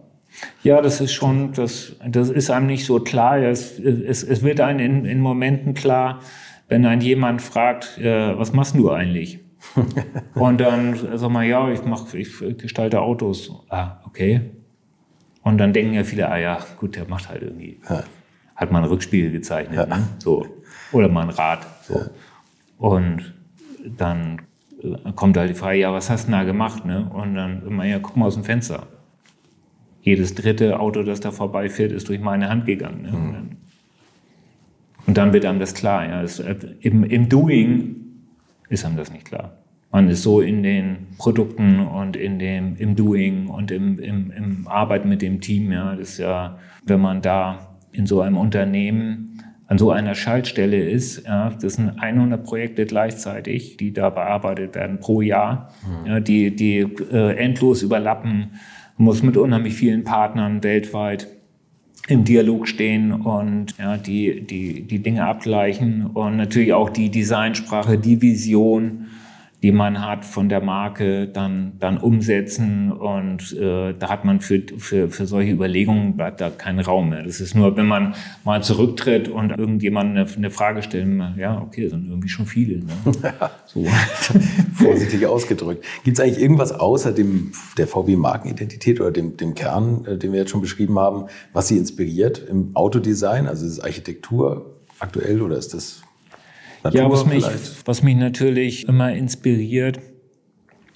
Ja, 0.63 0.81
das 0.81 1.01
ist 1.01 1.13
schon, 1.13 1.53
das, 1.53 1.93
das 2.07 2.29
ist 2.29 2.49
einem 2.49 2.67
nicht 2.67 2.85
so 2.85 2.99
klar. 2.99 3.37
Es, 3.37 3.79
es, 3.79 4.23
es 4.23 4.43
wird 4.43 4.59
einem 4.59 4.79
in, 4.79 5.05
in 5.05 5.19
Momenten 5.19 5.73
klar, 5.73 6.19
wenn 6.67 6.85
ein 6.85 7.01
jemand 7.01 7.41
fragt, 7.41 7.97
äh, 7.99 8.37
was 8.37 8.53
machst 8.53 8.75
du 8.75 8.91
eigentlich? 8.91 9.39
Und 10.35 10.59
dann 10.59 10.97
sag 11.15 11.29
mal, 11.29 11.45
ja, 11.45 11.71
ich 11.71 11.83
mach, 11.85 12.13
ich 12.13 12.37
gestalte 12.57 13.01
Autos. 13.01 13.51
Ah, 13.69 14.01
okay. 14.05 14.41
Und 15.43 15.57
dann 15.57 15.73
denken 15.73 15.93
ja 15.93 16.03
viele, 16.03 16.29
ah 16.29 16.37
ja, 16.37 16.59
gut, 16.79 16.95
der 16.95 17.07
macht 17.07 17.29
halt 17.29 17.41
irgendwie, 17.41 17.79
ja. 17.89 18.03
hat 18.55 18.71
mal 18.71 18.79
ein 18.79 18.89
Rückspiegel 18.89 19.31
gezeichnet, 19.31 19.89
ja. 19.89 19.97
ne? 19.97 20.07
so. 20.19 20.47
Oder 20.91 21.09
mal 21.09 21.23
ein 21.23 21.29
Rad. 21.29 21.65
So. 21.83 21.99
Ja. 21.99 22.09
Und 22.77 23.33
dann 23.85 24.41
äh, 24.81 25.11
kommt 25.13 25.37
halt 25.37 25.49
die 25.49 25.55
Frage, 25.55 25.79
ja, 25.79 25.91
was 25.91 26.09
hast 26.09 26.27
du 26.27 26.31
da 26.31 26.43
gemacht? 26.43 26.85
Ne? 26.85 27.09
Und 27.13 27.35
dann 27.35 27.65
immer, 27.65 27.85
ja, 27.85 27.99
guck 27.99 28.15
mal 28.15 28.25
aus 28.25 28.35
dem 28.35 28.43
Fenster. 28.43 28.87
Jedes 30.01 30.35
dritte 30.35 30.79
Auto, 30.79 31.03
das 31.03 31.19
da 31.19 31.31
vorbeifährt, 31.31 31.91
ist 31.91 32.09
durch 32.09 32.19
meine 32.19 32.49
Hand 32.49 32.65
gegangen. 32.65 33.01
Ne? 33.01 33.11
Mhm. 33.11 33.57
Und 35.05 35.17
dann 35.17 35.33
wird 35.33 35.45
einem 35.45 35.59
das 35.59 35.73
klar. 35.73 36.07
Ja. 36.07 36.21
Das, 36.21 36.39
äh, 36.39 36.55
im, 36.81 37.03
Im 37.03 37.27
Doing 37.27 37.95
ist 38.69 38.85
einem 38.85 38.97
das 38.97 39.11
nicht 39.11 39.25
klar. 39.25 39.57
Man 39.93 40.09
ist 40.09 40.23
so 40.23 40.41
in 40.41 40.63
den 40.63 41.07
Produkten 41.19 41.79
und 41.79 42.17
in 42.17 42.39
dem, 42.39 42.75
im 42.77 42.95
Doing 42.95 43.47
und 43.47 43.69
im, 43.69 43.99
im, 43.99 44.31
im 44.31 44.67
Arbeiten 44.67 45.07
mit 45.07 45.21
dem 45.21 45.39
Team. 45.39 45.71
Ja, 45.71 45.95
das 45.95 46.13
ist 46.13 46.17
ja, 46.17 46.57
wenn 46.83 46.99
man 46.99 47.21
da 47.21 47.77
in 47.91 48.07
so 48.07 48.21
einem 48.21 48.37
Unternehmen 48.37 49.39
an 49.67 49.77
so 49.77 49.91
einer 49.91 50.15
Schaltstelle 50.15 50.89
ist, 50.89 51.25
ja, 51.27 51.51
das 51.61 51.75
sind 51.75 51.91
100 51.99 52.43
Projekte 52.43 52.87
gleichzeitig, 52.87 53.77
die 53.77 53.93
da 53.93 54.09
bearbeitet 54.09 54.73
werden 54.73 54.99
pro 54.99 55.21
Jahr, 55.21 55.71
mhm. 55.85 56.07
ja, 56.07 56.19
die, 56.19 56.55
die 56.55 56.79
äh, 57.11 57.37
endlos 57.37 57.83
überlappen, 57.83 58.51
man 58.97 59.05
muss 59.05 59.21
mit 59.21 59.37
unheimlich 59.37 59.75
vielen 59.75 60.03
Partnern 60.03 60.63
weltweit 60.63 61.27
im 62.07 62.23
Dialog 62.23 62.67
stehen 62.67 63.13
und 63.13 63.77
ja, 63.77 63.97
die, 63.97 64.41
die, 64.41 64.81
die 64.83 64.99
Dinge 64.99 65.25
abgleichen 65.25 66.07
und 66.07 66.35
natürlich 66.35 66.73
auch 66.73 66.89
die 66.89 67.09
Designsprache, 67.09 67.97
die 67.97 68.21
Vision, 68.21 69.05
die 69.63 69.71
man 69.71 70.05
hat 70.05 70.25
von 70.25 70.49
der 70.49 70.61
Marke, 70.61 71.29
dann, 71.29 71.77
dann 71.79 71.97
umsetzen. 71.97 72.91
Und 72.91 73.53
äh, 73.53 73.93
da 73.97 74.09
hat 74.09 74.25
man 74.25 74.41
für, 74.41 74.61
für, 74.77 75.09
für 75.09 75.25
solche 75.25 75.53
Überlegungen 75.53 76.17
bleibt 76.17 76.41
da 76.41 76.49
kein 76.49 76.79
Raum 76.81 77.09
mehr. 77.09 77.23
Das 77.23 77.39
ist 77.39 77.55
nur, 77.55 77.77
wenn 77.77 77.87
man 77.87 78.13
mal 78.43 78.61
zurücktritt 78.61 79.29
und 79.29 79.51
irgendjemand 79.51 80.17
eine, 80.17 80.27
eine 80.35 80.49
Frage 80.51 80.83
stellt, 80.83 81.07
ja, 81.37 81.61
okay, 81.61 81.87
sind 81.87 82.07
irgendwie 82.07 82.27
schon 82.27 82.45
viele. 82.45 82.83
Ne? 82.83 82.93
So. 83.65 83.85
Vorsichtig 84.73 85.25
ausgedrückt. 85.25 85.83
Gibt 86.03 86.17
es 86.17 86.23
eigentlich 86.23 86.39
irgendwas 86.39 86.71
außer 86.71 87.11
dem, 87.11 87.53
der 87.77 87.87
VW-Markenidentität 87.87 88.99
oder 88.99 89.11
dem, 89.11 89.37
dem 89.37 89.55
Kern, 89.55 90.05
äh, 90.05 90.17
den 90.17 90.31
wir 90.31 90.39
jetzt 90.39 90.51
schon 90.51 90.61
beschrieben 90.61 90.99
haben, 90.99 91.25
was 91.53 91.69
Sie 91.69 91.77
inspiriert 91.77 92.45
im 92.47 92.75
Autodesign? 92.75 93.47
Also 93.47 93.65
ist 93.65 93.73
es 93.73 93.79
Architektur 93.79 94.81
aktuell 94.99 95.41
oder 95.41 95.57
ist 95.57 95.73
das 95.73 96.03
Natur 96.83 97.01
ja, 97.01 97.09
was 97.09 97.25
mich, 97.25 97.45
was 97.85 98.03
mich 98.03 98.15
natürlich 98.15 98.87
immer 98.87 99.13
inspiriert, 99.13 99.99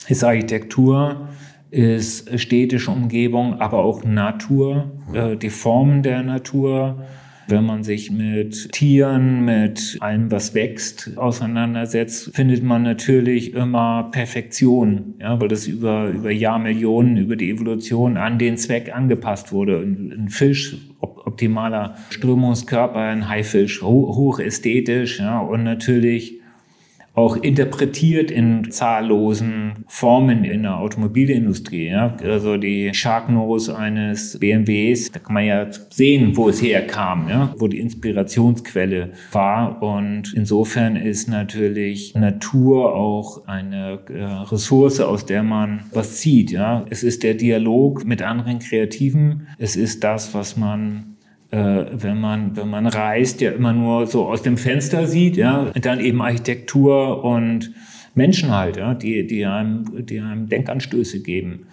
ist 0.10 0.24
Architektur, 0.24 1.30
ist 1.72 2.40
städtische 2.40 2.92
Umgebung, 2.92 3.60
aber 3.60 3.80
auch 3.80 4.04
Natur, 4.04 4.92
äh, 5.14 5.36
die 5.38 5.50
Formen 5.50 6.04
der 6.04 6.24
Natur. 6.24 7.04
Wenn 7.50 7.66
man 7.66 7.86
sich 7.86 8.12
mit 8.12 8.74
Tieren, 8.74 9.46
mit 9.46 9.96
allem, 10.02 10.30
was 10.30 10.54
wächst, 10.54 11.12
auseinandersetzt, 11.16 12.36
findet 12.36 12.62
man 12.62 12.84
natürlich 12.84 13.54
immer 13.54 14.10
Perfektion, 14.12 15.14
ja, 15.22 15.40
weil 15.40 15.48
das 15.48 15.66
über, 15.66 16.10
über 16.10 16.30
Jahrmillionen, 16.30 17.16
über 17.16 17.38
die 17.38 17.50
Evolution 17.50 18.18
an 18.18 18.38
den 18.38 18.58
Zweck 18.58 18.94
angepasst 18.94 19.54
wurde. 19.54 19.78
Ein, 19.78 20.12
ein 20.12 20.30
Fisch 20.30 20.76
optimaler 21.28 21.96
Strömungskörper, 22.10 23.00
ein 23.00 23.30
Haifisch, 23.30 23.82
hoch 23.82 24.40
ästhetisch 24.40 25.20
ja, 25.20 25.40
und 25.40 25.64
natürlich 25.64 26.42
auch 27.18 27.36
interpretiert 27.36 28.30
in 28.30 28.70
zahllosen 28.70 29.86
Formen 29.88 30.44
in 30.44 30.62
der 30.62 30.78
Automobilindustrie. 30.78 31.88
Ja. 31.88 32.16
Also 32.24 32.58
die 32.58 32.94
Sharknose 32.94 33.76
eines 33.76 34.38
BMWs, 34.38 35.12
da 35.12 35.18
kann 35.18 35.34
man 35.34 35.46
ja 35.46 35.68
sehen, 35.90 36.38
wo 36.38 36.48
es 36.48 36.62
herkam, 36.62 37.28
ja, 37.28 37.56
wo 37.58 37.68
die 37.68 37.80
Inspirationsquelle 37.80 39.14
war. 39.32 39.82
Und 39.82 40.32
insofern 40.36 40.96
ist 40.96 41.28
natürlich 41.28 42.14
Natur 42.14 42.94
auch 42.94 43.48
eine 43.48 44.00
äh, 44.10 44.24
Ressource, 44.24 45.00
aus 45.00 45.26
der 45.26 45.42
man 45.42 45.86
was 45.92 46.18
zieht. 46.18 46.52
Ja. 46.52 46.86
Es 46.92 47.02
ist 47.02 47.24
der 47.24 47.34
Dialog 47.34 48.06
mit 48.06 48.22
anderen 48.22 48.60
Kreativen. 48.60 49.48
Es 49.58 49.76
ist 49.76 50.04
das, 50.04 50.36
was 50.36 50.56
man 50.56 51.17
äh, 51.52 51.86
wenn 51.92 52.20
man 52.20 52.56
wenn 52.58 52.70
man 52.70 52.88
reist, 52.88 53.42
ja 53.42 53.52
immer 53.52 53.74
nur 53.74 54.08
so 54.08 54.26
aus 54.26 54.42
dem 54.42 54.58
Fenster 54.58 55.08
sieht, 55.08 55.38
ja, 55.38 55.72
dann 55.82 56.00
eben 56.00 56.22
Architektur 56.22 57.24
und 57.24 57.72
Menschen 58.16 58.52
halt, 58.52 58.78
ja, 58.78 58.94
die 58.94 59.26
die 59.28 59.46
einem 59.46 60.06
die 60.06 60.20
einem 60.20 60.50
Denkanstöße 60.50 61.22
geben. 61.22 61.68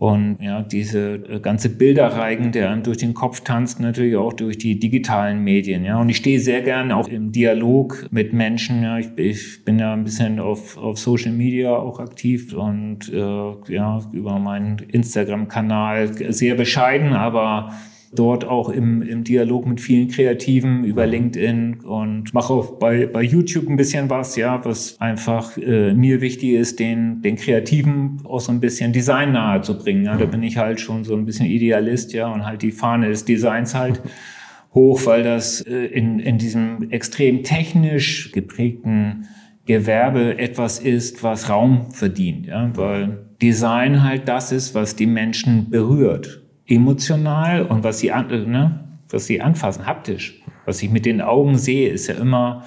Und 0.00 0.38
ja, 0.40 0.62
diese 0.62 1.16
äh, 1.28 1.40
ganze 1.40 1.68
Bilderreigen, 1.68 2.52
der 2.52 2.70
einem 2.70 2.82
durch 2.82 2.96
den 2.96 3.12
Kopf 3.12 3.40
tanzt, 3.40 3.80
natürlich 3.80 4.16
auch 4.16 4.32
durch 4.32 4.56
die 4.56 4.80
digitalen 4.80 5.44
Medien. 5.44 5.84
Ja, 5.84 6.00
und 6.00 6.08
ich 6.08 6.16
stehe 6.16 6.40
sehr 6.40 6.62
gerne 6.62 6.96
auch 6.96 7.06
im 7.06 7.32
Dialog 7.32 8.06
mit 8.10 8.32
Menschen. 8.32 8.82
Ja, 8.82 8.98
ich, 8.98 9.08
ich 9.16 9.62
bin 9.62 9.78
ja 9.78 9.92
ein 9.92 10.04
bisschen 10.04 10.40
auf, 10.40 10.78
auf 10.78 10.98
Social 10.98 11.32
Media 11.32 11.76
auch 11.76 12.00
aktiv 12.00 12.54
und 12.54 13.12
äh, 13.12 13.52
ja 13.68 14.00
über 14.12 14.38
meinen 14.38 14.78
Instagram-Kanal 14.78 16.32
sehr 16.32 16.54
bescheiden, 16.54 17.12
aber 17.12 17.74
dort 18.12 18.44
auch 18.44 18.70
im, 18.70 19.02
im 19.02 19.22
Dialog 19.22 19.66
mit 19.66 19.80
vielen 19.80 20.08
Kreativen 20.08 20.84
über 20.84 21.06
LinkedIn 21.06 21.80
und 21.80 22.34
mache 22.34 22.52
auch 22.52 22.78
bei, 22.78 23.06
bei 23.06 23.22
YouTube 23.22 23.68
ein 23.68 23.76
bisschen 23.76 24.10
was, 24.10 24.34
ja, 24.36 24.64
was 24.64 25.00
einfach 25.00 25.56
äh, 25.56 25.94
mir 25.94 26.20
wichtig 26.20 26.54
ist, 26.54 26.80
den, 26.80 27.22
den 27.22 27.36
Kreativen 27.36 28.20
auch 28.24 28.40
so 28.40 28.50
ein 28.50 28.60
bisschen 28.60 28.92
Design 28.92 29.32
nahe 29.32 29.60
zu 29.60 29.78
bringen. 29.78 30.04
Ja. 30.04 30.16
Da 30.16 30.24
bin 30.24 30.42
ich 30.42 30.56
halt 30.56 30.80
schon 30.80 31.04
so 31.04 31.14
ein 31.14 31.24
bisschen 31.24 31.46
Idealist, 31.46 32.12
ja, 32.12 32.32
und 32.32 32.44
halt 32.44 32.62
die 32.62 32.72
Fahne 32.72 33.08
des 33.08 33.24
Designs 33.24 33.74
halt 33.74 34.00
hoch, 34.74 35.06
weil 35.06 35.22
das 35.22 35.60
äh, 35.60 35.86
in, 35.86 36.18
in 36.18 36.38
diesem 36.38 36.90
extrem 36.90 37.44
technisch 37.44 38.32
geprägten 38.32 39.28
Gewerbe 39.66 40.36
etwas 40.36 40.80
ist, 40.80 41.22
was 41.22 41.48
Raum 41.48 41.92
verdient, 41.92 42.46
ja, 42.46 42.72
weil 42.74 43.26
Design 43.40 44.02
halt 44.02 44.26
das 44.26 44.50
ist, 44.50 44.74
was 44.74 44.96
die 44.96 45.06
Menschen 45.06 45.70
berührt 45.70 46.39
emotional 46.70 47.62
und 47.62 47.84
was 47.84 47.98
sie, 47.98 48.12
an, 48.12 48.28
ne, 48.50 48.84
was 49.10 49.26
sie 49.26 49.40
anfassen, 49.40 49.86
haptisch. 49.86 50.40
Was 50.64 50.82
ich 50.82 50.90
mit 50.90 51.04
den 51.04 51.20
Augen 51.20 51.58
sehe, 51.58 51.90
ist 51.90 52.06
ja 52.06 52.14
immer 52.14 52.64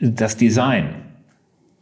das 0.00 0.36
Design 0.36 1.09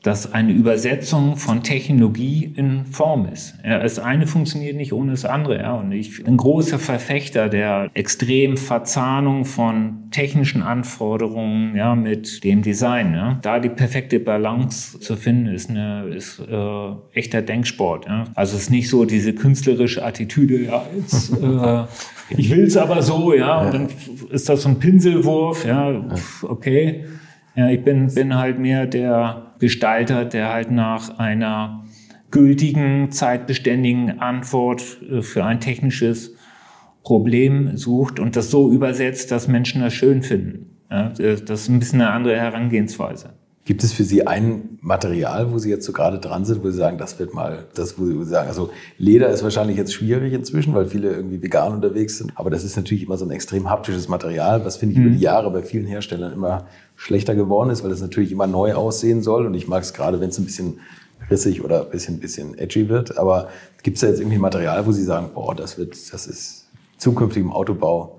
dass 0.02 0.32
eine 0.32 0.52
Übersetzung 0.52 1.36
von 1.36 1.64
Technologie 1.64 2.52
in 2.54 2.86
Form 2.86 3.28
ist. 3.32 3.54
Ja, 3.64 3.80
das 3.80 3.98
eine 3.98 4.28
funktioniert 4.28 4.76
nicht 4.76 4.92
ohne 4.92 5.10
das 5.10 5.24
andere. 5.24 5.58
Ja. 5.58 5.74
Und 5.74 5.90
ich 5.90 6.18
bin 6.18 6.26
ein 6.26 6.36
großer 6.36 6.78
Verfechter 6.78 7.48
der 7.48 7.90
extremen 7.94 8.56
Verzahnung 8.56 9.44
von 9.44 10.08
technischen 10.12 10.62
Anforderungen 10.62 11.74
ja, 11.74 11.96
mit 11.96 12.44
dem 12.44 12.62
Design. 12.62 13.12
Ja. 13.12 13.38
Da 13.42 13.58
die 13.58 13.68
perfekte 13.68 14.20
Balance 14.20 15.00
zu 15.00 15.16
finden, 15.16 15.48
ist, 15.48 15.68
eine, 15.68 16.04
ist 16.14 16.40
äh, 16.40 17.18
echter 17.18 17.42
Denksport. 17.42 18.06
Ja. 18.06 18.24
Also 18.34 18.56
es 18.56 18.64
ist 18.64 18.70
nicht 18.70 18.88
so 18.88 19.04
diese 19.04 19.34
künstlerische 19.34 20.04
Attitüde, 20.04 20.62
ja, 20.62 20.86
jetzt, 20.96 21.32
äh, 21.32 21.84
ich 22.36 22.50
will 22.50 22.64
es 22.64 22.76
aber 22.76 23.02
so, 23.02 23.34
ja, 23.34 23.62
und 23.62 23.74
dann 23.74 23.88
ist 24.30 24.48
das 24.48 24.62
so 24.62 24.68
ein 24.68 24.78
Pinselwurf, 24.78 25.64
ja, 25.64 26.04
okay. 26.42 27.04
Ja, 27.56 27.68
ich 27.70 27.82
bin, 27.82 28.12
bin 28.14 28.36
halt 28.36 28.58
mehr 28.58 28.86
der 28.86 29.47
Gestalter, 29.58 30.24
der 30.24 30.52
halt 30.52 30.70
nach 30.70 31.18
einer 31.18 31.84
gültigen, 32.30 33.10
zeitbeständigen 33.10 34.20
Antwort 34.20 34.98
äh, 35.10 35.22
für 35.22 35.44
ein 35.44 35.60
technisches 35.60 36.34
Problem 37.02 37.76
sucht 37.76 38.20
und 38.20 38.36
das 38.36 38.50
so 38.50 38.70
übersetzt, 38.70 39.30
dass 39.30 39.48
Menschen 39.48 39.80
das 39.80 39.94
schön 39.94 40.22
finden. 40.22 40.76
Das 40.90 41.18
ist 41.18 41.68
ein 41.68 41.78
bisschen 41.78 42.00
eine 42.00 42.10
andere 42.10 42.36
Herangehensweise. 42.36 43.34
Gibt 43.68 43.84
es 43.84 43.92
für 43.92 44.02
Sie 44.02 44.26
ein 44.26 44.78
Material, 44.80 45.52
wo 45.52 45.58
Sie 45.58 45.68
jetzt 45.68 45.84
so 45.84 45.92
gerade 45.92 46.18
dran 46.18 46.46
sind, 46.46 46.64
wo 46.64 46.70
Sie 46.70 46.78
sagen, 46.78 46.96
das 46.96 47.18
wird 47.18 47.34
mal, 47.34 47.66
das, 47.74 47.98
wo 47.98 48.06
Sie 48.06 48.24
sagen, 48.24 48.48
also 48.48 48.70
Leder 48.96 49.28
ist 49.28 49.42
wahrscheinlich 49.42 49.76
jetzt 49.76 49.92
schwierig 49.92 50.32
inzwischen, 50.32 50.72
weil 50.72 50.86
viele 50.86 51.10
irgendwie 51.10 51.42
vegan 51.42 51.74
unterwegs 51.74 52.16
sind. 52.16 52.32
Aber 52.36 52.48
das 52.48 52.64
ist 52.64 52.76
natürlich 52.76 53.04
immer 53.04 53.18
so 53.18 53.26
ein 53.26 53.30
extrem 53.30 53.68
haptisches 53.68 54.08
Material, 54.08 54.64
was 54.64 54.78
finde 54.78 54.94
ich 54.94 54.98
mhm. 54.98 55.06
über 55.08 55.16
die 55.16 55.22
Jahre 55.22 55.50
bei 55.50 55.62
vielen 55.62 55.84
Herstellern 55.84 56.32
immer 56.32 56.64
schlechter 56.96 57.34
geworden 57.34 57.68
ist, 57.68 57.84
weil 57.84 57.90
es 57.90 58.00
natürlich 58.00 58.32
immer 58.32 58.46
neu 58.46 58.72
aussehen 58.72 59.20
soll. 59.20 59.44
Und 59.44 59.52
ich 59.52 59.68
mag 59.68 59.82
es 59.82 59.92
gerade, 59.92 60.18
wenn 60.18 60.30
es 60.30 60.38
ein 60.38 60.46
bisschen 60.46 60.80
rissig 61.30 61.62
oder 61.62 61.82
ein 61.82 61.90
bisschen, 61.90 62.20
bisschen 62.20 62.56
edgy 62.56 62.88
wird. 62.88 63.18
Aber 63.18 63.50
gibt 63.82 63.96
es 63.96 64.00
da 64.00 64.06
jetzt 64.06 64.20
irgendwie 64.20 64.38
Material, 64.38 64.86
wo 64.86 64.92
Sie 64.92 65.04
sagen, 65.04 65.28
boah, 65.34 65.54
das 65.54 65.76
wird, 65.76 65.92
das 66.10 66.26
ist 66.26 66.70
zukünftig 66.96 67.42
im 67.42 67.52
Autobau, 67.52 68.18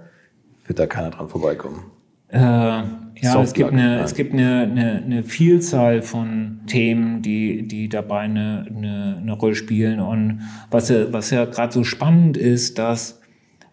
wird 0.67 0.77
da 0.77 0.85
keiner 0.85 1.09
dran 1.09 1.27
vorbeikommen? 1.27 1.85
Äh 2.27 2.83
ja, 3.21 3.41
es 3.41 3.53
gibt, 3.53 3.71
eine, 3.71 3.99
es 3.99 4.15
gibt 4.15 4.33
eine, 4.33 4.61
eine, 4.61 5.03
eine, 5.03 5.23
Vielzahl 5.23 6.01
von 6.01 6.61
Themen, 6.67 7.21
die, 7.21 7.67
die 7.67 7.89
dabei 7.89 8.21
eine, 8.21 8.65
eine, 8.69 9.17
eine 9.21 9.33
Rolle 9.33 9.55
spielen. 9.55 9.99
Und 9.99 10.41
was 10.71 10.89
ja, 10.89 11.11
was 11.11 11.29
ja 11.31 11.45
gerade 11.45 11.73
so 11.73 11.83
spannend 11.83 12.37
ist, 12.37 12.79
dass 12.79 13.21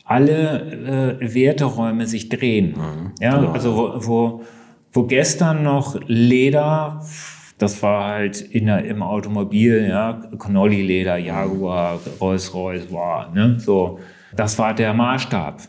alle 0.04 1.18
äh, 1.20 1.34
Werteräume 1.34 2.06
sich 2.06 2.28
drehen. 2.28 2.74
Mhm, 2.76 3.12
ja, 3.20 3.38
genau. 3.38 3.52
also 3.52 3.76
wo, 3.76 4.06
wo, 4.06 4.42
wo 4.92 5.02
gestern 5.04 5.62
noch 5.62 5.96
Leder, 6.06 7.04
das 7.58 7.82
war 7.82 8.04
halt 8.04 8.40
in 8.40 8.66
der, 8.66 8.84
im 8.84 9.02
Automobil, 9.02 9.86
ja, 9.88 10.20
Connolly-Leder, 10.38 11.16
Jaguar, 11.16 12.00
Rolls-Royce, 12.20 12.92
war, 12.92 13.32
ne, 13.32 13.58
so. 13.58 13.98
Das 14.34 14.58
war 14.58 14.74
der 14.74 14.92
Maßstab. 14.92 15.62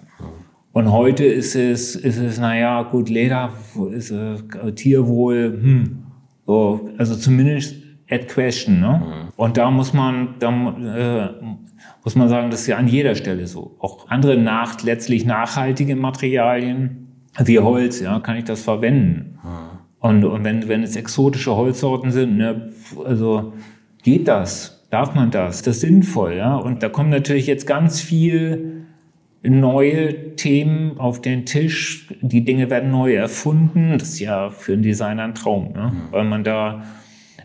Und 0.78 0.92
heute 0.92 1.26
ist 1.26 1.56
es, 1.56 1.96
ist 1.96 2.20
es, 2.20 2.40
naja, 2.40 2.84
gut, 2.84 3.10
Leder, 3.10 3.52
ist, 3.94 4.12
äh, 4.12 4.36
Tierwohl, 4.76 5.58
hm, 5.60 6.04
so, 6.46 6.92
also 7.00 7.16
zumindest 7.16 7.78
at 8.08 8.28
question, 8.28 8.80
ne? 8.80 9.02
Mhm. 9.04 9.30
Und 9.38 9.58
da 9.58 9.72
muss 9.72 9.94
man, 9.94 10.36
da 10.38 10.50
äh, 10.52 11.30
muss 12.04 12.16
man 12.16 12.30
sagen, 12.30 12.52
das 12.52 12.62
ist 12.62 12.68
ja 12.68 12.78
an 12.78 12.88
jeder 12.88 13.16
Stelle 13.16 13.48
so. 13.48 13.76
Auch 13.80 14.08
andere 14.10 14.38
nach, 14.38 14.84
letztlich 14.84 15.26
nachhaltige 15.26 15.96
Materialien, 15.96 17.08
wie 17.44 17.58
Holz, 17.58 18.00
ja, 18.00 18.20
kann 18.20 18.38
ich 18.38 18.44
das 18.44 18.62
verwenden. 18.62 19.40
Mhm. 19.44 19.50
Und, 20.00 20.26
und 20.26 20.44
wenn, 20.44 20.68
wenn 20.68 20.84
es 20.84 20.96
exotische 20.96 21.56
Holzsorten 21.56 22.12
sind, 22.12 22.38
ne, 22.38 22.70
also 23.04 23.54
geht 24.04 24.28
das, 24.28 24.88
darf 24.92 25.16
man 25.16 25.32
das, 25.32 25.64
das 25.64 25.78
ist 25.78 25.82
sinnvoll, 25.82 26.36
ja. 26.36 26.56
Und 26.56 26.84
da 26.84 26.90
kommt 26.90 27.10
natürlich 27.10 27.48
jetzt 27.48 27.66
ganz 27.66 28.00
viel 28.00 28.77
neue 29.44 30.36
Themen 30.36 30.98
auf 30.98 31.22
den 31.22 31.46
Tisch. 31.46 32.08
Die 32.22 32.44
Dinge 32.44 32.70
werden 32.70 32.92
neu 32.92 33.16
erfunden. 33.16 33.98
Das 33.98 34.10
ist 34.10 34.20
ja 34.20 34.50
für 34.50 34.74
einen 34.74 34.84
Designer 34.84 35.24
ein 35.24 35.36
Traum, 35.36 35.74
ne? 35.74 35.92
Mhm. 35.94 36.12
weil 36.12 36.24
man 36.26 36.44
da 36.44 36.84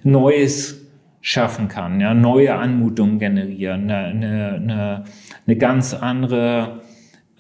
Neues 0.03 0.83
schaffen 1.25 1.69
kann, 1.69 2.01
ja, 2.01 2.15
neue 2.15 2.53
Anmutungen 2.57 3.21
generieren, 3.21 3.89
eine, 3.89 4.07
eine, 4.07 4.55
eine, 4.55 5.05
eine 5.47 5.57
ganz 5.57 5.95
andere 5.95 6.82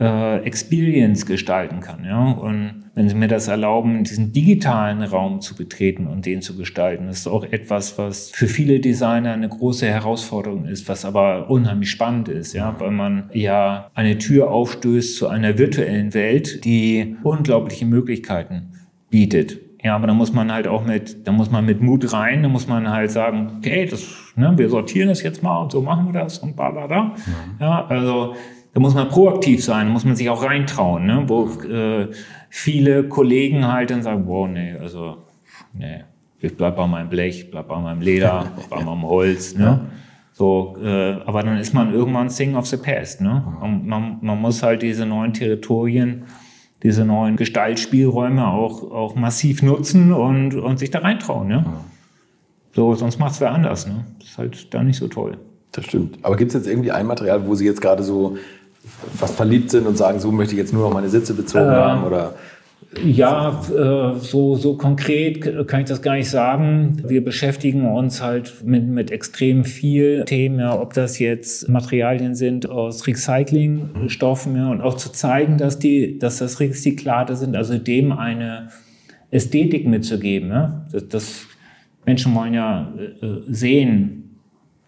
äh, 0.03 0.39
Experience 0.39 1.27
gestalten 1.27 1.81
kann. 1.81 2.05
Ja? 2.05 2.33
Und 2.33 2.85
wenn 2.95 3.09
Sie 3.09 3.15
mir 3.15 3.29
das 3.29 3.47
erlauben, 3.47 4.03
diesen 4.03 4.33
digitalen 4.33 5.03
Raum 5.03 5.41
zu 5.41 5.55
betreten 5.55 6.09
und 6.09 6.27
den 6.27 6.43
zu 6.43 6.57
gestalten, 6.57 7.07
das 7.07 7.20
ist 7.20 7.29
auch 7.29 7.45
etwas, 7.45 7.99
was 7.99 8.31
für 8.31 8.49
viele 8.49 8.81
Designer 8.81 9.33
eine 9.33 9.49
große 9.49 9.87
Herausforderung 9.87 10.65
ist, 10.65 10.89
was 10.89 11.05
aber 11.05 11.49
unheimlich 11.49 11.91
spannend 11.91 12.29
ist, 12.29 12.53
ja, 12.53 12.74
weil 12.79 12.91
man 12.91 13.31
ja 13.33 13.91
eine 13.95 14.19
Tür 14.19 14.51
aufstößt 14.51 15.16
zu 15.16 15.29
einer 15.29 15.57
virtuellen 15.57 16.15
Welt, 16.15 16.65
die 16.65 17.16
unglaubliche 17.23 17.87
Möglichkeiten 17.87 18.73
bietet. 19.09 19.59
Ja, 19.85 19.97
aber 19.97 20.07
da 20.07 20.15
muss 20.15 20.33
man 20.33 20.53
halt 20.53 20.69
auch 20.69 20.85
mit, 20.85 21.27
da 21.27 21.33
muss 21.33 21.51
man 21.51 21.65
mit 21.65 21.81
Mut 21.81 22.12
rein, 22.12 22.43
da 22.43 22.49
muss 22.49 22.69
man 22.69 22.91
halt 22.91 23.11
sagen, 23.11 23.53
okay, 23.59 23.87
das, 23.87 24.07
ne, 24.37 24.53
wir 24.57 24.69
sortieren 24.69 25.09
das 25.09 25.23
jetzt 25.23 25.43
mal 25.43 25.61
und 25.61 25.73
so 25.73 25.81
machen 25.81 26.07
wir 26.07 26.20
das 26.20 26.39
und 26.39 26.55
bla 26.55 26.70
bla 26.70 26.87
bla. 26.87 27.15
Ja, 27.61 27.87
also 27.87 28.35
da 28.74 28.81
muss 28.81 28.94
man 28.94 29.09
proaktiv 29.09 29.65
sein, 29.65 29.89
muss 29.89 30.05
man 30.05 30.16
sich 30.16 30.31
auch 30.31 30.43
reintrauen, 30.43 31.07
ne? 31.07 31.24
wo 31.27 31.49
äh, 31.62 32.09
viele 32.49 33.05
Kollegen 33.05 33.70
halt 33.70 33.90
dann 33.90 34.03
sagen, 34.03 34.24
wow, 34.27 34.49
nee, 34.49 34.74
also, 34.81 35.19
nee, 35.74 36.05
ich 36.40 36.57
bleib 36.57 36.77
bei 36.77 36.86
meinem 36.86 37.09
Blech, 37.09 37.51
bleib 37.51 37.69
bei 37.69 37.78
meinem 37.78 38.01
Leder, 38.01 38.51
bei 38.70 38.82
meinem 38.82 39.03
Holz, 39.03 39.55
ne? 39.57 39.81
So, 40.35 40.77
äh, 40.82 41.20
aber 41.27 41.43
dann 41.43 41.59
ist 41.59 41.74
man 41.74 41.93
irgendwann 41.93 42.28
Thing 42.28 42.57
of 42.57 42.66
the 42.66 42.78
Past, 42.78 43.20
ne? 43.20 43.44
Und 43.61 43.86
man, 43.86 44.19
man 44.23 44.40
muss 44.40 44.62
halt 44.62 44.81
diese 44.81 45.05
neuen 45.05 45.35
Territorien, 45.35 46.24
diese 46.82 47.05
neuen 47.05 47.36
Gestaltspielräume 47.36 48.49
auch, 48.49 48.90
auch 48.90 49.15
massiv 49.15 49.62
nutzen 49.62 50.12
und, 50.12 50.55
und 50.55 50.78
sich 50.78 50.90
da 50.90 51.01
reintrauen, 51.01 51.49
ne? 51.49 51.65
So, 52.74 52.94
sonst 52.94 53.19
macht's 53.19 53.40
wer 53.43 53.53
anders, 53.53 53.86
ne? 53.86 54.07
Das 54.19 54.31
ist 54.31 54.39
halt 54.39 54.74
da 54.74 54.82
nicht 54.82 54.97
so 54.97 55.09
toll. 55.09 55.36
Das 55.73 55.85
stimmt. 55.85 56.19
Aber 56.23 56.36
gibt 56.36 56.51
es 56.51 56.55
jetzt 56.55 56.66
irgendwie 56.66 56.90
ein 56.90 57.07
Material, 57.07 57.47
wo 57.47 57.55
Sie 57.55 57.66
jetzt 57.66 57.81
gerade 57.82 58.03
so 58.03 58.36
fast 59.17 59.37
verliebt 59.37 59.71
sind 59.71 59.87
und 59.87 59.97
sagen, 59.97 60.21
so 60.21 60.33
möchte 60.33 60.55
ich 60.55 60.59
jetzt 60.59 60.73
nur 60.73 60.89
noch 60.89 60.95
meine 60.95 61.09
Sitze 61.09 61.35
bezogen 61.35 61.67
Ähm, 61.67 61.71
haben? 61.71 62.05
Oder 62.05 62.35
Ja, 63.03 63.63
äh, 63.71 64.19
so, 64.19 64.55
so 64.57 64.77
konkret 64.77 65.67
kann 65.67 65.81
ich 65.81 65.87
das 65.87 66.03
gar 66.03 66.15
nicht 66.15 66.29
sagen. 66.29 67.03
Wir 67.07 67.25
beschäftigen 67.25 67.91
uns 67.91 68.21
halt 68.21 68.65
mit, 68.65 68.87
mit 68.87 69.11
extrem 69.11 69.65
viel 69.65 70.25
Themen, 70.27 70.59
ja, 70.59 70.79
ob 70.79 70.93
das 70.93 71.19
jetzt 71.19 71.69
Materialien 71.69 72.35
sind 72.35 72.69
aus 72.69 73.07
Recyclingstoffen, 73.07 74.57
ja, 74.57 74.71
und 74.71 74.83
auch 74.83 74.97
zu 74.97 75.11
zeigen, 75.11 75.57
dass 75.57 75.79
die, 75.79 76.19
dass 76.19 76.39
das 76.39 76.61
Recyclate 76.61 77.37
sind, 77.37 77.57
also 77.57 77.79
dem 77.79 78.13
eine 78.13 78.69
Ästhetik 79.31 79.87
mitzugeben, 79.87 80.51
ja. 80.51 80.85
Das, 80.93 81.09
das 81.09 81.47
Menschen 82.05 82.35
wollen 82.35 82.53
ja 82.53 82.93
äh, 82.99 83.25
äh, 83.25 83.43
sehen, 83.49 84.39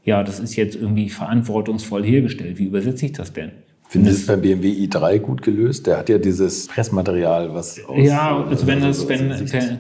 ja, 0.05 0.23
das 0.23 0.41
ist 0.41 0.57
jetzt 0.57 0.77
irgendwie 0.77 1.09
verantwortungsvoll 1.09 2.05
hergestellt. 2.05 2.59
Wie 2.59 2.67
übersetze 2.67 3.07
ich 3.07 3.13
das 3.13 3.33
denn? 3.33 3.53
Finden 3.95 4.09
Sie 4.09 4.15
es 4.17 4.27
beim 4.27 4.41
BMW 4.41 4.73
i3 4.73 5.21
gut 5.21 5.43
gelöst? 5.43 5.87
Der 5.87 5.99
hat 5.99 6.09
ja 6.09 6.19
dieses 6.19 6.67
Pressmaterial, 6.67 7.55
was 7.55 7.79
aus, 7.85 7.97
Ja, 7.97 8.45
also 8.45 8.67
wenn 8.67 8.83
es, 8.83 9.03
so 9.03 9.09
wenn, 9.09 9.31
wenn, 9.31 9.79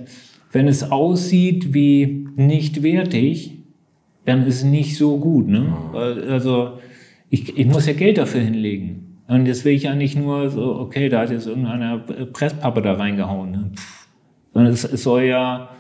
wenn 0.53 0.69
es 0.69 0.89
aussieht 0.93 1.75
wie 1.75 2.29
nicht 2.37 2.85
wertig, 2.85 3.59
dann 4.25 4.47
ist 4.47 4.59
es 4.59 4.65
nicht 4.65 4.97
so 4.97 5.19
gut. 5.19 5.49
Ne? 5.49 5.67
Weil, 5.91 6.31
Also 6.31 6.75
ich, 7.29 7.59
ich 7.59 7.67
muss 7.67 7.87
ja 7.87 7.93
Geld 7.93 8.19
dafür 8.19 8.41
hinlegen. 8.41 9.21
Und 9.27 9.47
jetzt 9.47 9.65
will 9.65 9.73
ich 9.73 9.83
ja 9.83 9.97
nicht 9.97 10.17
nur 10.17 10.49
so, 10.49 10.77
okay, 10.77 11.09
da 11.09 11.23
hat 11.23 11.31
jetzt 11.31 11.49
irgendeiner 11.49 11.99
Presspappe 11.99 12.83
da 12.83 12.93
reingehauen. 12.93 13.51
Ne? 13.51 13.71
Pff. 13.75 14.07
Sondern 14.53 14.73
es, 14.73 14.85
es 14.85 15.03
soll 15.03 15.25
ja, 15.25 15.71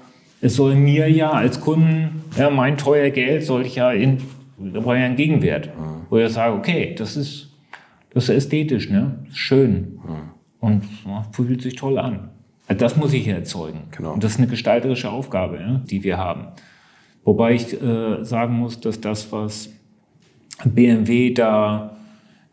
es 0.40 0.56
soll 0.56 0.74
mir 0.74 1.08
ja 1.08 1.30
als 1.30 1.60
Kunden, 1.60 2.24
ja, 2.36 2.50
mein 2.50 2.76
teuer 2.78 3.10
Geld 3.10 3.44
soll 3.44 3.64
ich 3.64 3.76
ja 3.76 3.92
in, 3.92 4.18
da 4.58 4.80
brauche 4.80 4.96
ich 4.96 5.02
ja 5.02 5.06
einen 5.06 5.14
Gegenwert. 5.14 5.70
Wo 6.10 6.18
ich 6.18 6.32
sage, 6.32 6.56
okay, 6.56 6.96
das 6.98 7.16
ist, 7.16 7.53
das 8.14 8.24
ist 8.24 8.36
ästhetisch, 8.36 8.88
ne? 8.88 9.18
Schön. 9.32 9.98
Und 10.60 10.84
ja, 11.04 11.24
fühlt 11.32 11.60
sich 11.62 11.74
toll 11.74 11.98
an. 11.98 12.30
Also 12.66 12.78
Das 12.78 12.96
muss 12.96 13.12
ich 13.12 13.28
erzeugen. 13.28 13.82
Genau. 13.90 14.14
Und 14.14 14.24
das 14.24 14.32
ist 14.32 14.38
eine 14.38 14.46
gestalterische 14.46 15.10
Aufgabe, 15.10 15.58
ja, 15.58 15.82
die 15.84 16.02
wir 16.02 16.16
haben. 16.16 16.46
Wobei 17.24 17.54
ich 17.54 17.80
äh, 17.82 18.22
sagen 18.24 18.54
muss, 18.54 18.80
dass 18.80 19.00
das, 19.00 19.30
was 19.32 19.70
BMW 20.64 21.34
da 21.34 21.96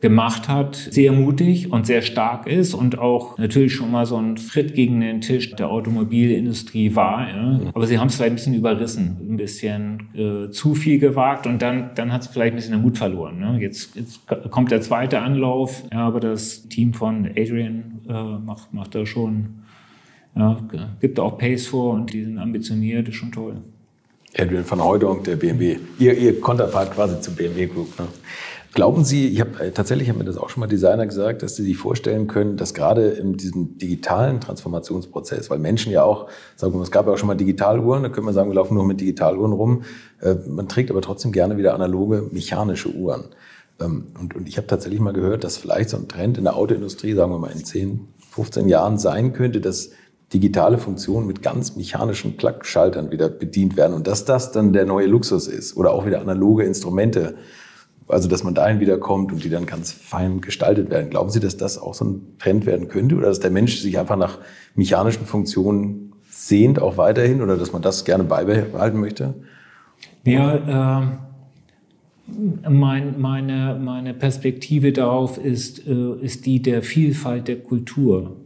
gemacht 0.02 0.50
hat, 0.50 0.76
sehr 0.76 1.12
mutig 1.12 1.72
und 1.72 1.86
sehr 1.86 2.02
stark 2.02 2.48
ist 2.48 2.74
und 2.74 2.98
auch 2.98 3.38
natürlich 3.38 3.74
schon 3.74 3.92
mal 3.92 4.08
so 4.08 4.18
ein 4.18 4.36
Schritt 4.36 4.74
gegen 4.74 5.00
den 5.00 5.22
Tisch 5.22 5.56
der 5.56 5.70
Automobilindustrie 5.70 6.96
war. 6.96 7.30
Ja. 7.30 7.60
Aber 7.74 7.86
sie 7.86 8.00
haben 8.00 8.08
es 8.08 8.16
vielleicht 8.16 8.32
ein 8.32 8.36
bisschen 8.36 8.56
überrissen, 8.56 9.18
ein 9.30 9.38
bisschen 9.38 10.10
äh, 10.16 10.50
zu 10.50 10.74
viel 10.74 10.98
gewagt 10.98 11.46
und 11.46 11.62
dann, 11.62 11.92
dann 11.94 12.12
hat 12.12 12.22
es 12.24 12.28
vielleicht 12.28 12.54
ein 12.54 12.56
bisschen 12.56 12.74
den 12.74 12.82
Mut 12.82 12.98
verloren. 12.98 13.40
Ne. 13.40 13.60
Jetzt, 13.62 13.96
jetzt 13.96 14.22
kommt 14.50 14.72
der 14.72 14.82
zweite 14.82 15.20
Anlauf, 15.20 15.84
ja, 15.92 16.00
aber 16.00 16.20
das 16.20 16.68
Team 16.68 16.96
von 16.96 17.28
Adrian 17.38 18.02
äh, 18.10 18.14
macht, 18.44 18.74
macht 18.74 18.96
da 18.96 19.06
schon, 19.06 19.62
ja, 20.36 20.58
gibt 21.00 21.20
auch 21.20 21.38
Pace 21.38 21.68
vor 21.68 21.94
und 21.94 22.12
die 22.12 22.24
sind 22.24 22.40
ambitioniert, 22.40 23.08
ist 23.08 23.16
schon 23.16 23.32
toll. 23.32 23.58
Adrian 24.36 24.64
van 24.68 24.84
Hooydonk, 24.84 25.26
der 25.26 25.36
BMW. 25.36 25.78
Ihr, 26.00 26.18
ihr 26.18 26.40
Konterpart 26.40 26.94
quasi 26.94 27.20
zum 27.20 27.36
BMW 27.36 27.68
Group. 27.68 28.00
Ne? 28.00 28.08
Glauben 28.74 29.04
Sie, 29.04 29.28
ich 29.28 29.42
habe 29.42 29.66
äh, 29.66 29.72
tatsächlich 29.72 30.08
haben 30.08 30.18
mir 30.18 30.24
das 30.24 30.38
auch 30.38 30.50
schon 30.50 30.62
mal 30.62 30.68
Designer 30.68 31.06
gesagt, 31.06 31.44
dass 31.44 31.58
Sie 31.58 31.64
sich 31.64 31.78
vorstellen 31.78 32.28
können, 32.28 32.56
dass 32.56 32.74
gerade 32.74 33.10
in 33.10 33.36
diesem 33.36 33.78
digitalen 33.78 34.40
Transformationsprozess, 34.40 35.50
weil 35.50 35.60
Menschen 35.60 35.92
ja 35.92 36.04
auch, 36.04 36.30
sagen 36.56 36.74
wir 36.74 36.78
mal, 36.78 36.84
es 36.84 36.92
gab 36.92 37.06
ja 37.06 37.14
auch 37.14 37.18
schon 37.18 37.28
mal 37.28 37.36
Digitaluhren, 37.36 38.04
da 38.04 38.10
können 38.10 38.26
wir 38.26 38.34
sagen, 38.34 38.50
wir 38.50 38.56
laufen 38.56 38.76
nur 38.76 38.86
mit 38.86 39.02
Digitaluhren 39.02 39.52
rum. 39.52 39.84
Äh, 40.22 40.36
man 40.48 40.70
trägt 40.70 40.90
aber 40.90 41.02
trotzdem 41.02 41.34
gerne 41.34 41.58
wieder 41.58 41.74
analoge 41.74 42.30
mechanische 42.32 42.90
Uhren. 42.94 43.26
Ähm, 43.82 44.08
und, 44.18 44.36
und 44.36 44.48
ich 44.48 44.56
habe 44.56 44.68
tatsächlich 44.68 45.02
mal 45.02 45.14
gehört, 45.14 45.44
dass 45.44 45.58
vielleicht 45.58 45.90
so 45.90 45.98
ein 45.98 46.08
Trend 46.08 46.38
in 46.38 46.46
der 46.46 46.56
Autoindustrie, 46.56 47.14
sagen 47.14 47.32
wir 47.34 47.40
mal 47.40 47.52
in 47.52 47.66
10, 47.66 48.08
15 48.32 48.70
Jahren 48.70 48.98
sein 48.98 49.34
könnte, 49.34 49.60
dass 49.60 49.90
digitale 50.34 50.78
Funktionen 50.78 51.28
mit 51.28 51.42
ganz 51.42 51.76
mechanischen 51.76 52.38
Klackschaltern 52.38 53.12
wieder 53.12 53.28
bedient 53.28 53.76
werden 53.76 53.94
und 53.94 54.08
dass 54.08 54.24
das 54.24 54.54
dann 54.54 54.72
der 54.72 54.86
neue 54.86 55.08
Luxus 55.08 55.48
ist 55.48 55.76
oder 55.76 55.92
auch 55.92 56.06
wieder 56.06 56.22
analoge 56.22 56.64
Instrumente. 56.64 57.36
Also, 58.12 58.28
dass 58.28 58.44
man 58.44 58.54
dahin 58.54 58.80
wieder 58.80 58.98
kommt 58.98 59.32
und 59.32 59.44
die 59.44 59.50
dann 59.50 59.66
ganz 59.66 59.92
fein 59.92 60.42
gestaltet 60.42 60.90
werden. 60.90 61.10
Glauben 61.10 61.30
Sie, 61.30 61.40
dass 61.40 61.58
das 61.58 61.78
auch 61.78 61.94
so 61.94 62.06
ein 62.06 62.22
Trend 62.40 62.66
werden 62.66 62.88
könnte 62.88 63.16
oder 63.16 63.28
dass 63.28 63.40
der 63.40 63.52
Mensch 63.52 63.78
sich 63.80 63.98
einfach 63.98 64.18
nach 64.18 64.40
mechanischen 64.76 65.26
Funktionen 65.26 66.14
sehnt, 66.30 66.82
auch 66.82 66.98
weiterhin 66.98 67.42
oder 67.42 67.58
dass 67.58 67.72
man 67.74 67.82
das 67.82 68.06
gerne 68.06 68.24
beibehalten 68.24 69.00
möchte? 69.00 69.34
Ja, 70.24 71.00
äh, 71.02 71.08
mein, 72.70 73.20
meine, 73.20 73.80
meine 73.82 74.14
Perspektive 74.14 74.92
darauf 74.92 75.38
ist, 75.38 75.88
äh, 75.88 76.16
ist 76.22 76.46
die 76.46 76.62
der 76.62 76.84
Vielfalt 76.84 77.48
der 77.48 77.60
Kultur. 77.60 78.38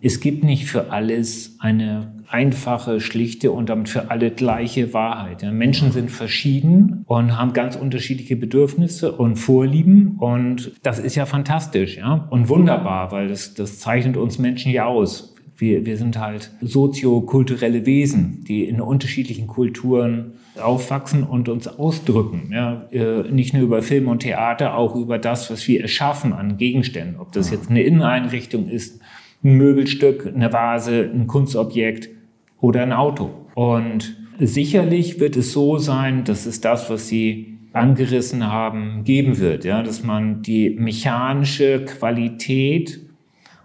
Es 0.00 0.20
gibt 0.20 0.44
nicht 0.44 0.66
für 0.66 0.90
alles 0.90 1.56
eine 1.60 2.13
einfache, 2.28 3.00
schlichte 3.00 3.52
und 3.52 3.68
damit 3.68 3.88
für 3.88 4.10
alle 4.10 4.30
gleiche 4.30 4.92
Wahrheit. 4.92 5.42
Ja, 5.42 5.52
Menschen 5.52 5.92
sind 5.92 6.10
verschieden 6.10 7.04
und 7.06 7.38
haben 7.38 7.52
ganz 7.52 7.76
unterschiedliche 7.76 8.36
Bedürfnisse 8.36 9.12
und 9.12 9.36
Vorlieben 9.36 10.16
und 10.18 10.72
das 10.82 10.98
ist 10.98 11.14
ja 11.14 11.26
fantastisch 11.26 11.96
ja? 11.96 12.26
und 12.30 12.48
wunderbar, 12.48 13.12
weil 13.12 13.28
das, 13.28 13.54
das 13.54 13.78
zeichnet 13.78 14.16
uns 14.16 14.38
Menschen 14.38 14.72
ja 14.72 14.86
aus. 14.86 15.34
Wir, 15.56 15.86
wir 15.86 15.96
sind 15.96 16.18
halt 16.18 16.50
soziokulturelle 16.60 17.86
Wesen, 17.86 18.44
die 18.46 18.64
in 18.64 18.80
unterschiedlichen 18.80 19.46
Kulturen 19.46 20.32
aufwachsen 20.60 21.24
und 21.24 21.48
uns 21.48 21.66
ausdrücken. 21.66 22.50
Ja, 22.52 22.86
äh, 22.90 23.30
nicht 23.30 23.54
nur 23.54 23.62
über 23.62 23.82
Film 23.82 24.08
und 24.08 24.20
Theater, 24.20 24.76
auch 24.76 24.94
über 24.94 25.18
das, 25.18 25.50
was 25.50 25.66
wir 25.68 25.80
erschaffen 25.80 26.32
an 26.32 26.56
Gegenständen. 26.56 27.20
Ob 27.20 27.32
das 27.32 27.50
jetzt 27.50 27.70
eine 27.70 27.82
Inneneinrichtung 27.82 28.68
ist, 28.68 29.00
ein 29.44 29.56
Möbelstück, 29.56 30.26
eine 30.26 30.52
Vase, 30.52 31.10
ein 31.12 31.26
Kunstobjekt 31.26 32.08
oder 32.60 32.82
ein 32.82 32.92
Auto. 32.92 33.30
Und 33.54 34.16
sicherlich 34.38 35.20
wird 35.20 35.36
es 35.36 35.52
so 35.52 35.78
sein, 35.78 36.24
dass 36.24 36.46
es 36.46 36.60
das, 36.60 36.90
was 36.90 37.08
Sie 37.08 37.58
angerissen 37.72 38.50
haben, 38.50 39.04
geben 39.04 39.38
wird. 39.38 39.64
Ja, 39.64 39.82
dass 39.82 40.02
man 40.02 40.42
die 40.42 40.70
mechanische 40.70 41.84
Qualität 41.84 43.00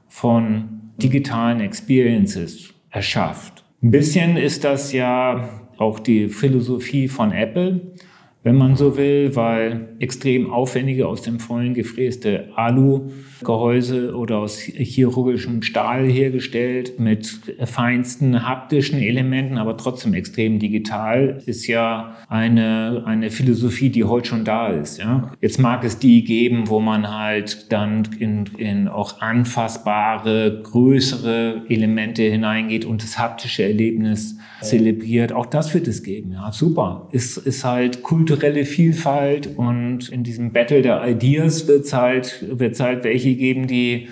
von 0.08 0.92
digitalen 0.98 1.62
Experiences 1.62 2.74
erschafft. 2.90 3.64
Ein 3.82 3.92
bisschen 3.92 4.36
ist 4.36 4.64
das 4.64 4.92
ja 4.92 5.50
auch 5.78 6.00
die 6.00 6.28
Philosophie 6.28 7.08
von 7.08 7.32
Apple, 7.32 7.94
wenn 8.42 8.56
man 8.56 8.78
so 8.78 8.96
will, 8.96 9.36
weil 9.36 9.90
extrem 10.00 10.50
aufwendige 10.50 11.08
aus 11.08 11.22
dem 11.22 11.42
Vollen 11.42 11.74
gefräste 11.74 12.48
Alu-Gehäuse 12.56 14.16
oder 14.16 14.38
aus 14.38 14.60
chirurgischem 14.60 15.62
Stahl 15.62 16.10
hergestellt 16.10 17.00
mit 17.02 17.28
feinsten 17.66 18.48
haptischen 18.48 19.00
Elementen, 19.00 19.58
aber 19.58 19.76
trotzdem 19.76 20.14
extrem 20.14 20.58
digital, 20.58 21.44
ist 21.46 21.68
ja 21.68 22.16
eine, 22.30 23.04
eine 23.06 23.30
Philosophie, 23.30 23.90
die 23.90 24.06
heute 24.06 24.30
schon 24.30 24.46
da 24.46 24.70
ist. 24.70 25.00
Ja? 25.00 25.34
Jetzt 25.42 25.60
mag 25.60 25.84
es 25.84 26.00
die 26.00 26.24
geben, 26.24 26.70
wo 26.70 26.80
man 26.80 27.14
halt 27.14 27.70
dann 27.74 28.08
in, 28.20 28.46
in 28.58 28.88
auch 28.88 29.20
anfassbare, 29.20 30.62
größere 30.64 31.64
Elemente 31.68 32.24
hineingeht 32.24 32.86
und 32.86 33.04
das 33.04 33.20
haptische 33.20 33.64
Erlebnis 33.64 34.39
zelebriert. 34.62 35.32
Auch 35.32 35.46
das 35.46 35.74
wird 35.74 35.88
es 35.88 36.04
geben. 36.04 36.32
Ja, 36.34 36.52
super. 36.52 37.08
Ist, 37.12 37.38
ist 37.38 37.64
halt 37.64 38.04
kulturelle 38.04 38.66
Vielfalt 38.66 39.58
und 39.58 40.10
in 40.10 40.24
diesem 40.24 40.52
Battle 40.52 40.82
der 40.82 41.08
Ideas 41.08 41.68
wird 41.68 41.86
es 41.86 41.94
halt, 41.94 42.46
wird's 42.50 42.80
halt 42.80 43.04
welche 43.04 43.36
geben, 43.36 43.68
die 43.68 44.10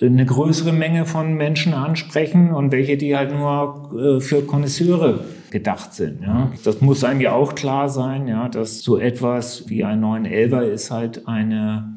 eine 0.00 0.26
größere 0.26 0.72
Menge 0.72 1.06
von 1.06 1.34
Menschen 1.34 1.72
ansprechen 1.72 2.52
und 2.52 2.72
welche, 2.72 2.96
die 2.96 3.16
halt 3.16 3.32
nur 3.32 4.16
äh, 4.18 4.20
für 4.20 4.42
Konnoisseure 4.42 5.20
gedacht 5.50 5.94
sind. 5.94 6.22
Ja. 6.22 6.50
Das 6.64 6.80
muss 6.80 7.04
einem 7.04 7.20
ja 7.20 7.32
auch 7.32 7.54
klar 7.54 7.88
sein, 7.88 8.26
ja, 8.26 8.48
dass 8.48 8.80
so 8.80 8.98
etwas 8.98 9.68
wie 9.68 9.84
ein 9.84 10.02
911er 10.04 10.62
ist 10.62 10.90
halt 10.90 11.28
eine, 11.28 11.94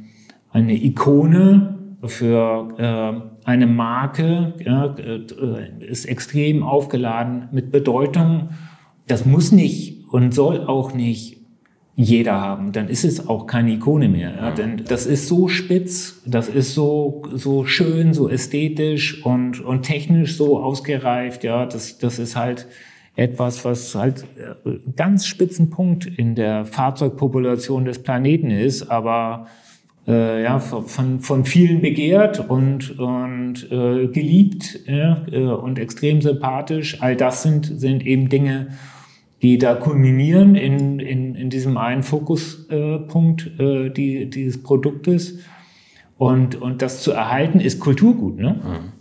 eine 0.52 0.76
Ikone 0.76 1.77
für 2.04 2.76
äh, 2.78 3.48
eine 3.48 3.68
Marke, 3.68 4.54
ja, 4.64 4.96
äh, 4.96 5.86
ist 5.86 6.06
extrem 6.06 6.64
aufgeladen 6.64 7.50
mit 7.52 7.72
Bedeutung. 7.72 8.50
Das 9.08 9.26
muss 9.26 9.52
nicht 9.52 10.06
und 10.12 10.34
soll 10.34 10.66
auch 10.66 10.94
nicht 10.94 11.38
jeder 12.00 12.40
haben, 12.40 12.74
dann 12.74 12.90
ist 12.90 13.04
es 13.04 13.28
auch 13.28 13.48
keine 13.48 13.72
Ikone 13.72 14.08
mehr. 14.08 14.32
Ja? 14.36 14.52
Denn 14.52 14.84
das 14.88 15.08
ist 15.08 15.28
so 15.28 15.48
spitz, 15.48 16.22
das 16.28 16.48
ist 16.48 16.76
so, 16.76 17.24
so 17.34 17.66
schön, 17.66 18.14
so 18.14 18.30
ästhetisch 18.30 19.26
und, 19.26 19.60
und 19.62 19.82
technisch 19.82 20.38
so 20.38 20.60
ausgereift. 20.60 21.44
Ja, 21.44 21.66
das, 21.66 21.98
das 21.98 22.20
ist 22.20 22.36
halt 22.36 22.68
etwas, 23.16 23.66
was 23.66 23.96
halt 23.96 24.26
äh, 24.64 24.78
ganz 24.96 25.26
spitzen 25.26 25.72
Punkt 25.72 26.06
in 26.06 26.36
der 26.36 26.66
Fahrzeugpopulation 26.66 27.86
des 27.86 28.04
Planeten 28.04 28.52
ist, 28.52 28.92
aber 28.92 29.48
äh, 30.08 30.44
ja, 30.44 30.60
von, 30.60 31.20
von 31.20 31.46
vielen 31.46 31.82
begehrt 31.82 32.50
und, 32.50 32.98
und 32.98 33.70
äh, 33.72 34.08
geliebt 34.08 34.80
ja, 34.88 35.26
äh, 35.32 35.44
und 35.44 35.80
extrem 35.80 36.22
sympathisch. 36.22 37.02
All 37.02 37.16
das 37.16 37.44
sind, 37.44 37.66
sind 37.66 38.06
eben 38.06 38.30
Dinge, 38.30 38.70
die 39.42 39.58
da 39.58 39.76
kulminieren 39.76 40.56
in, 40.56 41.00
in, 41.00 41.36
in 41.36 41.50
diesem 41.50 41.78
einen 41.78 42.04
Fokuspunkt 42.04 43.60
äh, 43.60 43.90
die, 43.90 44.30
dieses 44.30 44.64
Produktes. 44.64 45.40
Und, 46.18 46.60
und 46.60 46.82
das 46.82 47.04
zu 47.04 47.12
erhalten 47.12 47.60
ist 47.60 47.80
Kulturgut. 47.80 48.40
Ne? 48.40 48.62
Mhm. 48.64 48.92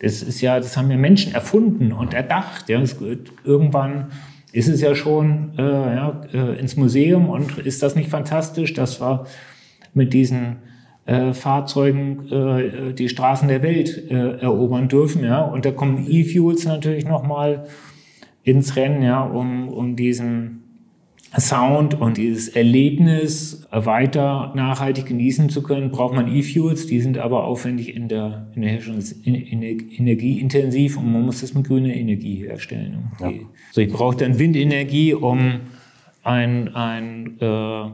Das 0.00 0.22
ist 0.22 0.40
ja, 0.40 0.58
das 0.58 0.76
haben 0.76 0.90
ja 0.90 0.96
Menschen 0.96 1.34
erfunden 1.34 1.92
und 1.92 2.14
erdacht. 2.14 2.68
Ja? 2.68 2.80
Es, 2.80 2.96
irgendwann 3.44 4.08
ist 4.52 4.68
es 4.68 4.80
ja 4.80 4.94
schon 4.94 5.52
äh, 5.56 5.62
ja, 5.62 6.20
äh, 6.32 6.58
ins 6.58 6.76
Museum 6.76 7.28
und 7.28 7.58
ist 7.58 7.82
das 7.82 7.94
nicht 7.94 8.10
fantastisch, 8.10 8.74
dass 8.74 9.00
wir 9.00 9.24
mit 9.94 10.12
diesen 10.12 10.56
äh, 11.06 11.32
Fahrzeugen 11.32 12.28
äh, 12.30 12.92
die 12.92 13.08
Straßen 13.08 13.48
der 13.48 13.62
Welt 13.62 14.10
äh, 14.10 14.38
erobern 14.40 14.88
dürfen. 14.88 15.24
Ja? 15.24 15.42
Und 15.42 15.64
da 15.64 15.70
kommen 15.70 16.06
E-Fuels 16.08 16.64
natürlich 16.64 17.04
nochmal 17.04 17.58
mal 17.58 17.66
ins 18.48 18.76
Rennen, 18.76 19.02
ja, 19.02 19.22
um, 19.22 19.68
um 19.68 19.94
diesen 19.94 20.62
Sound 21.38 22.00
und 22.00 22.16
dieses 22.16 22.48
Erlebnis 22.48 23.66
weiter 23.70 24.52
nachhaltig 24.56 25.06
genießen 25.06 25.50
zu 25.50 25.62
können, 25.62 25.90
braucht 25.90 26.14
man 26.14 26.34
E-Fuels. 26.34 26.86
Die 26.86 27.00
sind 27.02 27.18
aber 27.18 27.44
aufwendig 27.44 27.94
in 27.94 28.08
der, 28.08 28.48
in 28.54 28.62
der 28.62 28.70
Herstellung, 28.70 29.02
energieintensiv 29.24 30.96
und 30.96 31.12
man 31.12 31.22
muss 31.22 31.42
das 31.42 31.52
mit 31.52 31.66
grüner 31.66 31.94
Energie 31.94 32.36
herstellen. 32.36 33.12
Ja. 33.20 33.30
So, 33.72 33.82
ich 33.82 33.92
brauche 33.92 34.16
dann 34.16 34.38
Windenergie, 34.38 35.12
um 35.12 35.60
ein, 36.22 36.74
ein 36.74 37.38
äh, 37.40 37.90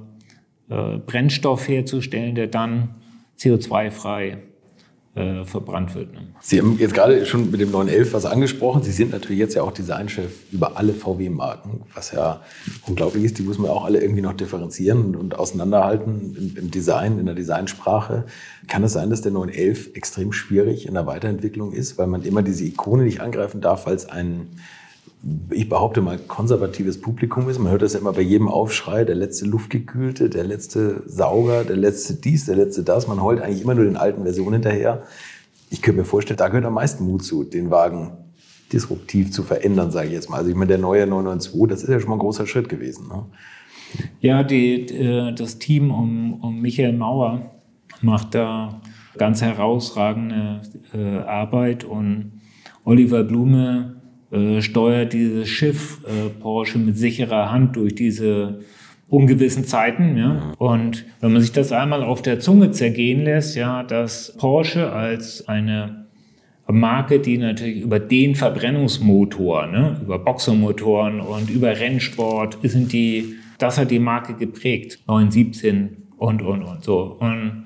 äh, 0.68 0.98
Brennstoff 0.98 1.68
herzustellen, 1.68 2.34
der 2.34 2.46
dann 2.46 2.94
CO2-frei 3.38 4.38
äh, 5.14 5.44
verbrannt 5.44 5.94
wird. 5.94 6.12
Ne? 6.12 6.22
Sie 6.40 6.58
haben 6.58 6.76
jetzt 6.80 6.92
gerade 6.92 7.24
schon 7.24 7.50
mit 7.50 7.60
dem 7.60 7.70
911 7.70 8.14
was 8.14 8.26
angesprochen. 8.26 8.82
Sie 8.82 8.90
sind 8.90 9.12
natürlich 9.12 9.38
jetzt 9.38 9.54
ja 9.54 9.62
auch 9.62 9.70
Designchef 9.70 10.32
über 10.50 10.76
alle 10.76 10.92
VW-Marken, 10.92 11.82
was 11.94 12.10
ja 12.10 12.40
unglaublich 12.86 13.22
ist. 13.22 13.38
Die 13.38 13.42
muss 13.42 13.58
man 13.58 13.70
auch 13.70 13.84
alle 13.84 14.00
irgendwie 14.00 14.22
noch 14.22 14.32
differenzieren 14.32 15.14
und 15.14 15.38
auseinanderhalten 15.38 16.34
im, 16.36 16.56
im 16.64 16.70
Design, 16.70 17.20
in 17.20 17.26
der 17.26 17.36
Designsprache. 17.36 18.24
Kann 18.66 18.82
es 18.82 18.92
sein, 18.92 19.10
dass 19.10 19.22
der 19.22 19.30
911 19.30 19.94
extrem 19.94 20.32
schwierig 20.32 20.86
in 20.86 20.94
der 20.94 21.06
Weiterentwicklung 21.06 21.72
ist, 21.72 21.96
weil 21.96 22.08
man 22.08 22.22
immer 22.22 22.42
diese 22.42 22.64
Ikone 22.64 23.04
nicht 23.04 23.20
angreifen 23.20 23.60
darf, 23.60 23.86
weil 23.86 23.94
es 23.94 24.06
ein 24.06 24.48
ich 25.50 25.68
behaupte 25.68 26.00
mal, 26.00 26.18
konservatives 26.18 27.00
Publikum 27.00 27.48
ist. 27.48 27.58
Man 27.58 27.70
hört 27.70 27.82
das 27.82 27.94
ja 27.94 28.00
immer 28.00 28.12
bei 28.12 28.20
jedem 28.20 28.48
Aufschrei, 28.48 29.04
der 29.04 29.14
letzte 29.14 29.46
Luftgekühlte, 29.46 30.28
der 30.28 30.44
letzte 30.44 31.02
Sauger, 31.06 31.64
der 31.64 31.76
letzte 31.76 32.14
dies, 32.14 32.46
der 32.46 32.56
letzte 32.56 32.82
das. 32.82 33.08
Man 33.08 33.22
heult 33.22 33.40
eigentlich 33.40 33.62
immer 33.62 33.74
nur 33.74 33.84
den 33.84 33.96
alten 33.96 34.22
Versionen 34.22 34.54
hinterher. 34.54 35.02
Ich 35.70 35.80
könnte 35.80 36.00
mir 36.00 36.04
vorstellen, 36.04 36.36
da 36.36 36.48
gehört 36.48 36.66
am 36.66 36.74
meisten 36.74 37.04
Mut 37.04 37.24
zu, 37.24 37.44
den 37.44 37.70
Wagen 37.70 38.12
disruptiv 38.72 39.30
zu 39.30 39.42
verändern, 39.42 39.90
sage 39.90 40.08
ich 40.08 40.12
jetzt 40.12 40.28
mal. 40.28 40.38
Also 40.38 40.50
ich 40.50 40.56
meine, 40.56 40.68
der 40.68 40.78
neue 40.78 41.06
992, 41.06 41.68
das 41.68 41.82
ist 41.82 41.88
ja 41.88 42.00
schon 42.00 42.10
mal 42.10 42.16
ein 42.16 42.20
großer 42.20 42.46
Schritt 42.46 42.68
gewesen. 42.68 43.08
Ne? 43.08 43.24
Ja, 44.20 44.42
die, 44.42 44.82
äh, 44.88 45.32
das 45.32 45.58
Team 45.58 45.90
um, 45.90 46.40
um 46.40 46.60
Michael 46.60 46.92
Mauer 46.92 47.50
macht 48.02 48.34
da 48.34 48.80
ganz 49.16 49.40
herausragende 49.40 50.62
äh, 50.92 51.18
Arbeit 51.18 51.84
und 51.84 52.40
Oliver 52.84 53.24
Blume 53.24 54.02
äh, 54.34 54.60
steuert 54.60 55.12
dieses 55.12 55.48
Schiff 55.48 56.00
äh, 56.06 56.28
Porsche 56.28 56.78
mit 56.78 56.98
sicherer 56.98 57.52
Hand 57.52 57.76
durch 57.76 57.94
diese 57.94 58.60
ungewissen 59.08 59.64
Zeiten. 59.64 60.16
Ja? 60.16 60.52
Und 60.58 61.04
wenn 61.20 61.32
man 61.32 61.40
sich 61.40 61.52
das 61.52 61.72
einmal 61.72 62.02
auf 62.02 62.20
der 62.20 62.40
Zunge 62.40 62.72
zergehen 62.72 63.22
lässt, 63.24 63.54
ja, 63.54 63.82
dass 63.82 64.34
Porsche 64.36 64.92
als 64.92 65.46
eine 65.46 66.06
Marke, 66.66 67.20
die 67.20 67.38
natürlich 67.38 67.82
über 67.82 68.00
den 68.00 68.34
Verbrennungsmotor, 68.34 69.66
ne, 69.66 70.00
über 70.02 70.18
Boxermotoren 70.18 71.20
und 71.20 71.50
über 71.50 71.78
Rennsport 71.78 72.58
sind 72.62 72.92
die, 72.92 73.34
das 73.58 73.78
hat 73.78 73.90
die 73.90 73.98
Marke 73.98 74.34
geprägt, 74.34 75.00
917 75.06 76.08
und, 76.16 76.42
und, 76.42 76.62
und 76.62 76.82
so. 76.82 77.16
Und 77.20 77.63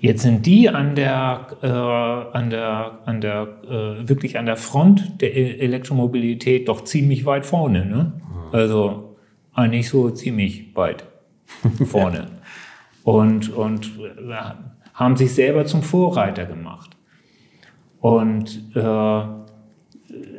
Jetzt 0.00 0.22
sind 0.22 0.46
die 0.46 0.68
an 0.68 0.94
der, 0.94 1.46
äh, 1.60 1.66
an 1.66 2.50
der, 2.50 2.98
an 3.04 3.20
der 3.20 3.48
äh, 3.64 4.08
wirklich 4.08 4.38
an 4.38 4.46
der 4.46 4.56
Front 4.56 5.20
der 5.20 5.36
e-, 5.36 5.58
Elektromobilität 5.58 6.68
doch 6.68 6.84
ziemlich 6.84 7.26
weit 7.26 7.44
vorne. 7.44 7.84
Ne? 7.84 8.12
Also 8.52 9.16
eigentlich 9.52 9.88
so 9.88 10.10
ziemlich 10.10 10.76
weit 10.76 11.04
vorne. 11.84 12.28
und, 13.02 13.52
und 13.52 13.86
äh, 13.98 14.34
haben 14.94 15.16
sich 15.16 15.34
selber 15.34 15.64
zum 15.64 15.82
Vorreiter 15.82 16.44
gemacht. 16.44 16.96
Und 18.00 18.76
äh, 18.76 19.22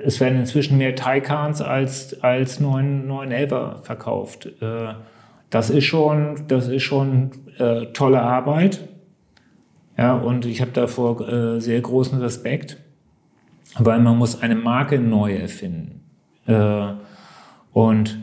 es 0.04 0.20
werden 0.20 0.40
inzwischen 0.40 0.78
mehr 0.78 0.96
Taycans 0.96 1.62
als, 1.62 2.22
als 2.24 2.62
911er 2.62 3.84
verkauft. 3.84 4.50
Äh, 4.62 4.94
das 5.50 5.70
ist 5.70 5.86
schon, 5.86 6.46
das 6.48 6.68
ist 6.68 6.84
schon 6.84 7.32
äh, 7.58 7.88
tolle 7.88 8.22
Arbeit. 8.22 8.88
Ja, 10.00 10.14
und 10.14 10.46
ich 10.46 10.62
habe 10.62 10.72
davor 10.72 11.28
äh, 11.28 11.60
sehr 11.60 11.82
großen 11.82 12.20
Respekt, 12.20 12.78
weil 13.78 14.00
man 14.00 14.18
muss 14.18 14.42
eine 14.42 14.56
Marke 14.56 14.98
neu 14.98 15.36
erfinden. 15.36 16.00
Äh, 16.48 16.94
und 17.74 18.18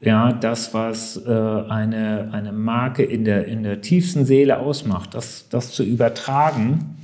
ja, 0.00 0.32
das, 0.32 0.72
was 0.72 1.18
äh, 1.18 1.30
eine, 1.30 2.30
eine 2.32 2.52
Marke 2.52 3.02
in 3.02 3.26
der, 3.26 3.46
in 3.48 3.64
der 3.64 3.82
tiefsten 3.82 4.24
Seele 4.24 4.60
ausmacht, 4.60 5.12
das, 5.12 5.50
das 5.50 5.72
zu 5.72 5.84
übertragen 5.84 6.96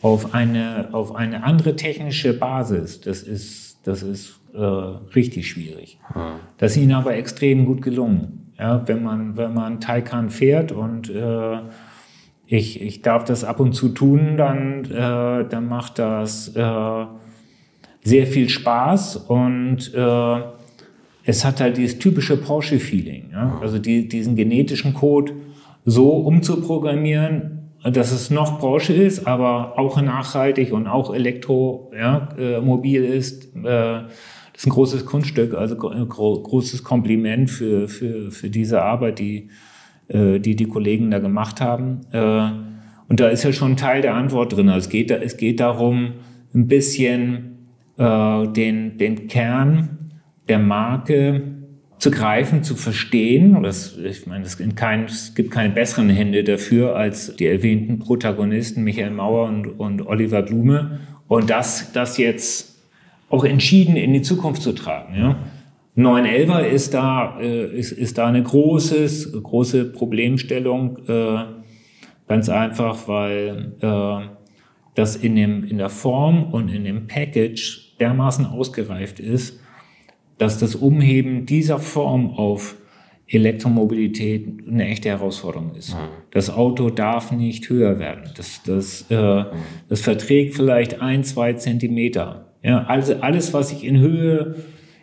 auf 0.00 0.32
eine, 0.32 0.88
auf 0.92 1.14
eine 1.14 1.44
andere 1.44 1.76
technische 1.76 2.32
Basis, 2.32 3.02
das 3.02 3.22
ist, 3.22 3.86
das 3.86 4.02
ist 4.02 4.40
äh, 4.54 4.58
richtig 4.58 5.50
schwierig. 5.50 5.98
Hm. 6.14 6.22
Das 6.56 6.70
ist 6.70 6.78
ihnen 6.78 6.92
aber 6.92 7.14
extrem 7.14 7.66
gut 7.66 7.82
gelungen. 7.82 8.54
Ja, 8.58 8.88
wenn 8.88 9.02
man, 9.02 9.36
wenn 9.36 9.52
man 9.52 9.80
Taycan 9.80 10.30
fährt 10.30 10.72
und 10.72 11.10
äh, 11.10 11.58
ich, 12.50 12.82
ich 12.82 13.00
darf 13.00 13.22
das 13.24 13.44
ab 13.44 13.60
und 13.60 13.74
zu 13.74 13.90
tun, 13.90 14.36
dann, 14.36 14.84
äh, 14.84 15.48
dann 15.48 15.68
macht 15.68 16.00
das 16.00 16.48
äh, 16.56 17.06
sehr 18.02 18.26
viel 18.26 18.48
Spaß 18.48 19.16
und 19.16 19.94
äh, 19.94 20.40
es 21.24 21.44
hat 21.44 21.60
halt 21.60 21.76
dieses 21.76 22.00
typische 22.00 22.36
Porsche-Feeling. 22.36 23.30
Ja? 23.32 23.60
Also 23.60 23.78
die, 23.78 24.08
diesen 24.08 24.34
genetischen 24.34 24.94
Code 24.94 25.32
so 25.84 26.10
umzuprogrammieren, 26.10 27.70
dass 27.84 28.10
es 28.10 28.30
noch 28.30 28.58
Porsche 28.58 28.94
ist, 28.94 29.28
aber 29.28 29.78
auch 29.78 30.02
nachhaltig 30.02 30.72
und 30.72 30.88
auch 30.88 31.14
elektromobil 31.14 31.94
ja, 31.94 33.10
äh, 33.10 33.16
ist. 33.16 33.54
Äh, 33.54 33.62
das 33.62 34.64
ist 34.64 34.66
ein 34.66 34.70
großes 34.70 35.06
Kunststück, 35.06 35.54
also 35.54 35.76
großes 35.76 36.82
Kompliment 36.82 37.48
für, 37.48 37.86
für, 37.86 38.32
für 38.32 38.50
diese 38.50 38.82
Arbeit, 38.82 39.20
die 39.20 39.50
äh, 40.10 40.38
die 40.38 40.56
die 40.56 40.66
Kollegen 40.66 41.10
da 41.10 41.18
gemacht 41.18 41.60
haben. 41.60 42.00
Äh, 42.12 42.50
und 43.08 43.20
da 43.20 43.28
ist 43.28 43.42
ja 43.42 43.52
schon 43.52 43.72
ein 43.72 43.76
Teil 43.76 44.02
der 44.02 44.14
Antwort 44.14 44.56
drin. 44.56 44.68
Also 44.68 44.86
es 44.86 44.90
geht, 44.90 45.10
es 45.10 45.36
geht 45.36 45.60
darum, 45.60 46.14
ein 46.54 46.66
bisschen 46.66 47.58
äh, 47.96 48.48
den, 48.48 48.98
den 48.98 49.28
Kern 49.28 50.12
der 50.48 50.58
Marke 50.58 51.42
zu 51.98 52.10
greifen, 52.10 52.62
zu 52.62 52.74
verstehen. 52.74 53.62
Das, 53.62 53.96
ich 53.98 54.26
meine, 54.26 54.44
es, 54.44 54.58
kein, 54.74 55.04
es, 55.04 55.34
gibt 55.34 55.50
keine 55.50 55.72
besseren 55.72 56.08
Hände 56.08 56.42
dafür 56.44 56.96
als 56.96 57.36
die 57.36 57.46
erwähnten 57.46 57.98
Protagonisten 57.98 58.82
Michael 58.84 59.10
Mauer 59.10 59.48
und, 59.48 59.66
und 59.66 60.06
Oliver 60.06 60.42
Blume. 60.42 61.00
Und 61.28 61.50
das, 61.50 61.92
das 61.92 62.16
jetzt 62.16 62.80
auch 63.28 63.44
entschieden 63.44 63.96
in 63.96 64.12
die 64.12 64.22
Zukunft 64.22 64.62
zu 64.62 64.72
tragen. 64.72 65.14
Ja? 65.16 65.36
911er 65.96 66.60
ist 66.60 66.94
da, 66.94 67.38
äh, 67.40 67.76
ist, 67.76 67.92
ist 67.92 68.18
da 68.18 68.26
eine 68.26 68.42
großes, 68.42 69.42
große 69.42 69.86
Problemstellung, 69.86 70.98
äh, 71.08 71.60
Ganz 72.30 72.48
einfach, 72.48 73.08
weil 73.08 73.72
äh, 73.80 74.28
das 74.94 75.16
in, 75.16 75.34
dem, 75.34 75.64
in 75.64 75.78
der 75.78 75.88
Form 75.88 76.54
und 76.54 76.68
in 76.68 76.84
dem 76.84 77.08
Package 77.08 77.96
dermaßen 77.98 78.46
ausgereift 78.46 79.18
ist, 79.18 79.58
dass 80.38 80.56
das 80.56 80.76
Umheben 80.76 81.44
dieser 81.44 81.80
Form 81.80 82.30
auf 82.30 82.76
Elektromobilität 83.26 84.46
eine 84.64 84.86
echte 84.86 85.08
Herausforderung 85.08 85.74
ist. 85.74 85.94
Mhm. 85.94 86.06
Das 86.30 86.50
Auto 86.50 86.90
darf 86.90 87.32
nicht 87.32 87.68
höher 87.68 87.98
werden. 87.98 88.30
Das, 88.36 88.62
das, 88.62 89.06
äh, 89.10 89.16
mhm. 89.16 89.46
das 89.88 90.00
verträgt 90.00 90.54
vielleicht 90.54 91.02
ein, 91.02 91.24
zwei 91.24 91.54
Zentimeter. 91.54 92.52
Ja, 92.62 92.84
also 92.84 93.16
alles, 93.16 93.52
was 93.52 93.72
ich 93.72 93.82
in 93.82 93.98
Höhe 93.98 94.54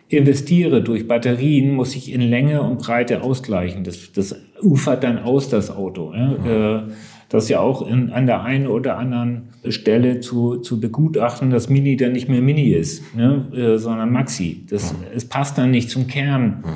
investiere 0.08 0.82
durch 0.82 1.06
Batterien, 1.06 1.74
muss 1.74 1.94
ich 1.94 2.12
in 2.12 2.22
Länge 2.22 2.62
und 2.62 2.78
Breite 2.78 3.22
ausgleichen. 3.22 3.84
Das, 3.84 4.12
das 4.12 4.36
ufert 4.62 5.04
dann 5.04 5.18
aus, 5.18 5.48
das 5.48 5.70
Auto. 5.70 6.12
Ja? 6.14 6.28
Mhm. 6.28 6.90
Äh, 6.90 6.92
das 7.28 7.50
ja 7.50 7.60
auch 7.60 7.86
in, 7.86 8.10
an 8.10 8.26
der 8.26 8.42
einen 8.42 8.66
oder 8.66 8.96
anderen 8.96 9.50
Stelle 9.68 10.20
zu, 10.20 10.56
zu 10.56 10.80
begutachten, 10.80 11.50
dass 11.50 11.68
Mini 11.68 11.96
dann 11.96 12.12
nicht 12.12 12.28
mehr 12.28 12.40
Mini 12.40 12.70
ist, 12.70 13.14
ne? 13.14 13.46
äh, 13.54 13.76
sondern 13.76 14.10
Maxi. 14.10 14.64
Das, 14.70 14.94
mhm. 14.94 15.00
Es 15.14 15.26
passt 15.26 15.58
dann 15.58 15.70
nicht 15.70 15.90
zum 15.90 16.06
Kern 16.06 16.62
mhm. 16.64 16.68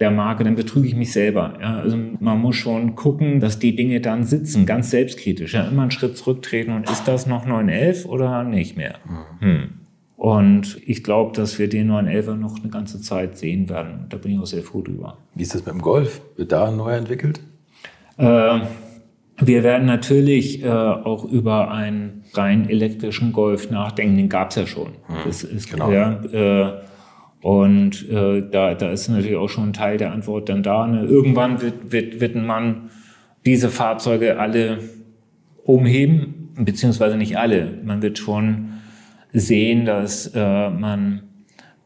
der 0.00 0.10
Marke, 0.10 0.44
dann 0.44 0.54
betrüge 0.54 0.88
ich 0.88 0.96
mich 0.96 1.12
selber. 1.12 1.58
Ja? 1.60 1.80
Also 1.80 1.98
man 2.20 2.40
muss 2.40 2.56
schon 2.56 2.94
gucken, 2.94 3.40
dass 3.40 3.58
die 3.58 3.76
Dinge 3.76 4.00
dann 4.00 4.24
sitzen, 4.24 4.64
ganz 4.64 4.90
selbstkritisch. 4.90 5.52
Ja? 5.52 5.68
Immer 5.68 5.82
einen 5.82 5.90
Schritt 5.90 6.16
zurücktreten 6.16 6.72
und 6.72 6.88
ist 6.88 7.06
das 7.06 7.26
noch 7.26 7.44
911 7.44 8.06
oder 8.06 8.44
nicht 8.44 8.78
mehr? 8.78 8.94
Hm. 9.40 9.68
Und 10.18 10.78
ich 10.84 11.04
glaube, 11.04 11.32
dass 11.36 11.60
wir 11.60 11.68
den 11.68 11.92
911er 11.92 12.34
noch 12.34 12.58
eine 12.58 12.70
ganze 12.70 13.00
Zeit 13.00 13.38
sehen 13.38 13.68
werden. 13.68 14.06
Da 14.08 14.16
bin 14.16 14.32
ich 14.32 14.40
auch 14.40 14.46
sehr 14.46 14.64
froh 14.64 14.82
drüber. 14.82 15.16
Wie 15.36 15.42
ist 15.42 15.54
das 15.54 15.64
mit 15.64 15.72
dem 15.72 15.80
Golf? 15.80 16.20
Wird 16.34 16.50
da 16.50 16.72
neu 16.72 16.90
entwickelt? 16.90 17.40
Äh, 18.16 18.58
wir 19.40 19.62
werden 19.62 19.86
natürlich 19.86 20.64
äh, 20.64 20.68
auch 20.68 21.24
über 21.24 21.70
einen 21.70 22.24
rein 22.34 22.68
elektrischen 22.68 23.32
Golf 23.32 23.70
nachdenken. 23.70 24.16
Den 24.16 24.28
gab 24.28 24.50
es 24.50 24.56
ja 24.56 24.66
schon. 24.66 24.88
Hm, 25.06 25.16
das 25.24 25.44
ist 25.44 25.70
genau. 25.70 25.92
Ja, 25.92 26.20
äh, 26.24 26.72
und 27.40 28.08
äh, 28.10 28.42
da, 28.50 28.74
da 28.74 28.90
ist 28.90 29.08
natürlich 29.08 29.36
auch 29.36 29.48
schon 29.48 29.68
ein 29.68 29.72
Teil 29.72 29.98
der 29.98 30.10
Antwort 30.10 30.48
dann 30.48 30.64
da. 30.64 30.88
Ne? 30.88 31.04
Irgendwann 31.04 31.62
wird, 31.62 31.92
wird, 31.92 32.20
wird 32.20 32.34
man 32.34 32.90
diese 33.46 33.68
Fahrzeuge 33.68 34.40
alle 34.40 34.80
umheben, 35.62 36.50
beziehungsweise 36.58 37.16
nicht 37.16 37.38
alle. 37.38 37.78
Man 37.84 38.02
wird 38.02 38.18
schon 38.18 38.77
sehen, 39.32 39.84
dass 39.84 40.30
äh, 40.34 40.70
man 40.70 41.22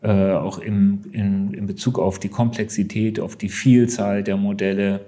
äh, 0.03 0.33
auch 0.33 0.59
im, 0.59 1.05
in, 1.13 1.55
in 1.55 1.67
Bezug 1.67 1.99
auf 1.99 2.19
die 2.19 2.29
Komplexität, 2.29 3.21
auf 3.21 3.37
die 3.37 3.49
Vielzahl 3.49 4.23
der 4.23 4.37
Modelle, 4.37 5.01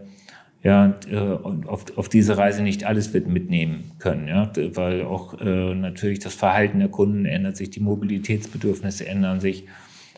ja, 0.62 0.94
äh, 1.10 1.18
auf, 1.18 1.84
auf 1.96 2.08
diese 2.08 2.38
Reise 2.38 2.62
nicht 2.62 2.84
alles 2.84 3.12
wird 3.12 3.28
mitnehmen 3.28 3.92
können, 3.98 4.28
ja, 4.28 4.50
weil 4.74 5.02
auch 5.02 5.38
äh, 5.40 5.74
natürlich 5.74 6.20
das 6.20 6.34
Verhalten 6.34 6.78
der 6.78 6.88
Kunden 6.88 7.26
ändert 7.26 7.56
sich, 7.56 7.70
die 7.70 7.80
Mobilitätsbedürfnisse 7.80 9.06
ändern 9.06 9.40
sich. 9.40 9.66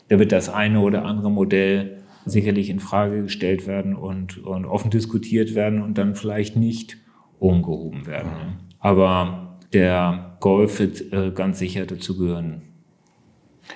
Da 0.08 0.20
wird 0.20 0.30
das 0.30 0.48
eine 0.48 0.80
oder 0.80 1.04
andere 1.04 1.30
Modell 1.32 1.98
sicherlich 2.24 2.70
in 2.70 2.78
Frage 2.78 3.22
gestellt 3.22 3.66
werden 3.66 3.96
und, 3.96 4.38
und 4.44 4.66
offen 4.66 4.90
diskutiert 4.90 5.54
werden 5.54 5.82
und 5.82 5.98
dann 5.98 6.14
vielleicht 6.14 6.54
nicht 6.54 6.98
umgehoben 7.38 8.06
werden. 8.06 8.30
Mhm. 8.30 8.56
Aber 8.78 9.45
der 9.76 10.36
Golf 10.40 10.78
wird 10.78 11.12
äh, 11.12 11.30
ganz 11.32 11.58
sicher 11.58 11.84
dazu 11.84 12.16
gehören. 12.16 12.62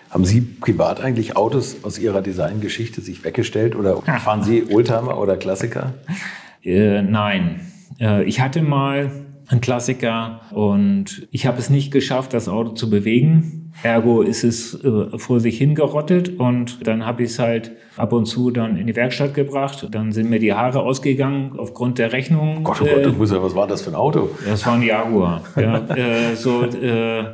Haben 0.09 0.25
Sie 0.25 0.41
privat 0.41 1.01
eigentlich 1.01 1.37
Autos 1.37 1.85
aus 1.85 1.99
Ihrer 1.99 2.23
Designgeschichte 2.23 3.03
sich 3.03 3.23
weggestellt 3.23 3.77
oder 3.77 4.01
fahren 4.01 4.43
Sie 4.43 4.65
Oldtimer 4.73 5.19
oder 5.19 5.37
Klassiker? 5.37 5.93
Äh, 6.65 7.03
nein. 7.03 7.61
Äh, 8.01 8.25
ich 8.25 8.41
hatte 8.41 8.63
mal 8.63 9.11
einen 9.51 9.61
Klassiker 9.61 10.41
und 10.53 11.27
ich 11.33 11.47
habe 11.47 11.59
es 11.59 11.71
nicht 11.71 11.91
geschafft, 11.91 12.35
das 12.35 12.49
Auto 12.49 12.71
zu 12.71 12.89
bewegen. 12.89 13.73
Ergo 13.83 14.23
ist 14.23 14.45
es 14.45 14.83
äh, 14.85 15.19
vor 15.19 15.41
sich 15.41 15.59
hingerottet 15.59 16.39
und 16.39 16.87
dann 16.87 17.05
habe 17.05 17.25
ich 17.25 17.31
es 17.31 17.39
halt 17.39 17.73
ab 17.97 18.13
und 18.13 18.27
zu 18.27 18.51
dann 18.51 18.77
in 18.77 18.87
die 18.87 18.95
Werkstatt 18.95 19.35
gebracht. 19.35 19.89
Dann 19.91 20.13
sind 20.13 20.31
mir 20.31 20.39
die 20.39 20.53
Haare 20.53 20.81
ausgegangen 20.81 21.55
aufgrund 21.57 21.99
der 21.99 22.13
Rechnung. 22.13 22.63
Gott, 22.63 22.81
oh 22.81 22.85
Gott, 22.85 22.97
äh, 22.97 23.35
ja, 23.35 23.43
was 23.43 23.55
war 23.55 23.67
das 23.67 23.83
für 23.83 23.91
ein 23.91 23.97
Auto? 23.97 24.31
Das 24.47 24.65
war 24.67 24.75
ein 24.75 24.83
Jaguar. 24.83 25.43
ja, 25.57 25.79
äh, 25.97 26.37
so, 26.37 26.65
äh, 26.65 27.25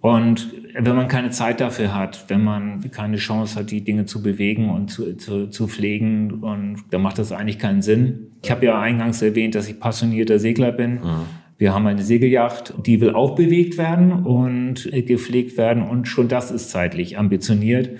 und 0.00 0.48
wenn 0.74 0.96
man 0.96 1.08
keine 1.08 1.30
Zeit 1.30 1.60
dafür 1.60 1.94
hat, 1.94 2.24
wenn 2.28 2.42
man 2.42 2.90
keine 2.90 3.16
Chance 3.16 3.58
hat, 3.58 3.70
die 3.70 3.82
Dinge 3.82 4.06
zu 4.06 4.22
bewegen 4.22 4.70
und 4.70 4.88
zu, 4.88 5.16
zu, 5.16 5.48
zu 5.48 5.68
pflegen, 5.68 6.42
und 6.42 6.84
dann 6.90 7.02
macht 7.02 7.18
das 7.18 7.32
eigentlich 7.32 7.58
keinen 7.58 7.82
Sinn. 7.82 8.32
Ich 8.42 8.50
habe 8.50 8.66
ja 8.66 8.80
eingangs 8.80 9.22
erwähnt, 9.22 9.54
dass 9.54 9.68
ich 9.68 9.80
passionierter 9.80 10.38
Segler 10.38 10.72
bin. 10.72 10.94
Mhm. 10.94 11.26
Wir 11.58 11.74
haben 11.74 11.86
eine 11.86 12.02
Segelyacht, 12.02 12.74
die 12.86 13.00
will 13.00 13.14
auch 13.14 13.34
bewegt 13.34 13.78
werden 13.78 14.12
und 14.12 14.88
gepflegt 14.92 15.58
werden 15.58 15.82
und 15.82 16.06
schon 16.06 16.28
das 16.28 16.52
ist 16.52 16.70
zeitlich 16.70 17.18
ambitioniert. 17.18 17.90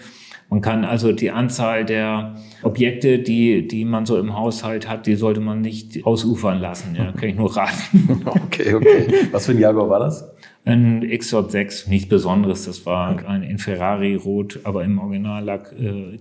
Man 0.51 0.63
kann 0.63 0.85
also 0.85 1.13
die 1.13 1.31
Anzahl 1.31 1.85
der 1.85 2.37
Objekte, 2.63 3.19
die, 3.19 3.69
die 3.69 3.85
man 3.85 4.07
so 4.07 4.17
im 4.17 4.35
Haushalt 4.35 4.89
hat, 4.89 5.07
die 5.07 5.15
sollte 5.15 5.41
man 5.41 5.61
nicht 5.61 6.07
ausufern 6.07 6.59
lassen. 6.59 6.95
Ja, 6.95 7.13
kann 7.17 7.29
ich 7.29 7.37
nur 7.37 7.55
raten. 7.55 8.23
Okay, 8.25 8.75
okay. 8.75 9.09
Was 9.31 9.47
für 9.47 9.53
ein 9.53 9.59
Jaguar 9.59 9.91
war 9.91 10.01
das? 10.01 10.27
Ein 10.69 11.03
XJ6, 11.03 11.89
nichts 11.89 12.09
Besonderes. 12.09 12.67
Das 12.67 12.85
war 12.85 13.15
okay. 13.15 13.27
ein 13.27 13.43
in 13.43 13.59
Ferrari 13.59 14.15
rot, 14.15 14.61
aber 14.65 14.85
im 14.85 14.99
Originallack 14.99 15.75
äh, 15.79 16.19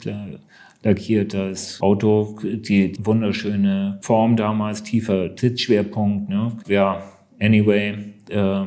lackiertes 0.83 1.81
Auto. 1.81 2.39
Die 2.41 2.93
wunderschöne 2.99 3.99
Form 4.01 4.37
damals, 4.37 4.83
tiefer 4.83 5.31
Sitzschwerpunkt. 5.37 6.29
Ne? 6.29 6.53
Ja, 6.67 7.03
Anyway, 7.39 7.97
äh, 8.29 8.65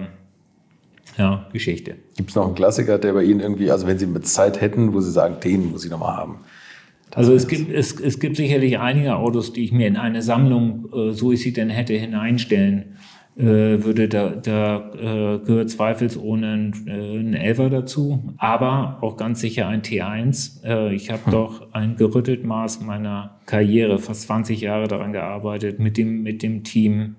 ja, 1.18 1.48
Geschichte. 1.52 1.96
Gibt 2.16 2.30
es 2.30 2.36
noch 2.36 2.46
einen 2.46 2.54
Klassiker, 2.54 2.98
der 2.98 3.12
bei 3.12 3.24
Ihnen 3.24 3.40
irgendwie, 3.40 3.70
also 3.70 3.86
wenn 3.86 3.98
Sie 3.98 4.06
mit 4.06 4.26
Zeit 4.26 4.60
hätten, 4.60 4.92
wo 4.92 5.00
Sie 5.00 5.10
sagen, 5.10 5.36
den 5.42 5.72
muss 5.72 5.84
ich 5.84 5.90
nochmal 5.90 6.16
haben? 6.16 6.40
Das 7.10 7.18
also 7.18 7.34
es 7.34 7.48
gibt, 7.48 7.72
es, 7.72 7.98
es 7.98 8.20
gibt 8.20 8.36
sicherlich 8.36 8.78
einige 8.78 9.16
Autos, 9.16 9.52
die 9.52 9.64
ich 9.64 9.72
mir 9.72 9.88
in 9.88 9.96
eine 9.96 10.22
Sammlung, 10.22 10.88
äh, 10.92 11.12
so 11.12 11.32
ich 11.32 11.40
sie 11.40 11.52
denn 11.52 11.68
hätte, 11.68 11.94
hineinstellen 11.94 12.96
würde. 13.36 14.08
Da, 14.08 14.30
da 14.30 14.90
äh, 14.94 15.38
gehört 15.38 15.70
zweifelsohne 15.70 16.52
ein, 16.52 16.86
äh, 16.86 17.18
ein 17.18 17.34
Elfer 17.34 17.70
dazu, 17.70 18.34
aber 18.38 18.98
auch 19.00 19.16
ganz 19.16 19.40
sicher 19.40 19.68
ein 19.68 19.82
T1. 19.82 20.64
Äh, 20.64 20.94
ich 20.94 21.10
habe 21.10 21.24
hm. 21.26 21.32
doch 21.32 21.72
ein 21.72 21.96
gerüttelt 21.96 22.44
Maß 22.44 22.80
meiner 22.82 23.38
Karriere, 23.46 23.98
fast 23.98 24.22
20 24.22 24.60
Jahre 24.60 24.88
daran 24.88 25.12
gearbeitet, 25.12 25.78
mit 25.78 25.96
dem, 25.96 26.22
mit 26.22 26.42
dem 26.42 26.64
Team 26.64 27.16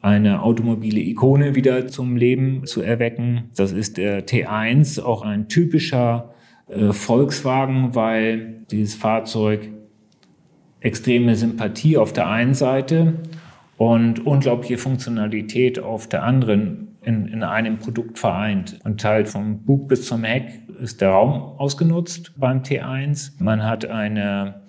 eine 0.00 0.42
automobile 0.42 1.00
Ikone 1.00 1.54
wieder 1.54 1.88
zum 1.88 2.16
Leben 2.16 2.64
zu 2.66 2.82
erwecken. 2.82 3.50
Das 3.56 3.72
ist 3.72 3.96
der 3.96 4.26
T1, 4.26 5.02
auch 5.02 5.22
ein 5.22 5.48
typischer 5.48 6.34
äh, 6.68 6.92
Volkswagen, 6.92 7.94
weil 7.94 8.64
dieses 8.70 8.94
Fahrzeug 8.94 9.68
extreme 10.80 11.34
Sympathie 11.34 11.96
auf 11.96 12.12
der 12.12 12.28
einen 12.28 12.54
Seite 12.54 13.14
und 13.76 14.24
unglaubliche 14.26 14.78
Funktionalität 14.78 15.78
auf 15.78 16.08
der 16.08 16.22
anderen 16.22 16.96
in, 17.02 17.26
in 17.26 17.42
einem 17.42 17.78
Produkt 17.78 18.18
vereint. 18.18 18.80
Und 18.84 19.04
halt 19.04 19.28
vom 19.28 19.64
Bug 19.64 19.88
bis 19.88 20.06
zum 20.06 20.24
Heck 20.24 20.60
ist 20.80 21.00
der 21.00 21.10
Raum 21.10 21.58
ausgenutzt 21.58 22.32
beim 22.36 22.62
T1. 22.62 23.32
Man 23.38 23.62
hat 23.62 23.86
eine 23.86 24.62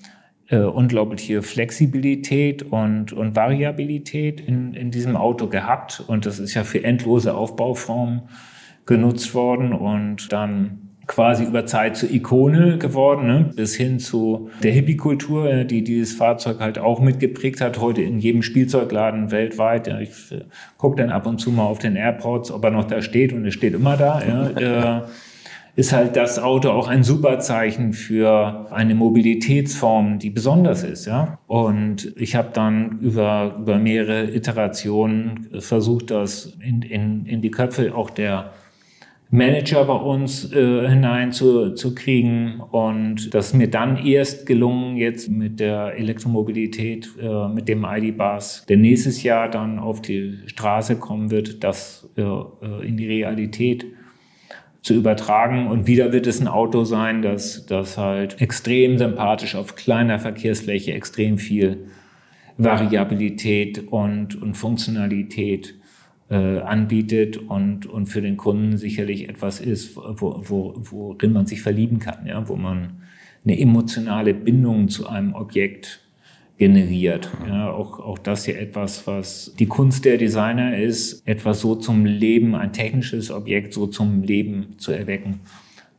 äh, 0.49 0.59
unglaubliche 0.59 1.41
Flexibilität 1.41 2.63
und, 2.63 3.13
und 3.13 3.35
Variabilität 3.35 4.39
in, 4.41 4.73
in 4.73 4.91
diesem 4.91 5.15
Auto 5.15 5.47
gehabt. 5.47 6.03
Und 6.05 6.25
das 6.25 6.39
ist 6.39 6.53
ja 6.53 6.63
für 6.63 6.84
endlose 6.84 7.34
Aufbauformen 7.34 8.23
genutzt 8.85 9.34
worden 9.34 9.73
und 9.73 10.31
dann 10.31 10.86
quasi 11.07 11.45
über 11.45 11.65
Zeit 11.65 11.95
zur 11.95 12.11
Ikone 12.11 12.77
geworden, 12.77 13.27
ne? 13.27 13.49
bis 13.55 13.75
hin 13.75 13.99
zu 13.99 14.49
der 14.61 14.73
Hippie-Kultur, 14.73 15.49
äh, 15.49 15.65
die 15.65 15.84
dieses 15.84 16.13
Fahrzeug 16.13 16.59
halt 16.59 16.77
auch 16.77 16.99
mitgeprägt 16.99 17.61
hat, 17.61 17.79
heute 17.79 18.01
in 18.01 18.19
jedem 18.19 18.43
Spielzeugladen 18.43 19.31
weltweit. 19.31 19.88
Ja, 19.88 19.99
ich 19.99 20.31
äh, 20.31 20.41
gucke 20.77 20.97
dann 20.97 21.09
ab 21.09 21.25
und 21.25 21.39
zu 21.39 21.51
mal 21.51 21.63
auf 21.63 21.79
den 21.79 21.95
Airports, 21.95 22.51
ob 22.51 22.63
er 22.65 22.71
noch 22.71 22.85
da 22.85 23.01
steht 23.01 23.34
und 23.34 23.45
er 23.45 23.51
steht 23.51 23.73
immer 23.73 23.95
da. 23.95 24.21
Ja. 24.21 24.99
äh, 24.99 25.07
ist 25.77 25.93
halt 25.93 26.15
das 26.15 26.39
Auto 26.39 26.71
auch 26.71 26.88
ein 26.88 27.03
super 27.03 27.39
Zeichen 27.39 27.93
für 27.93 28.65
eine 28.71 28.95
Mobilitätsform, 28.95 30.17
die 30.17 30.31
besonders 30.31 30.84
ist. 30.84 31.05
Ja? 31.05 31.38
Und 31.45 32.13
ich 32.17 32.35
habe 32.35 32.49
dann 32.51 32.97
über, 32.99 33.55
über 33.59 33.77
mehrere 33.77 34.23
Iterationen 34.23 35.47
versucht, 35.59 36.09
das 36.09 36.57
in, 36.65 36.81
in, 36.81 37.25
in 37.27 37.41
die 37.43 37.51
Köpfe 37.51 37.93
auch 37.93 38.09
der 38.09 38.53
Manager 39.30 39.84
bei 39.84 39.94
uns 39.94 40.52
äh, 40.54 40.88
hinein 40.88 41.32
zu, 41.32 41.74
zu 41.74 41.94
kriegen. 41.94 42.62
Und 42.62 43.34
das 43.34 43.48
ist 43.48 43.54
mir 43.54 43.70
dann 43.70 43.98
erst 43.98 44.45
gelungen, 44.45 44.95
jetzt 44.95 45.30
mit 45.30 45.60
der 45.60 45.95
Elektromobilität, 45.98 47.10
äh, 47.22 47.48
mit 47.49 47.68
dem 47.68 47.86
ID-Bus, 47.86 48.66
der 48.70 48.78
nächstes 48.78 49.24
Jahr 49.24 49.49
dann 49.49 49.80
auf 49.80 50.02
die 50.02 50.38
Straße 50.45 50.98
kommen 50.98 51.30
wird, 51.30 51.64
das 51.64 52.10
äh, 52.18 52.22
äh 52.22 52.88
in 52.88 52.95
die 52.95 53.08
Realität 53.08 53.86
zu 54.82 54.94
übertragen. 54.94 55.68
Und 55.68 55.88
wieder 55.88 56.14
wird 56.14 56.26
es 56.26 56.40
ein 56.40 56.48
Auto 56.48 56.86
sein, 56.86 57.22
das, 57.22 57.66
das 57.66 57.98
halt 57.98 58.41
extrem 58.41 58.98
sympathisch 58.98 59.56
auf 59.56 59.76
kleiner 59.76 60.20
Verkehrsfläche 60.20 60.94
extrem 60.94 61.38
viel 61.38 61.88
Variabilität 62.58 63.91
und, 63.91 64.41
und 64.41 64.56
Funktionalität 64.56 65.76
äh, 66.30 66.60
anbietet 66.60 67.38
und, 67.38 67.86
und 67.86 68.08
für 68.08 68.22
den 68.22 68.38
Kunden 68.38 68.78
sicherlich 68.78 69.30
etwas 69.30 69.60
ist, 69.60 69.95
wo, 69.95 70.41
wo, 70.44 70.74
worin 70.78 71.34
man 71.34 71.48
sich 71.48 71.62
verlieben 71.62 71.99
kann, 71.99 72.26
ja? 72.26 72.48
wo 72.49 72.56
man 72.56 73.02
eine 73.45 73.60
emotionale 73.60 74.34
Bindung 74.34 74.90
zu 74.90 75.08
einem 75.08 75.34
Objekt 75.34 76.02
generiert. 76.58 77.30
Ja, 77.48 77.72
auch, 77.72 77.99
auch 77.99 78.18
das 78.18 78.45
hier 78.45 78.60
etwas, 78.60 79.06
was 79.08 79.54
die 79.58 79.68
Kunst 79.68 80.06
der 80.06 80.18
Designer 80.18 80.78
ist, 80.78 81.26
etwas 81.28 81.62
so 81.62 81.76
zum 81.76 82.06
Leben, 82.06 82.56
ein 82.56 82.74
technisches 82.74 83.32
Objekt 83.32 83.74
so 83.74 83.88
zum 83.88 84.24
Leben 84.24 84.76
zu 84.78 84.91
erwecken, 84.91 85.41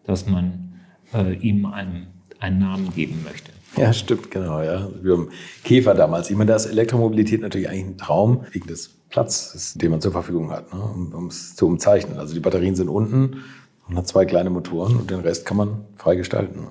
dass 0.05 0.27
man 0.27 0.81
äh, 1.15 1.35
ihm 1.37 1.65
einen, 1.65 2.09
einen 2.41 2.59
Namen 2.59 2.93
geben 2.95 3.23
möchte. 3.25 3.53
Ja, 3.77 3.93
stimmt, 3.93 4.31
genau. 4.31 4.61
Ja. 4.61 4.89
Wie 5.01 5.11
beim 5.11 5.29
Käfer 5.63 5.95
damals. 5.95 6.31
Ich 6.31 6.37
meine, 6.37 6.49
da 6.49 6.57
ist 6.57 6.67
Elektromobilität 6.67 7.41
natürlich 7.41 7.69
eigentlich 7.69 7.87
ein 7.87 7.99
Traum 7.99 8.45
wegen 8.51 8.67
des 8.67 8.98
Platzes, 9.09 9.74
den 9.74 9.90
man 9.90 10.01
zur 10.01 10.12
Verfügung 10.12 10.51
hat, 10.51 10.72
ne, 10.72 10.80
um, 10.80 11.26
es 11.28 11.56
zu 11.56 11.66
umzeichnen. 11.66 12.18
Also 12.18 12.35
die 12.35 12.40
Batterien 12.40 12.74
sind 12.74 12.89
unten, 12.89 13.43
man 13.89 13.98
hat 13.98 14.09
zwei 14.09 14.26
kleine 14.26 14.51
Motoren 14.51 14.97
und 14.97 15.10
den 15.10 15.20
Rest 15.20 15.47
kann 15.47 15.56
man 15.56 15.85
frei 15.97 16.16
gestalten. 16.16 16.68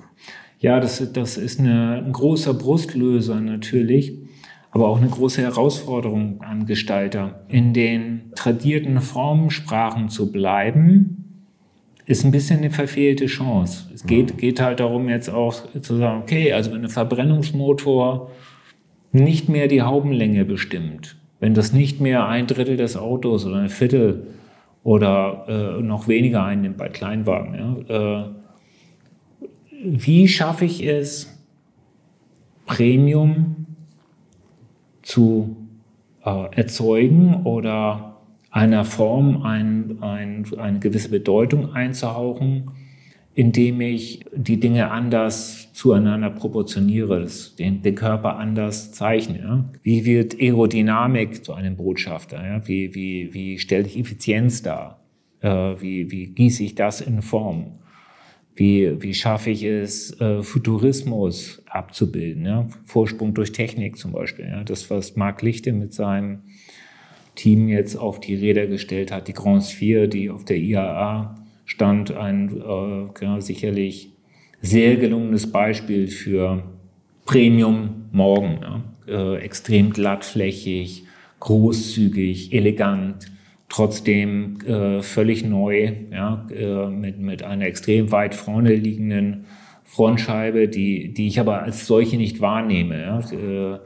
Ja, 0.60 0.80
das, 0.80 1.12
das 1.12 1.36
ist 1.36 1.60
eine, 1.60 2.02
ein 2.04 2.12
großer 2.12 2.54
Brustlöser 2.54 3.40
natürlich, 3.40 4.18
aber 4.70 4.88
auch 4.88 4.98
eine 4.98 5.08
große 5.08 5.42
Herausforderung 5.42 6.40
an 6.42 6.66
Gestalter. 6.66 7.44
In 7.48 7.72
den 7.72 8.32
tradierten 8.34 9.00
Formensprachen 9.00 10.08
zu 10.08 10.30
bleiben, 10.30 11.18
ist 12.06 12.24
ein 12.24 12.30
bisschen 12.30 12.58
eine 12.58 12.70
verfehlte 12.70 13.26
Chance. 13.26 13.90
Es 13.92 14.06
geht, 14.06 14.38
geht 14.38 14.60
halt 14.60 14.80
darum, 14.80 15.10
jetzt 15.10 15.28
auch 15.28 15.62
zu 15.82 15.96
sagen, 15.96 16.22
okay, 16.22 16.52
also 16.54 16.72
wenn 16.72 16.82
ein 16.82 16.88
Verbrennungsmotor 16.88 18.30
nicht 19.12 19.50
mehr 19.50 19.68
die 19.68 19.82
Haubenlänge 19.82 20.46
bestimmt, 20.46 21.17
wenn 21.40 21.54
das 21.54 21.72
nicht 21.72 22.00
mehr 22.00 22.28
ein 22.28 22.46
Drittel 22.46 22.76
des 22.76 22.96
Autos 22.96 23.46
oder 23.46 23.56
ein 23.56 23.68
Viertel 23.68 24.26
oder 24.82 25.44
äh, 25.48 25.82
noch 25.82 26.08
weniger 26.08 26.44
einnimmt 26.44 26.76
bei 26.76 26.88
Kleinwagen, 26.88 27.54
ja, 27.88 28.22
äh, 28.22 28.24
wie 29.82 30.26
schaffe 30.26 30.64
ich 30.64 30.84
es, 30.84 31.34
Premium 32.66 33.66
zu 35.02 35.56
äh, 36.24 36.54
erzeugen 36.56 37.42
oder 37.44 38.16
einer 38.50 38.84
Form 38.84 39.42
ein, 39.42 39.98
ein, 40.02 40.46
eine 40.58 40.78
gewisse 40.78 41.10
Bedeutung 41.10 41.74
einzuhauchen, 41.74 42.70
indem 43.38 43.80
ich 43.80 44.24
die 44.34 44.58
Dinge 44.58 44.90
anders 44.90 45.72
zueinander 45.72 46.28
proportioniere, 46.28 47.24
den, 47.56 47.82
den 47.82 47.94
Körper 47.94 48.36
anders 48.36 48.90
zeichne. 48.90 49.38
Ja? 49.38 49.70
Wie 49.84 50.04
wird 50.04 50.40
Aerodynamik 50.40 51.44
zu 51.44 51.54
einem 51.54 51.76
Botschafter? 51.76 52.44
Ja? 52.44 52.66
Wie, 52.66 52.96
wie, 52.96 53.32
wie 53.32 53.60
stelle 53.60 53.86
ich 53.86 53.96
Effizienz 53.96 54.62
dar? 54.62 55.04
Äh, 55.40 55.48
wie, 55.48 56.10
wie 56.10 56.26
gieße 56.26 56.64
ich 56.64 56.74
das 56.74 57.00
in 57.00 57.22
Form? 57.22 57.78
Wie, 58.56 59.00
wie 59.00 59.14
schaffe 59.14 59.50
ich 59.50 59.62
es, 59.62 60.20
äh, 60.20 60.42
Futurismus 60.42 61.62
abzubilden? 61.66 62.44
Ja? 62.44 62.66
Vorsprung 62.86 63.34
durch 63.34 63.52
Technik 63.52 63.98
zum 63.98 64.10
Beispiel. 64.10 64.46
Ja? 64.46 64.64
Das, 64.64 64.90
was 64.90 65.14
Marc 65.14 65.42
Lichte 65.42 65.72
mit 65.72 65.94
seinem 65.94 66.40
Team 67.36 67.68
jetzt 67.68 67.94
auf 67.94 68.18
die 68.18 68.34
Räder 68.34 68.66
gestellt 68.66 69.12
hat, 69.12 69.28
die 69.28 69.32
Grand 69.32 69.62
Sphere, 69.62 70.08
die 70.08 70.28
auf 70.28 70.44
der 70.44 70.56
IAA 70.56 71.36
stand, 71.68 72.16
ein 72.16 72.60
äh, 72.60 73.24
ja, 73.24 73.40
sicherlich 73.40 74.10
sehr 74.60 74.96
gelungenes 74.96 75.52
Beispiel 75.52 76.08
für 76.08 76.64
Premium 77.26 78.06
morgen. 78.10 78.60
Ja? 78.62 78.82
Äh, 79.06 79.36
extrem 79.44 79.90
glattflächig, 79.90 81.04
großzügig, 81.40 82.52
elegant 82.52 83.30
trotzdem 83.68 84.58
äh, 84.66 85.02
völlig 85.02 85.44
neu, 85.44 85.92
ja, 86.10 86.46
äh, 86.50 86.86
mit, 86.88 87.18
mit 87.18 87.42
einer 87.42 87.66
extrem 87.66 88.10
weit 88.10 88.34
vorne 88.34 88.74
liegenden 88.74 89.44
Frontscheibe, 89.84 90.68
die, 90.68 91.12
die 91.12 91.26
ich 91.26 91.38
aber 91.38 91.62
als 91.62 91.86
solche 91.86 92.16
nicht 92.16 92.40
wahrnehme. 92.40 93.02
Ja. 93.02 93.80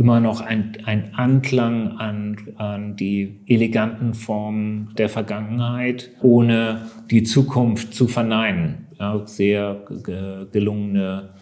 Immer 0.00 0.18
noch 0.18 0.40
ein, 0.40 0.78
ein 0.86 1.12
Anklang 1.14 1.98
an, 1.98 2.36
an 2.56 2.96
die 2.96 3.42
eleganten 3.46 4.14
Formen 4.14 4.94
der 4.96 5.10
Vergangenheit, 5.10 6.08
ohne 6.22 6.86
die 7.10 7.22
Zukunft 7.22 7.92
zu 7.92 8.08
verneinen. 8.08 8.86
Ja, 8.98 9.20
sehr 9.26 9.82
gelungene 10.52 11.34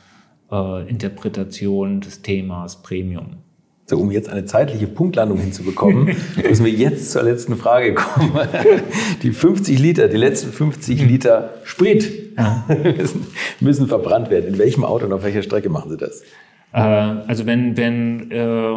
äh, 0.51 0.91
Interpretation 0.91 2.01
des 2.01 2.23
Themas 2.23 2.83
Premium. 2.83 3.37
So, 3.87 3.97
um 3.97 4.11
jetzt 4.11 4.29
eine 4.29 4.45
zeitliche 4.45 4.89
Punktlandung 4.89 5.39
hinzubekommen, 5.39 6.07
müssen 6.43 6.65
wir 6.65 6.73
jetzt 6.73 7.13
zur 7.13 7.23
letzten 7.23 7.55
Frage 7.55 7.95
kommen. 7.95 8.33
Die 9.23 9.31
50 9.31 9.79
Liter, 9.79 10.09
die 10.09 10.17
letzten 10.17 10.51
50 10.51 11.05
Liter 11.05 11.55
Sprit 11.63 12.37
müssen, 12.97 13.25
müssen 13.61 13.87
verbrannt 13.87 14.31
werden. 14.31 14.49
In 14.49 14.59
welchem 14.59 14.83
Auto 14.85 15.07
und 15.07 15.13
auf 15.13 15.23
welcher 15.23 15.45
Strecke 15.45 15.69
machen 15.69 15.93
Sie 15.93 15.97
das? 15.97 16.25
Äh, 16.73 16.81
also 16.81 17.47
wenn, 17.47 17.77
wenn 17.77 18.31
äh, 18.31 18.75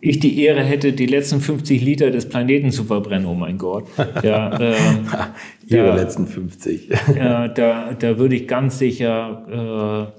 ich 0.00 0.18
die 0.20 0.42
Ehre 0.42 0.62
hätte, 0.62 0.92
die 0.92 1.06
letzten 1.06 1.40
50 1.40 1.82
Liter 1.82 2.10
des 2.10 2.28
Planeten 2.28 2.70
zu 2.70 2.84
verbrennen, 2.84 3.26
oh 3.26 3.34
mein 3.34 3.58
Gott. 3.58 3.86
Ja, 4.22 4.58
äh, 4.58 4.74
Ihre 5.66 5.88
da, 5.88 5.94
letzten 5.94 6.26
50. 6.26 6.88
Ja, 7.16 7.48
da, 7.48 7.92
da 7.92 8.18
würde 8.18 8.36
ich 8.36 8.48
ganz 8.48 8.78
sicher 8.78 10.12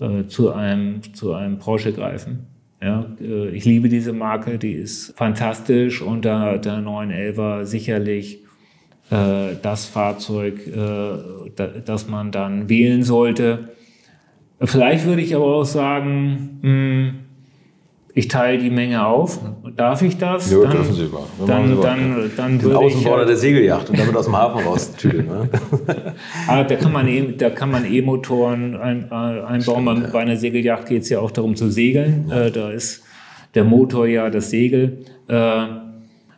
äh, 0.00 0.04
äh, 0.04 0.26
zu, 0.26 0.52
einem, 0.52 1.02
zu 1.14 1.34
einem 1.34 1.58
Porsche 1.58 1.92
greifen. 1.92 2.46
Ja, 2.80 3.06
äh, 3.20 3.48
ich 3.50 3.64
liebe 3.64 3.88
diese 3.88 4.12
Marke, 4.12 4.58
die 4.58 4.72
ist 4.72 5.16
fantastisch 5.16 6.00
und 6.00 6.24
der, 6.24 6.58
der 6.58 6.78
911er 6.78 7.64
sicherlich 7.64 8.44
äh, 9.10 9.56
das 9.62 9.86
Fahrzeug, 9.86 10.66
äh, 10.66 11.50
da, 11.56 11.66
das 11.84 12.08
man 12.08 12.30
dann 12.30 12.68
wählen 12.68 13.02
sollte. 13.02 13.70
Vielleicht 14.60 15.06
würde 15.06 15.22
ich 15.22 15.34
aber 15.34 15.44
auch 15.44 15.64
sagen, 15.64 16.58
mh, 16.62 16.68
hm, 16.68 17.14
ich 18.18 18.26
teile 18.26 18.58
die 18.58 18.70
Menge 18.70 19.06
auf. 19.06 19.38
Darf 19.76 20.02
ich 20.02 20.18
das? 20.18 20.50
Ja, 20.50 20.62
dann, 20.62 20.72
dürfen 20.72 20.92
Sie 20.92 21.04
mal. 21.04 21.22
Dann, 21.46 21.80
dann, 21.80 21.80
dann, 21.80 22.30
dann 22.36 22.58
Den 22.58 22.72
Außenborder 22.74 23.26
der 23.26 23.36
Segelyacht 23.36 23.90
und 23.90 23.98
damit 23.98 24.16
aus 24.16 24.24
dem 24.24 24.36
Hafen 24.36 24.64
raus 24.64 24.92
tüdeln. 24.96 25.28
Ne? 25.28 25.48
ah, 26.48 26.64
da 26.64 26.74
kann 26.74 26.92
man 26.92 27.06
e, 27.06 27.36
da 27.36 27.50
kann 27.50 27.70
man 27.70 27.84
E-Motoren 27.84 28.76
ein, 28.76 29.12
einbauen. 29.12 29.60
Stimmt, 29.60 30.02
ja. 30.02 30.10
Bei 30.10 30.20
einer 30.20 30.36
Segelyacht 30.36 30.86
geht 30.86 31.02
es 31.02 31.10
ja 31.10 31.20
auch 31.20 31.30
darum 31.30 31.54
zu 31.54 31.70
segeln. 31.70 32.26
Ja. 32.28 32.46
Äh, 32.46 32.50
da 32.50 32.70
ist 32.70 33.04
der 33.54 33.62
Motor 33.62 34.08
ja 34.08 34.30
das 34.30 34.50
Segel. 34.50 35.04
Äh, 35.28 35.66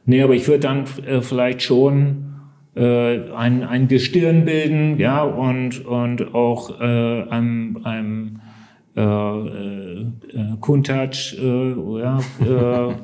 nee, 0.05 0.22
aber 0.22 0.34
ich 0.34 0.47
würde 0.47 0.60
dann 0.60 0.84
äh, 1.06 1.22
vielleicht 1.22 1.62
schon 1.62 2.30
äh, 2.74 3.30
ein, 3.32 3.64
ein 3.64 3.88
Gestirn 3.88 4.44
bilden, 4.44 4.98
ja, 4.98 5.22
und, 5.22 5.84
und 5.84 6.34
auch 6.34 6.80
äh, 6.80 7.22
einem, 7.28 7.80
einem 7.84 8.40
äh, 8.97 9.02
äh, 9.02 10.06
Kuntatsch 10.60 11.34
äh, 11.38 12.01
ja, 12.01 12.20
äh, 12.40 12.94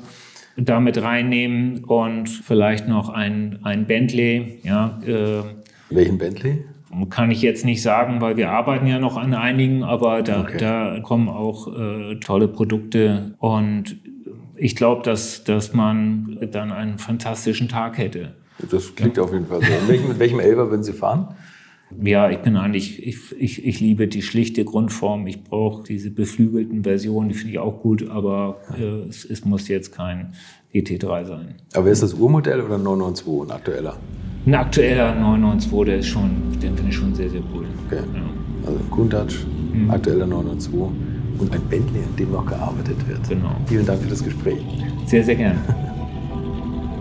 damit 0.56 1.02
reinnehmen 1.02 1.84
und 1.84 2.28
vielleicht 2.28 2.88
noch 2.88 3.08
ein, 3.08 3.58
ein 3.62 3.86
Bentley. 3.86 4.60
Ja, 4.62 4.98
äh, 5.06 5.42
Welchen 5.90 6.18
Bentley? 6.18 6.64
Kann 7.10 7.30
ich 7.30 7.42
jetzt 7.42 7.64
nicht 7.64 7.82
sagen, 7.82 8.20
weil 8.20 8.36
wir 8.36 8.50
arbeiten 8.50 8.86
ja 8.86 8.98
noch 8.98 9.16
an 9.16 9.34
einigen, 9.34 9.82
aber 9.82 10.22
da, 10.22 10.42
okay. 10.42 10.56
da 10.58 11.00
kommen 11.00 11.28
auch 11.28 11.68
äh, 11.76 12.16
tolle 12.20 12.48
Produkte 12.48 13.34
und 13.38 13.96
ich 14.56 14.76
glaube, 14.76 15.02
dass, 15.02 15.44
dass 15.44 15.74
man 15.74 16.38
dann 16.50 16.72
einen 16.72 16.98
fantastischen 16.98 17.68
Tag 17.68 17.98
hätte. 17.98 18.34
Das 18.70 18.94
klingt 18.94 19.16
ja. 19.16 19.22
auf 19.22 19.32
jeden 19.32 19.46
Fall 19.46 19.60
so. 19.60 19.92
Mit 19.92 20.18
welchem, 20.18 20.40
Elber 20.40 20.70
würden 20.70 20.82
Sie 20.82 20.92
fahren? 20.92 21.34
Ja, 22.02 22.30
ich 22.30 22.38
bin 22.38 22.56
eigentlich, 22.56 23.06
ich, 23.06 23.32
ich, 23.38 23.64
ich 23.64 23.80
liebe 23.80 24.08
die 24.08 24.22
schlichte 24.22 24.64
Grundform. 24.64 25.26
Ich 25.26 25.44
brauche 25.44 25.84
diese 25.84 26.10
beflügelten 26.10 26.82
Versionen, 26.82 27.28
die 27.28 27.34
finde 27.34 27.52
ich 27.52 27.58
auch 27.58 27.80
gut, 27.80 28.08
aber 28.08 28.60
äh, 28.76 29.08
es, 29.08 29.24
es, 29.24 29.44
muss 29.44 29.68
jetzt 29.68 29.92
kein 29.92 30.32
GT3 30.74 31.24
sein. 31.24 31.54
Aber 31.74 31.88
ist 31.90 32.02
das 32.02 32.14
Urmodell 32.14 32.60
oder 32.60 32.78
992, 32.78 33.48
ein 33.48 33.56
aktueller? 33.56 33.96
Ein 34.46 34.54
aktueller 34.54 35.14
992, 35.14 35.84
der 35.86 35.98
ist 35.98 36.06
schon, 36.06 36.30
den 36.60 36.74
finde 36.74 36.90
ich 36.90 36.96
schon 36.96 37.14
sehr, 37.14 37.30
sehr 37.30 37.42
cool. 37.54 37.66
Okay. 37.86 38.02
Ja. 38.14 38.22
Also 38.66 38.78
Countach, 38.90 39.32
mhm. 39.72 39.90
aktueller 39.90 40.26
992 40.26 41.16
und 41.38 41.52
ein 41.52 41.62
Bentley, 41.68 42.00
an 42.00 42.16
dem 42.16 42.32
noch 42.32 42.46
gearbeitet 42.46 42.96
wird. 43.06 43.28
Genau. 43.28 43.54
Vielen 43.66 43.86
Dank 43.86 44.02
für 44.02 44.08
das 44.08 44.24
Gespräch. 44.24 44.58
Sehr, 45.06 45.22
sehr 45.22 45.36
gerne. 45.36 45.58